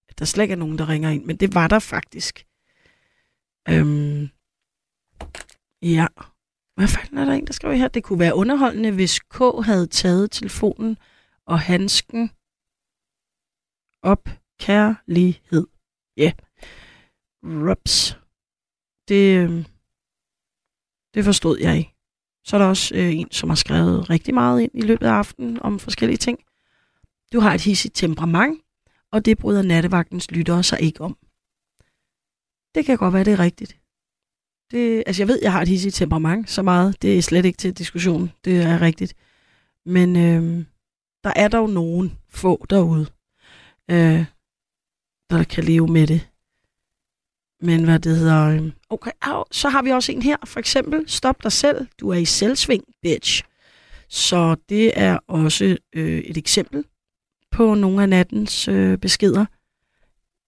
at 0.09 0.19
der 0.19 0.25
slet 0.25 0.43
ikke 0.43 0.51
er 0.51 0.57
nogen, 0.57 0.77
der 0.77 0.89
ringer 0.89 1.09
ind. 1.09 1.25
Men 1.25 1.37
det 1.37 1.55
var 1.55 1.67
der 1.67 1.79
faktisk. 1.79 2.45
Øhm, 3.69 4.29
ja. 5.81 6.07
Hvad 6.75 6.87
fanden 6.87 7.17
er 7.17 7.25
der 7.25 7.33
en, 7.33 7.47
der 7.47 7.53
skriver 7.53 7.73
her? 7.73 7.87
Det 7.87 8.03
kunne 8.03 8.19
være 8.19 8.35
underholdende, 8.35 8.91
hvis 8.91 9.19
K 9.19 9.37
havde 9.63 9.87
taget 9.87 10.31
telefonen 10.31 10.97
og 11.45 11.59
handsken 11.59 12.31
op 14.01 14.29
kærlighed. 14.59 15.67
Ja. 16.17 16.21
Yeah. 16.23 16.33
Rups. 17.43 18.19
Det, 19.07 19.37
øhm, 19.37 19.63
det 21.13 21.25
forstod 21.25 21.57
jeg 21.59 21.77
ikke. 21.77 21.96
Så 22.47 22.55
er 22.55 22.59
der 22.59 22.67
også 22.67 22.95
øh, 22.95 23.15
en, 23.15 23.31
som 23.31 23.49
har 23.49 23.55
skrevet 23.55 24.09
rigtig 24.09 24.33
meget 24.33 24.61
ind 24.61 24.71
i 24.73 24.81
løbet 24.81 25.07
af 25.07 25.11
aftenen 25.11 25.61
om 25.61 25.79
forskellige 25.79 26.17
ting. 26.17 26.39
Du 27.33 27.39
har 27.39 27.53
et 27.53 27.61
hissigt 27.61 27.95
temperament, 27.95 28.61
og 29.11 29.25
det 29.25 29.37
bryder 29.37 29.61
nattevagtens 29.61 30.31
lyttere 30.31 30.63
sig 30.63 30.81
ikke 30.81 31.01
om. 31.01 31.17
Det 32.75 32.85
kan 32.85 32.97
godt 32.97 33.13
være, 33.13 33.23
det 33.23 33.33
er 33.33 33.39
rigtigt. 33.39 33.77
Det, 34.71 35.03
altså 35.07 35.21
jeg 35.21 35.27
ved, 35.27 35.39
jeg 35.41 35.51
har 35.51 35.61
et 35.61 35.67
hissigt 35.67 35.95
temperament 35.95 36.49
så 36.49 36.61
meget. 36.61 37.01
Det 37.01 37.17
er 37.17 37.21
slet 37.21 37.45
ikke 37.45 37.57
til 37.57 37.77
diskussion. 37.77 38.31
Det 38.45 38.61
er 38.61 38.81
rigtigt. 38.81 39.13
Men 39.85 40.15
øh, 40.15 40.65
der 41.23 41.33
er 41.35 41.47
dog 41.47 41.69
nogen 41.69 42.17
få 42.29 42.65
derude, 42.69 43.05
øh, 43.91 44.25
der 45.29 45.43
kan 45.43 45.63
leve 45.63 45.87
med 45.87 46.07
det. 46.07 46.29
Men 47.61 47.83
hvad 47.83 47.99
det 47.99 48.17
hedder... 48.17 48.47
Øhm, 48.49 48.71
okay, 48.89 49.11
au, 49.21 49.43
så 49.51 49.69
har 49.69 49.81
vi 49.81 49.89
også 49.89 50.11
en 50.11 50.21
her. 50.21 50.37
For 50.45 50.59
eksempel, 50.59 51.03
stop 51.07 51.43
dig 51.43 51.51
selv. 51.51 51.87
Du 51.99 52.09
er 52.09 52.15
i 52.15 52.25
selvsving, 52.25 52.83
bitch. 53.01 53.43
Så 54.09 54.55
det 54.69 54.91
er 54.95 55.19
også 55.27 55.77
øh, 55.95 56.19
et 56.19 56.37
eksempel 56.37 56.83
på 57.51 57.73
nogle 57.73 58.01
af 58.01 58.09
nattens 58.09 58.67
øh, 58.67 58.97
beskeder. 58.97 59.45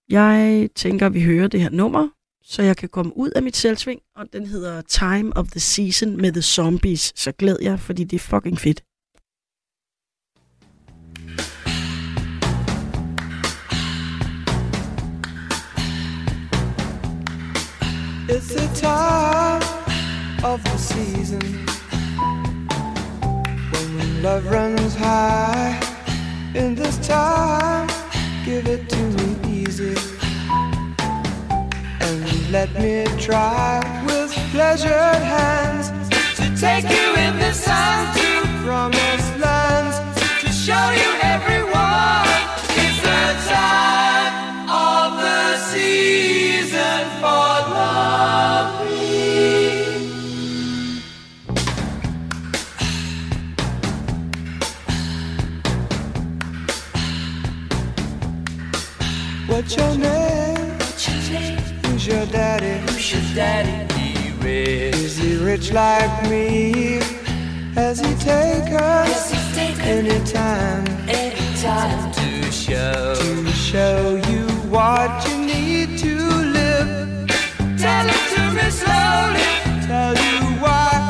Jeg 0.08 0.68
tænker, 0.74 1.06
at 1.06 1.14
vi 1.14 1.22
hører 1.22 1.48
det 1.48 1.60
her 1.60 1.70
nummer, 1.70 2.08
så 2.42 2.62
jeg 2.62 2.76
kan 2.76 2.88
komme 2.88 3.16
ud 3.16 3.30
af 3.30 3.42
mit 3.42 3.56
selvsving, 3.56 4.00
og 4.16 4.32
den 4.32 4.46
hedder 4.46 4.82
Time 4.82 5.36
of 5.36 5.48
the 5.48 5.60
Season 5.60 6.16
med 6.16 6.32
The 6.32 6.42
Zombies. 6.42 7.12
Så 7.16 7.32
glæd 7.32 7.56
jer, 7.62 7.76
fordi 7.76 8.04
det 8.04 8.16
er 8.16 8.20
fucking 8.20 8.58
fedt. 8.58 8.82
It's 18.32 18.54
the 18.54 18.68
time 18.80 19.60
of 20.44 20.62
the 20.62 20.76
season 20.76 21.40
when 23.72 24.22
love 24.22 24.46
runs 24.48 24.94
high. 24.94 25.76
In 26.54 26.76
this 26.76 26.96
time, 27.04 27.88
give 28.44 28.68
it 28.68 28.88
to 28.88 29.02
me 29.18 29.36
easy 29.62 29.96
and 32.00 32.52
let 32.52 32.72
me 32.78 33.04
try 33.18 33.82
with 34.06 34.30
pleasured 34.52 35.22
hands 35.34 35.88
to 36.36 36.44
take 36.56 36.84
you 36.84 37.08
in 37.26 37.36
the 37.36 37.52
sun 37.52 38.14
to 38.14 38.64
promised 38.64 39.19
What's 59.60 59.76
your 59.76 59.94
name? 59.98 60.56
Who's 61.84 62.06
your 62.06 62.24
daddy? 62.24 62.80
Who's 62.90 63.12
your 63.12 63.34
daddy? 63.34 63.92
He 63.92 64.30
rich. 64.42 64.94
Is 64.94 65.18
he 65.18 65.36
rich 65.36 65.70
like 65.70 66.30
me? 66.30 66.98
Has 67.74 68.00
he 68.00 68.14
taken 68.14 68.78
anytime? 69.82 70.86
Anytime 71.06 72.10
to 72.10 72.50
show 72.50 73.14
to 73.14 73.52
show 73.52 74.16
you 74.30 74.46
what 74.72 75.28
you 75.28 75.36
need 75.44 75.98
to 75.98 76.16
live. 76.56 77.28
Tell 77.76 78.06
it 78.08 78.24
to 78.32 78.42
me 78.56 78.70
slowly. 78.70 79.52
Tell 79.86 80.14
you 80.16 80.38
why 80.62 81.09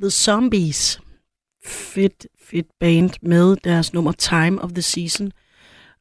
The 0.00 0.10
Zombies. 0.10 1.00
Fedt, 1.64 2.26
fedt 2.42 2.66
band 2.80 3.10
med 3.22 3.56
deres 3.64 3.92
nummer 3.92 4.12
Time 4.12 4.62
of 4.62 4.70
the 4.72 4.82
Season. 4.82 5.32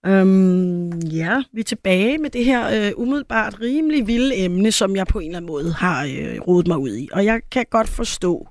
Øhm, 0.05 0.99
ja, 0.99 1.43
vi 1.53 1.59
er 1.59 1.63
tilbage 1.63 2.17
med 2.17 2.29
det 2.29 2.45
her 2.45 2.69
øh, 2.69 2.91
umiddelbart 2.95 3.61
rimelig 3.61 4.07
vilde 4.07 4.37
emne, 4.37 4.71
som 4.71 4.95
jeg 4.95 5.07
på 5.07 5.19
en 5.19 5.25
eller 5.25 5.37
anden 5.37 5.51
måde 5.51 5.73
har 5.73 6.05
øh, 6.05 6.39
rodet 6.47 6.67
mig 6.67 6.77
ud 6.77 6.95
i. 6.95 7.09
Og 7.11 7.25
jeg 7.25 7.41
kan 7.51 7.65
godt 7.69 7.89
forstå, 7.89 8.47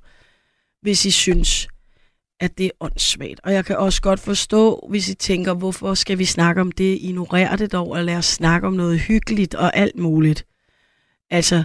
hvis 0.82 1.04
I 1.04 1.10
synes, 1.10 1.68
at 2.40 2.58
det 2.58 2.66
er 2.66 2.70
åndssvagt. 2.80 3.40
Og 3.44 3.52
jeg 3.52 3.64
kan 3.64 3.76
også 3.76 4.02
godt 4.02 4.20
forstå, 4.20 4.86
hvis 4.90 5.08
I 5.08 5.14
tænker, 5.14 5.54
hvorfor 5.54 5.94
skal 5.94 6.18
vi 6.18 6.24
snakke 6.24 6.60
om 6.60 6.72
det? 6.72 6.98
Ignorer 7.00 7.56
det 7.56 7.72
dog, 7.72 7.90
og 7.90 8.04
lad 8.04 8.16
os 8.16 8.26
snakke 8.26 8.66
om 8.66 8.72
noget 8.72 9.00
hyggeligt 9.00 9.54
og 9.54 9.76
alt 9.76 9.98
muligt. 9.98 10.46
Altså, 11.30 11.64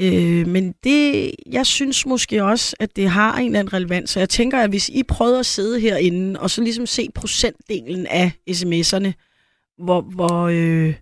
øh, 0.00 0.46
men 0.46 0.74
det, 0.84 1.30
jeg 1.46 1.66
synes 1.66 2.06
måske 2.06 2.44
også, 2.44 2.76
at 2.80 2.96
det 2.96 3.10
har 3.10 3.36
en 3.36 3.46
eller 3.46 3.58
anden 3.58 3.72
relevans. 3.72 4.10
Så 4.10 4.18
jeg 4.18 4.28
tænker, 4.28 4.58
at 4.58 4.70
hvis 4.70 4.88
I 4.88 5.02
prøver 5.02 5.38
at 5.38 5.46
sidde 5.46 5.80
herinde, 5.80 6.40
og 6.40 6.50
så 6.50 6.62
ligesom 6.62 6.86
se 6.86 7.08
procentdelen 7.14 8.06
af 8.06 8.32
sms'erne, 8.50 9.12
hvor, 9.84 10.00
hvor, 10.00 10.42
øh, 10.42 10.94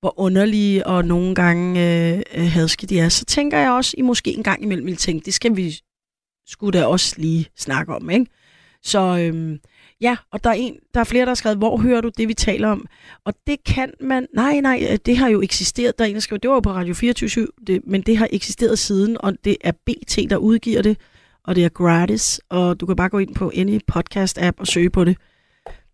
hvor 0.00 0.20
underlige 0.20 0.86
og 0.86 1.04
nogle 1.04 1.34
gange 1.34 1.80
øh, 2.14 2.22
øh, 2.34 2.46
hadske 2.46 2.86
de 2.86 3.00
er, 3.00 3.08
så 3.08 3.24
tænker 3.24 3.58
jeg 3.58 3.70
også, 3.70 3.94
I 3.98 4.02
måske 4.02 4.32
en 4.36 4.42
gang 4.42 4.62
imellem 4.62 4.86
vil 4.86 4.96
tænke, 4.96 5.24
det 5.24 5.34
skal 5.34 5.56
vi 5.56 5.80
skulle 6.46 6.78
da 6.78 6.86
også 6.86 7.14
lige 7.18 7.46
snakke 7.56 7.94
om, 7.94 8.10
ikke? 8.10 8.26
Så 8.82 9.18
øhm, 9.18 9.58
ja, 10.00 10.16
og 10.30 10.44
der 10.44 10.50
er, 10.50 10.54
en, 10.54 10.78
der 10.94 11.00
er 11.00 11.04
flere, 11.04 11.24
der 11.24 11.30
har 11.30 11.34
skrevet, 11.34 11.58
hvor 11.58 11.76
hører 11.76 12.00
du 12.00 12.10
det, 12.18 12.28
vi 12.28 12.34
taler 12.34 12.68
om? 12.68 12.86
Og 13.24 13.34
det 13.46 13.64
kan 13.64 13.92
man, 14.00 14.26
nej, 14.34 14.60
nej, 14.60 14.88
øh, 14.90 14.98
det 15.06 15.16
har 15.16 15.28
jo 15.28 15.40
eksisteret, 15.40 15.98
der 15.98 16.04
er 16.04 16.08
en, 16.08 16.14
der 16.14 16.20
skriver, 16.20 16.38
det 16.38 16.48
var 16.48 16.56
jo 16.56 16.60
på 16.60 16.72
Radio 16.72 16.94
24 16.94 17.48
det, 17.66 17.82
men 17.86 18.02
det 18.02 18.16
har 18.16 18.28
eksisteret 18.32 18.78
siden, 18.78 19.16
og 19.20 19.32
det 19.44 19.56
er 19.60 19.72
BT, 19.72 20.30
der 20.30 20.36
udgiver 20.36 20.82
det, 20.82 20.98
og 21.44 21.56
det 21.56 21.64
er 21.64 21.68
gratis, 21.68 22.40
og 22.48 22.80
du 22.80 22.86
kan 22.86 22.96
bare 22.96 23.08
gå 23.08 23.18
ind 23.18 23.34
på 23.34 23.52
any 23.54 23.80
podcast-app 23.92 24.52
og 24.58 24.66
søge 24.66 24.90
på 24.90 25.04
det. 25.04 25.16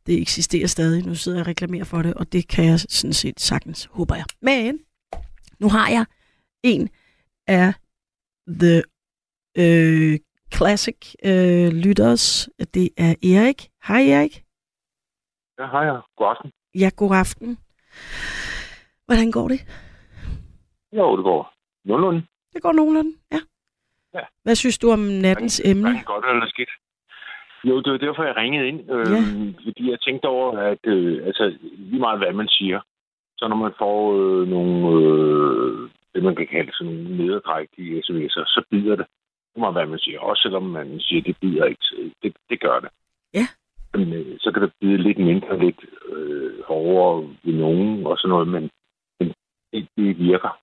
Det 0.07 0.21
eksisterer 0.21 0.67
stadig, 0.67 1.07
nu 1.07 1.15
sidder 1.15 1.39
jeg 1.39 1.43
og 1.43 1.49
reklamerer 1.49 1.85
for 1.85 2.03
det, 2.03 2.15
og 2.15 2.33
det 2.33 2.49
kan 2.49 2.65
jeg 2.65 2.81
sådan 2.81 3.13
set 3.13 3.41
sagtens, 3.41 3.89
håber 3.91 4.15
jeg. 4.15 4.25
Men 4.43 4.79
nu 5.61 5.69
har 5.69 5.89
jeg 5.89 6.05
en 6.63 6.89
af 7.47 7.73
the 8.49 8.83
øh, 9.59 10.19
classic 10.57 10.99
øh, 11.25 11.69
lytters. 11.85 12.49
Det 12.75 12.89
er 13.07 13.13
Erik. 13.35 13.59
Hej 13.89 14.03
Erik. 14.15 14.35
Ja, 15.59 15.67
hej, 15.67 15.85
ja. 15.91 15.99
god 16.17 16.29
aften. 16.31 16.51
Ja, 16.75 16.91
god 16.97 17.13
aften. 17.17 17.59
Hvordan 19.07 19.31
går 19.31 19.49
det? 19.49 19.61
Jo, 20.93 21.17
det 21.17 21.25
går 21.25 21.53
nogenlunde. 21.85 22.23
Det 22.53 22.63
går 22.63 22.73
nogenlunde, 22.73 23.13
ja. 23.33 23.41
Ja. 24.15 24.25
Hvad 24.45 24.55
synes 24.55 24.79
du 24.79 24.91
om 24.91 24.99
nattens 24.99 25.61
emne? 25.65 25.83
Hverken 25.83 26.05
godt 26.05 26.25
eller 26.31 26.47
skidt. 26.49 26.71
Jo, 27.65 27.81
det 27.83 27.93
var 27.93 27.99
derfor, 27.99 28.25
jeg 28.25 28.37
ringede 28.37 28.69
ind. 28.69 28.81
Øh, 28.91 29.07
Ja. 29.13 29.21
Fordi 29.65 29.91
jeg 29.91 30.01
tænkte 30.01 30.27
over, 30.27 30.59
at 30.59 30.79
øh, 30.87 31.27
altså, 31.27 31.45
lige 31.77 32.01
meget 32.01 32.19
hvad 32.19 32.33
man 32.33 32.49
siger, 32.49 32.81
så 33.39 33.49
når 33.49 33.57
man 33.57 33.73
får 33.79 33.99
øh, 34.21 34.49
nogle, 34.49 34.75
øh, 34.99 35.91
det 36.15 36.23
man 36.23 36.37
kan 36.37 36.47
kalde 36.47 36.73
sådan 36.73 36.93
nogle 36.93 37.17
nederdrægtige 37.17 38.03
sms'er, 38.07 38.45
så 38.55 38.63
bider 38.71 38.97
det. 38.97 39.07
Meget 39.57 39.75
hvad 39.75 39.87
man 39.87 39.99
siger. 39.99 40.21
Også 40.21 40.43
selvom 40.43 40.63
man 40.63 41.01
siger, 41.01 41.23
det 41.23 41.37
bider 41.41 41.65
ikke. 41.65 42.13
Det, 42.23 42.37
det 42.51 42.61
gør 42.61 42.81
det. 42.81 42.91
Ja. 43.35 43.47
Men, 43.95 44.13
øh, 44.13 44.37
så 44.41 44.51
kan 44.53 44.63
det 44.63 44.73
bide 44.81 44.97
lidt 44.99 45.19
mindre, 45.19 45.59
lidt 45.59 45.81
øh, 46.07 46.63
hårdere 46.65 47.37
ved 47.45 47.55
nogen 47.55 48.07
og 48.07 48.19
sådan 48.19 48.29
noget, 48.31 48.49
men, 48.49 48.71
men 49.21 49.29
det, 49.73 49.89
det 49.97 50.19
virker. 50.19 50.61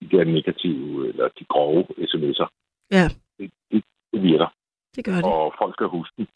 De 0.00 0.08
der 0.16 0.24
negative, 0.24 1.08
eller 1.08 1.28
de 1.28 1.44
grove 1.44 1.84
sms'er. 1.98 2.48
Ja. 2.90 3.04
Det, 3.38 3.50
det, 3.70 3.84
det 4.12 4.22
virker 4.22 4.48
Det 4.96 5.04
gør 5.04 5.14
det. 5.14 5.24
og 5.24 5.54
folk 5.58 5.74
skal 5.74 5.86
huske 5.86 6.14
den. 6.16 6.26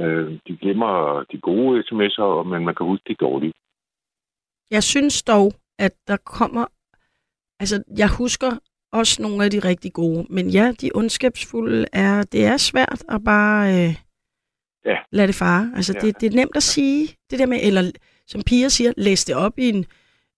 Øh, 0.00 0.40
de 0.48 0.56
glemmer 0.56 1.24
de 1.32 1.40
gode 1.40 1.80
sms'er, 1.88 2.42
men 2.42 2.64
man 2.64 2.74
kan 2.74 2.86
huske 2.86 3.04
de 3.08 3.14
dårlige. 3.14 3.52
Jeg 4.70 4.82
synes 4.82 5.22
dog, 5.22 5.52
at 5.78 5.94
der 6.08 6.16
kommer... 6.16 6.66
Altså, 7.60 7.84
jeg 7.98 8.08
husker 8.18 8.50
også 8.94 9.22
nogle 9.22 9.44
af 9.44 9.50
de 9.50 9.58
rigtig 9.58 9.92
gode. 9.92 10.26
Men 10.30 10.48
ja, 10.50 10.72
de 10.80 10.90
ondskabsfulde 10.94 11.86
er... 11.92 12.22
Det 12.22 12.44
er 12.44 12.56
svært 12.56 13.02
at 13.08 13.24
bare 13.24 13.68
øh, 13.74 13.94
Ja. 14.84 14.96
lade 15.12 15.26
det 15.26 15.34
fare. 15.34 15.72
Altså, 15.76 15.92
Ja. 15.96 16.06
det, 16.06 16.20
det 16.20 16.32
er 16.32 16.36
nemt 16.36 16.56
at 16.56 16.62
sige. 16.62 17.08
Det 17.30 17.38
der 17.38 17.46
med... 17.46 17.58
Eller 17.62 17.90
som 18.26 18.42
piger 18.46 18.68
siger, 18.68 18.92
læs 18.96 19.24
det 19.24 19.36
op 19.36 19.58
i 19.58 19.68
en... 19.68 19.84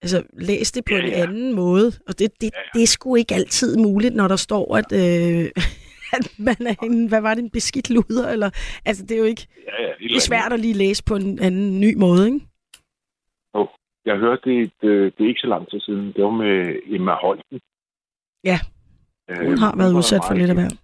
Altså, 0.02 0.22
læs 0.32 0.72
det 0.72 0.84
på 0.84 0.94
Ja, 0.94 1.00
en 1.00 1.08
ja. 1.08 1.22
anden 1.22 1.54
måde. 1.54 1.92
Og 2.08 2.18
det, 2.18 2.30
det, 2.40 2.50
Ja, 2.54 2.58
ja. 2.58 2.78
det 2.78 2.82
er 2.82 2.86
sgu 2.86 3.14
ikke 3.14 3.34
altid 3.34 3.76
muligt, 3.76 4.14
når 4.14 4.28
der 4.28 4.36
står, 4.36 4.76
at, 4.76 4.92
øh, 4.92 5.50
at 6.18 6.32
man 6.38 6.56
er 6.66 6.74
en... 6.84 7.06
Hvad 7.06 7.20
var 7.20 7.34
det? 7.34 7.42
En 7.42 7.50
beskidt 7.50 7.90
luder? 7.90 8.28
Eller, 8.28 8.50
altså, 8.84 9.02
det 9.02 9.14
er 9.14 9.18
jo 9.18 9.24
ikke... 9.24 9.46
Ja, 9.66 9.82
ja, 9.82 9.88
Det 10.08 10.16
er 10.16 10.20
svært 10.20 10.52
at 10.52 10.60
lige 10.60 10.74
læse 10.74 11.04
på 11.04 11.16
en 11.16 11.38
anden 11.38 11.80
ny 11.80 11.94
måde, 11.94 12.26
ikke? 12.26 12.40
Jeg 14.06 14.16
hørte 14.16 14.50
det, 14.50 14.72
det, 14.82 15.18
det 15.18 15.24
er 15.24 15.28
ikke 15.28 15.40
så 15.40 15.46
lang 15.46 15.70
tid 15.70 15.80
siden. 15.80 16.12
Det 16.16 16.24
var 16.24 16.30
med 16.30 16.76
Emma 16.86 17.12
Holten. 17.12 17.60
Ja. 18.50 18.58
Øh, 19.30 19.46
Hun 19.48 19.58
har 19.58 19.72
været 19.76 19.96
udsat 19.98 20.22
for 20.28 20.34
lidt 20.34 20.50
af 20.50 20.56
hvert. 20.56 20.76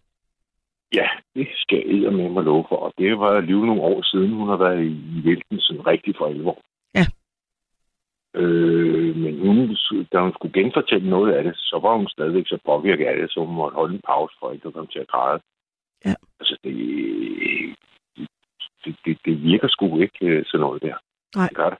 Ja, 0.98 1.08
det 1.34 1.48
skal 1.62 1.82
jeg 2.02 2.12
med 2.12 2.28
mig 2.28 2.44
love 2.44 2.64
for. 2.68 2.76
Og 2.76 2.92
det 2.98 3.18
var 3.18 3.30
alligevel 3.36 3.66
nogle 3.66 3.82
år 3.82 4.02
siden, 4.02 4.30
hun 4.32 4.48
har 4.48 4.56
været 4.56 4.80
i, 4.84 4.92
i 5.16 5.18
vælten 5.24 5.60
sådan 5.60 5.86
rigtig 5.86 6.14
for 6.18 6.26
alvor. 6.26 6.58
Ja. 6.94 7.06
Øh, 8.40 9.16
men 9.16 9.34
hun, 9.46 9.76
da 10.12 10.20
hun 10.20 10.32
skulle 10.32 10.62
genfortælle 10.62 11.10
noget 11.10 11.32
af 11.32 11.44
det, 11.44 11.56
så 11.56 11.78
var 11.82 11.96
hun 11.96 12.08
stadigvæk 12.08 12.46
så 12.46 12.58
påvirket 12.64 13.06
af 13.06 13.16
det, 13.16 13.30
så 13.30 13.44
hun 13.46 13.54
måtte 13.54 13.74
holde 13.74 13.94
en 13.94 14.00
pause 14.06 14.34
for 14.40 14.52
ikke 14.52 14.68
at 14.68 14.74
komme 14.74 14.90
til 14.92 14.98
at 14.98 15.08
græde. 15.08 15.40
Ja. 16.04 16.14
Altså, 16.40 16.56
det, 16.64 16.74
det, 18.84 18.96
det, 19.04 19.18
det 19.24 19.42
virker 19.42 19.68
sgu 19.68 20.00
ikke 20.00 20.26
øh, 20.26 20.44
sådan 20.46 20.60
noget 20.60 20.82
der. 20.82 20.96
Nej. 21.36 21.48
Det 21.48 21.56
gør 21.56 21.70
det. 21.70 21.78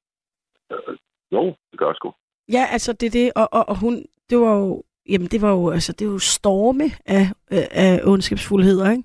Øh, 0.72 0.96
jo, 1.32 1.54
det 1.70 1.78
gør 1.78 1.88
det 1.88 1.96
sgu. 1.96 2.12
Ja, 2.52 2.64
altså 2.72 2.92
det 2.92 3.06
er 3.06 3.10
det, 3.10 3.32
og, 3.36 3.48
og, 3.52 3.68
og 3.68 3.80
hun, 3.80 3.94
det 4.30 4.38
var 4.38 4.54
jo, 4.58 4.82
jamen 5.08 5.26
det 5.26 5.42
var 5.42 5.50
jo, 5.50 5.70
altså 5.70 5.92
det 5.92 6.06
var 6.06 6.12
jo 6.12 6.18
storme 6.18 6.90
af, 7.06 7.30
øh, 7.52 7.62
af 7.70 8.00
ondskabsfuldheder, 8.04 8.90
ikke? 8.90 9.02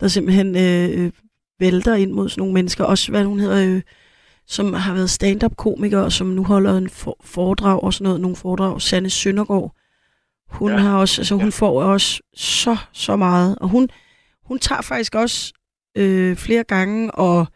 Der 0.00 0.08
simpelthen 0.08 0.56
øh, 0.56 1.12
vælter 1.60 1.94
ind 1.94 2.12
mod 2.12 2.28
sådan 2.28 2.40
nogle 2.40 2.54
mennesker, 2.54 2.84
også 2.84 3.10
hvad 3.10 3.24
hun 3.24 3.40
hedder, 3.40 3.74
øh, 3.76 3.82
som 4.46 4.72
har 4.72 4.94
været 4.94 5.10
stand-up-komiker, 5.10 5.98
og 5.98 6.12
som 6.12 6.26
nu 6.26 6.44
holder 6.44 6.78
en 6.78 6.88
for, 6.88 7.16
foredrag 7.24 7.82
og 7.82 7.94
sådan 7.94 8.04
noget, 8.04 8.20
nogle 8.20 8.36
foredrag, 8.36 8.82
Sanne 8.82 9.10
Søndergaard. 9.10 9.74
Hun 10.50 10.70
ja. 10.72 10.76
har 10.78 10.98
også, 10.98 11.20
altså 11.20 11.34
hun 11.34 11.44
Ja. 11.44 11.50
får 11.50 11.82
også 11.82 12.20
så, 12.36 12.76
så 12.92 13.16
meget, 13.16 13.58
og 13.60 13.68
hun, 13.68 13.88
hun 14.44 14.58
tager 14.58 14.82
faktisk 14.82 15.14
også 15.14 15.52
øh, 15.96 16.36
flere 16.36 16.64
gange 16.64 17.10
og 17.10 17.46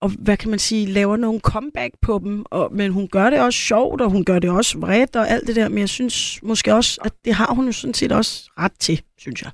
og 0.00 0.10
hvad 0.24 0.36
kan 0.36 0.50
man 0.50 0.58
sige, 0.58 0.92
laver 0.92 1.16
nogle 1.16 1.40
comeback 1.40 1.92
på 2.06 2.20
dem, 2.24 2.44
og, 2.50 2.72
men 2.72 2.92
hun 2.92 3.08
gør 3.08 3.30
det 3.30 3.40
også 3.46 3.58
sjovt, 3.58 4.00
og 4.00 4.10
hun 4.10 4.24
gør 4.24 4.38
det 4.38 4.50
også 4.50 4.78
vredt 4.80 5.16
og 5.16 5.28
alt 5.28 5.46
det 5.46 5.56
der, 5.56 5.68
men 5.68 5.78
jeg 5.78 5.88
synes 5.88 6.42
måske 6.42 6.74
også, 6.74 7.00
at 7.04 7.12
det 7.24 7.34
har 7.34 7.54
hun 7.54 7.66
jo 7.66 7.72
sådan 7.72 7.94
set 7.94 8.12
også 8.12 8.50
ret 8.58 8.72
til, 8.72 9.02
synes 9.18 9.42
jeg. 9.42 9.52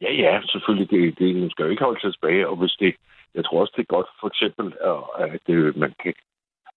Ja, 0.00 0.12
ja, 0.12 0.40
selvfølgelig. 0.46 0.90
Det, 0.90 1.18
det 1.18 1.36
man 1.36 1.50
skal 1.50 1.64
jo 1.64 1.70
ikke 1.70 1.84
holde 1.84 2.00
sig 2.00 2.12
tilbage, 2.12 2.48
og 2.48 2.56
hvis 2.56 2.76
det, 2.80 2.94
jeg 3.34 3.44
tror 3.44 3.60
også, 3.60 3.72
det 3.76 3.82
er 3.82 3.94
godt 3.96 4.06
for 4.20 4.28
eksempel, 4.32 4.66
at, 4.90 5.00
at 5.34 5.54
øh, 5.54 5.78
man 5.78 5.92
kan, 6.02 6.14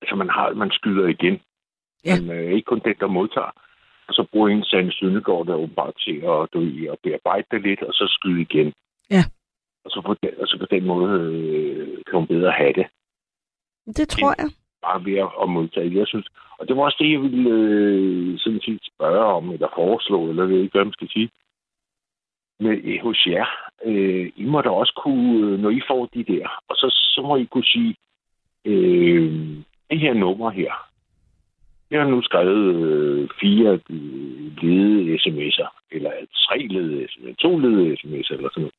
altså 0.01 0.15
man 0.15 0.29
har, 0.29 0.53
man 0.53 0.71
skyder 0.71 1.07
igen. 1.07 1.41
Ja. 2.05 2.15
Men 2.21 2.31
øh, 2.31 2.51
ikke 2.53 2.69
kun 2.71 2.81
den, 2.85 2.95
der 2.99 3.07
modtager. 3.07 3.53
Og 4.07 4.13
så 4.13 4.25
bruger 4.31 4.49
en 4.49 4.63
Sande 4.63 4.91
Søndergaard 4.91 5.45
der 5.45 5.55
åbenbart 5.55 5.93
til 6.05 6.15
at, 6.15 6.39
du, 6.53 6.59
at 6.93 6.99
bearbejde 7.03 7.47
det 7.51 7.61
lidt, 7.61 7.81
og 7.83 7.93
så 7.93 8.05
skyde 8.17 8.41
igen. 8.41 8.73
Ja. 9.11 9.23
Og 9.85 9.91
så 9.91 10.01
på 10.05 10.13
den, 10.21 10.29
og 10.41 10.47
så 10.47 10.57
på 10.59 10.65
den 10.71 10.83
måde 10.85 11.11
øh, 11.21 11.97
kan 12.07 12.19
hun 12.19 12.27
bedre 12.27 12.51
have 12.51 12.73
det, 12.73 12.85
Det 13.97 14.07
tror 14.09 14.33
jeg. 14.37 14.49
bare 14.81 15.05
ved 15.05 15.17
at, 15.17 15.29
at 15.43 15.49
modtage. 15.49 15.97
Jeg 15.99 16.07
synes, 16.07 16.27
og 16.59 16.67
det 16.67 16.75
var 16.77 16.83
også 16.83 16.97
det, 16.99 17.11
jeg 17.11 17.21
ville 17.21 17.49
øh, 17.51 18.39
sådan 18.39 18.61
set 18.65 18.79
spørge 18.95 19.25
om, 19.25 19.51
eller 19.51 19.67
foreslå, 19.75 20.29
eller 20.29 20.45
ved 20.45 20.59
ikke, 20.59 20.71
hvad 20.77 20.85
man 20.85 20.93
skal 20.93 21.09
sige. 21.09 21.29
med 22.59 22.81
øh, 22.83 22.99
hos 23.03 23.27
jer. 23.27 23.45
Øh, 23.85 24.31
I 24.35 24.45
må 24.45 24.61
da 24.61 24.69
også 24.69 24.93
kunne, 25.03 25.47
øh, 25.47 25.59
når 25.59 25.69
I 25.69 25.81
får 25.87 26.05
de 26.13 26.23
der, 26.23 26.47
og 26.69 26.75
så, 26.75 26.87
så 27.15 27.21
må 27.21 27.35
I 27.35 27.43
kunne 27.45 27.65
sige, 27.65 27.95
øh, 28.65 29.31
det 29.89 29.99
her 29.99 30.13
nummer 30.13 30.49
her, 30.49 30.73
jeg 31.91 32.01
har 32.01 32.09
nu 32.09 32.21
skrevet 32.21 32.75
øh, 32.75 33.29
fire 33.41 33.79
øh, 33.89 34.63
ledede 34.63 35.15
sms'er, 35.15 35.69
eller 35.91 36.11
tre 36.35 36.57
ledede 36.57 37.05
sms'er, 37.05 37.35
to 37.35 37.57
ledede 37.57 37.93
sms'er, 37.93 38.33
eller 38.37 38.49
sådan 38.49 38.61
noget. 38.61 38.73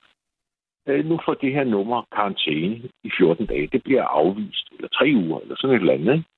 Øh, 0.87 1.05
nu 1.05 1.21
får 1.25 1.35
det 1.35 1.53
her 1.53 1.65
nummer 1.65 2.03
karantæne 2.13 2.91
i 3.05 3.11
14 3.19 3.47
dage. 3.47 3.67
Det 3.73 3.83
bliver 3.83 4.05
afvist, 4.05 4.67
eller 4.73 4.89
tre 4.89 5.13
uger, 5.17 5.41
eller 5.41 5.57
sådan 5.57 5.77
et 5.77 5.81
eller 5.81 5.93
andet. 5.93 6.13
Ikke? 6.13 6.29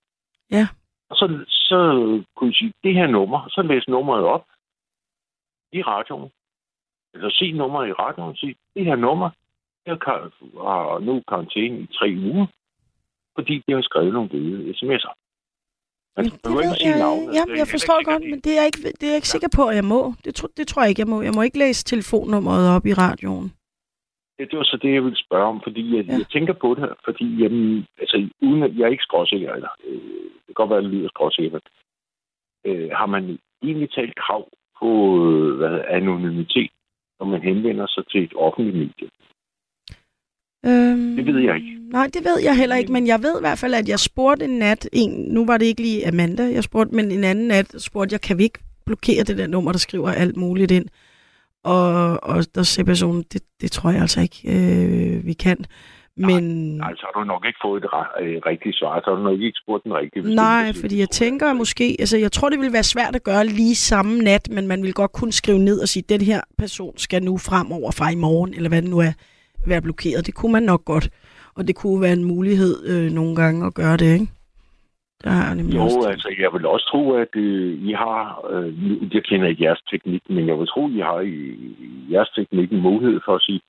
Ja. 0.51 0.67
Og 1.11 1.17
så, 1.17 1.45
så 1.49 1.79
kunne 2.37 2.51
I 2.51 2.55
sige, 2.55 2.73
det 2.85 2.95
her 2.95 3.07
nummer, 3.07 3.49
så 3.49 3.63
læs 3.63 3.89
nummeret 3.89 4.25
op 4.25 4.45
i 5.73 5.83
radioen. 5.83 6.31
Eller 7.15 7.31
se 7.31 7.53
nummeret 7.53 7.89
i 7.89 7.93
radioen 7.93 8.31
og 8.31 8.37
sige, 8.37 8.55
det 8.75 8.85
her 8.85 8.97
nummer, 8.97 9.31
jeg 9.87 10.01
kan, 10.01 10.15
har 10.69 10.99
nu 10.99 11.23
karantæne 11.29 11.79
i 11.81 11.87
tre 11.87 12.09
uger, 12.17 12.47
fordi 13.35 13.63
det 13.67 13.75
har 13.75 13.83
skrevet 13.83 14.13
nogle 14.13 14.29
døde 14.29 14.71
sms'er. 14.71 15.15
Man 16.17 16.25
det 16.25 16.33
ved 16.45 16.63
ikke 16.63 16.81
sige 16.81 16.91
jeg, 16.91 16.99
navnet. 16.99 17.35
ja, 17.35 17.43
er 17.53 17.57
jeg 17.57 17.69
forstår 17.69 17.99
ikke 17.99 18.11
godt, 18.11 18.23
men 18.23 18.41
det 18.41 18.53
er 18.53 18.59
jeg 18.61 18.67
ikke, 18.67 18.79
det 18.99 19.03
er 19.03 19.13
jeg 19.15 19.21
ikke 19.23 19.29
sikker 19.29 19.49
på, 19.57 19.63
at 19.67 19.77
jeg 19.77 19.85
må. 19.85 20.15
Det, 20.25 20.35
tro, 20.35 20.47
det 20.57 20.69
tror 20.69 20.83
jeg 20.83 20.89
ikke, 20.89 21.01
jeg 21.01 21.09
må. 21.09 21.23
Jeg 21.23 21.33
må 21.37 21.43
ikke 21.43 21.59
læse 21.59 21.85
telefonnummeret 21.85 22.77
op 22.77 22.87
i 22.87 22.93
radioen. 22.93 23.53
Det, 24.39 24.51
det 24.51 24.57
var 24.59 24.65
så 24.65 24.79
det, 24.83 24.95
jeg 24.95 25.05
ville 25.05 25.25
spørge 25.27 25.47
om, 25.53 25.61
fordi 25.67 25.97
jeg, 25.97 26.05
Ja. 26.05 26.13
jeg 26.13 26.27
tænker 26.33 26.53
på 26.53 26.75
det, 26.75 26.89
fordi 27.05 27.27
jamen, 27.43 27.87
altså, 27.99 28.17
uden 28.43 28.63
at 28.63 28.77
jeg 28.77 28.85
er 28.85 28.89
ikke 28.95 29.09
skråsikker, 29.11 29.53
eller 29.53 29.69
øh, 29.89 29.95
det 30.35 30.47
kan 30.47 30.55
godt 30.55 30.71
være, 30.71 30.79
at 30.79 30.85
det 30.85 30.93
lyder 30.93 31.09
skråsikkert, 31.09 31.63
øh, 32.67 32.91
har 32.93 33.07
man 33.07 33.39
egentlig 33.63 33.91
talt 33.91 34.15
krav 34.17 34.49
på 34.81 34.91
øh, 35.27 35.57
hvad, 35.59 35.81
anonymitet, 35.89 36.71
når 37.19 37.27
man 37.27 37.43
henvender 37.43 37.87
sig 37.87 38.05
til 38.11 38.23
et 38.25 38.33
offentligt 38.37 38.77
medie? 38.77 39.09
Øhm, 40.67 41.17
Det 41.17 41.27
ved 41.27 41.39
jeg 41.41 41.57
ikke. 41.57 41.79
Nej, 41.91 42.07
det 42.15 42.25
ved 42.25 42.39
jeg 42.45 42.57
heller 42.59 42.77
ikke, 42.77 42.93
men 42.93 43.07
jeg 43.07 43.19
ved 43.23 43.39
i 43.39 43.45
hvert 43.47 43.59
fald, 43.59 43.75
at 43.75 43.89
jeg 43.89 43.99
spurgte 43.99 44.45
en 44.45 44.59
nat, 44.59 44.89
en, 44.93 45.11
nu 45.35 45.47
var 45.47 45.57
det 45.59 45.67
ikke 45.67 45.83
lige 45.83 46.09
Amanda, 46.09 46.43
jeg 46.43 46.65
spurgte, 46.65 46.95
men 46.95 47.11
en 47.11 47.25
anden 47.25 47.49
nat 47.49 47.83
spurgte 47.83 48.13
jeg, 48.13 48.21
kan 48.21 48.39
vi 48.39 48.43
ikke 48.43 48.59
blokere 48.87 49.23
det 49.25 49.39
der 49.39 49.47
nummer, 49.47 49.73
der 49.73 49.79
skriver 49.79 50.11
alt 50.11 50.37
muligt 50.37 50.71
ind? 50.71 50.87
Og, 51.65 52.19
og 52.23 52.45
der 52.55 52.63
sagde 52.63 52.87
personen, 52.87 53.25
det, 53.33 53.43
det 53.61 53.73
tror 53.73 53.91
jeg 53.91 54.01
altså 54.01 54.21
ikke, 54.21 54.41
øh, 54.55 55.27
vi 55.27 55.33
kan. 55.33 55.57
Men 56.17 56.45
Nej, 56.77 56.95
så 56.95 57.07
har 57.15 57.21
du 57.21 57.27
nok 57.27 57.45
ikke 57.47 57.59
fået 57.65 57.83
det 57.83 57.89
re- 57.89 58.23
øh, 58.23 58.41
rigtige 58.47 58.73
svar, 58.73 59.01
så 59.01 59.11
har 59.11 59.17
du 59.17 59.23
nok 59.23 59.41
ikke 59.41 59.59
spurgt 59.63 59.85
den 59.85 59.95
rigtige. 59.95 60.35
nej, 60.35 60.65
sige 60.73 60.81
fordi 60.81 60.95
det, 60.95 61.01
jeg 61.01 61.09
tænker 61.09 61.53
måske, 61.53 61.97
altså 61.99 62.19
jeg 62.19 62.33
tror, 62.33 62.49
det 62.49 62.59
ville 62.59 62.73
være 62.73 62.83
svært 62.83 63.17
at 63.17 63.23
gøre 63.25 63.47
lige 63.47 63.75
samme 63.75 64.19
nat, 64.19 64.49
men 64.51 64.67
man 64.67 64.83
ville 64.83 64.93
godt 64.93 65.13
kunne 65.13 65.33
skrive 65.33 65.59
ned 65.59 65.81
og 65.81 65.89
sige, 65.89 66.03
den 66.09 66.21
her 66.21 66.41
person 66.59 66.99
skal 66.99 67.23
nu 67.23 67.39
fremover 67.39 67.91
fra 67.91 68.11
i 68.11 68.15
morgen, 68.15 68.55
eller 68.55 68.69
hvad 68.69 68.83
det 68.83 68.91
nu 68.91 68.99
er, 68.99 69.13
være 69.67 69.83
blokeret. 69.83 70.27
Det 70.27 70.35
kunne 70.35 70.53
man 70.53 70.63
nok 70.63 70.85
godt. 70.85 71.11
Og 71.57 71.69
det 71.69 71.77
kunne 71.77 72.01
være 72.01 72.13
en 72.13 72.25
mulighed 72.25 72.87
øh, 72.87 73.11
nogle 73.13 73.37
gange 73.37 73.67
at 73.67 73.75
gøre 73.75 73.97
det, 73.97 74.13
ikke? 74.13 74.27
Der 75.25 75.31
har 75.31 75.47
jeg 75.47 75.55
nemlig 75.57 75.75
Jo, 75.77 75.83
også 75.83 76.09
altså, 76.09 76.29
jeg 76.39 76.51
vil 76.53 76.67
også 76.67 76.87
tro, 76.93 77.13
at 77.13 77.37
øh, 77.37 77.89
I 77.89 77.93
har, 77.93 78.47
øh, 78.51 79.15
jeg 79.15 79.25
kender 79.25 79.47
ikke 79.49 79.65
jeres 79.65 79.83
teknik, 79.91 80.23
men 80.31 80.49
jeg 80.49 80.59
vil 80.59 80.67
tro, 80.67 80.87
at 80.87 80.93
I 80.93 80.99
har 81.01 81.21
i, 81.21 81.35
i 81.87 82.07
jeres 82.13 82.29
teknik 82.39 82.73
en 82.73 82.81
mulighed 82.83 83.21
for 83.25 83.35
at 83.35 83.43
sige, 83.43 83.61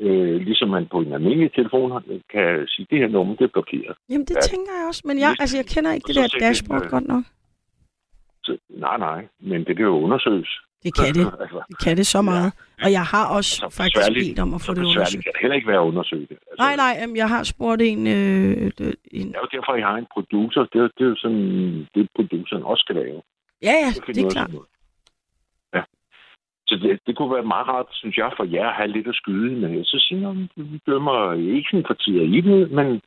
øh, 0.00 0.36
ligesom 0.40 0.68
man 0.68 0.86
på 0.86 0.98
en 1.00 1.12
almindelig 1.12 1.52
telefon 1.52 2.02
kan 2.32 2.64
sige, 2.68 2.86
det 2.90 2.98
her 2.98 3.08
nummer, 3.08 3.34
det 3.36 3.44
er 3.44 3.48
blokeret. 3.56 3.96
Jamen, 4.10 4.26
det 4.26 4.34
Ja. 4.36 4.40
tænker 4.40 4.72
jeg 4.78 4.84
også, 4.88 5.02
men 5.04 5.18
jeg, 5.18 5.28
Hvis- 5.30 5.40
altså, 5.40 5.56
jeg 5.56 5.66
kender 5.66 5.92
ikke 5.92 6.06
det 6.08 6.16
der 6.16 6.38
dashboard 6.40 6.88
godt 6.90 7.06
nok. 7.06 7.24
Så, 8.44 8.56
nej, 8.68 8.96
nej, 8.98 9.26
men 9.40 9.64
det 9.64 9.76
kan 9.76 9.84
jo 9.84 9.96
undersøges. 10.06 10.50
Det 10.86 10.94
kan 11.00 11.10
det. 11.18 11.26
altså, 11.44 11.58
Det 11.70 11.78
kan 11.84 11.94
det 12.00 12.06
så 12.06 12.20
meget. 12.30 12.50
Og 12.84 12.90
jeg 12.98 13.04
har 13.12 13.24
også 13.36 13.50
så 13.62 13.68
faktisk 13.80 14.06
bedt 14.20 14.38
om 14.44 14.50
at 14.56 14.60
få 14.66 14.70
så 14.72 14.74
det 14.74 14.84
undersøgt. 14.90 15.24
kan 15.24 15.32
det 15.34 15.40
heller 15.44 15.56
ikke 15.60 15.68
være 15.74 15.82
det. 15.86 16.36
Altså, 16.50 16.62
Nej, 16.64 16.74
nej, 16.84 16.92
jamen, 17.00 17.16
jeg 17.22 17.28
har 17.34 17.42
spurgt 17.54 17.80
en... 17.90 18.00
Øh, 18.06 18.70
en 19.18 19.26
Det 19.28 19.36
er 19.38 19.44
jo 19.44 19.48
derfor, 19.56 19.72
jeg 19.82 19.86
har 19.92 19.98
en 20.04 20.10
producer. 20.16 20.60
Det 20.72 20.78
er, 20.82 20.88
det 20.96 21.02
er 21.06 21.10
jo 21.14 21.16
sådan, 21.24 21.44
det 21.94 22.08
produceren 22.16 22.62
også 22.70 22.82
skal 22.84 22.96
lave. 23.02 23.18
ja, 23.66 23.74
ja, 23.84 23.90
Det, 24.06 24.16
det 24.16 24.24
er 24.24 24.30
klart. 24.36 24.50
Ja. 25.74 25.82
Så 26.68 26.74
det, 26.82 27.00
det 27.06 27.16
kunne 27.16 27.34
være 27.34 27.52
meget 27.54 27.68
rart, 27.68 27.86
synes 27.90 28.16
jeg, 28.16 28.30
for 28.36 28.44
jer 28.54 28.68
at 28.68 28.74
have 28.80 28.88
lidt 28.96 29.08
at 29.12 29.14
skyde 29.14 29.56
med. 29.62 29.84
Så 29.84 29.96
siger 30.08 30.20
jeg, 30.28 30.48
vi 30.72 30.78
dømmer 30.86 31.32
ikke 31.56 31.68
sådan 31.70 31.86
for 31.90 31.94
tid 31.94 32.14
og 32.20 32.26
evighed, 32.26 32.66
men 32.78 33.00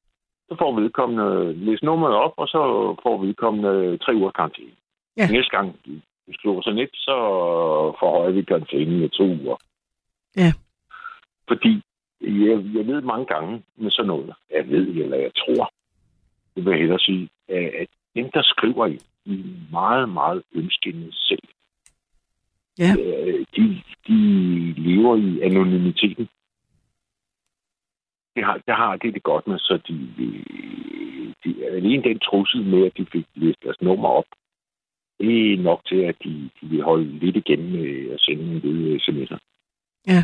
så 0.49 0.55
får 0.61 0.79
vedkommende 0.81 1.53
læse 1.65 1.85
nummeret 1.85 2.15
op, 2.15 2.33
og 2.37 2.47
så 2.47 2.59
får 3.03 3.15
vedkommende 3.25 3.97
tre 3.97 4.11
uger 4.15 4.31
karantæne. 4.31 4.75
Ja. 5.17 5.27
Næste 5.31 5.51
gang 5.57 5.75
du 6.29 6.33
skriver 6.33 6.61
sådan 6.61 6.79
et, 6.79 6.89
så 6.93 7.15
forhøjer 7.99 8.31
vi 8.31 8.41
karantænen 8.41 8.99
med 8.99 9.09
to 9.09 9.23
uger. 9.23 9.57
Ja. 10.37 10.51
Fordi 11.47 11.81
jeg, 12.21 12.55
jeg 12.75 12.87
ved 12.87 13.01
mange 13.01 13.25
gange 13.25 13.63
med 13.75 13.91
sådan 13.91 14.07
noget, 14.07 14.33
jeg 14.51 14.69
ved, 14.69 14.87
eller 14.87 15.17
jeg 15.17 15.31
tror, 15.35 15.73
det 16.55 16.65
vil 16.65 16.71
jeg 16.71 16.79
hellere 16.79 16.99
sige, 16.99 17.29
at 17.81 17.87
dem, 18.15 18.31
der 18.33 18.41
skriver 18.43 18.85
i, 18.85 18.97
de 19.25 19.33
er 19.33 19.71
meget, 19.71 20.09
meget 20.09 20.43
ønskende 20.53 21.09
selv. 21.13 21.47
Ja. 22.79 22.91
Øh, 22.99 23.45
De, 23.55 23.81
de 24.07 24.17
lever 24.77 25.15
i 25.15 25.41
anonymiteten. 25.41 26.29
Det 28.35 28.45
har, 28.45 28.53
det 28.67 28.75
har 28.75 28.95
det, 28.95 29.13
det 29.13 29.23
godt 29.23 29.47
med, 29.47 29.59
så 29.59 29.79
de, 29.87 29.95
de, 30.17 30.45
alene 31.65 32.03
den 32.03 32.19
trussel 32.19 32.65
med, 32.65 32.85
at 32.85 32.97
de 32.97 33.05
fik 33.11 33.25
læst 33.35 33.63
deres 33.63 33.81
nummer 33.81 34.09
op, 34.09 34.25
det 35.19 35.53
er 35.53 35.57
nok 35.63 35.81
til, 35.87 35.95
at 35.95 36.15
de, 36.23 36.49
de 36.61 36.67
vil 36.69 36.83
holde 36.83 37.19
lidt 37.19 37.35
igen 37.35 37.71
med 37.71 38.11
at 38.13 38.19
sende 38.19 38.43
en 38.43 38.59
lille 38.59 38.99
sms'er. 39.05 39.39
Ja. 40.07 40.23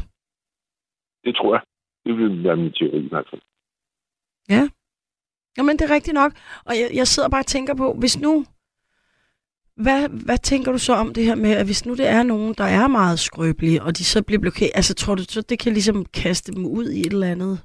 Det 1.23 1.35
tror 1.35 1.53
jeg. 1.55 1.61
Det 2.05 2.17
vil 2.17 2.43
være 2.43 2.55
min 2.55 2.71
teori 2.73 3.05
i 3.05 3.09
hvert 3.09 3.27
fald. 3.29 3.41
Jamen, 5.57 5.77
det 5.77 5.89
er 5.89 5.93
rigtigt 5.95 6.13
nok. 6.13 6.31
Og 6.65 6.73
jeg, 6.79 6.89
jeg 6.93 7.07
sidder 7.07 7.29
bare 7.29 7.41
og 7.41 7.45
tænker 7.45 7.75
på, 7.75 7.93
hvis 7.93 8.19
nu... 8.19 8.45
Hvad, 9.75 10.09
hvad 10.25 10.37
tænker 10.37 10.71
du 10.71 10.77
så 10.77 10.93
om 10.93 11.13
det 11.13 11.25
her 11.25 11.35
med, 11.35 11.51
at 11.51 11.65
hvis 11.65 11.85
nu 11.85 11.93
det 11.95 12.07
er 12.07 12.23
nogen, 12.23 12.53
der 12.57 12.63
er 12.63 12.87
meget 12.87 13.19
skrøbelige, 13.19 13.83
og 13.83 13.97
de 13.97 14.03
så 14.03 14.23
bliver 14.23 14.39
blokeret, 14.39 14.71
altså 14.75 14.93
tror 14.95 15.15
du 15.15 15.23
så, 15.23 15.41
det 15.41 15.59
kan 15.59 15.73
ligesom 15.73 16.05
kaste 16.05 16.51
dem 16.55 16.65
ud 16.65 16.85
i 16.89 16.99
et 16.99 17.13
eller 17.13 17.27
andet 17.27 17.59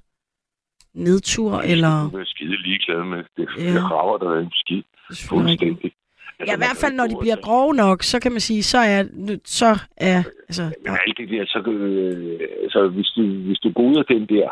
nedtur, 0.95 1.59
eller... 1.59 2.11
Det 2.13 2.21
er 2.21 2.25
skide 2.25 2.63
ligeglad 2.63 3.05
med. 3.05 3.25
Det, 3.37 3.49
Ja. 3.59 3.63
ja. 3.65 3.75
det 3.75 3.91
rager 3.91 4.19
der 4.19 4.41
en 4.41 4.53
skid. 4.53 4.83
Er. 5.11 5.27
Fuldstændig. 5.29 5.93
Altså, 6.41 6.53
Ja, 6.53 6.57
i 6.57 6.63
hvert 6.65 6.77
fald, 6.83 6.95
når 6.95 7.07
de 7.07 7.17
bliver 7.21 7.37
og- 7.37 7.43
grove 7.43 7.75
nok, 7.75 8.03
så 8.03 8.21
kan 8.21 8.33
man 8.33 8.41
sige, 8.41 8.63
så 8.63 8.79
er, 8.79 9.03
så 9.45 9.71
er 9.97 10.23
altså, 10.49 10.63
Men 10.85 10.97
alt 11.07 11.19
det 11.19 11.29
der, 11.29 11.45
så, 11.47 11.59
øh, 11.71 12.41
så 12.71 12.89
hvis, 12.89 13.09
du, 13.17 13.23
hvis 13.47 13.59
du 13.59 13.69
af 13.99 14.05
den 14.15 14.27
der, 14.27 14.49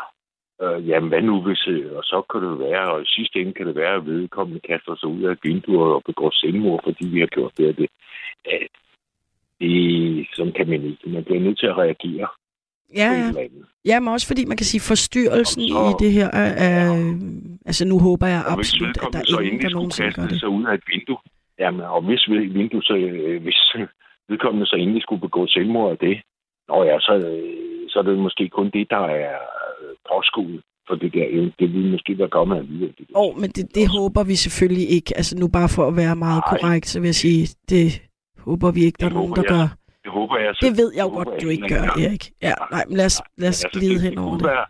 øh, 0.63 0.87
jamen 0.89 1.09
hvad 1.09 1.21
nu 1.21 1.41
hvis, 1.41 1.67
øh, 1.67 1.91
og 1.97 2.03
så 2.03 2.17
kan 2.31 2.41
det 2.43 2.59
være, 2.59 2.91
og 2.91 3.01
i 3.01 3.05
sidste 3.05 3.39
ende 3.39 3.53
kan 3.53 3.67
det 3.67 3.75
være, 3.75 3.95
at 3.95 4.05
vedkommende 4.05 4.61
kaster 4.69 4.95
sig 4.95 5.09
ud 5.09 5.23
af 5.23 5.31
et 5.31 5.39
vindue 5.43 5.79
og 5.95 6.01
begår 6.05 6.31
selvmord, 6.33 6.81
fordi 6.83 7.07
vi 7.07 7.19
har 7.19 7.27
gjort 7.27 7.51
det 7.57 7.67
og 7.69 7.77
det. 7.77 7.89
Øh, 8.51 8.67
det 9.61 10.27
sådan 10.35 10.53
kan 10.53 10.69
man 10.69 10.83
ikke. 10.83 11.09
Man 11.09 11.23
bliver 11.23 11.39
nødt 11.39 11.59
til 11.59 11.65
at 11.67 11.77
reagere 11.77 12.27
ja, 12.95 13.11
ja. 13.11 13.47
ja, 13.85 13.99
men 13.99 14.09
også 14.09 14.27
fordi 14.27 14.45
man 14.45 14.57
kan 14.57 14.65
sige, 14.65 14.81
forstyrrelsen 14.81 15.61
så- 15.61 15.89
i 15.89 16.03
det 16.05 16.11
her 16.13 16.27
er, 16.27 16.51
er 16.69 16.81
altså 17.65 17.85
nu 17.85 17.99
håber 17.99 18.27
jeg 18.27 18.43
absolut, 18.47 18.97
at 18.97 19.13
der 19.13 19.21
så 19.25 19.37
er 19.37 19.41
ingen, 19.41 19.61
der 19.61 19.69
nogensinde 19.69 20.11
gør 20.11 20.27
det. 20.27 20.39
sig 20.39 20.49
ud 20.49 20.65
af 20.65 20.73
et 20.73 20.83
vindue, 20.91 21.17
jamen, 21.59 21.81
og 21.81 22.01
hvis 22.01 22.19
så, 22.19 22.95
øh, 22.95 23.41
hvis 23.43 23.59
vedkommende 24.29 24.65
så 24.65 24.75
endelig 24.75 25.01
skulle 25.01 25.21
begå 25.21 25.47
selvmord 25.47 25.91
af 25.91 25.97
det, 25.97 26.21
nå 26.69 26.83
ja, 26.83 26.99
så, 26.99 27.13
øh, 27.15 27.89
så 27.89 27.99
er 27.99 28.03
det 28.03 28.17
måske 28.17 28.49
kun 28.49 28.69
det, 28.73 28.87
der 28.89 29.03
er 29.05 29.37
påskuet 30.09 30.61
for 30.87 30.95
det 30.95 31.13
der. 31.13 31.51
Det 31.59 31.73
ville 31.73 31.91
måske 31.91 32.17
være 32.17 32.29
kommet 32.29 32.57
alligevel. 32.57 32.93
det. 32.97 33.05
Åh, 33.15 33.21
oh, 33.35 33.41
men 33.41 33.49
det, 33.49 33.75
det 33.75 33.85
håber 33.97 34.23
vi 34.23 34.35
selvfølgelig 34.35 34.89
ikke. 34.89 35.13
Altså 35.17 35.37
nu 35.37 35.47
bare 35.47 35.69
for 35.75 35.87
at 35.87 35.95
være 35.95 36.15
meget 36.15 36.43
Nej. 36.45 36.49
korrekt, 36.59 36.87
så 36.87 36.99
vil 36.99 37.07
jeg 37.07 37.15
sige, 37.25 37.41
det 37.69 38.01
håber 38.47 38.71
vi 38.71 38.81
ikke, 38.87 38.97
der 38.99 39.05
er 39.09 39.13
nogen, 39.19 39.33
der 39.35 39.43
jeg. 39.47 39.49
gør. 39.55 39.67
Det 40.03 40.11
håber 40.11 40.37
jeg. 40.37 40.51
så- 40.55 40.65
Det 40.67 40.77
ved 40.81 40.91
jeg 40.95 41.03
jo 41.07 41.09
godt, 41.09 41.27
jeg 41.33 41.41
du 41.43 41.47
ikke 41.49 41.67
gør, 41.75 41.83
Erik. 42.05 42.23
Ja, 42.41 42.53
nej, 42.71 42.83
men 42.87 42.97
lad 42.97 43.05
os, 43.11 43.21
lad 43.37 43.49
os 43.49 43.63
Men 43.63 43.67
altså, 43.67 43.67
glide 43.73 43.93
det- 43.95 44.01
hen 44.01 44.11
det 44.11 44.19
kunne 44.19 44.39
det. 44.39 44.47
Være, 44.53 44.65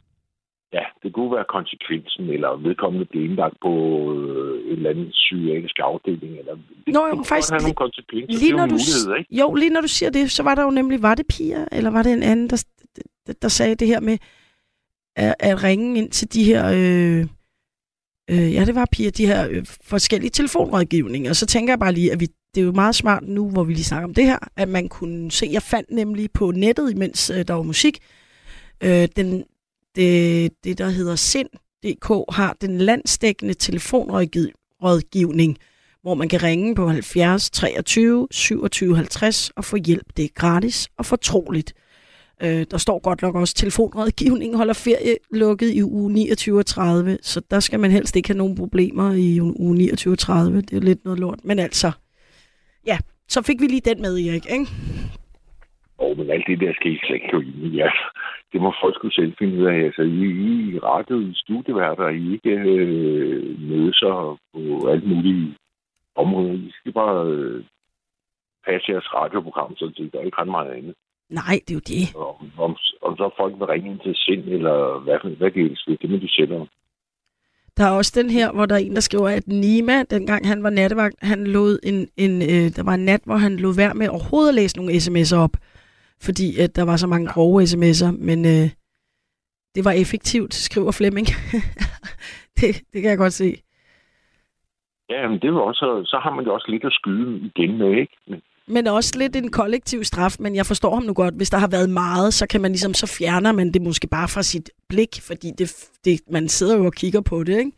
ja, 0.74 0.84
det 1.04 1.14
kunne 1.14 1.32
være 1.36 1.46
konsekvensen, 1.58 2.24
eller 2.36 2.50
vedkommende 2.68 3.06
bliver 3.06 3.26
indlagt 3.26 3.58
på 3.66 3.74
øh, 4.14 4.72
en 4.72 4.78
eller 4.78 4.90
anden 4.90 5.10
psykiatrisk 5.10 5.78
afdeling. 5.80 6.34
Eller, 6.40 6.54
det, 6.86 6.94
Nå, 6.94 7.02
det 7.04 7.10
jo, 7.10 7.16
kunne 7.16 7.26
faktisk 7.26 7.52
have 7.52 7.62
nogle 7.62 7.82
konsekvenser. 7.86 8.40
Lige 8.40 8.52
det 8.52 8.58
når 8.60 8.66
du, 8.66 8.78
ikke? 9.20 9.36
jo, 9.40 9.54
lige 9.54 9.70
når 9.76 9.82
du 9.82 9.88
siger 9.88 10.10
det, 10.10 10.32
så 10.32 10.44
var 10.44 10.56
der 10.56 10.64
jo 10.64 10.72
nemlig, 10.80 11.02
var 11.02 11.16
det 11.16 11.26
Pia, 11.28 11.66
eller 11.72 11.92
var 11.92 12.04
det 12.04 12.14
en 12.14 12.24
anden, 12.24 12.50
der, 12.50 12.66
der, 13.28 13.34
der 13.42 13.48
sagde 13.48 13.76
det 13.76 13.88
her 13.88 14.00
med 14.00 14.18
at, 15.16 15.36
at 15.40 15.64
ringe 15.64 15.98
ind 15.98 16.10
til 16.12 16.34
de 16.34 16.44
her, 16.44 16.66
øh, 16.66 17.22
øh, 18.32 18.54
ja, 18.54 18.66
det 18.66 18.76
var 18.76 18.88
Pia, 18.92 19.10
de 19.10 19.26
her 19.26 19.48
øh, 19.50 19.66
forskellige 19.84 20.30
telefonrådgivninger. 20.30 21.30
Og 21.30 21.36
så 21.36 21.46
tænker 21.46 21.72
jeg 21.72 21.80
bare 21.80 21.94
lige, 21.94 22.12
at 22.12 22.20
vi, 22.20 22.28
det 22.56 22.62
er 22.62 22.66
jo 22.66 22.72
meget 22.72 22.96
smart 22.96 23.24
nu, 23.24 23.50
hvor 23.50 23.64
vi 23.64 23.74
lige 23.74 23.84
snakker 23.84 24.08
om 24.08 24.14
det 24.14 24.26
her, 24.26 24.40
at 24.56 24.70
man 24.70 24.90
kunne 24.90 25.32
se, 25.32 25.50
jeg 25.52 25.62
fandt 25.62 25.92
nemlig 25.92 26.32
på 26.32 26.52
nettet, 26.52 26.92
imens 26.92 27.30
øh, 27.30 27.48
der 27.48 27.54
var 27.54 27.64
musik, 27.64 28.00
øh, 28.84 29.08
den, 29.16 29.44
det, 29.96 30.52
det, 30.64 30.78
der 30.78 30.90
hedder 30.90 31.16
Sind.dk, 31.16 32.36
har 32.36 32.58
den 32.62 32.78
landsdækkende 32.78 33.54
telefonrådgivning, 33.54 35.58
hvor 36.02 36.14
man 36.14 36.30
kan 36.30 36.44
ringe 36.44 36.76
på 36.76 36.88
70 36.88 37.50
23 37.50 38.28
27 38.32 38.96
50 38.96 39.52
og 39.56 39.66
få 39.66 39.76
hjælp. 39.76 40.06
Det 40.18 40.26
er 40.26 40.30
gratis 40.36 40.88
og 40.98 41.06
fortroligt. 41.06 41.74
Øh, 42.44 42.66
der 42.72 42.78
står 42.78 43.00
godt 43.00 43.22
nok 43.22 43.36
også, 43.36 43.54
telefonrådgivningen 43.54 44.58
holder 44.58 44.74
ferie 44.74 45.16
lukket 45.32 45.74
i 45.74 45.84
uge 45.84 46.14
29 46.14 46.60
og 46.60 46.66
30, 46.66 47.18
så 47.22 47.42
der 47.52 47.60
skal 47.60 47.80
man 47.80 47.92
helst 47.92 48.16
ikke 48.16 48.30
have 48.30 48.38
nogen 48.38 48.56
problemer 48.56 49.14
i 49.14 49.42
uge 49.42 49.76
29 49.76 50.14
og 50.14 50.20
30. 50.20 50.62
Det 50.62 50.78
er 50.78 50.82
lidt 50.82 51.06
noget 51.06 51.20
lort. 51.20 51.40
Men 51.44 51.60
altså, 51.60 51.92
ja, 52.86 52.98
så 53.30 53.42
fik 53.42 53.62
vi 53.62 53.68
lige 53.68 53.82
den 53.86 54.02
med, 54.02 54.20
Erik, 54.20 54.52
ikke? 54.52 54.68
Åh, 56.02 56.18
men 56.18 56.32
alt 56.32 56.48
det 56.48 56.60
der 56.60 56.74
skal 56.74 56.92
I 56.92 57.00
slet 57.04 57.16
ikke 57.16 57.32
gå 57.32 57.40
ind 57.40 57.74
i. 57.74 57.80
Altså, 57.80 58.06
det 58.52 58.62
må 58.62 58.74
folk 58.82 58.96
skulle 58.96 59.16
selv 59.16 59.34
finde 59.40 59.58
ud 59.60 59.66
af. 59.66 59.78
Altså, 59.88 60.02
I, 60.02 60.24
I 60.76 60.80
radio, 60.80 61.20
i 61.20 61.32
studieværter, 61.36 62.08
I 62.08 62.34
ikke 62.34 62.50
øh, 62.50 63.60
mødes 63.70 64.00
på 64.54 64.88
alle 64.92 65.06
mulige 65.06 65.56
områder. 66.16 66.54
I 66.54 66.72
skal 66.80 66.94
bare 66.94 67.28
øh, 67.28 67.64
passe 68.66 68.92
jeres 68.92 69.14
radioprogram, 69.14 69.76
så 69.76 69.86
det 69.98 70.14
der 70.14 70.20
er 70.20 70.26
ikke 70.26 70.42
ret 70.42 70.56
meget 70.58 70.72
andet. 70.72 70.96
Nej, 71.30 71.56
det 71.64 71.72
er 71.72 71.80
jo 71.80 71.88
det. 71.94 72.16
Og 72.16 72.40
Om, 72.40 72.52
om, 72.58 72.76
om 73.02 73.18
så 73.18 73.30
folk 73.38 73.54
vil 73.60 73.68
ringe 73.68 73.92
ind 73.92 74.00
til 74.00 74.16
sind, 74.16 74.44
eller 74.58 75.00
hvad, 75.04 75.38
hvad 75.38 75.52
det 75.52 75.62
er, 75.66 75.98
det 76.02 76.10
må 76.10 76.18
de 76.18 76.30
selv 76.30 76.54
om. 76.54 76.68
Der 77.78 77.86
er 77.86 77.92
også 77.92 78.14
den 78.22 78.30
her, 78.30 78.52
hvor 78.52 78.66
der 78.66 78.76
er 78.76 78.80
en, 78.80 78.96
der 78.96 79.02
skriver, 79.02 79.30
at 79.30 79.48
Nima, 79.48 80.04
dengang 80.04 80.48
han 80.48 80.64
var 80.64 80.70
nattevagt, 80.70 81.16
han 81.22 81.48
lod 81.48 81.80
en, 81.84 82.08
en, 82.18 82.42
øh, 82.42 82.76
der 82.76 82.84
var 82.84 82.94
en 82.94 83.06
nat, 83.06 83.22
hvor 83.26 83.36
han 83.36 83.56
lod 83.56 83.76
være 83.76 83.94
med 83.94 84.08
overhovedet 84.10 84.50
at 84.50 84.56
læse 84.56 84.78
nogle 84.78 84.94
sms'er 84.94 85.38
op, 85.38 85.56
fordi 86.22 86.60
at 86.60 86.76
der 86.76 86.84
var 86.84 86.98
så 86.98 87.08
mange 87.08 87.28
grove 87.34 87.62
sms'er, 87.64 88.12
men 88.12 88.46
øh, 88.46 88.70
det 89.76 89.86
var 89.86 89.92
effektivt, 89.92 90.54
skriver 90.54 90.92
Flemming. 90.92 91.28
det, 92.60 92.76
det 92.94 93.02
kan 93.02 93.10
jeg 93.10 93.18
godt 93.18 93.34
se. 93.34 93.62
Ja, 95.10 95.28
men 95.30 95.40
det 95.40 95.54
var 95.54 95.60
også, 95.62 96.02
så 96.06 96.20
har 96.24 96.36
man 96.36 96.46
jo 96.46 96.54
også 96.54 96.66
lidt 96.70 96.84
at 96.86 96.94
skyde 96.94 97.52
igen 97.56 97.78
med, 97.78 97.92
ikke? 97.92 98.18
Men, 98.28 98.42
Men 98.68 98.88
også 98.88 99.18
lidt 99.18 99.36
en 99.36 99.52
kollektiv 99.52 100.04
straf, 100.04 100.36
men 100.40 100.56
jeg 100.56 100.66
forstår 100.66 100.94
ham 100.94 101.04
nu 101.04 101.14
godt. 101.14 101.36
Hvis 101.36 101.50
der 101.50 101.58
har 101.58 101.68
været 101.68 101.90
meget, 101.90 102.34
så 102.34 102.48
kan 102.48 102.62
man 102.62 102.72
ligesom, 102.72 102.94
så 102.94 103.18
fjerner 103.20 103.52
man 103.52 103.72
det 103.74 103.82
måske 103.82 104.08
bare 104.08 104.28
fra 104.28 104.42
sit 104.42 104.70
blik, 104.90 105.14
fordi 105.28 105.48
det, 105.58 105.90
det, 106.06 106.20
man 106.32 106.48
sidder 106.48 106.78
jo 106.78 106.86
og 106.86 106.94
kigger 106.94 107.22
på 107.22 107.44
det, 107.44 107.58
ikke? 107.58 107.72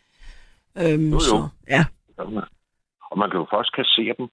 Øhm, 0.77 1.09
Jo, 1.09 1.13
jo. 1.13 1.19
Så, 1.19 1.47
ja. 1.69 1.84
og 3.11 3.18
man 3.18 3.30
kan 3.30 3.39
jo 3.39 3.47
først 3.53 3.76
kassere 3.76 4.15
dem, 4.18 4.27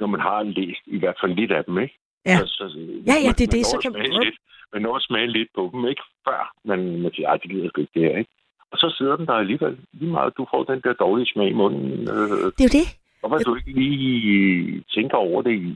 når 0.00 0.06
man 0.06 0.20
har 0.20 0.42
læst 0.42 0.80
i 0.86 0.98
hvert 0.98 1.16
fald 1.20 1.34
lidt 1.34 1.52
af 1.52 1.64
dem, 1.64 1.78
ikke? 1.78 1.94
Ja. 2.26 2.36
Så, 2.38 2.46
så, 2.46 2.64
Ja, 3.10 3.14
ja, 3.24 3.28
man- 3.28 3.34
det 3.38 3.44
er 3.46 3.52
man 3.52 3.58
det, 3.58 3.66
så 3.66 3.76
at 3.76 3.82
kan- 3.82 3.92
smage 3.92 4.24
lidt, 4.24 4.36
man 4.72 4.82
når 4.82 4.94
at 4.96 5.02
smage 5.02 5.26
lidt 5.36 5.48
på 5.56 5.62
dem, 5.72 5.82
ikke? 5.92 6.02
Før 6.28 6.40
man, 6.64 6.78
man 7.02 7.10
siger, 7.14 7.28
ej, 7.28 7.36
det 7.36 7.50
gider 7.50 7.68
sgu 7.68 7.80
ikke 7.80 7.94
det 8.00 8.02
her, 8.10 8.18
ikke? 8.18 8.30
Og 8.72 8.78
så 8.78 8.94
sidder 8.98 9.16
den 9.16 9.26
der 9.26 9.32
alligevel 9.32 9.76
lige 9.92 10.10
meget. 10.10 10.36
Du 10.38 10.46
får 10.52 10.64
den 10.64 10.80
der 10.84 10.92
dårlige 10.92 11.26
smag 11.32 11.48
i 11.48 11.52
munden. 11.62 11.90
Øh, 12.14 12.44
Det 12.56 12.60
er 12.64 12.68
jo 12.70 12.74
det. 12.80 12.86
og 13.22 13.30
man 13.30 13.40
du 13.46 13.54
ikke 13.54 13.72
lige 13.82 14.82
tænker 14.94 15.16
over 15.16 15.42
det 15.42 15.50
i, 15.52 15.68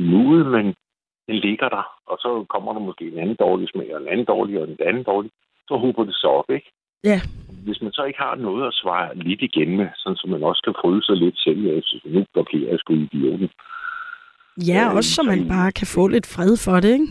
i 0.00 0.04
nuet, 0.12 0.46
men 0.46 0.66
den 1.28 1.36
ligger 1.46 1.68
der. 1.68 1.84
Og 2.06 2.16
så 2.24 2.44
kommer 2.48 2.72
der 2.72 2.80
måske 2.80 3.04
en 3.12 3.18
anden 3.18 3.36
dårlig 3.44 3.68
smag, 3.68 3.94
og 3.94 4.02
en 4.02 4.08
anden 4.08 4.26
dårlig, 4.26 4.60
og 4.60 4.68
en 4.68 4.76
anden 4.88 5.02
dårlig. 5.02 5.30
Så 5.68 5.74
huber 5.78 6.04
det 6.04 6.14
så 6.14 6.26
op, 6.26 6.50
ikke? 6.50 6.70
Ja. 7.04 7.20
Hvis 7.64 7.82
man 7.82 7.92
så 7.92 8.02
ikke 8.04 8.18
har 8.18 8.34
noget 8.34 8.66
at 8.66 8.74
svare 8.74 9.16
lidt 9.18 9.42
igen 9.42 9.76
med, 9.76 9.88
sådan 9.96 10.16
så 10.16 10.26
man 10.28 10.42
også 10.42 10.62
kan 10.64 10.74
fryde 10.80 11.02
sig 11.04 11.16
lidt 11.16 11.38
selv, 11.38 11.60
jeg 11.66 11.82
synes, 11.84 12.04
nu 12.04 12.24
blokerer 12.32 12.70
jeg 12.70 12.78
sgu 12.78 12.92
idioten. 12.94 13.50
Ja, 14.58 14.88
Øh, 14.90 14.94
også 14.96 15.10
så 15.14 15.22
man 15.22 15.48
bare 15.48 15.72
kan 15.72 15.86
få 15.86 16.08
lidt 16.08 16.26
fred 16.26 16.56
for 16.64 16.80
det, 16.80 16.92
ikke? 16.92 17.06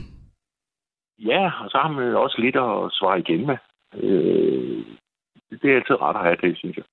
Ja, 1.20 1.52
og 1.64 1.70
så 1.70 1.78
har 1.78 1.92
man 1.92 2.08
jo 2.12 2.22
også 2.24 2.38
lidt 2.42 2.56
at 2.56 2.90
svare 2.92 3.20
igen 3.20 3.46
med. 3.48 3.58
Øh, 4.04 4.86
det 5.62 5.72
er 5.72 5.76
altid 5.76 6.02
ret 6.02 6.16
at 6.16 6.22
have 6.24 6.38
det, 6.42 6.58
synes 6.58 6.78
jeg. 6.78 6.84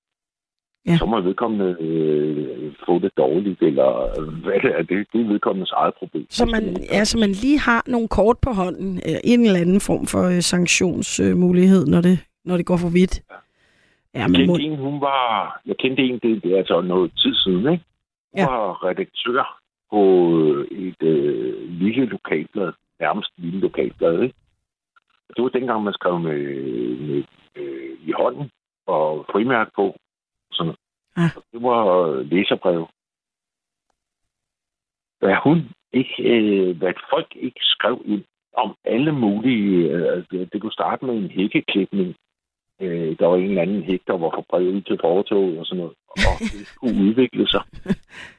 Ja. 0.87 0.97
Så 0.97 1.05
må 1.05 1.21
vedkommende 1.21 1.77
øh, 1.79 2.73
få 2.85 2.99
det 2.99 3.11
dårligt, 3.17 3.61
eller 3.61 4.21
hvad 4.43 4.59
det 4.63 4.71
er. 4.77 4.81
Det, 4.83 5.07
det 5.13 5.21
er 5.21 5.27
vedkommendes 5.27 5.71
eget 5.71 5.93
problem. 5.99 6.25
Så 6.29 6.45
man, 6.45 6.63
ja, 6.91 7.03
så 7.05 7.17
man 7.17 7.29
lige 7.29 7.59
har 7.59 7.83
nogle 7.87 8.07
kort 8.07 8.37
på 8.41 8.49
hånden, 8.51 8.95
øh, 9.07 9.19
en 9.23 9.45
eller 9.45 9.59
anden 9.59 9.81
form 9.81 10.05
for 10.05 10.23
øh, 10.35 10.41
sanktionsmulighed, 10.41 11.85
når 11.85 12.01
det, 12.01 12.19
når 12.45 12.57
det 12.57 12.65
går 12.65 12.77
for 12.77 12.89
vidt. 12.89 13.21
Ja, 14.13 14.19
Jeg 14.19 14.29
men 14.29 14.47
må, 14.47 14.53
kendte 14.55 14.67
en, 14.73 14.77
hun 14.79 15.01
var... 15.01 15.59
Jeg 15.65 15.75
kendte 15.79 16.03
en, 16.03 16.19
det, 16.23 16.43
det 16.43 16.53
er 16.53 16.57
altså 16.57 16.81
noget 16.81 17.11
tid 17.17 17.35
siden, 17.35 17.59
ikke? 17.73 17.83
Hun 18.31 18.37
Ja. 18.37 18.45
var 18.49 18.83
redaktør 18.85 19.60
på 19.91 20.01
et 20.71 21.03
øh, 21.03 21.69
lille 21.69 22.05
lokalblad, 22.05 22.73
nærmest 22.99 23.31
lille 23.37 23.59
lokalblad, 23.59 24.21
ikke? 24.21 24.35
Det 25.35 25.43
var 25.43 25.49
dengang, 25.49 25.83
man 25.83 25.93
skrev 25.93 26.19
med, 26.19 26.39
med 26.97 27.23
øh, 27.55 27.97
i 28.07 28.11
hånden 28.11 28.51
og 28.85 29.25
frimærk 29.31 29.69
på. 29.75 29.95
Sådan. 30.51 30.75
Ja. 31.17 31.29
Og 31.35 31.43
Det 31.51 31.61
var 31.63 32.13
læserbrev. 32.21 32.87
Hvad 35.19 35.35
hun 35.43 35.57
ikke, 35.93 36.15
øh, 36.23 36.77
hvad 36.77 36.93
folk 37.09 37.35
ikke 37.35 37.59
skrev 37.61 38.01
ind 38.05 38.23
om 38.53 38.75
alle 38.85 39.11
mulige... 39.11 39.89
Øh, 39.89 40.25
det, 40.31 40.53
det 40.53 40.61
kunne 40.61 40.71
starte 40.71 41.05
med 41.05 41.15
en 41.15 41.29
hækkeklipning. 41.29 42.15
Øh, 42.81 43.15
der 43.19 43.25
var 43.27 43.35
en 43.35 43.43
eller 43.49 43.61
anden 43.61 43.83
hæk, 43.83 44.01
der 44.07 44.17
var 44.17 44.31
forbredet 44.35 44.73
ud 44.75 44.81
til 44.81 44.97
fortoget 45.01 45.59
og 45.59 45.65
sådan 45.65 45.77
noget. 45.81 45.95
Og 46.09 46.17
det 46.53 46.67
skulle 46.67 46.95
udvikle 47.07 47.47
sig. 47.47 47.63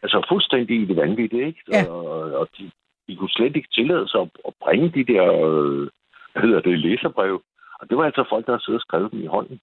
Altså 0.02 0.26
fuldstændig 0.28 0.76
i 0.82 0.84
det 0.84 0.96
vanvittige, 0.96 1.46
ikke? 1.46 1.62
Ja. 1.72 1.84
Og, 1.90 2.04
og 2.40 2.48
de, 2.58 2.70
de 3.08 3.16
kunne 3.16 3.30
slet 3.36 3.56
ikke 3.56 3.68
tillade 3.74 4.08
sig 4.08 4.20
at, 4.20 4.28
at 4.48 4.52
bringe 4.64 4.88
de 4.96 5.04
der, 5.12 5.24
øh, 5.50 5.88
hvad 6.32 6.42
hedder 6.42 6.60
det, 6.60 6.78
læserbrev. 6.78 7.42
Og 7.80 7.88
det 7.90 7.96
var 7.98 8.04
altså 8.04 8.24
folk, 8.28 8.46
der 8.46 8.52
havde 8.52 8.64
siddet 8.64 8.80
og 8.80 8.86
skrevet 8.88 9.12
dem 9.12 9.22
i 9.22 9.26
hånden. 9.26 9.60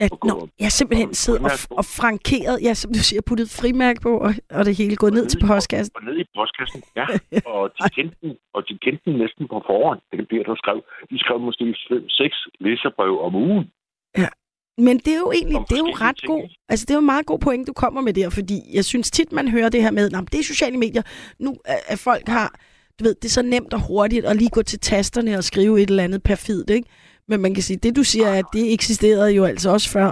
ja, 0.00 0.06
og 0.12 0.18
nå, 0.28 0.34
og- 0.34 0.48
jeg 0.60 0.70
simpelthen 0.72 1.08
og 1.08 1.14
siddet 1.24 1.40
og, 1.44 1.50
frimærke 1.50 1.76
og 1.80 1.84
frankeret, 2.00 2.56
ja, 2.66 2.72
som 2.74 2.92
du 2.96 2.98
siger, 3.08 3.22
puttet 3.28 3.48
frimærk 3.60 3.96
på, 4.06 4.12
og, 4.26 4.30
og 4.56 4.62
det 4.66 4.78
hele 4.80 4.96
gået 5.02 5.12
ned 5.18 5.26
til 5.26 5.40
postkassen. 5.48 5.92
Og 5.98 6.02
ned 6.08 6.16
i 6.24 6.24
postkassen, 6.36 6.80
ja. 7.00 7.06
Og 7.54 7.62
de 7.78 7.84
kendte 7.96 8.16
den, 8.22 8.32
og 8.56 8.60
de 8.68 8.78
kendte 8.84 9.02
den 9.10 9.14
næsten 9.22 9.44
på 9.52 9.58
forhånd. 9.70 10.00
Det 10.10 10.16
er 10.20 10.24
det, 10.32 10.46
der 10.46 10.54
skrev. 10.62 10.78
De 11.10 11.18
skrev 11.18 11.38
måske 11.48 11.64
fem, 11.88 12.08
seks 12.08 12.36
læserbrev 12.60 13.14
om 13.26 13.34
ugen. 13.34 13.66
Men 14.86 14.98
det 14.98 15.12
er 15.14 15.18
jo 15.18 15.32
egentlig, 15.32 15.60
det 15.68 15.76
er 15.78 15.84
jo 15.86 15.92
ret 16.06 16.16
ting, 16.16 16.30
god, 16.32 16.42
altså 16.68 16.84
det 16.84 16.90
er 16.90 16.94
jo 16.94 17.04
en 17.06 17.12
meget 17.14 17.26
god 17.26 17.38
point, 17.38 17.66
du 17.66 17.72
kommer 17.72 18.00
med 18.00 18.12
der, 18.12 18.30
fordi 18.30 18.58
jeg 18.74 18.84
synes 18.84 19.10
tit, 19.10 19.32
man 19.32 19.48
hører 19.48 19.68
det 19.68 19.82
her 19.82 19.90
med, 19.90 20.04
at 20.04 20.32
det 20.32 20.38
er 20.40 20.52
sociale 20.54 20.78
medier, 20.78 21.02
nu 21.38 21.50
at 21.64 21.80
at 21.92 21.98
folk 21.98 22.28
har, 22.28 22.48
du 22.98 23.04
ved, 23.04 23.14
det 23.14 23.24
er 23.24 23.38
så 23.40 23.42
nemt 23.42 23.74
og 23.74 23.80
hurtigt 23.88 24.24
at 24.26 24.36
lige 24.36 24.50
gå 24.50 24.62
til 24.62 24.80
tasterne 24.80 25.36
og 25.36 25.44
skrive 25.44 25.82
et 25.82 25.90
eller 25.90 26.04
andet 26.04 26.22
perfidt, 26.22 26.70
ikke? 26.70 26.88
Men 27.28 27.40
man 27.40 27.54
kan 27.54 27.62
sige, 27.62 27.78
det 27.82 27.96
du 27.96 28.04
siger, 28.04 28.28
er, 28.28 28.38
at 28.38 28.44
det 28.52 28.72
eksisterede 28.72 29.30
jo 29.38 29.44
altså 29.44 29.70
også 29.70 29.88
før. 29.92 30.10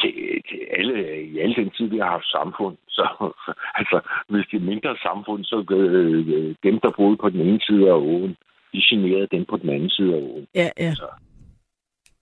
til, 0.00 0.12
til 0.48 0.60
alle, 0.78 0.94
i 1.32 1.38
alle 1.38 1.54
den 1.54 1.70
tid, 1.70 1.86
vi 1.86 1.98
har 1.98 2.10
haft 2.10 2.30
samfund. 2.38 2.76
Så 2.88 3.04
altså, 3.80 3.98
hvis 4.28 4.46
det 4.50 4.56
er 4.56 4.70
mindre 4.72 4.96
samfund, 5.08 5.44
så 5.44 5.56
øh, 5.70 6.54
dem, 6.62 6.80
der 6.82 6.90
boede 6.96 7.16
på 7.16 7.28
den 7.30 7.40
ene 7.40 7.60
side 7.60 7.88
af 7.88 7.98
åen, 8.10 8.36
de 8.72 8.80
generede 8.90 9.28
dem 9.34 9.44
på 9.50 9.56
den 9.56 9.68
anden 9.70 9.90
side 9.90 10.14
af 10.16 10.20
åen. 10.20 10.46
Ja, 10.54 10.68
ja. 10.78 10.92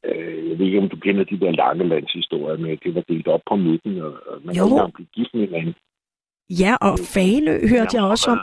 Øh, 0.09 0.49
jeg 0.49 0.59
ved 0.59 0.67
ikke, 0.67 0.79
om 0.79 0.89
du 0.89 0.97
kender 0.97 1.25
de 1.25 1.41
der 1.41 1.51
Langelandshistorier 1.51 2.59
med, 2.59 2.71
at 2.71 2.79
det 2.85 2.95
var 2.95 3.05
delt 3.09 3.29
op 3.29 3.41
på 3.49 3.57
midten, 3.57 4.03
og, 4.03 4.13
og 4.27 4.41
man 4.45 4.57
Jo. 4.57 4.65
kunne 4.69 4.93
blive 4.93 5.15
gift 5.15 5.35
med 5.35 5.47
hinanden. 5.47 5.75
Ja, 6.63 6.73
og 6.81 6.95
Fanø 7.15 7.55
hørte 7.73 7.97
jeg 7.97 8.05
også 8.05 8.31
om. 8.31 8.41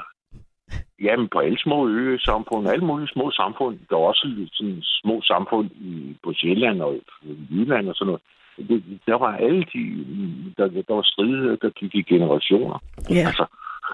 Jamen, 1.01 1.27
på 1.33 1.39
alle 1.39 1.59
små 1.59 1.87
ø-samfund, 1.87 2.67
alle 2.67 2.85
mulige 2.85 3.13
små 3.15 3.31
samfund. 3.31 3.79
Der 3.89 3.95
er 3.95 3.99
også 3.99 4.47
sådan 4.53 4.79
små 4.81 5.21
samfund 5.21 5.69
i, 5.71 6.17
på 6.23 6.33
Sjælland 6.33 6.81
og 6.81 6.95
i 6.95 7.01
Jylland 7.51 7.89
og 7.89 7.95
sådan 7.95 8.07
noget. 8.07 8.21
Det, 8.69 8.83
der 9.07 9.17
var 9.17 9.37
alle 9.37 9.63
de, 9.73 9.83
der, 10.57 10.67
der 10.67 10.93
var 10.93 11.01
stridigheder, 11.01 11.55
der 11.55 11.69
gik 11.69 11.95
i 11.95 12.01
generationer. 12.01 12.77
Ja. 13.09 13.25
Altså, 13.27 13.45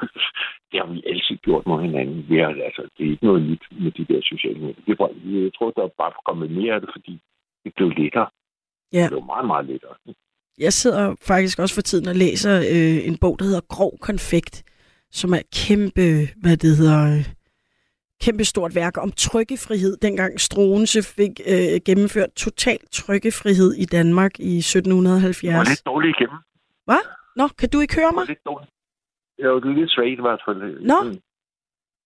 det 0.72 0.80
har 0.80 0.88
vi 0.94 1.04
altid 1.08 1.36
gjort 1.38 1.68
mod 1.68 1.82
hinanden. 1.82 2.26
Vi 2.30 2.38
er, 2.38 2.48
altså, 2.48 2.82
det 2.98 3.06
er 3.06 3.12
ikke 3.12 3.26
noget 3.26 3.41
nyt 3.50 3.64
med 3.84 3.91
de 3.91 4.06
der 4.14 4.22
sociale 4.24 4.60
medier. 4.60 4.84
Det 4.88 5.00
var, 5.00 5.10
jeg 5.26 5.52
tror, 5.58 5.72
der 5.72 5.84
er 5.84 5.98
bare 5.98 6.12
kommet 6.26 6.52
mere 6.52 6.74
af 6.74 6.82
det, 6.82 6.90
fordi 6.94 7.22
det 7.64 7.72
blev 7.76 7.90
lettere. 7.90 8.27
Ja. 8.94 9.02
Det 9.03 9.10
blev 9.10 9.26
meget, 9.26 9.48
meget 9.48 9.65
lettere. 9.65 9.95
Jeg 10.57 10.73
sidder 10.73 11.15
faktisk 11.22 11.60
også 11.60 11.76
for 11.76 11.81
tiden 11.81 12.07
og 12.07 12.15
læser 12.15 12.56
øh, 12.60 13.07
en 13.07 13.18
bog, 13.18 13.40
der 13.40 13.45
hedder 13.45 13.61
Grov 13.69 13.98
Konfekt, 14.02 14.64
som 15.11 15.34
er 15.34 15.41
kæmpe, 15.56 16.06
hvad 16.41 16.57
det 16.57 16.77
hedder, 16.77 16.99
øh, 17.18 17.26
kæmpe 18.22 18.44
stort 18.45 18.76
værk 18.76 18.98
om 18.98 19.11
trykkefrihed. 19.11 19.98
Dengang 19.98 20.40
Struense 20.40 21.03
fik 21.03 21.34
øh, 21.53 21.80
gennemført 21.86 22.31
total 22.36 22.80
trykkefrihed 22.91 23.73
i 23.73 23.86
Danmark 23.86 24.40
i 24.40 24.44
Det 24.44 24.53
var 24.53 24.60
1770. 24.60 25.69
lidt 25.69 25.86
dårligt 25.86 26.15
igennem. 26.19 26.38
Nå, 27.36 27.48
kan 27.60 27.69
du 27.73 27.80
ikke 27.80 27.95
høre 27.95 28.11
Det 28.11 28.15
var 28.15 28.22
mig? 28.22 28.27
lidt 28.27 28.45
dårligt. 28.45 28.72
Ja, 29.44 29.48
det 29.64 29.76
lidt 29.80 29.91
svagt 29.91 30.19
i 30.22 30.26
hvert 30.27 30.41
fald. 30.45 30.60
Nå. 30.91 30.99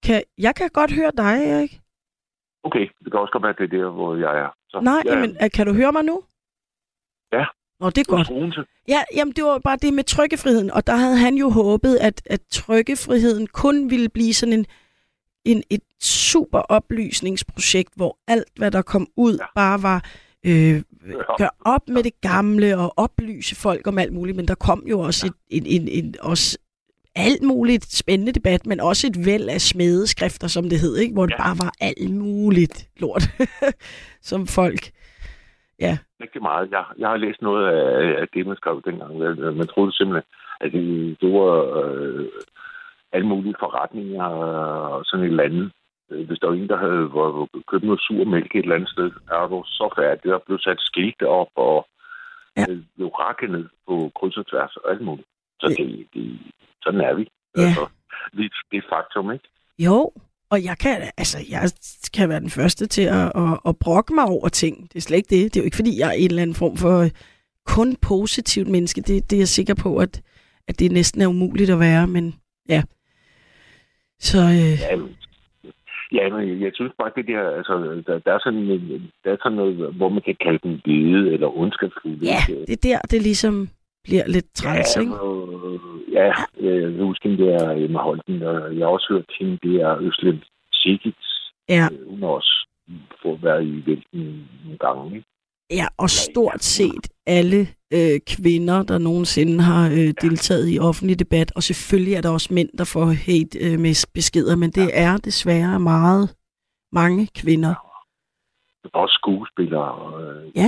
Kan, 0.05 0.23
jeg 0.37 0.53
kan 0.55 0.69
godt 0.79 0.91
høre 0.99 1.11
dig, 1.23 1.35
Erik. 1.51 1.73
Okay, 2.63 2.85
det 3.03 3.07
kan 3.11 3.19
også 3.19 3.31
godt 3.35 3.43
være, 3.43 3.55
det 3.59 3.65
er 3.73 3.77
der, 3.77 3.89
hvor 3.89 4.15
jeg 4.25 4.33
er. 4.45 4.49
Så, 4.73 4.79
Nej, 4.81 5.01
ja, 5.05 5.13
jamen, 5.13 5.37
øh, 5.43 5.51
kan 5.51 5.67
du 5.67 5.73
høre 5.73 5.91
mig 5.91 6.03
nu? 6.03 6.21
Ja. 7.33 7.45
Nå, 7.79 7.89
det 7.89 7.97
er 7.97 8.03
godt. 8.03 8.67
Ja, 8.87 9.01
jamen 9.15 9.33
det 9.35 9.43
var 9.43 9.59
bare 9.59 9.77
det 9.81 9.93
med 9.93 10.03
trykkefriheden, 10.03 10.71
og 10.71 10.87
der 10.87 10.95
havde 10.95 11.17
han 11.17 11.35
jo 11.35 11.49
håbet, 11.49 11.95
at, 11.95 12.21
at 12.25 12.41
trykkefriheden 12.51 13.47
kun 13.47 13.89
ville 13.89 14.09
blive 14.09 14.33
sådan 14.33 14.53
en, 14.53 14.65
en 15.45 15.63
et 15.69 15.81
super 16.01 16.59
oplysningsprojekt, 16.59 17.93
hvor 17.95 18.17
alt, 18.27 18.47
hvad 18.57 18.71
der 18.71 18.81
kom 18.81 19.07
ud, 19.15 19.37
Ja. 19.37 19.45
bare 19.55 19.83
var 19.83 20.05
øh, 20.45 20.75
Ja. 20.75 20.81
gør 21.37 21.55
op 21.65 21.87
med 21.89 22.03
det 22.03 22.21
gamle 22.21 22.77
og 22.77 22.93
oplyse 22.97 23.55
folk 23.55 23.87
om 23.87 23.97
alt 23.97 24.13
muligt, 24.13 24.35
men 24.37 24.47
der 24.47 24.55
kom 24.55 24.83
jo 24.89 24.99
også 24.99 25.27
et, 25.27 25.33
en, 25.49 25.65
en, 25.65 25.87
en, 25.87 26.15
også 26.19 26.57
alt 27.15 27.43
muligt 27.43 27.85
spændende 27.85 28.31
debat, 28.31 28.65
men 28.65 28.79
også 28.79 29.07
et 29.07 29.25
væld 29.25 29.47
af 29.49 29.61
smedeskrifter, 29.61 30.47
som 30.47 30.63
det 30.69 30.79
hed, 30.79 30.95
ikke? 30.97 31.13
hvor 31.13 31.25
det 31.25 31.33
Ja. 31.33 31.43
bare 31.43 31.55
var 31.63 31.71
alt 31.81 32.11
muligt 32.11 32.89
lort, 32.99 33.23
som 34.31 34.47
folk... 34.47 34.81
Rigtig 36.23 36.41
meget. 36.41 36.71
Jeg, 36.71 36.83
jeg 36.97 37.09
har 37.09 37.17
læst 37.17 37.41
noget 37.41 37.67
af, 37.67 38.21
af 38.21 38.27
det, 38.33 38.47
man 38.47 38.55
skrev 38.57 38.81
dengang. 38.85 39.17
Man 39.57 39.67
troede 39.67 39.93
simpelthen, 39.97 40.23
at 40.61 40.71
det, 40.71 41.17
det 41.21 41.33
var 41.33 41.55
øh, 41.83 42.25
alle 43.11 43.27
mulige 43.27 43.55
forretninger 43.59 44.23
og 44.25 45.05
sådan 45.05 45.25
et 45.25 45.29
eller 45.29 45.43
andet. 45.43 45.71
Hvis 46.27 46.39
der 46.39 46.47
var 46.47 46.55
en, 46.55 46.67
der 46.69 46.77
havde 46.77 47.03
var, 47.13 47.47
købt 47.71 47.83
noget 47.83 48.01
sur 48.01 48.25
mælk 48.25 48.55
et 48.55 48.61
eller 48.63 48.75
andet 48.75 48.89
sted, 48.89 49.11
er 49.31 49.47
du 49.47 49.63
så 49.65 49.93
færdig. 49.99 50.23
Der 50.31 50.37
blev 50.45 50.59
sat 50.59 50.77
skilte 50.79 51.27
op 51.27 51.51
og 51.55 51.87
Ja. 52.57 52.61
ja. 52.69 52.75
blev 52.95 53.07
rakket 53.07 53.49
ned 53.51 53.65
på 53.87 54.11
kryds 54.15 54.37
og 54.37 54.47
tværs 54.47 54.75
og 54.75 54.91
alt 54.91 55.01
muligt. 55.01 55.27
Så 55.59 55.67
Ja. 55.79 55.83
det, 55.83 56.07
det, 56.13 56.39
sådan 56.83 57.01
er 57.01 57.13
vi. 57.13 57.23
Ja. 57.57 57.61
Altså, 57.61 57.85
det, 58.37 58.51
det 58.71 58.77
er 58.77 58.87
faktum, 58.95 59.31
ikke? 59.31 59.45
Jo, 59.79 60.11
og 60.49 60.63
jeg 60.63 60.77
kan, 60.77 60.95
altså, 61.17 61.37
jeg 61.49 61.61
kan 62.17 62.29
være 62.29 62.39
den 62.39 62.49
første 62.49 62.87
til 62.87 63.01
at, 63.01 63.31
at, 63.43 63.59
at 63.67 63.77
brokke 63.79 64.13
mig 64.13 64.25
over 64.25 64.47
ting. 64.49 64.89
Det 64.89 64.95
er 64.95 65.01
slet 65.01 65.17
ikke 65.17 65.29
det. 65.35 65.53
Det 65.53 65.59
er 65.59 65.63
jo 65.63 65.65
ikke, 65.65 65.75
fordi 65.81 65.99
jeg 65.99 66.07
er 66.09 66.13
en 66.23 66.29
eller 66.29 66.41
anden 66.41 66.55
form 66.55 66.77
for 66.77 66.99
øh, 67.03 67.09
kun 67.65 67.95
positivt 67.95 68.67
menneske. 68.67 69.01
Det, 69.01 69.29
det 69.29 69.35
er 69.35 69.39
jeg 69.41 69.47
sikker 69.47 69.75
på, 69.83 69.97
at, 69.97 70.21
at 70.67 70.79
det 70.79 70.91
næsten 70.91 71.21
er 71.21 71.27
umuligt 71.27 71.69
at 71.69 71.79
være, 71.79 72.07
men 72.07 72.35
ja. 72.69 72.83
Så 74.19 74.37
øh, 74.39 74.79
Jamen, 74.91 75.15
Ja, 76.11 76.29
men 76.29 76.61
jeg, 76.61 76.71
synes 76.73 76.91
bare, 76.99 77.11
det 77.15 77.27
der, 77.27 77.41
altså, 77.57 77.73
der, 78.07 78.19
der, 78.19 78.33
er 78.33 78.39
sådan, 78.43 78.59
en- 78.59 79.11
der 79.23 79.31
er 79.31 79.37
sådan 79.43 79.55
noget, 79.55 79.93
hvor 79.93 80.09
man 80.09 80.21
kan 80.25 80.35
kalde 80.43 80.59
den 80.63 80.81
lede 80.85 81.33
eller 81.33 81.57
ondskabsfuld. 81.57 82.17
Ja, 82.21 82.37
det 82.67 82.73
er 82.73 82.81
der, 82.89 82.99
det 83.11 83.21
ligesom 83.21 83.69
bliver 84.03 84.27
lidt 84.27 84.53
træls, 84.53 84.95
ja, 84.95 85.01
ikke? 85.01 85.13
øh, 85.13 85.79
ja, 86.13 86.33
jeg 86.67 86.81
kan 86.81 87.05
huske 87.05 87.29
hende 87.29 87.43
der 87.45 87.71
Emma 87.71 87.99
Holten, 87.99 88.43
og 88.43 88.77
jeg 88.77 88.85
har 88.85 88.91
også 88.91 89.07
hørt 89.13 89.25
hende 89.39 89.57
der 89.63 89.97
Øslem 90.01 90.39
Sigits. 90.73 91.27
Ja, 91.69 91.87
Øh, 91.91 92.09
Hun 92.09 92.19
har 92.21 92.27
også 92.29 92.67
fået 93.21 93.43
været 93.43 93.63
i 93.65 93.83
vælten 93.85 94.47
nogle 94.63 94.77
gange. 94.79 95.15
Ikke? 95.15 95.27
ja, 95.71 95.85
og 95.97 96.09
stort 96.09 96.63
set 96.63 97.07
alle 97.25 97.61
øh, 97.93 98.19
kvinder, 98.27 98.83
der 98.83 98.97
nogensinde 98.97 99.63
har 99.63 99.85
øh, 99.89 100.13
deltaget 100.21 100.73
i 100.73 100.79
offentlig 100.79 101.19
debat, 101.19 101.51
og 101.55 101.63
selvfølgelig 101.63 102.13
er 102.13 102.21
der 102.21 102.29
også 102.29 102.53
mænd, 102.53 102.69
der 102.77 102.83
får 102.93 103.05
hate 103.05 103.59
øh, 103.65 103.79
med 103.79 104.07
beskeder, 104.13 104.55
men 104.55 104.69
det 104.71 104.87
er 104.93 105.17
desværre 105.17 105.79
meget 105.79 106.35
mange 106.91 107.27
kvinder. 107.41 107.73
Der 108.83 108.89
er 108.93 108.99
også 109.05 109.17
skuespillere, 109.21 109.91
øh, 110.21 110.51
Ja. 110.55 110.67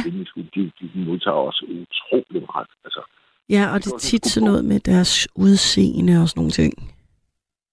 de, 0.56 0.72
de 0.82 0.90
modtager 1.08 1.36
også 1.50 1.66
utrolig 1.66 2.42
meget. 2.54 2.68
Altså, 2.86 3.02
Ja, 3.50 3.74
og 3.74 3.84
det 3.84 3.94
er 3.94 3.98
tit 3.98 4.26
sådan 4.26 4.48
noget 4.50 4.66
med 4.66 4.80
deres 4.80 5.28
udseende 5.36 6.22
og 6.22 6.30
sådan 6.30 6.40
nogle 6.40 6.52
ting. 6.52 6.74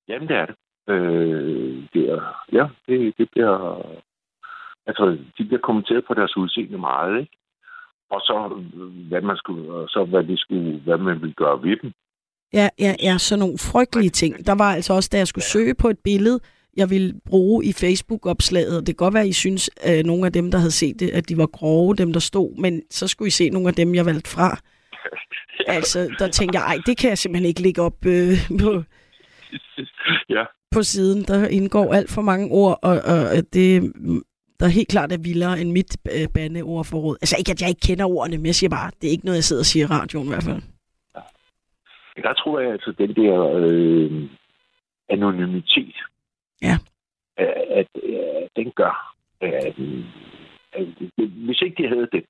Jamen, 0.08 0.28
det 0.28 0.36
er 0.36 0.46
det. 0.46 0.56
Øh, 0.88 1.88
det 1.94 2.02
er, 2.10 2.20
ja, 2.52 2.66
det, 2.86 3.14
det 3.18 3.28
bliver... 3.32 3.82
Altså, 4.86 5.18
de 5.38 5.44
bliver 5.44 5.60
kommenteret 5.60 6.04
på 6.08 6.14
deres 6.14 6.36
udseende 6.36 6.78
meget, 6.78 7.20
ikke? 7.20 7.36
Og 8.10 8.20
så, 8.20 8.36
øh, 8.76 9.08
hvad 9.08 9.20
man 9.20 9.36
skulle, 9.36 9.72
og 9.72 9.88
så 9.88 10.04
hvad, 10.04 10.24
de 10.24 10.36
skulle, 10.36 10.80
hvad 10.84 10.98
man 10.98 11.20
ville 11.20 11.34
gøre 11.34 11.62
ved 11.62 11.76
dem. 11.82 11.92
Ja, 12.52 12.68
ja, 12.78 12.94
ja, 13.02 13.18
sådan 13.18 13.40
nogle 13.40 13.58
frygtelige 13.72 14.10
ting. 14.10 14.46
Der 14.46 14.54
var 14.58 14.74
altså 14.74 14.92
også, 14.92 15.08
da 15.12 15.18
jeg 15.18 15.26
skulle 15.26 15.44
søge 15.44 15.74
på 15.74 15.88
et 15.88 15.98
billede, 16.04 16.40
jeg 16.76 16.90
ville 16.90 17.14
bruge 17.26 17.64
i 17.64 17.72
Facebook-opslaget, 17.72 18.86
det 18.86 18.96
kan 18.96 19.04
godt 19.04 19.14
være, 19.14 19.22
at 19.22 19.28
I 19.28 19.32
synes, 19.32 19.70
at 19.82 20.06
nogle 20.06 20.26
af 20.26 20.32
dem, 20.32 20.50
der 20.50 20.58
havde 20.58 20.70
set 20.82 21.00
det, 21.00 21.10
at 21.10 21.28
de 21.28 21.36
var 21.36 21.46
grove, 21.46 21.94
dem 21.94 22.12
der 22.12 22.20
stod, 22.20 22.60
men 22.60 22.82
så 22.90 23.08
skulle 23.08 23.26
I 23.26 23.30
se 23.40 23.50
nogle 23.50 23.68
af 23.68 23.74
dem, 23.74 23.94
jeg 23.94 24.06
valgte 24.06 24.30
fra. 24.30 24.48
Altså, 25.66 26.14
der 26.18 26.28
tænkte 26.28 26.58
jeg, 26.58 26.66
ej, 26.66 26.76
det 26.86 26.98
kan 26.98 27.08
jeg 27.10 27.18
simpelthen 27.18 27.48
ikke 27.48 27.62
lægge 27.62 27.82
op 27.82 28.06
øh, 28.06 28.34
på, 28.62 28.82
ja, 30.28 30.44
på 30.74 30.82
siden. 30.82 31.22
Der 31.22 31.48
indgår 31.48 31.94
alt 31.94 32.10
for 32.10 32.22
mange 32.22 32.48
ord, 32.50 32.78
og, 32.82 32.90
og 32.90 33.34
at 33.38 33.44
det 33.54 33.92
der 34.60 34.68
helt 34.68 34.88
klart 34.88 35.12
er 35.12 35.18
vildere 35.18 35.60
end 35.60 35.70
mit 35.72 35.96
øh, 36.16 36.28
bandeordforråd. 36.34 37.16
Altså 37.22 37.36
ikke, 37.38 37.50
at 37.52 37.60
jeg 37.62 37.68
ikke 37.68 37.86
kender 37.88 38.04
ordene, 38.06 38.36
men 38.36 38.46
jeg 38.46 38.54
siger 38.54 38.70
bare, 38.70 38.90
det 39.00 39.06
er 39.06 39.10
ikke 39.10 39.24
noget, 39.24 39.36
jeg 39.36 39.44
sidder 39.44 39.62
og 39.62 39.66
siger 39.66 39.84
i 39.86 39.90
radioen 39.98 40.26
i 40.26 40.30
hvert 40.30 40.44
fald. 40.44 40.62
der 42.26 42.34
tror 42.34 42.60
jeg 42.60 42.72
altså, 42.72 42.92
den 42.98 43.14
der 43.20 43.34
øh, 43.56 44.28
anonymitet, 45.10 45.96
Ja. 46.62 46.76
at, 47.36 47.46
at, 47.78 47.86
at 48.42 48.48
den 48.56 48.70
gør, 48.76 49.14
at, 49.40 49.74
at, 50.72 50.86
hvis 51.46 51.62
ikke 51.62 51.82
de 51.82 51.88
havde 51.88 52.08
det, 52.12 52.24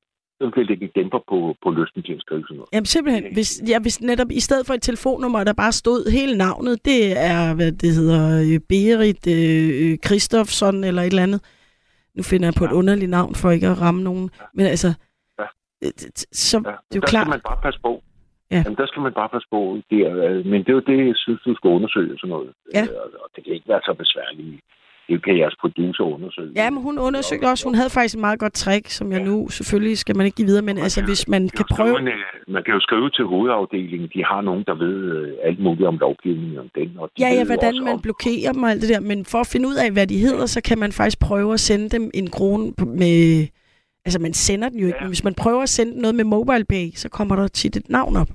så 0.51 0.57
ville 0.57 0.69
det 0.75 0.83
ikke 0.83 0.93
dæmper 1.01 1.19
på, 1.31 1.39
på 1.63 1.69
lysten 1.71 2.03
til 2.03 2.13
at 2.13 2.21
skrive 2.21 2.43
sådan 2.47 2.57
noget. 2.57 2.69
Jamen 2.73 2.87
simpelthen, 2.95 3.25
hvis, 3.33 3.51
ja, 3.69 3.79
hvis 3.79 4.01
netop 4.01 4.31
i 4.31 4.41
stedet 4.41 4.67
for 4.67 4.75
et 4.75 4.83
telefonnummer, 4.83 5.45
der 5.45 5.53
bare 5.53 5.73
stod 5.73 6.11
hele 6.19 6.35
navnet, 6.39 6.85
det 6.85 7.01
er, 7.31 7.55
hvad 7.55 7.73
det 7.73 7.91
hedder, 7.95 8.23
øh, 8.47 8.61
Berit 8.69 9.23
øh, 9.39 9.99
Christofsson 10.07 10.85
eller 10.85 11.03
et 11.03 11.07
eller 11.07 11.23
andet. 11.23 11.41
Nu 12.17 12.23
finder 12.23 12.47
jeg 12.47 12.55
på 12.59 12.65
et 12.65 12.69
Ja. 12.69 12.75
underligt 12.75 13.11
navn 13.11 13.35
for 13.35 13.51
ikke 13.51 13.69
at 13.69 13.81
ramme 13.81 14.03
nogen. 14.03 14.31
Men 14.55 14.67
altså, 14.67 14.91
Ja. 15.41 15.47
øh, 15.85 15.91
så 16.33 16.57
Ja, 16.57 16.61
det 16.61 16.67
er 16.69 16.75
jo 16.95 17.01
der 17.01 17.07
klart. 17.15 17.25
skal 17.27 17.31
man 17.37 17.41
bare 17.51 17.61
passe 17.67 17.81
på. 17.81 18.03
Ja. 18.51 18.63
Jamen, 18.65 18.77
der 18.77 18.87
skal 18.87 19.03
man 19.07 19.13
bare 19.21 19.29
passe 19.35 19.49
på. 19.51 19.61
Det 19.91 19.99
er, 20.11 20.17
øh, 20.29 20.47
men 20.51 20.59
det 20.65 20.69
er 20.69 20.77
jo 20.81 20.85
det, 20.91 20.99
jeg 21.07 21.17
synes, 21.25 21.41
du 21.47 21.55
skal 21.59 21.69
undersøge 21.79 22.19
sådan 22.19 22.29
noget. 22.37 22.51
Ja. 22.75 22.83
Øh, 22.83 23.23
Og 23.25 23.29
det 23.37 23.41
kan 23.45 23.53
ikke 23.57 23.69
være 23.73 23.81
så 23.89 23.95
besværligt. 24.03 24.61
Det 25.09 25.25
kan 25.25 25.39
jeres 25.39 25.57
producer 25.61 26.05
undersøge. 26.05 26.53
Ja, 26.57 26.71
men 26.71 26.83
hun 26.83 26.99
undersøgte 26.99 27.45
også, 27.45 27.65
hun 27.69 27.75
havde 27.75 27.91
faktisk 27.91 28.15
et 28.15 28.21
meget 28.21 28.39
godt 28.39 28.53
trick, 28.53 28.89
som 28.91 29.13
jeg 29.13 29.23
nu, 29.23 29.49
selvfølgelig 29.49 29.99
skal 29.99 30.17
man 30.17 30.27
ikke 30.27 30.37
give 30.37 30.47
videre, 30.47 30.63
men 30.63 30.79
altså 30.79 31.05
hvis 31.05 31.29
man 31.29 31.49
kan 31.49 31.65
prøve... 31.71 31.93
Man, 31.93 32.09
øh, 32.09 32.15
man 32.55 32.63
kan 32.65 32.75
jo 32.75 32.81
skrive 32.81 33.11
til 33.11 33.25
hovedafdelingen. 33.25 34.09
De 34.15 34.25
har 34.25 34.41
nogen, 34.41 34.65
der 34.67 34.75
ved 34.75 34.95
øh, 35.17 35.33
alt 35.43 35.59
muligt 35.63 35.87
om 35.87 35.99
lovgivningen 35.99 36.59
om 36.59 36.69
den. 36.75 36.89
Og 36.99 37.11
de 37.17 37.23
Ja, 37.23 37.29
ja, 37.35 37.45
hvordan 37.45 37.75
man 37.85 37.93
om- 37.95 38.01
blokerer 38.01 38.53
dem 38.53 38.63
og 38.63 38.71
alt 38.71 38.81
det 38.83 38.89
der. 38.89 39.01
Men 39.01 39.25
for 39.25 39.39
at 39.39 39.47
finde 39.53 39.69
ud 39.69 39.75
af, 39.75 39.91
hvad 39.93 40.07
de 40.07 40.19
hedder, 40.19 40.47
så 40.47 40.61
kan 40.69 40.79
man 40.79 40.93
faktisk 40.93 41.19
prøve 41.21 41.53
at 41.53 41.61
sende 41.61 41.89
dem 41.89 42.11
en 42.15 42.31
krone 42.31 42.73
med... 42.87 43.47
Altså, 44.05 44.19
man 44.21 44.33
sender 44.33 44.69
den 44.69 44.79
jo 44.79 44.87
ikke, 44.87 44.99
Ja. 44.99 45.05
men 45.05 45.09
hvis 45.11 45.25
man 45.25 45.35
prøver 45.35 45.63
at 45.63 45.69
sende 45.69 46.01
noget 46.01 46.15
med 46.15 46.25
MobilePay, 46.25 46.91
så 46.95 47.09
kommer 47.09 47.37
der 47.37 47.49
tit 47.49 47.77
et 47.77 47.89
navn 47.89 48.17
op. 48.17 48.29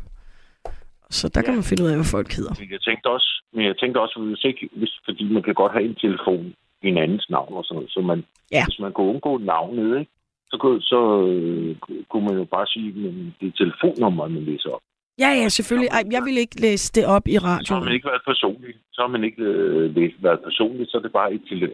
Så 1.10 1.30
der 1.30 1.42
kan 1.42 1.52
Ja. 1.54 1.56
man 1.56 1.64
finde 1.64 1.84
ud 1.84 1.90
af, 1.90 1.96
hvad 1.96 2.12
folk 2.18 2.30
hedder. 2.38 2.54
Men 2.60 2.72
jeg 2.72 2.82
tænkte 2.82 3.08
også, 3.08 3.44
men 3.54 3.66
jeg 3.66 3.78
tænkte 3.78 3.98
også 4.02 4.20
hvis 4.20 4.44
ikke, 4.44 4.70
hvis, 4.80 4.94
fordi 5.06 5.24
man 5.34 5.44
kan 5.44 5.54
godt 5.54 5.72
have 5.72 5.86
en 5.86 5.96
telefon 5.96 6.54
i 6.84 6.88
en 6.88 6.98
andens 6.98 7.30
navn 7.30 7.54
og 7.54 7.64
sådan 7.66 7.76
noget, 7.76 7.92
så 7.92 8.02
man, 8.02 8.20
Ja. 8.52 8.64
hvis 8.66 8.80
man 8.80 8.92
kunne 8.94 9.08
undgå 9.14 9.38
navnet, 9.38 10.00
ikke, 10.00 10.12
så, 10.52 10.58
kunne, 10.62 10.82
så 10.82 11.00
øh, 11.28 11.76
kunne 12.10 12.26
man 12.26 12.38
jo 12.38 12.46
bare 12.56 12.68
sige, 12.68 12.88
at 12.90 12.96
det 13.40 13.48
er 13.48 13.58
telefonnummer, 13.58 14.28
man 14.28 14.44
læser 14.44 14.70
op. 14.70 14.82
Ja, 15.20 15.30
ja, 15.42 15.50
selvfølgelig. 15.50 15.90
Ej, 15.92 16.04
jeg 16.12 16.22
vil 16.26 16.38
ikke 16.38 16.62
læse 16.62 16.92
det 16.96 17.06
op 17.06 17.28
i 17.28 17.36
Så 17.36 17.46
har 17.46 17.56
radioen. 17.58 17.84
man 17.86 17.94
ikke 17.94 18.08
været 18.08 18.22
personlig. 18.26 18.74
Så 18.94 19.02
har 19.02 19.08
man 19.08 19.24
ikke 19.24 19.42
øh, 19.44 19.96
været 20.24 20.40
personlig, 20.44 20.88
så 20.90 20.98
er 20.98 21.02
det 21.02 21.12
bare 21.12 21.34
et 21.34 21.42
til 21.50 21.72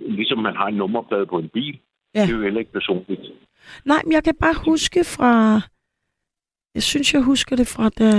Ligesom 0.00 0.38
man 0.38 0.56
har 0.56 0.66
en 0.66 0.74
nummerplade 0.74 1.26
på 1.26 1.38
en 1.38 1.48
bil. 1.48 1.78
Ja. 2.14 2.22
Det 2.22 2.30
er 2.30 2.36
jo 2.36 2.42
heller 2.42 2.60
ikke 2.60 2.72
personligt. 2.72 3.20
Nej, 3.84 4.00
men 4.04 4.12
jeg 4.12 4.24
kan 4.24 4.34
bare 4.40 4.54
huske 4.64 5.04
fra... 5.04 5.60
Jeg 6.76 6.82
synes, 6.82 7.14
jeg 7.14 7.22
husker 7.22 7.56
det 7.56 7.66
fra 7.66 7.88
da, 7.88 8.10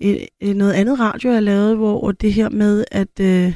et, 0.00 0.28
et, 0.40 0.56
noget 0.56 0.72
andet 0.72 1.00
radio, 1.00 1.30
jeg 1.30 1.42
lavede, 1.42 1.76
hvor 1.76 2.12
det 2.12 2.32
her 2.32 2.48
med 2.48 2.84
at, 2.90 3.20
øh, 3.20 3.52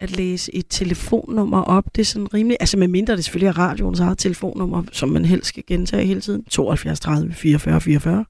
at 0.00 0.16
læse 0.16 0.54
et 0.54 0.66
telefonnummer 0.68 1.62
op, 1.62 1.84
det 1.94 2.00
er 2.00 2.04
sådan 2.04 2.34
rimelig... 2.34 2.56
Altså 2.60 2.78
med 2.78 2.88
mindre 2.88 3.16
det 3.16 3.24
selvfølgelig 3.24 3.48
er 3.48 3.58
radioens 3.58 4.00
eget 4.00 4.18
telefonnummer, 4.18 4.82
som 4.92 5.08
man 5.08 5.24
helst 5.24 5.46
skal 5.46 5.62
gentage 5.66 6.06
hele 6.06 6.20
tiden. 6.20 6.44
72 6.44 7.00
30 7.00 7.32
44 7.32 7.80
44. 7.80 8.24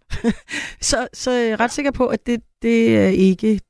så, 0.81 1.09
så 1.13 1.31
er 1.31 1.49
jeg 1.49 1.61
ret 1.61 1.71
sikker 1.71 1.91
på, 1.91 2.07
at 2.07 2.27
det, 2.27 2.43
det 2.63 2.99
er 2.99 3.09
ikke... 3.09 3.61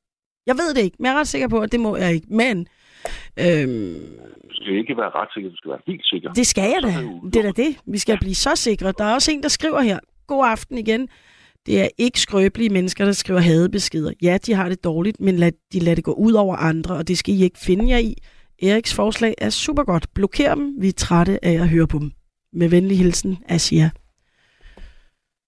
Jeg 0.47 0.55
ved 0.55 0.73
det 0.73 0.81
ikke, 0.83 0.97
men 0.99 1.05
jeg 1.05 1.13
er 1.13 1.19
ret 1.19 1.27
sikker 1.27 1.47
på, 1.47 1.59
at 1.59 1.71
det 1.71 1.79
må 1.79 1.95
jeg 1.97 2.13
ikke. 2.13 2.27
Men 2.29 2.67
øhm, 3.39 3.95
Du 4.49 4.53
skal 4.53 4.75
ikke 4.77 4.97
være 4.97 5.09
ret 5.09 5.29
sikker, 5.33 5.49
du 5.49 5.55
skal 5.55 5.71
være 5.71 5.81
helt 5.87 6.05
sikker. 6.05 6.33
det 6.33 6.47
skal 6.47 6.63
jeg 6.73 6.79
da. 6.83 6.87
Er 6.87 7.29
det 7.33 7.45
er 7.45 7.51
da 7.51 7.63
det. 7.63 7.77
Vi 7.85 7.97
skal 7.97 8.17
blive 8.19 8.35
så 8.35 8.55
sikre. 8.55 8.93
Der 8.97 9.03
er 9.03 9.13
også 9.13 9.31
en, 9.31 9.43
der 9.43 9.49
skriver 9.49 9.81
her. 9.81 9.99
God 10.27 10.45
aften 10.47 10.77
igen. 10.77 11.09
Det 11.65 11.81
er 11.81 11.87
ikke 11.97 12.19
skrøbelige 12.19 12.69
mennesker, 12.69 13.05
der 13.05 13.11
skriver 13.11 13.39
hadebeskeder. 13.39 14.11
Ja, 14.21 14.37
de 14.45 14.53
har 14.53 14.69
det 14.69 14.83
dårligt, 14.83 15.19
men 15.19 15.35
lad, 15.35 15.51
de 15.73 15.79
lader 15.79 15.95
det 15.95 16.03
gå 16.03 16.13
ud 16.13 16.33
over 16.33 16.55
andre, 16.55 16.95
og 16.95 17.07
det 17.07 17.17
skal 17.17 17.33
I 17.33 17.43
ikke 17.43 17.59
finde 17.65 17.89
jer 17.89 17.97
i. 17.97 18.13
Eriks 18.63 18.95
forslag 18.95 19.33
er 19.37 19.49
super 19.49 19.83
godt. 19.83 20.05
Blokér 20.19 20.55
dem. 20.55 20.81
Vi 20.81 20.87
er 20.87 20.97
trætte 20.97 21.45
af 21.45 21.53
at 21.63 21.69
høre 21.69 21.87
på 21.87 21.97
dem. 21.99 22.11
Med 22.53 22.69
venlig 22.69 22.97
hilsen, 22.97 23.37
Asia. 23.49 23.89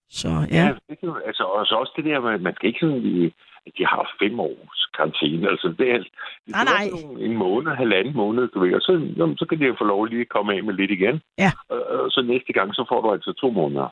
Så 0.10 0.30
ja. 0.52 0.64
Ja, 0.66 0.74
det 0.90 1.00
kan, 1.00 1.10
altså, 1.26 1.44
og 1.44 1.66
så 1.66 1.76
også 1.76 1.94
det 1.96 2.06
der 2.06 2.20
med, 2.20 2.32
at 2.34 2.42
man 2.42 2.56
skal 2.56 2.68
ikke 2.68 2.80
sådan, 2.80 3.32
at 3.66 3.72
de 3.78 3.86
har 3.86 4.16
fem 4.22 4.40
års 4.40 4.82
karantæne. 4.96 5.50
Altså, 5.50 5.68
det 5.80 5.88
er, 5.92 5.98
det 5.98 6.12
Nej, 6.48 6.64
nej. 6.74 6.86
En 7.28 7.38
måned, 7.38 7.72
halvanden 7.72 8.16
måned, 8.16 8.48
du 8.48 8.60
ved, 8.60 8.74
og 8.74 8.82
så, 8.82 8.92
jamen, 9.18 9.38
så 9.38 9.46
kan 9.46 9.60
de 9.60 9.66
jo 9.66 9.76
få 9.80 9.84
lov 9.84 10.06
lige 10.06 10.22
at 10.22 10.34
komme 10.36 10.54
af 10.54 10.64
med 10.64 10.74
lidt 10.74 10.92
igen. 10.92 11.22
Ja. 11.38 11.52
Og, 11.70 11.80
og 11.84 12.12
så 12.12 12.22
næste 12.22 12.54
gang, 12.54 12.76
så 12.76 12.86
får 12.90 13.02
du 13.02 13.12
altså 13.12 13.34
to 13.34 13.50
måneder. 13.50 13.90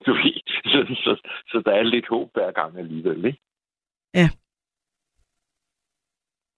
Ved, 0.06 0.40
så, 0.72 0.80
så, 1.04 1.28
så 1.50 1.62
der 1.66 1.72
er 1.72 1.82
lidt 1.82 2.08
håb 2.08 2.30
hver 2.34 2.52
gang 2.52 2.78
alligevel, 2.78 3.24
ikke? 3.24 3.40
Ja. 4.14 4.28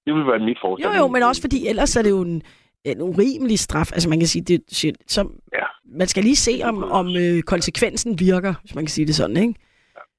Det 0.07 0.15
vil 0.15 0.27
være 0.27 0.39
mit 0.39 0.59
forslag. 0.61 0.87
Jo, 0.87 0.93
jo, 1.01 1.07
men 1.09 1.23
også 1.23 1.41
fordi 1.43 1.67
ellers 1.69 1.97
er 1.97 2.03
det 2.03 2.11
jo 2.11 2.21
en, 2.23 2.43
en 2.85 3.01
urimelig 3.01 3.59
straf. 3.59 3.93
Altså 3.93 4.09
man 4.09 4.19
kan 4.19 4.29
sige, 4.29 4.43
det, 4.45 4.61
som, 5.07 5.39
Ja. 5.53 5.67
man 5.85 6.07
skal 6.07 6.23
lige 6.23 6.37
se, 6.37 6.53
om, 6.65 6.83
om 6.85 7.07
øh, 7.17 7.43
konsekvensen 7.43 8.21
virker, 8.21 8.55
hvis 8.61 8.75
man 8.75 8.85
kan 8.85 8.91
sige 8.91 9.07
det 9.07 9.15
sådan, 9.15 9.37
ikke? 9.37 9.55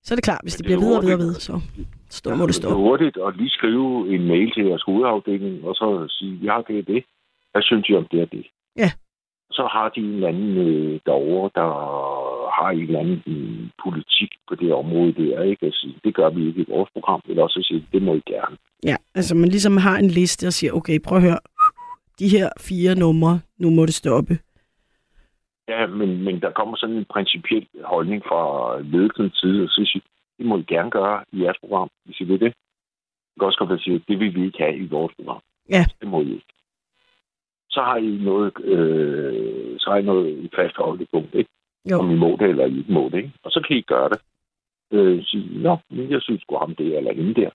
Så 0.04 0.14
er 0.14 0.16
det 0.16 0.24
klart, 0.24 0.42
hvis 0.44 0.56
det 0.56 0.66
det 0.66 0.74
er 0.74 0.78
bliver 0.78 0.80
videre 0.86 1.00
og 1.00 1.04
videre 1.04 1.18
ved, 1.20 1.34
så 1.34 1.62
stå 2.10 2.30
må 2.36 2.46
det 2.48 2.56
Det 2.56 2.64
er 2.64 2.68
stå. 2.70 2.76
hurtigt 2.76 3.18
at 3.28 3.38
lige 3.38 3.50
skrive 3.50 4.16
en 4.16 4.28
mail 4.28 4.52
til 4.52 4.66
jeres 4.66 4.84
hovedafdeling, 4.84 5.64
og 5.64 5.76
så 5.76 6.08
sige, 6.10 6.50
har 6.50 6.62
det 6.62 6.80
og 6.82 6.88
det. 6.88 7.04
Hvad 7.52 7.62
synes 7.62 7.90
I 7.90 7.94
om 7.96 8.08
det 8.12 8.22
og 8.22 8.32
det? 8.32 8.46
Ja. 8.78 8.92
Så 9.54 9.64
har 9.72 9.90
de 9.90 10.02
en 10.02 10.24
anden 10.24 10.58
øh, 10.58 11.00
derovre, 11.06 11.50
der 11.56 11.70
har 12.58 12.70
en 12.70 12.80
eller 12.80 13.00
anden 13.00 13.24
mm, 13.26 13.70
politik 13.84 14.32
på 14.48 14.56
det 14.56 14.74
område 14.74 15.14
der, 15.14 15.42
ikke? 15.42 15.66
At 15.66 15.74
sige, 15.74 15.96
det 16.04 16.16
gør 16.16 16.30
vi 16.30 16.48
ikke 16.48 16.62
i 16.62 16.66
vores 16.70 16.90
program, 16.94 17.22
eller 17.30 17.44
også 17.44 17.60
at 17.60 17.66
sige, 17.66 17.88
det 17.92 18.02
må 18.02 18.14
I 18.16 18.22
gerne. 18.26 18.58
Ja, 18.86 18.96
altså 19.16 19.36
man 19.36 19.50
ligesom 19.50 19.78
har 19.78 19.98
en 19.98 20.08
liste 20.08 20.48
og 20.48 20.54
siger, 20.54 20.74
okay, 20.74 21.00
prøv 21.06 21.18
at 21.18 21.24
høre, 21.24 21.40
de 22.20 22.28
her 22.28 22.50
fire 22.60 22.96
numre, 22.96 23.40
nu 23.58 23.70
må 23.70 23.86
det 23.86 23.94
stoppe. 23.94 24.34
Ja, 25.68 25.88
men, 25.88 26.24
men 26.24 26.42
der 26.42 26.52
kommer 26.52 26.76
sådan 26.78 26.96
en 26.96 27.06
principiel 27.06 27.68
holdning 27.84 28.24
fra 28.30 28.42
ledelsens 28.82 29.38
side, 29.42 29.64
og 29.64 29.70
så 29.70 29.82
siger, 29.86 30.04
det 30.38 30.46
må 30.46 30.58
I 30.58 30.64
gerne 30.68 30.92
gøre 30.92 31.24
i 31.32 31.44
jeres 31.44 31.58
program, 31.60 31.90
hvis 32.06 32.20
I 32.20 32.24
vil 32.24 32.40
det. 32.40 32.54
Det 33.30 33.40
kan 33.40 33.48
også 33.48 33.60
godt 33.60 33.70
være, 33.70 33.78
at 33.78 33.84
sige, 33.84 34.04
det 34.08 34.20
vil 34.20 34.36
vi 34.36 34.46
ikke 34.46 34.60
have 34.64 34.78
i 34.78 34.88
vores 34.88 35.14
program. 35.16 35.42
Ja. 35.70 35.86
Det 36.02 36.08
må 36.08 36.22
I 36.22 36.34
ikke. 36.34 36.54
Så 37.76 37.82
har 37.90 37.98
I 37.98 38.12
noget, 38.30 38.54
øh, 38.64 39.80
så 39.80 39.90
har 39.90 39.98
I 39.98 40.02
noget 40.12 40.30
i 40.46 40.50
fast 40.56 40.76
holdepunkt, 40.78 41.36
ikke? 41.36 41.50
Jo. 41.92 42.00
Om 42.00 42.12
I 42.12 42.16
må 42.16 42.38
det, 42.40 42.50
eller 42.50 42.66
I 42.66 42.78
ikke 42.78 42.94
må 42.94 43.10
det, 43.10 43.18
ikke? 43.18 43.32
Og 43.44 43.52
så 43.52 43.60
kan 43.68 43.78
I 43.78 43.82
gøre 43.82 44.10
det. 44.10 44.20
Øh, 44.94 45.24
sige, 45.24 45.48
nå, 45.68 45.78
men 45.90 46.12
jeg 46.12 46.22
synes 46.22 46.42
sgu 46.42 46.56
ham 46.58 46.76
det, 46.76 46.98
eller 46.98 47.14
hende 47.14 47.34
der. 47.42 47.50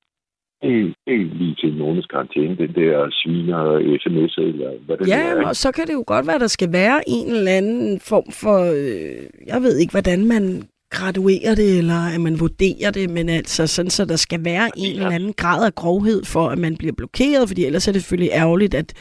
Det 0.63 0.95
er, 1.07 1.35
lige 1.41 1.55
til 1.55 1.73
en 1.73 1.79
måneds 1.79 2.07
karantæne, 2.07 2.57
den 2.57 2.75
der 2.75 3.09
sviner 3.11 3.63
sms 4.03 4.39
eller 4.39 4.71
hvad 4.87 4.97
det 4.97 5.07
nu 5.07 5.13
er. 5.13 5.19
Ja, 5.19 5.49
og 5.49 5.57
så 5.57 5.73
kan 5.73 5.87
det 5.87 5.93
jo 5.93 6.05
godt 6.07 6.27
være, 6.27 6.35
at 6.35 6.41
der 6.41 6.47
skal 6.47 6.73
være 6.73 7.01
en 7.07 7.27
eller 7.37 7.53
anden 7.53 8.01
form 8.01 8.29
for... 8.43 8.59
Øh, 8.79 9.47
jeg 9.47 9.63
ved 9.63 9.79
ikke, 9.79 9.91
hvordan 9.91 10.25
man 10.25 10.63
graduerer 10.91 11.55
det, 11.55 11.79
eller 11.79 12.01
at 12.15 12.21
man 12.21 12.41
vurderer 12.41 12.91
det, 12.91 13.11
men 13.11 13.29
altså 13.29 13.67
sådan, 13.67 13.91
så 13.91 14.05
der 14.05 14.17
skal 14.17 14.45
være 14.45 14.71
en 14.77 14.93
eller 14.97 15.11
anden 15.11 15.33
grad 15.33 15.67
af 15.67 15.75
grovhed 15.75 16.25
for, 16.25 16.49
at 16.49 16.59
man 16.59 16.77
bliver 16.77 16.95
blokeret, 16.97 17.49
fordi 17.49 17.65
ellers 17.65 17.89
er 17.89 17.93
det 17.93 18.03
selvfølgelig 18.03 18.33
ærgerligt, 18.33 18.75
at 18.75 18.95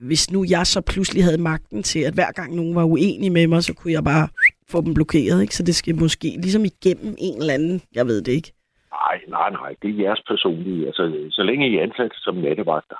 hvis 0.00 0.30
nu 0.32 0.44
jeg 0.48 0.66
så 0.66 0.80
pludselig 0.80 1.24
havde 1.24 1.38
magten 1.50 1.82
til, 1.82 2.00
at 2.00 2.14
hver 2.14 2.32
gang 2.32 2.54
nogen 2.56 2.74
var 2.74 2.84
uenige 2.84 3.30
med 3.30 3.46
mig, 3.46 3.64
så 3.64 3.74
kunne 3.74 3.92
jeg 3.92 4.04
bare 4.04 4.28
få 4.68 4.80
dem 4.80 4.94
blokeret, 4.94 5.42
ikke? 5.42 5.56
Så 5.56 5.62
det 5.62 5.74
skal 5.74 5.94
måske 5.94 6.28
ligesom 6.44 6.64
igennem 6.64 7.14
en 7.18 7.36
eller 7.40 7.54
anden, 7.54 7.82
jeg 7.94 8.06
ved 8.06 8.22
det 8.22 8.32
ikke. 8.32 8.52
Nej, 8.92 9.16
nej, 9.28 9.50
nej. 9.50 9.74
Det 9.82 9.90
er 9.90 10.02
jeres 10.04 10.22
personlige. 10.28 10.86
Altså, 10.86 11.26
så 11.30 11.42
længe 11.42 11.70
I 11.70 11.76
er 11.76 11.82
ansat 11.82 12.12
som 12.16 12.34
nattevagter, 12.36 12.96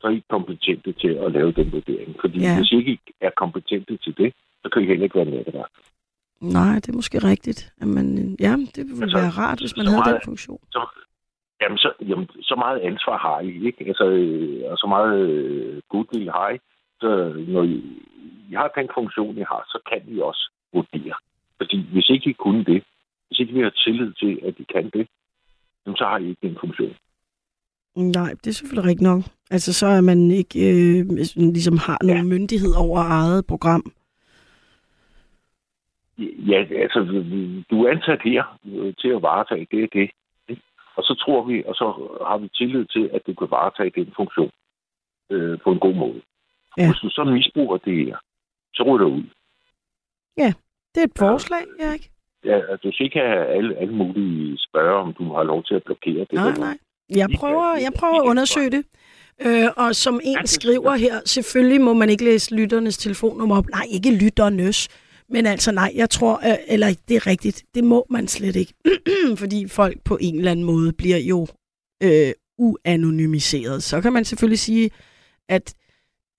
så 0.00 0.06
er 0.06 0.10
I 0.10 0.22
kompetente 0.30 0.92
til 0.92 1.08
at 1.24 1.32
lave 1.32 1.52
den 1.52 1.72
vurdering. 1.72 2.16
Fordi 2.20 2.38
Ja. 2.40 2.56
hvis 2.58 2.72
I 2.72 2.76
ikke 2.76 2.98
er 3.20 3.30
kompetente 3.36 3.96
til 4.04 4.14
det, 4.18 4.32
så 4.62 4.68
kan 4.72 4.82
I 4.82 4.86
heller 4.86 5.04
ikke 5.04 5.16
være 5.18 5.30
nattevagt. 5.36 5.72
Nej, 6.40 6.74
det 6.74 6.88
er 6.88 6.92
måske 6.92 7.18
rigtigt. 7.18 7.72
Jamen, 7.80 8.36
ja, 8.40 8.52
det 8.74 8.82
ville 8.88 9.02
Altså, 9.02 9.18
være 9.18 9.30
rart, 9.30 9.58
hvis 9.60 9.76
man 9.76 9.86
havde 9.86 10.02
den 10.04 10.10
meget- 10.10 10.24
funktion. 10.24 10.60
Så, 10.72 10.80
jamen, 11.60 11.78
så, 11.78 11.92
jamen, 12.08 12.28
så 12.42 12.54
meget 12.58 12.78
ansvar 12.80 13.18
har 13.18 13.40
I, 13.40 13.66
ikke? 13.66 13.84
Altså, 13.86 14.04
øh, 14.04 14.70
og 14.70 14.78
så 14.78 14.86
meget 14.86 15.18
øh, 15.30 15.82
goodwill 15.88 16.30
har 16.30 16.50
I. 16.50 16.58
Så 17.00 17.08
når 17.48 17.62
I, 17.62 17.76
I 18.50 18.54
har 18.54 18.72
den 18.78 18.88
funktion, 18.94 19.38
I 19.38 19.44
har, 19.52 19.62
så 19.72 19.78
kan 19.90 20.14
I 20.14 20.20
også 20.20 20.50
vurdere. 20.72 21.14
Fordi 21.56 21.86
hvis 21.92 22.10
ikke 22.10 22.30
I 22.30 22.32
kunne 22.32 22.64
det, 22.64 22.82
hvis 23.28 23.40
ikke 23.40 23.52
vi 23.54 23.60
har 23.60 23.70
tillid 23.70 24.12
til, 24.12 24.40
at 24.46 24.54
I 24.58 24.64
kan 24.74 24.90
det, 24.90 25.08
jamen, 25.86 25.96
så 25.96 26.04
har 26.04 26.18
I 26.18 26.28
ikke 26.28 26.48
den 26.48 26.56
funktion. 26.60 26.94
Nej, 27.96 28.30
det 28.44 28.46
er 28.46 28.52
selvfølgelig 28.54 28.88
rigtigt 28.90 29.08
nok. 29.10 29.22
Altså, 29.50 29.72
så 29.72 29.86
er 29.86 30.00
man 30.00 30.30
ikke 30.30 30.58
øh, 30.70 31.06
ligesom 31.36 31.78
har 31.78 31.98
nogen 32.02 32.26
Ja. 32.26 32.32
myndighed 32.34 32.72
over 32.78 33.00
eget 33.00 33.46
program. 33.46 33.84
Ja, 36.18 36.64
altså, 36.84 37.00
du 37.70 37.84
er 37.84 37.90
ansat 37.90 38.20
her 38.24 38.58
øh, 38.66 38.94
til 39.00 39.08
at 39.08 39.22
varetage 39.22 39.66
det 39.70 39.82
og 39.82 39.88
det. 39.92 40.10
Ikke? 40.96 40.98
Og 40.98 41.02
så 41.08 41.14
tror 41.24 41.44
vi, 41.44 41.64
og 41.66 41.74
så 41.74 41.84
har 42.28 42.38
vi 42.38 42.48
tillid 42.48 42.84
til, 42.86 43.10
at 43.14 43.22
du 43.26 43.34
kan 43.34 43.50
varetage 43.50 44.04
den 44.04 44.12
funktion 44.16 44.50
øh, 45.30 45.58
på 45.64 45.72
en 45.72 45.78
god 45.78 45.94
måde. 45.94 46.20
Ja. 46.76 46.82
Ja. 46.82 46.88
Hvis 46.88 47.00
du 47.04 47.08
så 47.10 47.24
misbruger 47.24 47.76
det 47.76 48.06
her, 48.06 48.16
så 48.74 48.82
ryger 48.82 48.98
du 48.98 49.08
ud. 49.18 49.24
Det 50.94 51.02
er 51.02 51.06
et 51.06 51.18
forslag. 51.18 51.62
Ja, 52.44 52.54
altså, 52.70 52.76
du 52.88 52.92
skal 52.92 53.04
ikke 53.06 53.18
have 53.18 53.46
alle, 53.46 53.76
alle 53.76 53.94
mulige 53.94 54.58
spørge, 54.58 54.96
om 55.04 55.12
du 55.14 55.34
har 55.34 55.42
lov 55.42 55.64
til 55.64 55.74
at 55.74 55.82
blokere 55.84 56.20
det. 56.20 56.32
Nej, 56.32 56.52
nej. 56.58 56.78
Jeg 57.10 57.30
Ikke- 57.30 57.38
prøver, 57.40 57.72
jeg 57.72 57.80
ikke- 57.80 57.98
prøver 57.98 58.14
at 58.14 58.22
ikke- 58.22 58.30
undersøge 58.30 58.70
det. 58.70 58.84
Øh, 59.46 59.68
og 59.76 59.94
som 59.94 60.20
en 60.24 60.46
skriver 60.46 60.94
her, 60.94 61.14
selvfølgelig 61.24 61.80
må 61.80 61.92
man 61.92 62.08
ikke 62.10 62.24
læse 62.24 62.54
lytternes 62.56 62.98
telefonnummer 62.98 63.56
op. 63.58 63.66
Nej, 63.66 63.86
ikke 63.90 64.18
lytternes. 64.24 64.88
Men 65.28 65.46
altså 65.46 65.72
nej, 65.72 65.92
jeg 65.94 66.10
tror, 66.10 66.34
øh, 66.36 66.58
eller 66.68 66.86
det 67.08 67.16
er 67.16 67.26
rigtigt, 67.26 67.64
det 67.74 67.84
må 67.84 68.06
man 68.10 68.28
slet 68.28 68.56
ikke. 68.56 68.74
Fordi 69.42 69.68
folk 69.68 69.96
på 70.04 70.18
en 70.20 70.38
eller 70.38 70.50
anden 70.50 70.64
måde 70.64 70.92
bliver 70.92 71.18
jo 71.18 71.46
øh, 72.02 72.32
uanonymiseret. 72.58 73.82
Så 73.82 74.00
kan 74.00 74.12
man 74.12 74.24
selvfølgelig 74.24 74.58
sige, 74.58 74.90
at 75.48 75.74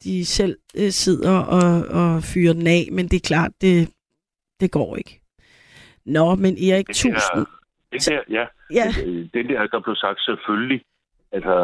de 0.03 0.25
selv 0.25 0.57
øh, 0.77 0.89
sidder 0.89 1.37
og, 1.39 1.85
og 2.01 2.23
fyrer 2.23 2.53
den 2.53 2.67
af, 2.67 2.87
men 2.91 3.07
det 3.07 3.15
er 3.15 3.27
klart, 3.27 3.51
det, 3.61 3.89
det 4.59 4.71
går 4.71 4.97
ikke. 4.97 5.21
Nå, 6.05 6.35
men 6.35 6.57
Erik, 6.57 6.87
tusind. 6.87 7.13
der, 7.13 7.45
den 7.91 7.99
der, 7.99 8.21
ja, 8.29 8.45
Ja, 8.71 8.87
Øh, 9.05 9.29
den 9.33 9.49
der, 9.49 9.67
der 9.67 9.79
blev 9.79 9.95
sagt 9.95 10.21
selvfølgelig, 10.21 10.81
altså, 11.31 11.55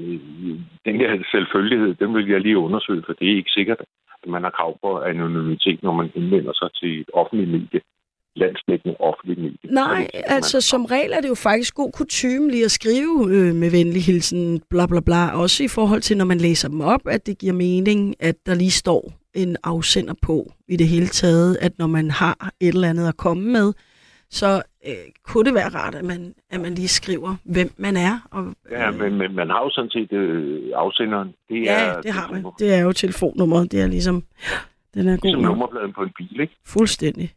øh, 0.00 0.20
den 0.84 1.00
der 1.00 1.24
selvfølgelighed, 1.30 1.94
den 1.94 2.14
vil 2.14 2.28
jeg 2.28 2.40
lige 2.40 2.58
undersøge, 2.58 3.02
for 3.06 3.12
det 3.12 3.32
er 3.32 3.36
ikke 3.36 3.50
sikkert, 3.50 3.80
man 4.28 4.42
har 4.42 4.50
krav 4.50 4.78
på 4.82 4.90
anonymitet, 5.00 5.82
når 5.82 5.92
man 5.92 6.10
henvender 6.14 6.52
sig 6.60 6.68
til 6.80 7.00
et 7.00 7.10
offentligt 7.14 7.50
medie, 7.50 7.80
landsdækkende 8.36 8.96
offentligt 9.00 9.40
medie. 9.40 9.58
Nej, 9.82 10.08
altså 10.36 10.60
som 10.60 10.84
regel 10.84 11.12
er 11.12 11.20
det 11.20 11.28
jo 11.28 11.34
faktisk 11.34 11.74
god 11.74 11.92
kutume 11.92 12.50
lige 12.50 12.64
at 12.64 12.70
skrive 12.70 13.14
øh, 13.34 13.54
med 13.54 13.70
venlig 13.70 14.02
hilsen, 14.04 14.62
bla 14.70 14.86
bla 14.86 15.00
bla. 15.00 15.40
Også 15.42 15.64
i 15.64 15.68
forhold 15.68 16.00
til, 16.00 16.16
når 16.16 16.24
man 16.24 16.38
læser 16.38 16.68
dem 16.68 16.80
op, 16.80 17.00
at 17.06 17.26
det 17.26 17.38
giver 17.38 17.52
mening, 17.52 18.14
at 18.20 18.36
der 18.46 18.54
lige 18.54 18.70
står 18.70 19.12
en 19.34 19.56
afsender 19.64 20.14
på 20.22 20.52
i 20.68 20.76
det 20.76 20.88
hele 20.88 21.06
taget, 21.06 21.58
at 21.60 21.72
når 21.78 21.86
man 21.86 22.10
har 22.10 22.50
et 22.60 22.74
eller 22.74 22.88
andet 22.88 23.08
at 23.08 23.16
komme 23.16 23.52
med, 23.52 23.72
så 24.30 24.62
øh, 24.86 24.92
kunne 25.24 25.44
det 25.44 25.54
være 25.54 25.68
rart, 25.68 25.94
at 25.94 26.04
man, 26.04 26.34
at 26.50 26.60
man 26.60 26.74
lige 26.74 26.88
skriver, 26.88 27.36
hvem 27.44 27.70
man 27.76 27.96
er. 27.96 28.28
Og, 28.30 28.54
Ja, 28.70 28.90
men, 28.90 29.14
men 29.18 29.34
man 29.34 29.50
har 29.50 29.60
jo 29.62 29.70
sådan 29.70 29.90
set 29.90 30.12
øh, 30.12 30.70
afsenderen. 30.74 31.28
Det 31.48 31.62
ja, 31.62 31.80
er, 31.84 32.00
det 32.00 32.12
har 32.12 32.32
man. 32.32 32.46
Det 32.58 32.74
er 32.74 32.78
jo 32.78 32.92
telefonnummeret. 32.92 33.72
Det 33.72 33.80
er 33.80 33.86
ligesom, 33.86 34.24
den 34.94 35.08
er 35.08 35.12
god 35.16 35.18
ligesom 35.22 35.42
nummerpladen 35.42 35.92
på 35.92 36.02
en 36.02 36.10
bil, 36.18 36.40
ikke? 36.40 36.56
Fuldstændig. 36.66 37.32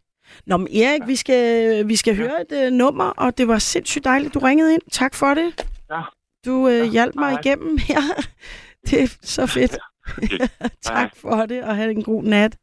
Nå, 0.45 0.57
men 0.57 0.67
Erik, 0.67 1.01
vi 1.07 1.15
skal, 1.15 1.87
vi 1.87 1.95
skal 1.95 2.15
Ja. 2.15 2.21
høre 2.21 2.41
et 2.51 2.67
uh, 2.67 2.73
nummer, 2.77 3.03
og 3.05 3.37
det 3.37 3.47
var 3.47 3.57
sindssygt 3.59 4.05
dejligt, 4.05 4.33
du 4.33 4.39
ringede 4.39 4.73
ind. 4.73 4.81
Tak 4.91 5.15
for 5.15 5.33
det. 5.33 5.67
Ja. 5.91 6.01
Du 6.45 6.51
uh, 6.51 6.71
Ja, 6.71 6.85
hjalp 6.85 7.15
mig 7.15 7.29
hej. 7.29 7.39
igennem 7.45 7.77
her. 7.77 8.01
Det 8.89 9.03
er 9.03 9.17
så 9.21 9.45
fedt. 9.45 9.77
Okay. 10.17 10.47
tak 10.81 11.15
for 11.15 11.45
det, 11.45 11.63
og 11.63 11.75
have 11.75 11.91
en 11.91 12.03
god 12.03 12.23
nat. 12.23 12.57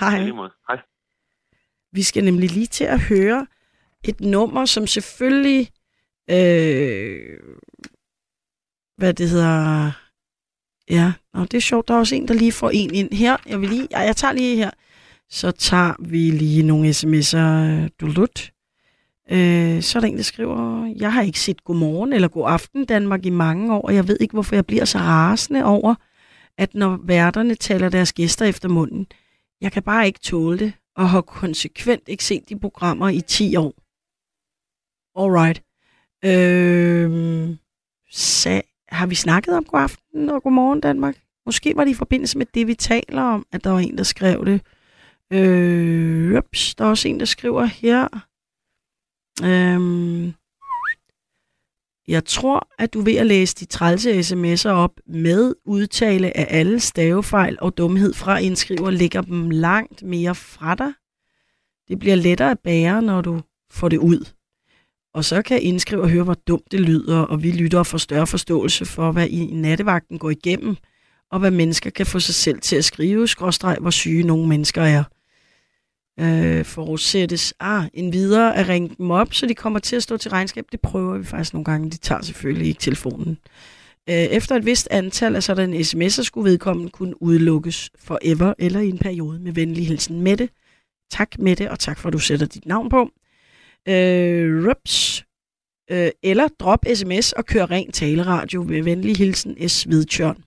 Ja, 0.00 0.10
Hej. 0.10 0.18
Hej. 0.68 0.78
Vi 1.92 2.02
skal 2.02 2.24
nemlig 2.24 2.50
lige 2.50 2.66
til 2.66 2.84
at 2.84 3.00
høre 3.00 3.46
et 4.04 4.20
nummer, 4.20 4.64
som 4.64 4.86
selvfølgelig... 4.86 5.70
Øh, 6.30 7.38
hvad 8.96 9.14
det 9.14 9.28
hedder... 9.28 9.92
Ja, 10.90 11.12
Nå, 11.34 11.40
det 11.44 11.54
er 11.54 11.60
sjovt. 11.60 11.88
Der 11.88 11.94
er 11.94 11.98
også 11.98 12.14
en, 12.14 12.28
der 12.28 12.34
lige 12.34 12.52
får 12.52 12.70
en 12.70 12.94
ind 12.94 13.12
her. 13.12 13.36
Jeg, 13.46 13.60
vil 13.60 13.68
lige, 13.68 13.88
ja, 13.90 13.98
jeg 14.00 14.16
tager 14.16 14.32
lige 14.32 14.56
her. 14.56 14.70
Så 15.28 15.50
tager 15.50 15.94
vi 15.98 16.30
lige 16.30 16.62
nogle 16.62 16.90
sms'er. 16.90 17.88
Dulut. 18.00 18.52
Øh, 19.30 19.82
så 19.82 19.98
er 19.98 20.00
der 20.00 20.08
en, 20.08 20.16
der 20.16 20.22
skriver, 20.22 20.86
jeg 20.96 21.12
har 21.12 21.22
ikke 21.22 21.40
set 21.40 21.64
Godmorgen 21.64 22.12
eller 22.12 22.28
God 22.28 22.44
Aften 22.46 22.84
Danmark 22.84 23.26
i 23.26 23.30
mange 23.30 23.74
år, 23.74 23.82
og 23.82 23.94
jeg 23.94 24.08
ved 24.08 24.16
ikke, 24.20 24.32
hvorfor 24.32 24.54
jeg 24.54 24.66
bliver 24.66 24.84
så 24.84 24.98
rasende 24.98 25.64
over, 25.64 25.94
at 26.58 26.74
når 26.74 27.00
værterne 27.04 27.54
taler 27.54 27.88
deres 27.88 28.12
gæster 28.12 28.44
efter 28.44 28.68
munden, 28.68 29.06
jeg 29.60 29.72
kan 29.72 29.82
bare 29.82 30.06
ikke 30.06 30.20
tåle 30.20 30.58
det, 30.58 30.72
og 31.00 31.10
har 31.10 31.20
konsekvent 31.20 32.08
ikke 32.08 32.24
set 32.24 32.48
de 32.48 32.58
programmer 32.58 33.08
i 33.08 33.20
10 33.20 33.56
år. 33.56 33.74
Alright. 35.20 35.62
Øh, 36.24 37.56
sag, 38.10 38.62
har 38.88 39.06
vi 39.06 39.14
snakket 39.14 39.56
om 39.56 39.64
God 39.64 39.80
Aften 39.80 40.28
og 40.28 40.42
Godmorgen 40.42 40.80
Danmark? 40.80 41.16
Måske 41.46 41.76
var 41.76 41.84
det 41.84 41.90
i 41.90 41.94
forbindelse 41.94 42.38
med 42.38 42.46
det, 42.54 42.66
vi 42.66 42.74
taler 42.74 43.22
om, 43.22 43.46
at 43.52 43.64
der 43.64 43.70
var 43.70 43.78
en, 43.78 43.98
der 43.98 44.02
skrev 44.02 44.46
det. 44.46 44.60
Øh, 45.32 46.38
ups, 46.38 46.74
der 46.74 46.84
er 46.84 46.88
også 46.88 47.08
en, 47.08 47.20
der 47.20 47.26
skriver 47.26 47.64
her. 47.64 48.08
Øhm, 49.44 50.34
jeg 52.08 52.24
tror, 52.24 52.68
at 52.78 52.94
du 52.94 53.00
er 53.00 53.04
ved 53.04 53.16
at 53.16 53.26
læse 53.26 53.56
de 53.56 53.64
trælse 53.64 54.20
sms'er 54.20 54.68
op 54.68 55.00
med 55.06 55.54
udtale 55.66 56.36
af 56.36 56.46
alle 56.48 56.80
stavefejl 56.80 57.58
og 57.60 57.78
dumhed 57.78 58.12
fra 58.12 58.38
indskriver, 58.38 58.90
lægger 58.90 59.20
dem 59.20 59.50
langt 59.50 60.02
mere 60.02 60.34
fra 60.34 60.74
dig. 60.74 60.92
Det 61.88 61.98
bliver 61.98 62.16
lettere 62.16 62.50
at 62.50 62.58
bære, 62.64 63.02
når 63.02 63.20
du 63.20 63.40
får 63.70 63.88
det 63.88 63.98
ud. 63.98 64.28
Og 65.14 65.24
så 65.24 65.42
kan 65.42 65.62
indskriver 65.62 66.06
høre, 66.06 66.24
hvor 66.24 66.34
dumt 66.34 66.72
det 66.72 66.80
lyder, 66.80 67.18
og 67.18 67.42
vi 67.42 67.50
lytter 67.50 67.78
og 67.78 67.86
får 67.86 67.98
større 67.98 68.26
forståelse 68.26 68.84
for, 68.84 69.12
hvad 69.12 69.28
i 69.28 69.44
nattevagten 69.44 70.18
går 70.18 70.30
igennem, 70.30 70.76
og 71.30 71.38
hvad 71.38 71.50
mennesker 71.50 71.90
kan 71.90 72.06
få 72.06 72.20
sig 72.20 72.34
selv 72.34 72.60
til 72.60 72.76
at 72.76 72.84
skrive, 72.84 73.28
skråstreg, 73.28 73.76
hvor 73.80 73.90
syge 73.90 74.22
nogle 74.22 74.48
mennesker 74.48 74.82
er 74.82 75.04
øh, 76.20 76.64
forudsættes. 76.64 77.54
Ah, 77.60 77.84
en 77.94 78.12
videre 78.12 78.56
at 78.56 78.68
ringe 78.68 78.94
dem 78.98 79.10
op, 79.10 79.34
så 79.34 79.46
de 79.46 79.54
kommer 79.54 79.78
til 79.78 79.96
at 79.96 80.02
stå 80.02 80.16
til 80.16 80.30
regnskab. 80.30 80.64
Det 80.72 80.80
prøver 80.80 81.18
vi 81.18 81.24
faktisk 81.24 81.52
nogle 81.52 81.64
gange. 81.64 81.90
De 81.90 81.96
tager 81.96 82.22
selvfølgelig 82.22 82.68
ikke 82.68 82.80
telefonen. 82.80 83.38
Øh, 84.08 84.14
efter 84.14 84.56
et 84.56 84.66
vist 84.66 84.88
antal 84.90 85.36
af 85.36 85.42
sådan 85.42 85.74
en 85.74 85.80
sms'er 85.80 86.22
skulle 86.22 86.50
vedkommende 86.50 86.90
kunne 86.90 87.22
udelukkes 87.22 87.90
forever 87.98 88.54
eller 88.58 88.80
i 88.80 88.88
en 88.88 88.98
periode 88.98 89.40
med 89.40 89.52
venlig 89.52 89.86
hilsen 89.86 90.20
Mette. 90.20 90.48
Tak 91.10 91.38
Mette, 91.38 91.70
og 91.70 91.78
tak 91.78 91.98
for 91.98 92.08
at 92.08 92.12
du 92.12 92.18
sætter 92.18 92.46
dit 92.46 92.66
navn 92.66 92.88
på. 92.88 93.10
Øh, 93.88 94.68
rups. 94.68 95.24
Øh, 95.90 96.10
eller 96.22 96.48
drop 96.48 96.84
sms 96.94 97.32
og 97.32 97.46
kør 97.46 97.70
ren 97.70 97.92
taleradio 97.92 98.62
med 98.62 98.82
venlig 98.82 99.16
hilsen 99.16 99.68
S. 99.68 99.82
Hvidtjørn. 99.82 100.44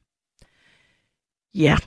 Ja, 1.55 1.77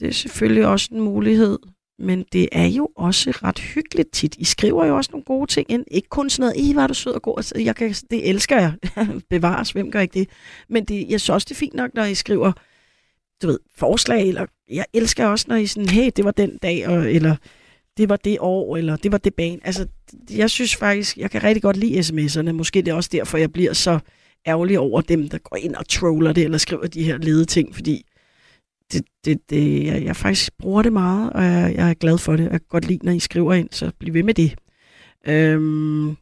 det 0.00 0.08
er 0.08 0.12
selvfølgelig 0.12 0.66
også 0.66 0.88
en 0.92 1.00
mulighed. 1.00 1.58
Men 1.98 2.24
det 2.32 2.48
er 2.52 2.66
jo 2.66 2.88
også 2.96 3.30
ret 3.30 3.58
hyggeligt 3.58 4.12
tit. 4.12 4.36
I 4.38 4.44
skriver 4.44 4.84
jo 4.84 4.96
også 4.96 5.10
nogle 5.12 5.24
gode 5.24 5.50
ting 5.50 5.70
ind. 5.70 5.84
Ikke 5.90 6.08
kun 6.08 6.30
sådan 6.30 6.42
noget, 6.42 6.70
i 6.70 6.76
var 6.76 6.86
du 6.86 6.94
sød 6.94 7.12
og 7.12 7.22
god. 7.22 7.34
Altså, 7.36 7.58
jeg 7.58 7.76
kan, 7.76 7.86
altså, 7.86 8.04
det 8.10 8.28
elsker 8.28 8.60
jeg. 8.60 8.72
Bevares, 9.30 9.70
hvem 9.70 9.90
gør 9.90 10.00
ikke 10.00 10.18
det? 10.18 10.28
Men 10.68 10.84
det, 10.84 11.10
jeg 11.10 11.20
synes 11.20 11.28
også, 11.28 11.44
det 11.48 11.54
er 11.54 11.58
fint 11.58 11.74
nok, 11.74 11.90
når 11.94 12.04
I 12.04 12.14
skriver 12.14 12.52
du 13.42 13.46
ved, 13.46 13.58
forslag. 13.76 14.28
Eller 14.28 14.46
jeg 14.70 14.84
elsker 14.92 15.26
også, 15.26 15.44
når 15.48 15.56
I 15.56 15.66
sådan, 15.66 15.88
hey, 15.88 16.10
det 16.16 16.24
var 16.24 16.30
den 16.30 16.58
dag, 16.58 16.88
og, 16.88 17.12
eller 17.12 17.36
det 17.96 18.08
var 18.08 18.16
det 18.16 18.36
år, 18.40 18.76
eller 18.76 18.96
det 18.96 19.12
var 19.12 19.18
det 19.18 19.34
bane. 19.34 19.58
Altså, 19.64 19.86
jeg 20.30 20.50
synes 20.50 20.76
faktisk, 20.76 21.16
jeg 21.16 21.30
kan 21.30 21.42
rigtig 21.42 21.62
godt 21.62 21.76
lide 21.76 21.98
sms'erne. 21.98 22.52
Måske 22.52 22.82
det 22.82 22.88
er 22.88 22.94
også 22.94 23.10
derfor, 23.12 23.38
jeg 23.38 23.52
bliver 23.52 23.72
så 23.72 23.98
ærgerlig 24.46 24.78
over 24.78 25.00
dem, 25.00 25.28
der 25.28 25.38
går 25.38 25.56
ind 25.56 25.74
og 25.74 25.88
troller 25.88 26.32
det, 26.32 26.44
eller 26.44 26.58
skriver 26.58 26.86
de 26.86 27.02
her 27.02 27.18
lede 27.18 27.44
ting, 27.44 27.74
fordi 27.74 28.06
det, 28.92 29.04
det, 29.24 29.50
det, 29.50 29.84
jeg, 29.84 30.04
jeg 30.04 30.16
faktisk 30.16 30.58
bruger 30.58 30.82
det 30.82 30.92
meget, 30.92 31.32
og 31.32 31.44
jeg, 31.44 31.74
jeg 31.74 31.90
er 31.90 31.94
glad 31.94 32.18
for 32.18 32.36
det. 32.36 32.42
Jeg 32.42 32.50
kan 32.50 32.68
godt 32.68 32.86
lide, 32.86 33.06
når 33.06 33.12
I 33.12 33.18
skriver 33.18 33.54
ind, 33.54 33.68
så 33.72 33.90
bliv 33.98 34.14
ved 34.14 34.22
med 34.22 34.34
det. 34.34 34.54
Øhm, 35.28 36.16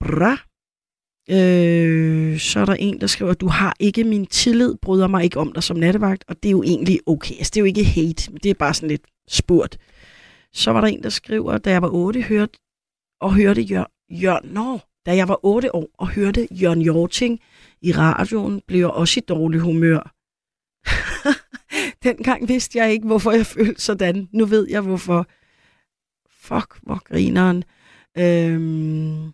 bra. 0.00 0.38
Øh, 1.30 2.38
så 2.38 2.60
er 2.60 2.64
der 2.64 2.74
en, 2.74 3.00
der 3.00 3.06
skriver, 3.06 3.34
du 3.34 3.48
har 3.48 3.76
ikke 3.80 4.04
min 4.04 4.26
tillid, 4.26 4.74
bryder 4.82 5.06
mig 5.06 5.24
ikke 5.24 5.40
om 5.40 5.52
dig 5.52 5.62
som 5.62 5.76
nattevagt, 5.76 6.24
og 6.28 6.42
det 6.42 6.48
er 6.48 6.50
jo 6.50 6.62
egentlig 6.62 7.00
okay. 7.06 7.34
Altså, 7.38 7.50
det 7.54 7.56
er 7.56 7.60
jo 7.60 7.66
ikke 7.66 7.84
hate, 7.84 8.32
men 8.32 8.40
det 8.42 8.50
er 8.50 8.54
bare 8.54 8.74
sådan 8.74 8.88
lidt 8.88 9.06
spurgt. 9.28 9.78
Så 10.52 10.70
var 10.70 10.80
der 10.80 10.88
en, 10.88 11.02
der 11.02 11.08
skriver, 11.08 11.58
da 11.58 11.70
jeg 11.70 11.82
var 11.82 11.88
8 11.92 12.22
hørte, 12.22 12.58
og 13.20 13.34
hørte 13.34 13.62
Jørgen, 13.62 13.92
Jørgen 14.10 14.50
Nå, 14.50 14.78
da 15.06 15.16
jeg 15.16 15.28
var 15.28 15.40
8 15.42 15.74
år 15.74 15.88
og 15.98 16.08
hørte 16.08 16.48
Jørgen 16.50 16.82
Jorting 16.82 17.40
i 17.82 17.92
radioen, 17.92 18.60
blev 18.66 18.78
jeg 18.78 18.90
også 18.90 19.20
i 19.20 19.22
dårlig 19.28 19.60
humør. 19.60 20.12
Dengang 22.02 22.48
vidste 22.48 22.78
jeg 22.78 22.92
ikke, 22.92 23.06
hvorfor 23.06 23.32
jeg 23.32 23.46
følte 23.56 23.80
sådan. 23.80 24.28
Nu 24.32 24.44
ved 24.44 24.66
jeg, 24.70 24.80
hvorfor. 24.80 25.26
Fuck, 26.30 26.78
hvor 26.82 27.02
grineren. 27.04 27.64
Øhm, 28.18 29.32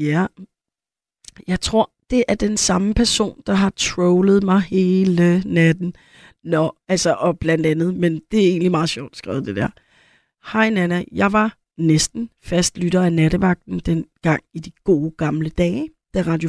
ja. 0.00 0.26
Jeg 1.46 1.60
tror, 1.60 1.90
det 2.10 2.24
er 2.28 2.34
den 2.34 2.56
samme 2.56 2.94
person, 2.94 3.42
der 3.46 3.54
har 3.54 3.72
trollet 3.76 4.42
mig 4.42 4.60
hele 4.60 5.42
natten. 5.46 5.94
Nå, 6.44 6.72
altså, 6.88 7.14
og 7.14 7.38
blandt 7.38 7.66
andet, 7.66 7.94
men 7.94 8.20
det 8.30 8.44
er 8.44 8.48
egentlig 8.50 8.70
meget 8.70 8.88
sjovt 8.88 9.16
skrevet, 9.16 9.46
det 9.46 9.56
der. 9.56 9.68
Hej 10.52 10.70
Nana, 10.70 11.04
jeg 11.12 11.32
var 11.32 11.56
næsten 11.78 12.30
fast 12.44 12.78
lytter 12.78 13.02
af 13.02 13.12
nattevagten 13.12 13.78
den 13.78 14.04
gang 14.22 14.42
i 14.54 14.58
de 14.58 14.70
gode 14.84 15.10
gamle 15.18 15.48
dage, 15.48 15.88
da 16.14 16.22
Radio 16.22 16.48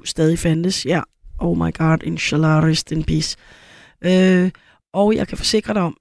24-7 0.00 0.04
stadig 0.04 0.38
fandtes. 0.38 0.86
Ja, 0.86 1.02
oh 1.38 1.58
my 1.58 1.72
god, 1.72 1.98
inshallah, 2.02 2.64
rest 2.64 2.92
in 2.92 3.04
peace. 3.04 3.36
Øh, 4.02 4.50
og 4.92 5.16
jeg 5.16 5.28
kan 5.28 5.38
forsikre 5.38 5.74
dig 5.74 5.82
om, 5.82 5.96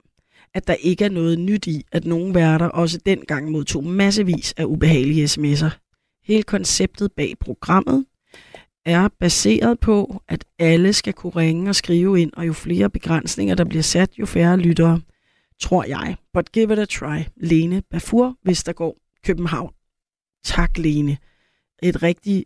at 0.54 0.68
der 0.68 0.74
ikke 0.74 1.06
er 1.06 1.10
noget 1.10 1.40
nyt 1.40 1.68
i, 1.68 1.86
at 1.92 2.06
nogle 2.06 2.36
værter 2.36 2.66
også 2.66 3.00
dengang 3.06 3.52
modtog 3.52 3.84
massevis 3.84 4.54
af 4.58 4.64
ubehagelige 4.66 5.26
sms'er. 5.26 5.70
Hele 6.24 6.44
konceptet 6.44 7.12
bag 7.12 7.34
programmet 7.40 8.06
er 8.86 9.08
baseret 9.20 9.80
på, 9.80 10.22
at 10.28 10.46
alle 10.60 10.94
skal 10.94 11.14
kunne 11.14 11.36
ringe 11.36 11.70
og 11.70 11.76
skrive 11.76 12.22
ind, 12.22 12.32
og 12.34 12.48
jo 12.48 12.54
flere 12.54 12.90
begrænsninger, 12.90 13.56
der 13.56 13.64
bliver 13.64 13.84
sat, 13.84 14.20
jo 14.20 14.26
færre 14.26 14.58
lyttere, 14.58 15.02
tror 15.60 15.84
jeg. 15.84 16.16
But 16.34 16.52
give 16.52 16.74
it 16.74 16.80
a 16.80 16.86
try. 16.86 17.20
Lene 17.36 17.82
Bafur, 17.82 18.38
Vestergaard, 18.46 18.96
København. 19.26 19.74
Tak, 20.44 20.78
Lene. 20.78 21.18
Et 21.84 22.04
rigtig 22.04 22.46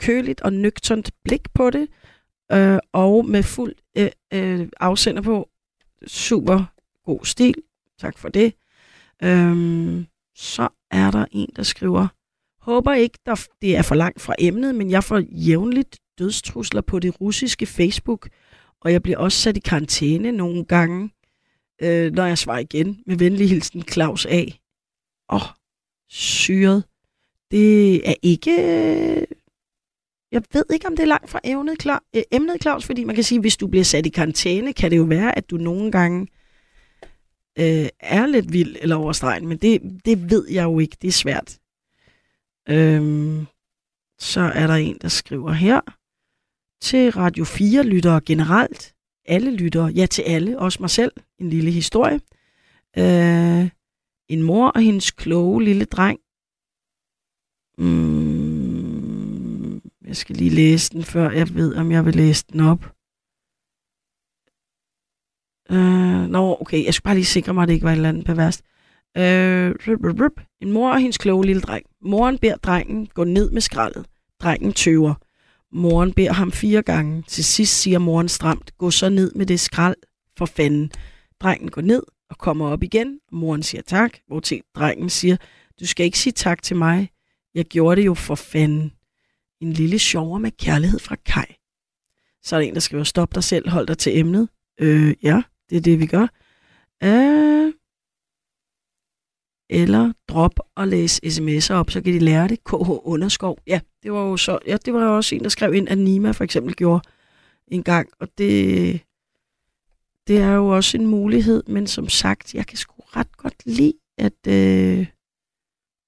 køligt 0.00 0.40
og 0.40 0.52
nøgternt 0.52 1.10
blik 1.24 1.54
på 1.54 1.70
det, 1.70 1.88
øh, 2.52 2.78
og 2.92 3.26
med 3.26 3.42
fuld 3.42 3.74
øh, 3.96 4.10
øh, 4.32 4.68
afsender 4.80 5.22
på. 5.22 5.48
Super 6.06 6.64
god 7.04 7.24
stil. 7.24 7.54
Tak 7.98 8.18
for 8.18 8.28
det. 8.28 8.54
Øhm, 9.22 10.06
så 10.36 10.68
er 10.90 11.10
der 11.10 11.24
en, 11.32 11.48
der 11.56 11.62
skriver, 11.62 12.08
håber 12.60 12.94
ikke, 12.94 13.18
der, 13.26 13.46
det 13.62 13.76
er 13.76 13.82
for 13.82 13.94
langt 13.94 14.20
fra 14.20 14.34
emnet, 14.38 14.74
men 14.74 14.90
jeg 14.90 15.04
får 15.04 15.22
jævnligt 15.30 15.98
dødstrusler 16.18 16.80
på 16.80 16.98
det 16.98 17.20
russiske 17.20 17.66
Facebook, 17.66 18.28
og 18.80 18.92
jeg 18.92 19.02
bliver 19.02 19.18
også 19.18 19.38
sat 19.38 19.56
i 19.56 19.60
karantæne 19.60 20.32
nogle 20.32 20.64
gange, 20.64 21.10
øh, 21.82 22.12
når 22.12 22.26
jeg 22.26 22.38
svarer 22.38 22.58
igen 22.58 23.02
med 23.06 23.16
venlig 23.16 23.48
hilsen 23.48 23.82
Claus 23.82 24.26
A. 24.26 24.44
Åh, 25.28 25.36
oh, 25.36 25.48
syret. 26.08 26.84
Det 27.50 28.08
er 28.08 28.14
ikke... 28.22 29.26
Jeg 30.32 30.42
ved 30.52 30.64
ikke, 30.72 30.86
om 30.86 30.96
det 30.96 31.02
er 31.02 31.06
langt 31.06 31.30
fra 31.30 31.40
evnet, 31.44 31.78
klar, 31.78 32.02
øh, 32.16 32.22
emnet, 32.32 32.62
Claus, 32.62 32.86
fordi 32.86 33.04
man 33.04 33.14
kan 33.14 33.24
sige, 33.24 33.36
at 33.36 33.42
hvis 33.42 33.56
du 33.56 33.66
bliver 33.66 33.84
sat 33.84 34.06
i 34.06 34.08
karantæne, 34.08 34.72
kan 34.72 34.90
det 34.90 34.96
jo 34.96 35.02
være, 35.02 35.38
at 35.38 35.50
du 35.50 35.56
nogle 35.56 35.92
gange 35.92 36.26
øh, 37.58 37.88
er 38.00 38.26
lidt 38.26 38.52
vild 38.52 38.76
eller 38.80 38.96
overstregen, 38.96 39.48
men 39.48 39.58
det, 39.58 40.00
det 40.04 40.30
ved 40.30 40.48
jeg 40.50 40.64
jo 40.64 40.78
ikke. 40.78 40.96
Det 41.02 41.08
er 41.08 41.12
svært. 41.12 41.58
Øhm, 42.68 43.46
så 44.18 44.40
er 44.40 44.66
der 44.66 44.74
en, 44.74 44.98
der 45.02 45.08
skriver 45.08 45.52
her. 45.52 45.80
Til 46.82 47.10
Radio 47.10 47.44
4 47.44 47.82
lyttere 47.82 48.20
generelt. 48.20 48.94
Alle 49.24 49.50
lyttere. 49.50 49.86
Ja, 49.86 50.06
til 50.06 50.22
alle. 50.22 50.58
Også 50.58 50.78
mig 50.80 50.90
selv. 50.90 51.12
En 51.38 51.50
lille 51.50 51.70
historie. 51.70 52.20
Øh, 52.98 53.68
en 54.28 54.42
mor 54.42 54.68
og 54.68 54.80
hendes 54.80 55.10
kloge 55.10 55.64
lille 55.64 55.84
dreng. 55.84 56.18
Mm, 57.78 58.47
jeg 60.08 60.16
skal 60.16 60.36
lige 60.36 60.50
læse 60.50 60.90
den, 60.90 61.04
før 61.04 61.30
jeg 61.30 61.54
ved, 61.54 61.74
om 61.74 61.92
jeg 61.92 62.04
vil 62.04 62.16
læse 62.16 62.44
den 62.52 62.60
op. 62.60 62.92
Øh, 65.70 66.28
nå, 66.28 66.56
okay. 66.60 66.84
Jeg 66.84 66.94
skal 66.94 67.02
bare 67.02 67.14
lige 67.14 67.24
sikre 67.24 67.54
mig, 67.54 67.62
at 67.62 67.68
det 67.68 67.74
ikke 67.74 67.84
var 67.84 67.90
et 67.90 67.96
eller 67.96 68.08
andet 68.08 68.24
perverst. 68.24 68.62
Øh, 69.16 69.70
rup, 69.70 70.04
rup, 70.04 70.20
rup. 70.20 70.44
En 70.60 70.72
mor 70.72 70.92
og 70.92 71.00
hendes 71.00 71.18
kloge 71.18 71.46
lille 71.46 71.62
dreng. 71.62 71.86
Moren 72.02 72.38
beder 72.38 72.56
drengen 72.56 73.06
gå 73.06 73.24
ned 73.24 73.50
med 73.50 73.60
skraldet. 73.60 74.06
Drengen 74.40 74.72
tøver. 74.72 75.14
Moren 75.72 76.12
beder 76.12 76.32
ham 76.32 76.52
fire 76.52 76.82
gange. 76.82 77.22
Til 77.22 77.44
sidst 77.44 77.80
siger 77.80 77.98
moren 77.98 78.28
stramt, 78.28 78.78
gå 78.78 78.90
så 78.90 79.08
ned 79.08 79.32
med 79.34 79.46
det 79.46 79.60
skrald 79.60 79.96
for 80.38 80.46
fanden. 80.46 80.90
Drengen 81.40 81.70
går 81.70 81.82
ned 81.82 82.02
og 82.30 82.38
kommer 82.38 82.68
op 82.68 82.82
igen. 82.82 83.20
Moren 83.32 83.62
siger 83.62 83.82
tak, 83.82 84.18
hvor 84.26 84.40
til 84.40 84.60
drengen 84.76 85.10
siger, 85.10 85.36
du 85.80 85.86
skal 85.86 86.06
ikke 86.06 86.18
sige 86.18 86.32
tak 86.32 86.62
til 86.62 86.76
mig. 86.76 87.10
Jeg 87.54 87.64
gjorde 87.64 88.00
det 88.00 88.06
jo 88.06 88.14
for 88.14 88.34
fanden. 88.34 88.92
En 89.60 89.72
lille 89.72 89.98
sjovere 89.98 90.40
med 90.40 90.50
kærlighed 90.50 90.98
fra 90.98 91.16
Kai. 91.16 91.54
Så 92.42 92.56
er 92.56 92.60
der 92.60 92.68
en, 92.68 92.74
der 92.74 92.80
skriver, 92.80 93.04
stop 93.04 93.34
dig 93.34 93.44
selv, 93.44 93.68
hold 93.68 93.86
dig 93.86 93.98
til 93.98 94.18
emnet. 94.18 94.48
Øh, 94.80 95.14
ja, 95.22 95.42
det 95.70 95.76
er 95.76 95.80
det, 95.80 95.98
vi 95.98 96.06
gør. 96.06 96.26
Øh, 97.04 97.72
eller 99.70 100.12
drop 100.28 100.60
og 100.74 100.88
læse 100.88 101.20
sms'er 101.24 101.74
op, 101.74 101.90
så 101.90 102.00
kan 102.00 102.12
de 102.12 102.18
lære 102.18 102.48
det. 102.48 102.64
KH 102.64 102.90
Underskov. 102.90 103.58
Ja, 103.66 103.80
det 104.02 104.12
var 104.12 104.20
jo 104.20 104.36
så, 104.36 104.58
ja, 104.66 104.76
det 104.84 104.94
var 104.94 105.04
jo 105.04 105.16
også 105.16 105.34
en, 105.34 105.42
der 105.42 105.48
skrev 105.48 105.74
ind, 105.74 105.88
at 105.88 105.98
Nima 105.98 106.30
for 106.30 106.44
eksempel 106.44 106.74
gjorde 106.74 107.08
en 107.68 107.82
gang, 107.82 108.08
og 108.20 108.28
det, 108.38 109.00
det 110.26 110.38
er 110.38 110.52
jo 110.52 110.68
også 110.68 110.96
en 110.96 111.06
mulighed, 111.06 111.62
men 111.66 111.86
som 111.86 112.08
sagt, 112.08 112.54
jeg 112.54 112.66
kan 112.66 112.78
sgu 112.78 113.02
ret 113.02 113.36
godt 113.36 113.66
lide, 113.66 113.92
at, 114.18 114.46
øh, 114.48 115.06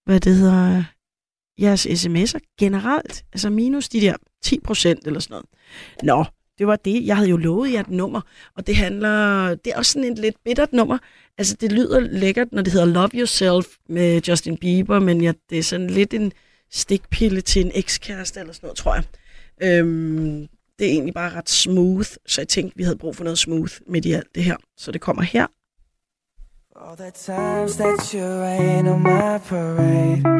hvad 0.05 0.21
det 0.21 0.35
hedder, 0.35 0.85
jeres 1.61 1.87
sms'er 1.87 2.39
generelt, 2.59 3.25
altså 3.33 3.51
minus 3.51 3.89
de 3.89 4.01
der 4.01 4.15
10 4.43 4.61
procent 4.61 5.07
eller 5.07 5.21
sådan 5.21 5.35
noget. 5.35 5.47
Nå, 6.03 6.25
det 6.59 6.67
var 6.67 6.77
det. 6.77 7.07
Jeg 7.07 7.17
havde 7.17 7.31
jo 7.31 7.37
lovet 7.37 7.73
jer 7.73 7.81
et 7.81 7.91
nummer, 7.91 8.21
og 8.57 8.67
det 8.67 8.77
handler, 8.77 9.49
det 9.55 9.73
er 9.73 9.77
også 9.77 9.93
sådan 9.93 10.13
et 10.13 10.19
lidt 10.19 10.37
bittert 10.45 10.73
nummer. 10.73 10.99
Altså, 11.39 11.57
det 11.61 11.73
lyder 11.73 12.01
lækkert, 12.01 12.53
når 12.53 12.63
det 12.63 12.73
hedder 12.73 12.87
Love 12.87 13.11
Yourself 13.15 13.67
med 13.89 14.23
Justin 14.29 14.57
Bieber, 14.57 14.99
men 14.99 15.21
ja, 15.21 15.33
det 15.51 15.59
er 15.59 15.63
sådan 15.63 15.91
lidt 15.91 16.15
en 16.15 16.33
stikpille 16.71 17.41
til 17.41 17.67
en 17.67 17.73
ekskæreste 17.75 18.41
eller 18.41 18.53
sådan 18.53 18.67
noget, 18.67 18.77
tror 18.77 18.95
jeg. 18.95 19.05
Øhm, 19.63 20.49
det 20.79 20.87
er 20.87 20.91
egentlig 20.91 21.15
bare 21.15 21.31
ret 21.35 21.51
smooth, 21.51 22.09
så 22.27 22.41
jeg 22.41 22.49
tænkte, 22.49 22.77
vi 22.77 22.83
havde 22.83 22.97
brug 22.97 23.17
for 23.17 23.25
noget 23.25 23.39
smooth 23.39 23.73
midt 23.87 24.05
i 24.05 24.13
alt 24.13 24.35
det 24.35 24.45
her. 24.45 24.57
Så 24.77 24.93
det 24.93 25.01
kommer 25.01 25.23
her. 25.23 25.47
All 26.77 26.97
the 26.97 27.11
times 27.11 27.77
that 27.77 28.13
you 28.15 28.25
rain 28.25 28.87
on 28.89 29.03
my 29.03 29.39
parade, 29.49 30.40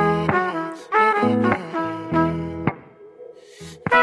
For 3.91 3.97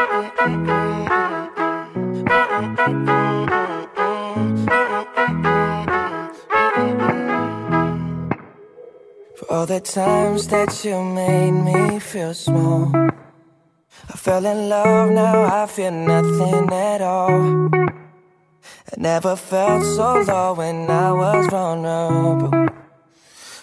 all 9.49 9.65
the 9.65 9.79
times 9.79 10.47
that 10.49 10.85
you 10.85 11.03
made 11.03 11.51
me 11.51 11.99
feel 11.99 12.35
small. 12.35 12.91
I 12.93 14.13
fell 14.15 14.45
in 14.45 14.69
love, 14.69 15.09
now 15.09 15.63
I 15.63 15.65
feel 15.65 15.89
nothing 15.91 16.71
at 16.71 17.01
all. 17.01 17.69
I 17.73 18.95
never 18.97 19.35
felt 19.35 19.83
so 19.83 20.21
low 20.21 20.53
when 20.53 20.87
I 20.87 21.11
was 21.11 21.47
vulnerable. 21.47 22.67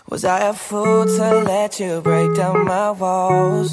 Was 0.08 0.24
I 0.24 0.48
a 0.48 0.52
fool 0.54 1.04
to 1.04 1.42
let 1.44 1.78
you 1.78 2.00
break 2.00 2.34
down 2.34 2.64
my 2.64 2.90
walls? 2.90 3.72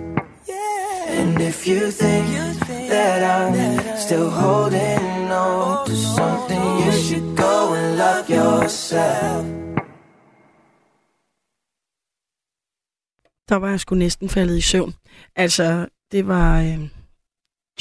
And 1.19 1.41
if 1.41 1.67
you 1.67 1.91
think 1.91 2.27
that 2.89 3.19
I'm 3.35 3.55
still 4.05 4.29
holding 4.29 5.31
on 5.31 5.87
to 5.87 5.95
something, 6.17 6.63
you 6.83 6.91
should 7.05 7.27
go 7.37 7.55
and 7.77 7.87
love 8.03 8.25
yourself. 8.29 9.45
Der 13.49 13.55
var 13.55 13.69
jeg 13.69 13.79
sgu 13.79 13.95
næsten 13.95 14.29
faldet 14.29 14.57
i 14.57 14.61
søvn. 14.61 14.93
Altså, 15.35 15.87
det 16.11 16.27
var 16.27 16.61
øh, 16.61 16.89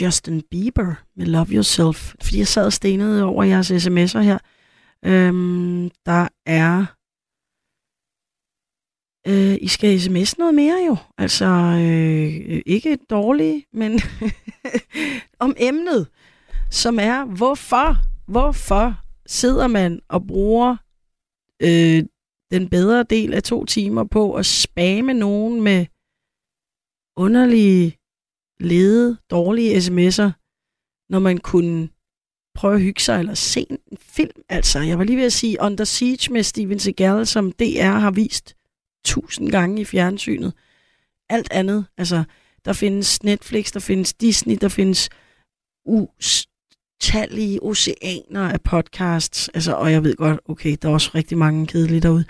Justin 0.01 0.43
Bieber 0.51 0.95
med 1.17 1.27
Love 1.27 1.47
Yourself. 1.47 2.15
Fordi 2.23 2.39
jeg 2.39 2.49
sad 2.49 2.67
og 2.67 2.73
stenede 2.73 3.25
over 3.25 3.45
jeres 3.45 3.71
sms'er 3.71 4.19
her. 4.19 4.39
Øhm, 5.05 5.91
der 6.07 6.29
er... 6.47 6.87
Øh, 9.31 9.59
I 9.61 9.69
skal 9.69 10.01
sms 10.01 10.39
noget 10.39 10.55
mere 10.55 10.85
jo. 10.87 10.97
Altså, 11.19 11.45
øh, 11.81 12.55
øh 12.57 12.63
ikke 12.67 12.99
dårligt, 13.11 13.67
men 13.73 14.01
om 15.45 15.55
emnet, 15.59 16.09
som 16.71 16.99
er, 16.99 17.25
hvorfor, 17.25 17.97
hvorfor 18.27 18.95
sidder 19.27 19.67
man 19.67 20.01
og 20.09 20.27
bruger 20.27 20.77
øh, 21.63 22.05
den 22.51 22.69
bedre 22.69 23.03
del 23.03 23.35
af 23.35 23.43
to 23.43 23.65
timer 23.65 24.05
på 24.05 24.35
at 24.35 24.47
spamme 24.47 25.15
nogen 25.15 25.61
med 25.61 25.87
underlige, 27.17 27.99
lede, 28.61 29.17
dårlige 29.31 29.77
sms'er, 29.77 30.31
når 31.09 31.19
man 31.19 31.39
kunne 31.39 31.89
prøve 32.55 32.75
at 32.75 32.83
hygge 32.83 33.01
sig 33.01 33.19
eller 33.19 33.35
se 33.35 33.67
en 33.71 33.79
film. 33.99 34.43
Altså, 34.49 34.79
jeg 34.81 34.99
var 34.99 35.05
lige 35.05 35.17
ved 35.17 35.25
at 35.25 35.33
sige 35.33 35.57
Under 35.61 35.85
Siege 35.85 36.33
med 36.33 36.43
Steven 36.43 36.79
Seagal, 36.79 37.27
som 37.27 37.53
DR 37.53 37.99
har 37.99 38.11
vist 38.11 38.57
tusind 39.05 39.51
gange 39.51 39.81
i 39.81 39.85
fjernsynet. 39.85 40.53
Alt 41.29 41.53
andet, 41.53 41.87
altså, 41.97 42.25
der 42.65 42.73
findes 42.73 43.23
Netflix, 43.23 43.73
der 43.73 43.81
findes 43.81 44.15
Disney, 44.15 44.57
der 44.61 44.69
findes 44.69 45.09
utallige 45.87 47.63
oceaner 47.63 48.49
af 48.49 48.61
podcasts, 48.61 49.49
altså, 49.49 49.75
og 49.75 49.93
jeg 49.93 50.05
ved 50.05 50.17
godt, 50.17 50.41
okay, 50.45 50.77
der 50.83 50.89
er 50.89 50.93
også 50.93 51.11
rigtig 51.15 51.39
mange 51.39 51.67
kedelige 51.67 52.01
derude, 52.01 52.25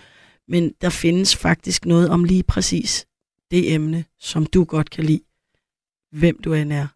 men 0.48 0.72
der 0.80 0.90
findes 0.90 1.36
faktisk 1.36 1.86
noget 1.86 2.10
om 2.10 2.24
lige 2.24 2.42
præcis 2.42 3.06
det 3.50 3.74
emne, 3.74 4.04
som 4.18 4.46
du 4.46 4.64
godt 4.64 4.90
kan 4.90 5.04
lide, 5.04 5.22
hvem 6.12 6.42
du 6.42 6.52
end 6.52 6.72
er. 6.72 6.86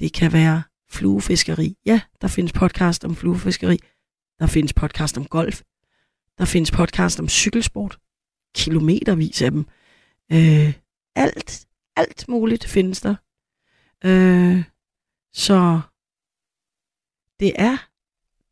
Det 0.00 0.12
kan 0.12 0.32
være 0.32 0.62
fluefiskeri. 0.90 1.76
Ja, 1.86 2.00
der 2.20 2.28
findes 2.28 2.52
podcast 2.52 3.04
om 3.04 3.16
fluefiskeri. 3.16 3.78
Der 4.38 4.46
findes 4.46 4.72
podcast 4.72 5.18
om 5.18 5.24
golf. 5.24 5.62
Der 6.38 6.44
findes 6.44 6.70
podcast 6.70 7.20
om 7.20 7.28
cykelsport. 7.28 7.98
Kilometervis 8.56 9.42
af 9.42 9.50
dem. 9.50 9.66
Øh, 10.32 10.74
alt, 11.14 11.66
alt 11.96 12.28
muligt 12.28 12.64
findes 12.64 13.00
der. 13.00 13.14
Øh, 14.04 14.64
så 15.32 15.80
det 17.40 17.52
er 17.56 17.76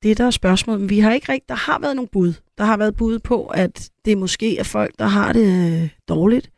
det, 0.02 0.18
der 0.18 0.26
er 0.26 0.31
spørgsmålet. 0.31 0.81
Men 0.81 0.90
vi 0.90 0.98
har 0.98 1.12
ikke 1.12 1.32
rigtig, 1.32 1.48
der 1.48 1.55
har 1.55 1.78
været 1.78 1.97
nogle 1.97 2.09
bud. 2.09 2.35
Der 2.59 2.64
har 2.64 2.76
været 2.76 2.97
bud 2.97 3.18
på, 3.18 3.47
at 3.47 3.90
det 4.05 4.18
måske 4.18 4.59
er 4.59 4.64
folk, 4.64 4.98
der 4.98 5.06
har 5.06 5.32
det 5.32 5.82
øh, 5.82 5.90
dårligt, 6.09 6.51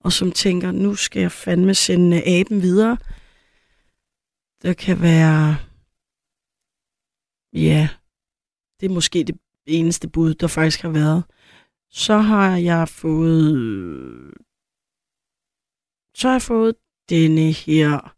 og 0.00 0.12
som 0.12 0.32
tænker, 0.32 0.70
nu 0.70 0.94
skal 0.94 1.20
jeg 1.20 1.32
fandme 1.32 1.74
sende 1.74 2.40
aben 2.40 2.62
videre. 2.62 2.96
Der 4.62 4.72
kan 4.72 5.00
være, 5.00 5.56
ja, 7.52 7.88
det 8.80 8.86
er 8.86 8.94
måske 8.94 9.24
det 9.24 9.38
eneste 9.66 10.08
bud, 10.08 10.34
der 10.34 10.46
faktisk 10.46 10.82
har 10.82 10.88
været. 10.88 11.22
Så 11.92 12.18
har 12.18 12.56
jeg 12.56 12.88
fået, 12.88 14.34
så 16.14 16.28
har 16.28 16.34
jeg 16.34 16.42
fået 16.42 16.74
denne 17.08 17.52
her, 17.52 18.14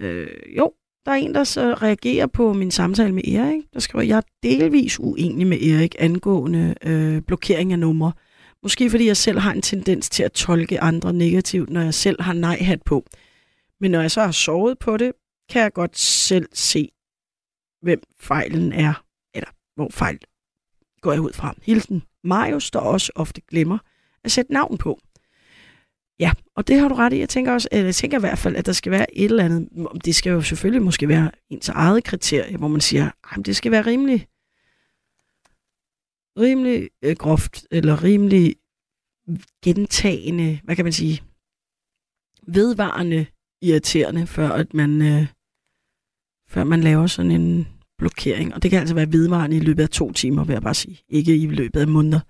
øh, 0.00 0.56
jo, 0.56 0.72
der 1.06 1.12
er 1.12 1.16
en, 1.16 1.34
der 1.34 1.44
så 1.44 1.74
reagerer 1.74 2.26
på 2.26 2.52
min 2.52 2.70
samtale 2.70 3.12
med 3.12 3.24
Erik. 3.28 3.64
Der 3.72 3.80
skriver, 3.80 4.04
jeg 4.04 4.16
er 4.16 4.22
delvis 4.42 5.00
uenig 5.00 5.46
med 5.46 5.62
Erik 5.62 5.96
angående 5.98 6.74
øh, 6.82 7.22
blokering 7.22 7.72
af 7.72 7.78
numre. 7.78 8.12
Måske 8.62 8.90
fordi 8.90 9.06
jeg 9.06 9.16
selv 9.16 9.38
har 9.38 9.52
en 9.52 9.62
tendens 9.62 10.10
til 10.10 10.22
at 10.22 10.32
tolke 10.32 10.80
andre 10.80 11.12
negativt, 11.12 11.70
når 11.70 11.80
jeg 11.80 11.94
selv 11.94 12.22
har 12.22 12.32
nej-hat 12.32 12.82
på. 12.82 13.06
Men 13.80 13.90
når 13.90 14.00
jeg 14.00 14.10
så 14.10 14.20
har 14.20 14.30
sovet 14.30 14.78
på 14.78 14.96
det, 14.96 15.12
kan 15.48 15.62
jeg 15.62 15.72
godt 15.72 15.98
selv 15.98 16.48
se, 16.52 16.88
hvem 17.82 18.02
fejlen 18.20 18.72
er, 18.72 19.04
eller 19.34 19.50
hvor 19.74 19.88
fejl 19.90 20.18
går 21.00 21.12
jeg 21.12 21.20
ud 21.20 21.32
fra. 21.32 21.54
Hilsen. 21.62 22.02
Marius, 22.26 22.70
der 22.70 22.78
også 22.78 23.12
ofte 23.14 23.40
glemmer 23.40 23.78
at 24.24 24.32
sætte 24.32 24.52
navn 24.52 24.78
på. 24.78 25.00
Ja, 26.18 26.32
og 26.56 26.68
det 26.68 26.80
har 26.80 26.88
du 26.88 26.94
ret 26.94 27.12
i. 27.12 27.18
Jeg 27.18 27.28
tænker 27.28 27.52
også, 27.52 27.68
eller 27.72 27.84
jeg 27.84 27.94
tænker 27.94 28.18
i 28.18 28.20
hvert 28.20 28.38
fald, 28.38 28.56
at 28.56 28.66
der 28.66 28.72
skal 28.72 28.92
være 28.92 29.18
et 29.18 29.24
eller 29.24 29.44
andet. 29.44 29.68
Det 30.04 30.14
skal 30.14 30.30
jo 30.30 30.42
selvfølgelig 30.42 30.82
måske 30.82 31.08
være 31.08 31.30
ens 31.50 31.68
eget 31.68 32.04
kriterie, 32.04 32.56
hvor 32.56 32.68
man 32.68 32.80
siger, 32.80 33.10
at 33.32 33.46
det 33.46 33.56
skal 33.56 33.72
være 33.72 33.86
rimelig, 33.86 34.26
rimelig 36.38 36.90
øh, 37.02 37.16
groft, 37.16 37.66
eller 37.70 38.02
rimelig 38.02 38.56
gentagende, 39.64 40.60
hvad 40.64 40.76
kan 40.76 40.84
man 40.84 40.92
sige, 40.92 41.22
vedvarende 42.46 43.26
irriterende, 43.62 44.26
før 44.26 44.48
at 44.48 44.74
man, 44.74 45.02
øh, 45.02 45.26
før 46.48 46.64
man 46.64 46.80
laver 46.80 47.06
sådan 47.06 47.30
en 47.30 47.75
blokering. 47.98 48.54
Og 48.54 48.62
det 48.62 48.70
kan 48.70 48.80
altså 48.80 48.94
være 48.94 49.12
vedvarende 49.12 49.56
i 49.56 49.60
løbet 49.60 49.82
af 49.82 49.88
to 49.88 50.12
timer, 50.12 50.44
vil 50.44 50.52
jeg 50.52 50.62
bare 50.62 50.74
sige. 50.74 51.00
Ikke 51.08 51.36
i 51.36 51.46
løbet 51.46 51.80
af 51.80 51.88
måneder. 51.88 52.20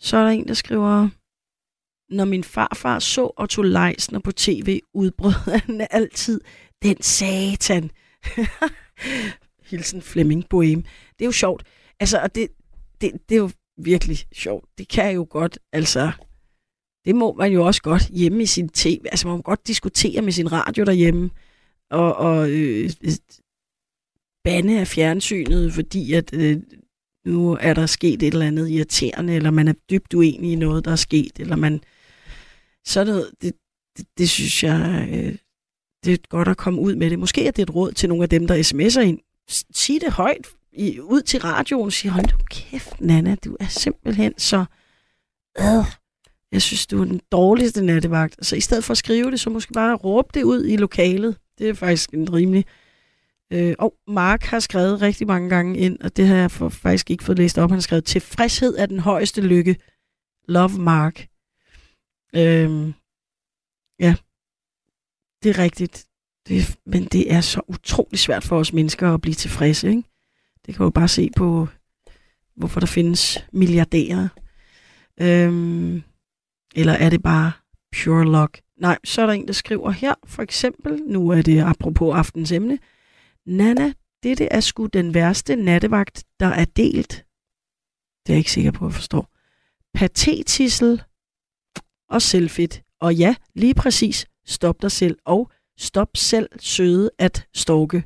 Så 0.00 0.16
er 0.16 0.22
der 0.22 0.30
en, 0.30 0.48
der 0.48 0.54
skriver, 0.54 1.08
når 2.10 2.24
min 2.24 2.44
farfar 2.44 2.98
så 2.98 3.30
Otto 3.36 3.62
Leisner 3.62 4.18
på 4.18 4.32
tv, 4.32 4.80
udbrød 4.94 5.32
han 5.66 5.86
altid 5.90 6.40
den 6.82 7.02
satan. 7.02 7.90
Hilsen 9.70 10.02
Flemming 10.02 10.48
Bohem. 10.48 10.82
Det 10.82 11.20
er 11.20 11.26
jo 11.26 11.32
sjovt. 11.32 11.66
Altså, 12.00 12.18
og 12.18 12.34
det, 12.34 12.48
det, 13.00 13.12
det 13.28 13.34
er 13.34 13.40
jo 13.40 13.50
virkelig 13.76 14.18
sjovt. 14.32 14.64
Det 14.78 14.88
kan 14.88 15.14
jo 15.14 15.26
godt, 15.30 15.58
altså, 15.72 16.12
det 17.04 17.14
må 17.14 17.34
man 17.34 17.52
jo 17.52 17.66
også 17.66 17.82
godt 17.82 18.06
hjemme 18.06 18.42
i 18.42 18.46
sin 18.46 18.68
tv. 18.68 19.00
Altså, 19.04 19.28
man 19.28 19.36
må 19.36 19.42
godt 19.42 19.66
diskutere 19.66 20.22
med 20.22 20.32
sin 20.32 20.52
radio 20.52 20.84
derhjemme, 20.84 21.30
og, 21.90 22.16
og 22.16 22.50
øh, 22.50 22.90
bande 24.44 24.80
af 24.80 24.86
fjernsynet, 24.86 25.72
fordi 25.72 26.12
at 26.12 26.34
øh, 26.34 26.56
nu 27.26 27.56
er 27.60 27.74
der 27.74 27.86
sket 27.86 28.22
et 28.22 28.32
eller 28.32 28.46
andet 28.46 28.70
irriterende, 28.70 29.34
eller 29.34 29.50
man 29.50 29.68
er 29.68 29.74
dybt 29.90 30.14
uenig 30.14 30.52
i 30.52 30.54
noget, 30.54 30.84
der 30.84 30.92
er 30.92 30.96
sket, 30.96 31.32
eller 31.38 31.56
man... 31.56 31.80
Så 32.84 33.04
noget, 33.04 33.30
det, 33.42 33.52
det, 33.96 34.06
det 34.18 34.30
synes 34.30 34.64
jeg, 34.64 35.08
øh, 35.12 35.36
det 36.04 36.12
er 36.12 36.28
godt 36.28 36.48
at 36.48 36.56
komme 36.56 36.80
ud 36.80 36.94
med 36.94 37.10
det. 37.10 37.18
Måske 37.18 37.46
er 37.46 37.50
det 37.50 37.62
et 37.62 37.74
råd 37.74 37.92
til 37.92 38.08
nogle 38.08 38.22
af 38.22 38.28
dem, 38.28 38.46
der 38.46 38.54
sms'er 38.54 39.00
ind. 39.00 39.18
Sig 39.74 40.00
det 40.00 40.12
højt 40.12 40.46
i, 40.72 41.00
ud 41.00 41.22
til 41.22 41.40
radioen. 41.40 41.90
Sig, 41.90 42.10
hold 42.10 42.24
nu 42.32 42.38
kæft, 42.50 43.00
Nana, 43.00 43.34
du 43.44 43.56
er 43.60 43.66
simpelthen 43.68 44.34
så... 44.38 44.64
Øh, 45.58 45.84
jeg 46.52 46.62
synes, 46.62 46.86
du 46.86 47.00
er 47.00 47.04
den 47.04 47.20
dårligste 47.32 47.82
nattevagt. 47.82 48.46
Så 48.46 48.56
i 48.56 48.60
stedet 48.60 48.84
for 48.84 48.90
at 48.90 48.98
skrive 48.98 49.30
det, 49.30 49.40
så 49.40 49.50
måske 49.50 49.72
bare 49.72 49.96
råbe 49.96 50.28
det 50.34 50.42
ud 50.42 50.66
i 50.66 50.76
lokalet. 50.76 51.36
Det 51.58 51.68
er 51.68 51.74
faktisk 51.74 52.10
en 52.10 52.32
rimelig... 52.32 52.64
Øh, 53.52 53.74
og 53.78 53.94
Mark 54.06 54.42
har 54.42 54.60
skrevet 54.60 55.02
rigtig 55.02 55.26
mange 55.26 55.48
gange 55.48 55.78
ind, 55.78 56.00
og 56.00 56.16
det 56.16 56.26
har 56.26 56.36
jeg 56.36 56.50
for, 56.50 56.68
faktisk 56.68 57.10
ikke 57.10 57.24
fået 57.24 57.38
læst 57.38 57.58
op. 57.58 57.70
Han 57.70 57.76
har 57.76 57.80
skrevet, 57.80 58.04
tilfredshed 58.04 58.76
er 58.78 58.86
den 58.86 58.98
højeste 58.98 59.40
lykke. 59.40 59.76
Love 60.48 60.78
Mark. 60.78 61.26
Øh, 62.34 62.92
ja, 63.98 64.14
det 65.42 65.50
er 65.50 65.58
rigtigt. 65.58 66.06
Det, 66.48 66.78
men 66.86 67.04
det 67.04 67.32
er 67.32 67.40
så 67.40 67.60
utrolig 67.68 68.18
svært 68.18 68.44
for 68.44 68.58
os 68.58 68.72
mennesker 68.72 69.14
at 69.14 69.20
blive 69.20 69.34
tilfredse. 69.34 69.88
Ikke? 69.88 70.02
Det 70.66 70.74
kan 70.74 70.84
jo 70.84 70.90
bare 70.90 71.08
se 71.08 71.30
på, 71.36 71.68
hvorfor 72.56 72.80
der 72.80 72.86
findes 72.86 73.44
milliardærer. 73.52 74.28
Øhm, 75.20 76.02
eller 76.74 76.92
er 76.92 77.10
det 77.10 77.22
bare 77.22 77.52
pure 78.04 78.24
luck? 78.24 78.60
Nej, 78.76 78.98
så 79.04 79.22
er 79.22 79.26
der 79.26 79.32
en, 79.32 79.46
der 79.46 79.52
skriver 79.52 79.90
her, 79.90 80.14
for 80.24 80.42
eksempel, 80.42 81.02
nu 81.06 81.28
er 81.28 81.42
det 81.42 81.60
apropos 81.60 82.16
aftens 82.16 82.52
emne, 82.52 82.78
Nana, 83.46 83.92
dette 84.22 84.46
er 84.46 84.60
sgu 84.60 84.86
den 84.86 85.14
værste 85.14 85.56
nattevagt, 85.56 86.24
der 86.40 86.46
er 86.46 86.64
delt. 86.64 87.26
Det 88.26 88.32
er 88.32 88.34
jeg 88.34 88.38
ikke 88.38 88.52
sikker 88.52 88.70
på 88.70 88.86
at 88.86 88.94
forstå. 88.94 89.26
Patetissel 89.94 91.02
og 92.08 92.22
selvfedt. 92.22 92.82
Og 93.00 93.14
ja, 93.14 93.34
lige 93.54 93.74
præcis, 93.74 94.26
stop 94.46 94.82
dig 94.82 94.92
selv, 94.92 95.18
og 95.24 95.50
stop 95.78 96.08
selv 96.16 96.48
søde 96.58 97.10
at 97.18 97.48
stalke. 97.54 98.04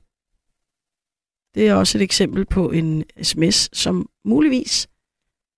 Det 1.55 1.69
er 1.69 1.74
også 1.74 1.98
et 1.98 2.02
eksempel 2.02 2.47
på 2.47 2.70
en 2.70 3.05
sms, 3.23 3.78
som 3.78 4.09
muligvis 4.24 4.89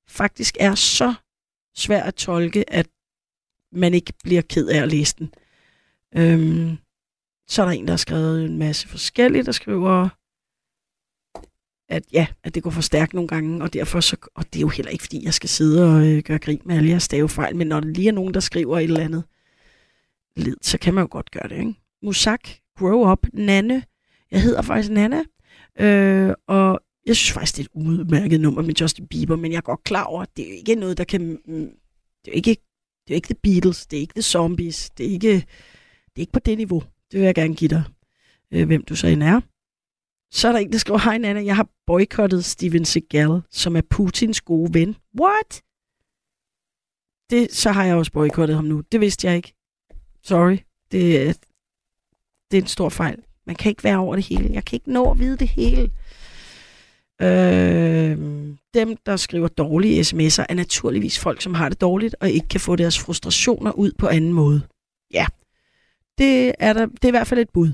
faktisk 0.09 0.57
er 0.61 0.75
så 0.75 1.15
svær 1.75 2.03
at 2.03 2.15
tolke, 2.15 2.73
at 2.73 2.89
man 3.73 3.95
ikke 3.95 4.13
bliver 4.25 4.43
ked 4.43 4.69
af 4.69 4.83
at 4.83 4.89
læse 4.89 5.15
den. 5.19 5.35
Øhm, 6.15 6.79
så 7.49 7.63
er 7.63 7.67
der 7.67 7.73
en, 7.73 7.87
der 7.87 7.93
har 7.93 7.97
skrevet 7.97 8.45
en 8.45 8.59
masse 8.59 8.89
forskelligt, 8.89 9.47
der 9.47 9.53
skriver, 9.53 10.09
at 11.89 12.03
ja, 12.13 12.27
at 12.43 12.55
det 12.55 12.63
går 12.63 12.71
for 12.71 12.81
stærkt 12.81 13.15
nogle 13.15 13.29
gange, 13.29 13.63
og 13.63 13.73
derfor 13.73 14.01
så, 14.01 14.17
og 14.35 14.45
det 14.53 14.57
er 14.57 14.61
jo 14.61 14.69
heller 14.69 14.91
ikke, 14.91 15.03
fordi 15.03 15.25
jeg 15.25 15.35
skal 15.35 15.49
sidde 15.49 15.97
og 15.97 16.07
øh, 16.07 16.23
gøre 16.23 16.39
grin 16.39 16.61
med 16.65 16.77
alle 16.77 16.89
jeres 16.91 17.03
stavefejl, 17.03 17.57
men 17.57 17.67
når 17.67 17.81
der 17.81 17.89
lige 17.89 18.09
er 18.09 18.13
nogen, 18.13 18.35
der 18.35 18.41
skriver 18.41 18.79
et 18.79 18.85
eller 18.85 19.01
andet 19.01 19.25
led, 20.37 20.57
så 20.63 20.79
kan 20.79 20.95
man 20.95 21.03
jo 21.03 21.09
godt 21.11 21.31
gøre 21.31 21.49
det, 21.49 21.59
ikke? 21.59 21.75
Musak, 22.03 22.49
Grow 22.79 23.13
Up, 23.13 23.27
Nanne. 23.33 23.83
Jeg 24.31 24.43
hedder 24.43 24.63
faktisk 24.63 24.93
Nana, 24.93 25.23
øh, 25.81 26.35
og 26.47 26.81
jeg 27.07 27.17
synes 27.17 27.33
faktisk, 27.33 27.57
det 27.57 27.63
er 27.63 27.65
et 27.65 27.87
udmærket 27.87 28.41
nummer 28.41 28.63
med 28.63 28.75
Justin 28.81 29.07
Bieber, 29.07 29.37
men 29.37 29.53
jeg 29.53 29.57
er 29.57 29.63
godt 29.63 29.85
klar 29.85 30.05
over, 30.05 30.23
at 30.23 30.37
det 30.37 30.45
er 30.45 30.49
jo 30.49 30.55
ikke 30.55 30.75
noget, 30.75 30.99
der 30.99 31.05
kan... 31.05 31.39
Mm, 31.47 31.71
det 32.25 32.31
er 32.31 32.33
jo 32.33 32.37
ikke, 32.37 32.51
det 32.51 33.11
er 33.11 33.15
jo 33.15 33.15
ikke 33.15 33.35
The 33.35 33.41
Beatles, 33.43 33.87
det 33.87 33.97
er 33.97 34.01
ikke 34.01 34.15
The 34.15 34.23
Zombies, 34.23 34.91
det 34.91 35.07
er 35.07 35.11
ikke, 35.11 35.33
det 35.33 36.17
er 36.17 36.21
ikke 36.21 36.33
på 36.33 36.39
det 36.39 36.59
niveau. 36.59 36.83
Det 37.11 37.21
vil 37.21 37.27
jeg 37.27 37.35
gerne 37.35 37.55
give 37.55 37.69
dig, 37.69 37.85
øh, 38.51 38.67
hvem 38.67 38.85
du 38.85 38.97
så 38.97 39.07
end 39.07 39.23
er. 39.23 39.41
Så 40.33 40.49
er 40.49 40.53
der 40.53 40.59
en, 40.59 40.73
der 40.73 40.79
skriver, 40.79 40.99
hej 40.99 41.19
Nana, 41.19 41.45
jeg 41.45 41.57
har 41.57 41.69
boykottet 41.87 42.45
Steven 42.45 42.85
Seagal, 42.85 43.43
som 43.51 43.77
er 43.77 43.81
Putins 43.91 44.41
gode 44.41 44.75
ven. 44.75 44.97
What? 45.21 45.63
Det, 47.31 47.53
så 47.53 47.71
har 47.71 47.85
jeg 47.85 47.97
også 47.97 48.13
boykottet 48.13 48.57
ham 48.57 48.65
nu. 48.65 48.81
Det 48.93 49.01
vidste 49.01 49.27
jeg 49.27 49.37
ikke. 49.37 49.55
Sorry. 50.23 50.59
Det, 50.93 51.37
det 52.51 52.59
er 52.59 52.63
en 52.63 52.67
stor 52.67 52.89
fejl. 52.89 53.23
Man 53.47 53.57
kan 53.57 53.71
ikke 53.71 53.85
være 53.85 53.99
over 53.99 54.15
det 54.15 54.25
hele. 54.25 54.53
Jeg 54.53 54.65
kan 54.65 54.77
ikke 54.77 54.93
nå 54.93 55.11
at 55.11 55.19
vide 55.19 55.37
det 55.37 55.49
hele. 55.49 55.91
Øh, 57.23 58.19
dem, 58.75 58.97
der 59.07 59.17
skriver 59.17 59.49
dårlige 59.49 60.01
sms'er, 60.01 60.47
er 60.49 60.55
naturligvis 60.55 61.19
folk, 61.19 61.43
som 61.43 61.55
har 61.55 61.69
det 61.69 61.81
dårligt, 61.81 62.17
og 62.21 62.31
ikke 62.31 62.49
kan 62.49 62.61
få 62.61 62.77
deres 62.77 62.99
frustrationer 62.99 63.73
ud 63.73 63.93
på 63.99 64.09
anden 64.09 64.33
måde. 64.33 64.63
Det 66.19 66.53
er, 66.59 66.73
der, 66.73 66.87
det 66.87 67.05
er 67.05 67.09
i 67.09 67.11
hvert 67.11 67.27
fald 67.27 67.41
et 67.41 67.51
bud. 67.51 67.73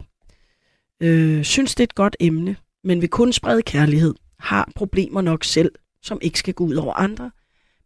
Øh, 1.01 1.45
synes, 1.45 1.75
det 1.75 1.81
er 1.81 1.87
et 1.87 1.95
godt 1.95 2.17
emne, 2.21 2.57
men 2.85 3.01
vil 3.01 3.09
kun 3.09 3.33
sprede 3.33 3.63
kærlighed. 3.63 4.15
Har 4.39 4.73
problemer 4.75 5.21
nok 5.21 5.45
selv, 5.45 5.73
som 6.03 6.19
ikke 6.23 6.39
skal 6.39 6.55
gå 6.55 6.65
ud 6.65 6.75
over 6.75 6.95
andre. 6.95 7.31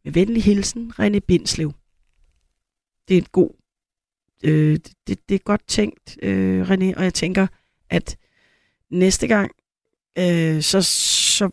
Med 0.05 0.13
venlig 0.13 0.43
hilsen, 0.43 0.93
René 1.01 1.19
Bindslev. 1.19 1.73
Det 3.09 3.15
er 3.15 3.19
et 3.19 3.33
god 3.33 3.51
øh, 4.45 4.79
det, 5.07 5.29
det 5.29 5.35
er 5.35 5.39
godt 5.39 5.69
tænkt, 5.69 6.19
øh, 6.23 6.71
René, 6.71 6.97
og 6.97 7.05
jeg 7.05 7.15
tænker, 7.15 7.47
at 7.91 8.17
næste 8.91 9.27
gang, 9.27 9.51
øh, 10.19 10.63
så, 10.63 10.83
så 11.37 11.51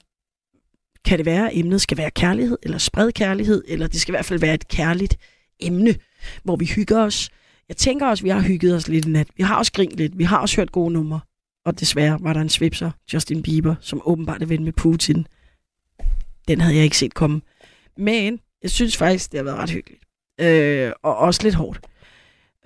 kan 1.05 1.17
det 1.17 1.25
være, 1.25 1.51
at 1.51 1.57
emnet 1.57 1.81
skal 1.81 1.97
være 1.97 2.11
kærlighed, 2.11 2.57
eller 2.63 2.77
spred 2.77 3.11
kærlighed, 3.11 3.63
eller 3.67 3.88
det 3.88 4.01
skal 4.01 4.11
i 4.11 4.15
hvert 4.15 4.25
fald 4.25 4.39
være 4.39 4.53
et 4.53 4.67
kærligt 4.67 5.17
emne, 5.59 5.95
hvor 6.43 6.55
vi 6.55 6.65
hygger 6.65 6.99
os. 6.99 7.30
Jeg 7.73 7.77
tænker 7.77 8.07
også, 8.07 8.21
at 8.21 8.25
vi 8.25 8.29
har 8.29 8.41
hygget 8.41 8.75
os 8.75 8.87
lidt 8.87 9.05
i 9.05 9.09
nat. 9.09 9.27
Vi 9.37 9.43
har 9.43 9.57
også 9.57 9.71
grint 9.71 9.97
lidt. 9.97 10.17
Vi 10.17 10.23
har 10.23 10.37
også 10.37 10.55
hørt 10.55 10.71
gode 10.71 10.93
numre. 10.93 11.19
Og 11.65 11.79
desværre 11.79 12.17
var 12.21 12.33
der 12.33 12.41
en 12.41 12.49
svipser, 12.49 12.91
Justin 13.13 13.43
Bieber, 13.43 13.75
som 13.81 14.01
åbenbart 14.05 14.41
er 14.41 14.45
ven 14.45 14.63
med 14.63 14.73
Putin. 14.73 15.27
Den 16.47 16.61
havde 16.61 16.75
jeg 16.75 16.83
ikke 16.83 16.97
set 16.97 17.13
komme. 17.13 17.41
Men 17.97 18.39
jeg 18.63 18.71
synes 18.71 18.97
faktisk, 18.97 19.31
det 19.31 19.37
har 19.37 19.43
været 19.43 19.57
ret 19.57 19.69
hyggeligt. 19.69 20.03
Øh, 20.41 20.91
og 21.03 21.17
også 21.17 21.43
lidt 21.43 21.55
hårdt. 21.55 21.79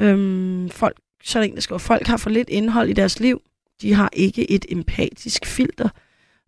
Øhm, 0.02 0.70
folk, 0.70 0.98
så 1.24 1.40
er 1.40 1.44
der 1.44 1.50
en, 1.50 1.56
der 1.56 1.62
skriver, 1.62 1.80
folk 1.80 2.08
har 2.08 2.18
for 2.18 2.30
lidt 2.30 2.50
indhold 2.50 2.90
i 2.90 2.94
deres 2.94 3.20
liv. 3.20 3.42
De 3.82 3.94
har 3.94 4.10
ikke 4.14 4.52
et 4.52 4.66
empatisk 4.70 5.46
filter, 5.46 5.90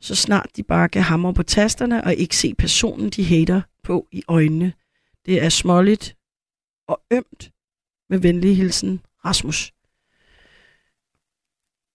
så 0.01 0.15
snart 0.15 0.49
de 0.55 0.63
bare 0.63 0.89
kan 0.89 1.01
hamre 1.01 1.33
på 1.33 1.43
tasterne 1.43 2.03
og 2.03 2.15
ikke 2.15 2.37
se 2.37 2.53
personen, 2.53 3.09
de 3.09 3.23
hater 3.23 3.61
på 3.83 4.07
i 4.11 4.23
øjnene. 4.27 4.73
Det 5.25 5.43
er 5.43 5.49
småligt 5.49 6.15
og 6.87 7.01
ømt 7.11 7.51
med 8.09 8.19
venlig 8.19 8.57
hilsen, 8.57 9.01
Rasmus. 9.25 9.73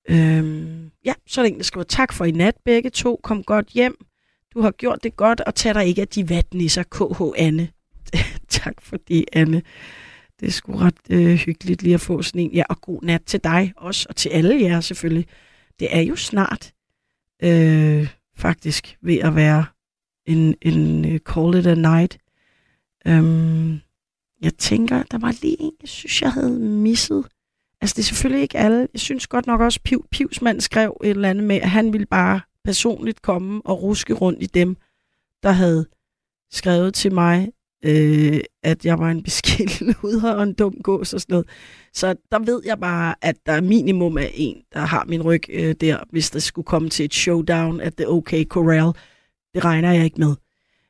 Øhm, 0.09 0.91
ja, 1.05 1.15
så 1.27 1.41
er 1.41 1.45
der 1.45 1.53
en, 1.53 1.59
der 1.59 1.65
skriver, 1.65 1.85
tak 1.85 2.13
for 2.13 2.25
i 2.25 2.31
nat 2.31 2.55
begge 2.65 2.91
to, 2.91 3.21
kom 3.23 3.43
godt 3.43 3.69
hjem. 3.69 3.97
Du 4.55 4.61
har 4.61 4.71
gjort 4.71 5.03
det 5.03 5.17
godt, 5.17 5.41
og 5.41 5.55
tag 5.55 5.75
dig 5.75 5.87
ikke 5.87 6.03
af 6.03 6.09
de 6.09 6.29
vatnisser, 6.29 6.83
KH 6.83 7.23
Anne. 7.37 7.69
tak 8.49 8.81
for 8.81 8.97
det, 8.97 9.25
Anne. 9.33 9.63
Det 10.41 10.47
er 10.47 10.51
sgu 10.51 10.77
ret 10.77 10.95
øh, 11.11 11.35
hyggeligt 11.35 11.83
lige 11.83 11.95
at 11.95 12.01
få 12.01 12.23
sådan 12.23 12.41
en. 12.41 12.53
Ja, 12.53 12.63
og 12.69 12.81
god 12.81 13.03
nat 13.03 13.23
til 13.27 13.45
dig 13.45 13.73
også, 13.77 14.07
og 14.09 14.17
til 14.17 14.29
alle 14.29 14.63
jer 14.63 14.81
selvfølgelig. 14.81 15.27
Det 15.81 15.97
er 15.97 16.01
jo 16.01 16.17
snart 16.17 16.73
øh, 17.43 18.09
faktisk 18.37 18.99
ved 19.03 19.19
at 19.19 19.35
være 19.35 19.65
en, 20.27 20.55
en 20.63 21.05
uh, 21.05 21.17
call 21.17 21.55
it 21.55 21.67
a 21.67 21.75
night. 21.75 22.19
Øhm, 23.07 23.81
jeg 24.43 24.55
tænker, 24.55 25.03
der 25.03 25.19
var 25.19 25.35
lige 25.43 25.61
en, 25.61 25.73
jeg 25.81 25.89
synes, 25.89 26.23
jeg 26.23 26.33
havde 26.33 26.59
misset. 26.61 27.27
Altså, 27.81 27.95
det 27.95 28.03
er 28.03 28.07
selvfølgelig 28.07 28.43
ikke 28.43 28.59
alle. 28.59 28.89
Jeg 28.93 29.01
synes 29.01 29.27
godt 29.27 29.47
nok 29.47 29.61
også, 29.61 29.81
Piv, 29.85 30.07
Pivsmand 30.11 30.61
skrev 30.61 30.97
et 31.05 31.11
eller 31.11 31.31
andet 31.31 31.45
med, 31.45 31.57
at 31.57 31.71
han 31.71 31.93
ville 31.93 32.07
bare 32.07 32.41
personligt 32.65 33.23
komme 33.23 33.63
og 33.65 33.83
ruske 33.83 34.15
rundt 34.15 34.43
i 34.43 34.47
dem, 34.47 34.77
der 35.43 35.51
havde 35.51 35.87
skrevet 36.51 36.95
til 36.95 37.13
mig 37.13 37.53
øh, 37.85 38.41
at 38.63 38.85
jeg 38.85 38.99
var 38.99 39.11
en 39.11 39.23
beskidt 39.23 39.81
luder 39.81 40.33
og 40.37 40.43
en 40.43 40.55
dum 40.55 40.75
gås 40.83 41.15
og 41.15 41.21
sådan 41.21 41.33
noget. 41.33 41.49
Så 41.93 42.15
der 42.31 42.39
ved 42.39 42.63
jeg 42.65 42.79
bare, 42.79 43.15
at 43.23 43.37
der 43.47 43.53
er 43.53 43.61
minimum 43.61 44.19
af 44.19 44.31
en, 44.35 44.63
der 44.73 44.81
har 44.81 45.05
min 45.05 45.23
ryg 45.23 45.43
øh, 45.49 45.75
der, 45.81 45.99
hvis 46.11 46.31
der 46.31 46.39
skulle 46.39 46.67
komme 46.67 46.89
til 46.89 47.05
et 47.05 47.15
showdown 47.15 47.81
at 47.81 47.95
The 47.95 48.09
OK 48.09 48.33
Corral. 48.49 48.93
Det 49.55 49.65
regner 49.65 49.93
jeg 49.93 50.05
ikke 50.05 50.21
med. 50.21 50.35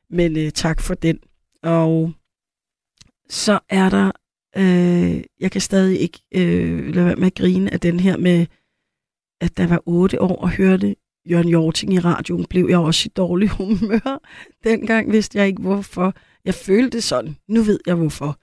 Men 0.09 0.37
øh, 0.37 0.51
tak 0.51 0.81
for 0.81 0.93
den. 0.93 1.19
Og 1.63 2.11
så 3.29 3.59
er 3.69 3.89
der, 3.89 4.11
øh, 4.57 5.23
jeg 5.39 5.51
kan 5.51 5.61
stadig 5.61 5.99
ikke 5.99 6.19
øh, 6.35 6.95
lade 6.95 7.05
være 7.05 7.15
med 7.15 7.27
at 7.27 7.35
grine 7.35 7.73
af 7.73 7.79
den 7.79 7.99
her 7.99 8.17
med, 8.17 8.45
at 9.41 9.57
der 9.57 9.67
var 9.67 9.81
otte 9.85 10.21
år 10.21 10.35
og 10.35 10.49
hørte 10.49 10.95
Jørgen 11.29 11.49
Jorting 11.49 11.93
i 11.93 11.99
radioen, 11.99 12.45
blev 12.45 12.67
jeg 12.69 12.79
også 12.79 13.07
i 13.07 13.13
dårlig 13.15 13.49
humør. 13.57 14.21
Dengang 14.63 15.11
vidste 15.11 15.37
jeg 15.37 15.47
ikke 15.47 15.61
hvorfor. 15.61 16.13
Jeg 16.45 16.53
følte 16.53 16.89
det 16.89 17.03
sådan. 17.03 17.37
Nu 17.47 17.61
ved 17.61 17.79
jeg 17.85 17.95
hvorfor. 17.95 18.39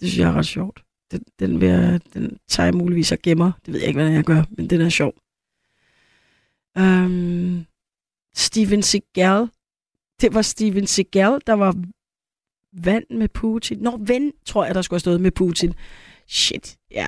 Det 0.00 0.08
synes 0.08 0.18
jeg 0.18 0.28
er 0.28 0.34
ret 0.34 0.46
sjovt. 0.46 0.82
Den, 1.10 1.24
den, 1.38 1.60
vil 1.60 1.68
jeg, 1.68 2.00
den 2.14 2.38
tager 2.48 2.66
jeg 2.66 2.74
muligvis 2.74 3.12
og 3.12 3.18
gemmer. 3.22 3.52
Det 3.66 3.72
ved 3.74 3.80
jeg 3.80 3.88
ikke, 3.88 4.00
hvordan 4.00 4.14
jeg 4.14 4.24
gør, 4.24 4.42
men 4.50 4.70
den 4.70 4.80
er 4.80 4.88
sjov. 4.88 5.14
Um, 6.78 7.66
Steven 8.34 8.82
Seagal. 8.82 9.48
Det 10.20 10.34
var 10.34 10.42
Steven 10.42 10.86
Seagal, 10.86 11.40
der 11.46 11.52
var 11.52 11.74
vand 12.72 13.04
med 13.10 13.28
Putin. 13.28 13.78
Nå, 13.78 13.98
ven, 14.06 14.32
tror 14.46 14.64
jeg, 14.64 14.74
der 14.74 14.82
skulle 14.82 14.96
have 14.96 15.00
stået 15.00 15.20
med 15.20 15.30
Putin. 15.30 15.74
Shit, 16.28 16.78
ja. 16.90 17.06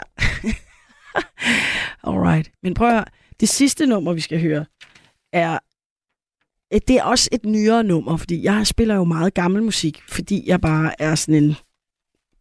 Alright. 2.09 2.53
Men 2.63 2.75
prøv 2.75 2.89
at 2.89 2.95
høre. 2.95 3.05
Det 3.41 3.49
sidste 3.49 3.87
nummer, 3.87 4.13
vi 4.13 4.21
skal 4.21 4.41
høre, 4.41 4.65
er 5.33 5.59
øh, 6.75 6.81
det 6.89 6.97
er 6.97 7.05
også 7.05 7.29
et 7.33 7.45
nyere 7.45 7.85
nummer, 7.85 8.17
fordi 8.17 8.43
jeg 8.43 8.67
spiller 8.67 8.95
jo 8.95 9.05
meget 9.05 9.35
gammel 9.35 9.63
musik, 9.63 10.03
fordi 10.09 10.43
jeg 10.47 10.61
bare 10.61 11.01
er 11.03 11.15
sådan 11.15 11.45
en 11.45 11.55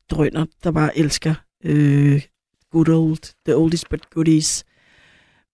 drønner, 0.09 0.45
der 0.63 0.71
bare 0.71 0.97
elsker 0.97 1.35
øh, 1.63 2.21
good 2.71 2.89
old, 2.89 3.33
the 3.45 3.55
oldest 3.55 3.89
but 3.89 4.09
goodies. 4.09 4.65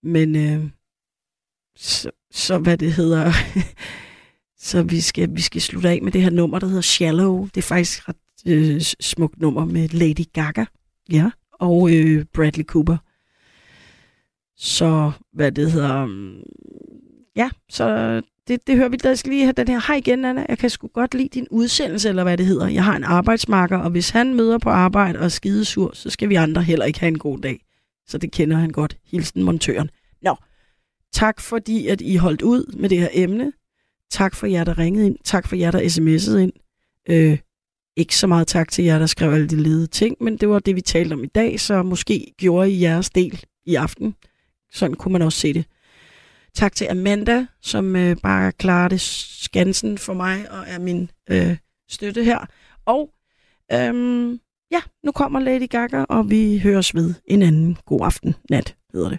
Men 0.02 0.36
øh, 0.36 0.70
så, 1.76 2.10
så 2.30 2.58
hvad 2.58 2.78
det 2.78 2.92
hedder, 2.92 3.32
så 4.58 4.82
vi 4.82 5.00
skal, 5.00 5.28
vi 5.34 5.40
skal 5.40 5.60
slutte 5.60 5.88
af 5.88 6.00
med 6.02 6.12
det 6.12 6.22
her 6.22 6.30
nummer, 6.30 6.58
der 6.58 6.66
hedder 6.66 6.80
Shallow. 6.80 7.46
Det 7.46 7.56
er 7.56 7.62
faktisk 7.62 7.98
et 7.98 8.08
ret 8.08 8.16
øh, 8.46 8.80
smukt 9.00 9.40
nummer 9.40 9.64
med 9.64 9.88
Lady 9.88 10.24
Gaga 10.32 10.64
ja, 11.12 11.30
og 11.52 11.94
øh, 11.94 12.24
Bradley 12.34 12.64
Cooper. 12.64 12.96
Så 14.56 15.12
hvad 15.32 15.52
det 15.52 15.72
hedder, 15.72 16.02
um, 16.02 16.42
ja, 17.36 17.50
så 17.68 18.20
det, 18.48 18.66
det 18.66 18.76
hører 18.76 18.88
vi. 18.88 18.96
Der 18.96 19.14
skal 19.14 19.32
lige 19.32 19.44
have 19.44 19.52
den 19.52 19.68
her. 19.68 19.80
Hej 19.86 19.96
igen, 19.96 20.24
Anna. 20.24 20.46
Jeg 20.48 20.58
kan 20.58 20.70
sgu 20.70 20.86
godt 20.86 21.14
lide 21.14 21.28
din 21.28 21.46
udsendelse, 21.50 22.08
eller 22.08 22.22
hvad 22.22 22.36
det 22.36 22.46
hedder. 22.46 22.68
Jeg 22.68 22.84
har 22.84 22.96
en 22.96 23.04
arbejdsmarker, 23.04 23.78
og 23.78 23.90
hvis 23.90 24.10
han 24.10 24.34
møder 24.34 24.58
på 24.58 24.70
arbejde 24.70 25.18
og 25.18 25.24
er 25.24 25.28
skidesur, 25.28 25.90
så 25.94 26.10
skal 26.10 26.28
vi 26.28 26.34
andre 26.34 26.62
heller 26.62 26.84
ikke 26.84 27.00
have 27.00 27.08
en 27.08 27.18
god 27.18 27.38
dag. 27.38 27.64
Så 28.06 28.18
det 28.18 28.32
kender 28.32 28.56
han 28.56 28.70
godt. 28.70 28.96
Hilsen 29.04 29.42
montøren. 29.42 29.90
Nå, 30.22 30.36
tak 31.12 31.40
fordi, 31.40 31.86
at 31.86 32.00
I 32.00 32.16
holdt 32.16 32.42
ud 32.42 32.76
med 32.76 32.88
det 32.88 32.98
her 32.98 33.08
emne. 33.12 33.52
Tak 34.10 34.34
for 34.34 34.46
jer, 34.46 34.64
der 34.64 34.78
ringede 34.78 35.06
ind. 35.06 35.16
Tak 35.24 35.48
for 35.48 35.56
jer, 35.56 35.70
der 35.70 35.80
sms'ede 35.80 36.38
ind. 36.38 36.52
Øh, 37.08 37.38
ikke 37.96 38.16
så 38.16 38.26
meget 38.26 38.46
tak 38.46 38.70
til 38.70 38.84
jer, 38.84 38.98
der 38.98 39.06
skrev 39.06 39.32
alle 39.32 39.48
de 39.48 39.56
lede 39.56 39.86
ting, 39.86 40.16
men 40.20 40.36
det 40.36 40.48
var 40.48 40.58
det, 40.58 40.76
vi 40.76 40.80
talte 40.80 41.12
om 41.14 41.24
i 41.24 41.26
dag, 41.26 41.60
så 41.60 41.82
måske 41.82 42.34
gjorde 42.36 42.70
I 42.70 42.82
jeres 42.82 43.10
del 43.10 43.44
i 43.66 43.74
aften. 43.74 44.14
Sådan 44.72 44.96
kunne 44.96 45.12
man 45.12 45.22
også 45.22 45.38
se 45.38 45.54
det. 45.54 45.64
Tak 46.54 46.74
til 46.74 46.86
Amanda, 46.90 47.46
som 47.60 47.96
øh, 47.96 48.16
bare 48.22 48.52
klarer 48.52 48.88
det 48.88 49.00
skansen 49.00 49.98
for 49.98 50.14
mig 50.14 50.50
og 50.50 50.64
er 50.66 50.78
min 50.78 51.10
øh, 51.30 51.56
støtte 51.88 52.24
her. 52.24 52.46
Og 52.86 53.10
øhm, 53.72 54.40
ja, 54.70 54.80
nu 55.04 55.12
kommer 55.12 55.40
Lady 55.40 55.68
Gaga, 55.68 56.04
og 56.08 56.30
vi 56.30 56.58
høres 56.58 56.94
ved 56.94 57.14
en 57.26 57.42
anden 57.42 57.78
god 57.86 58.00
aften. 58.06 58.34
Nat 58.50 58.76
hedder 58.92 59.08
det. 59.08 59.18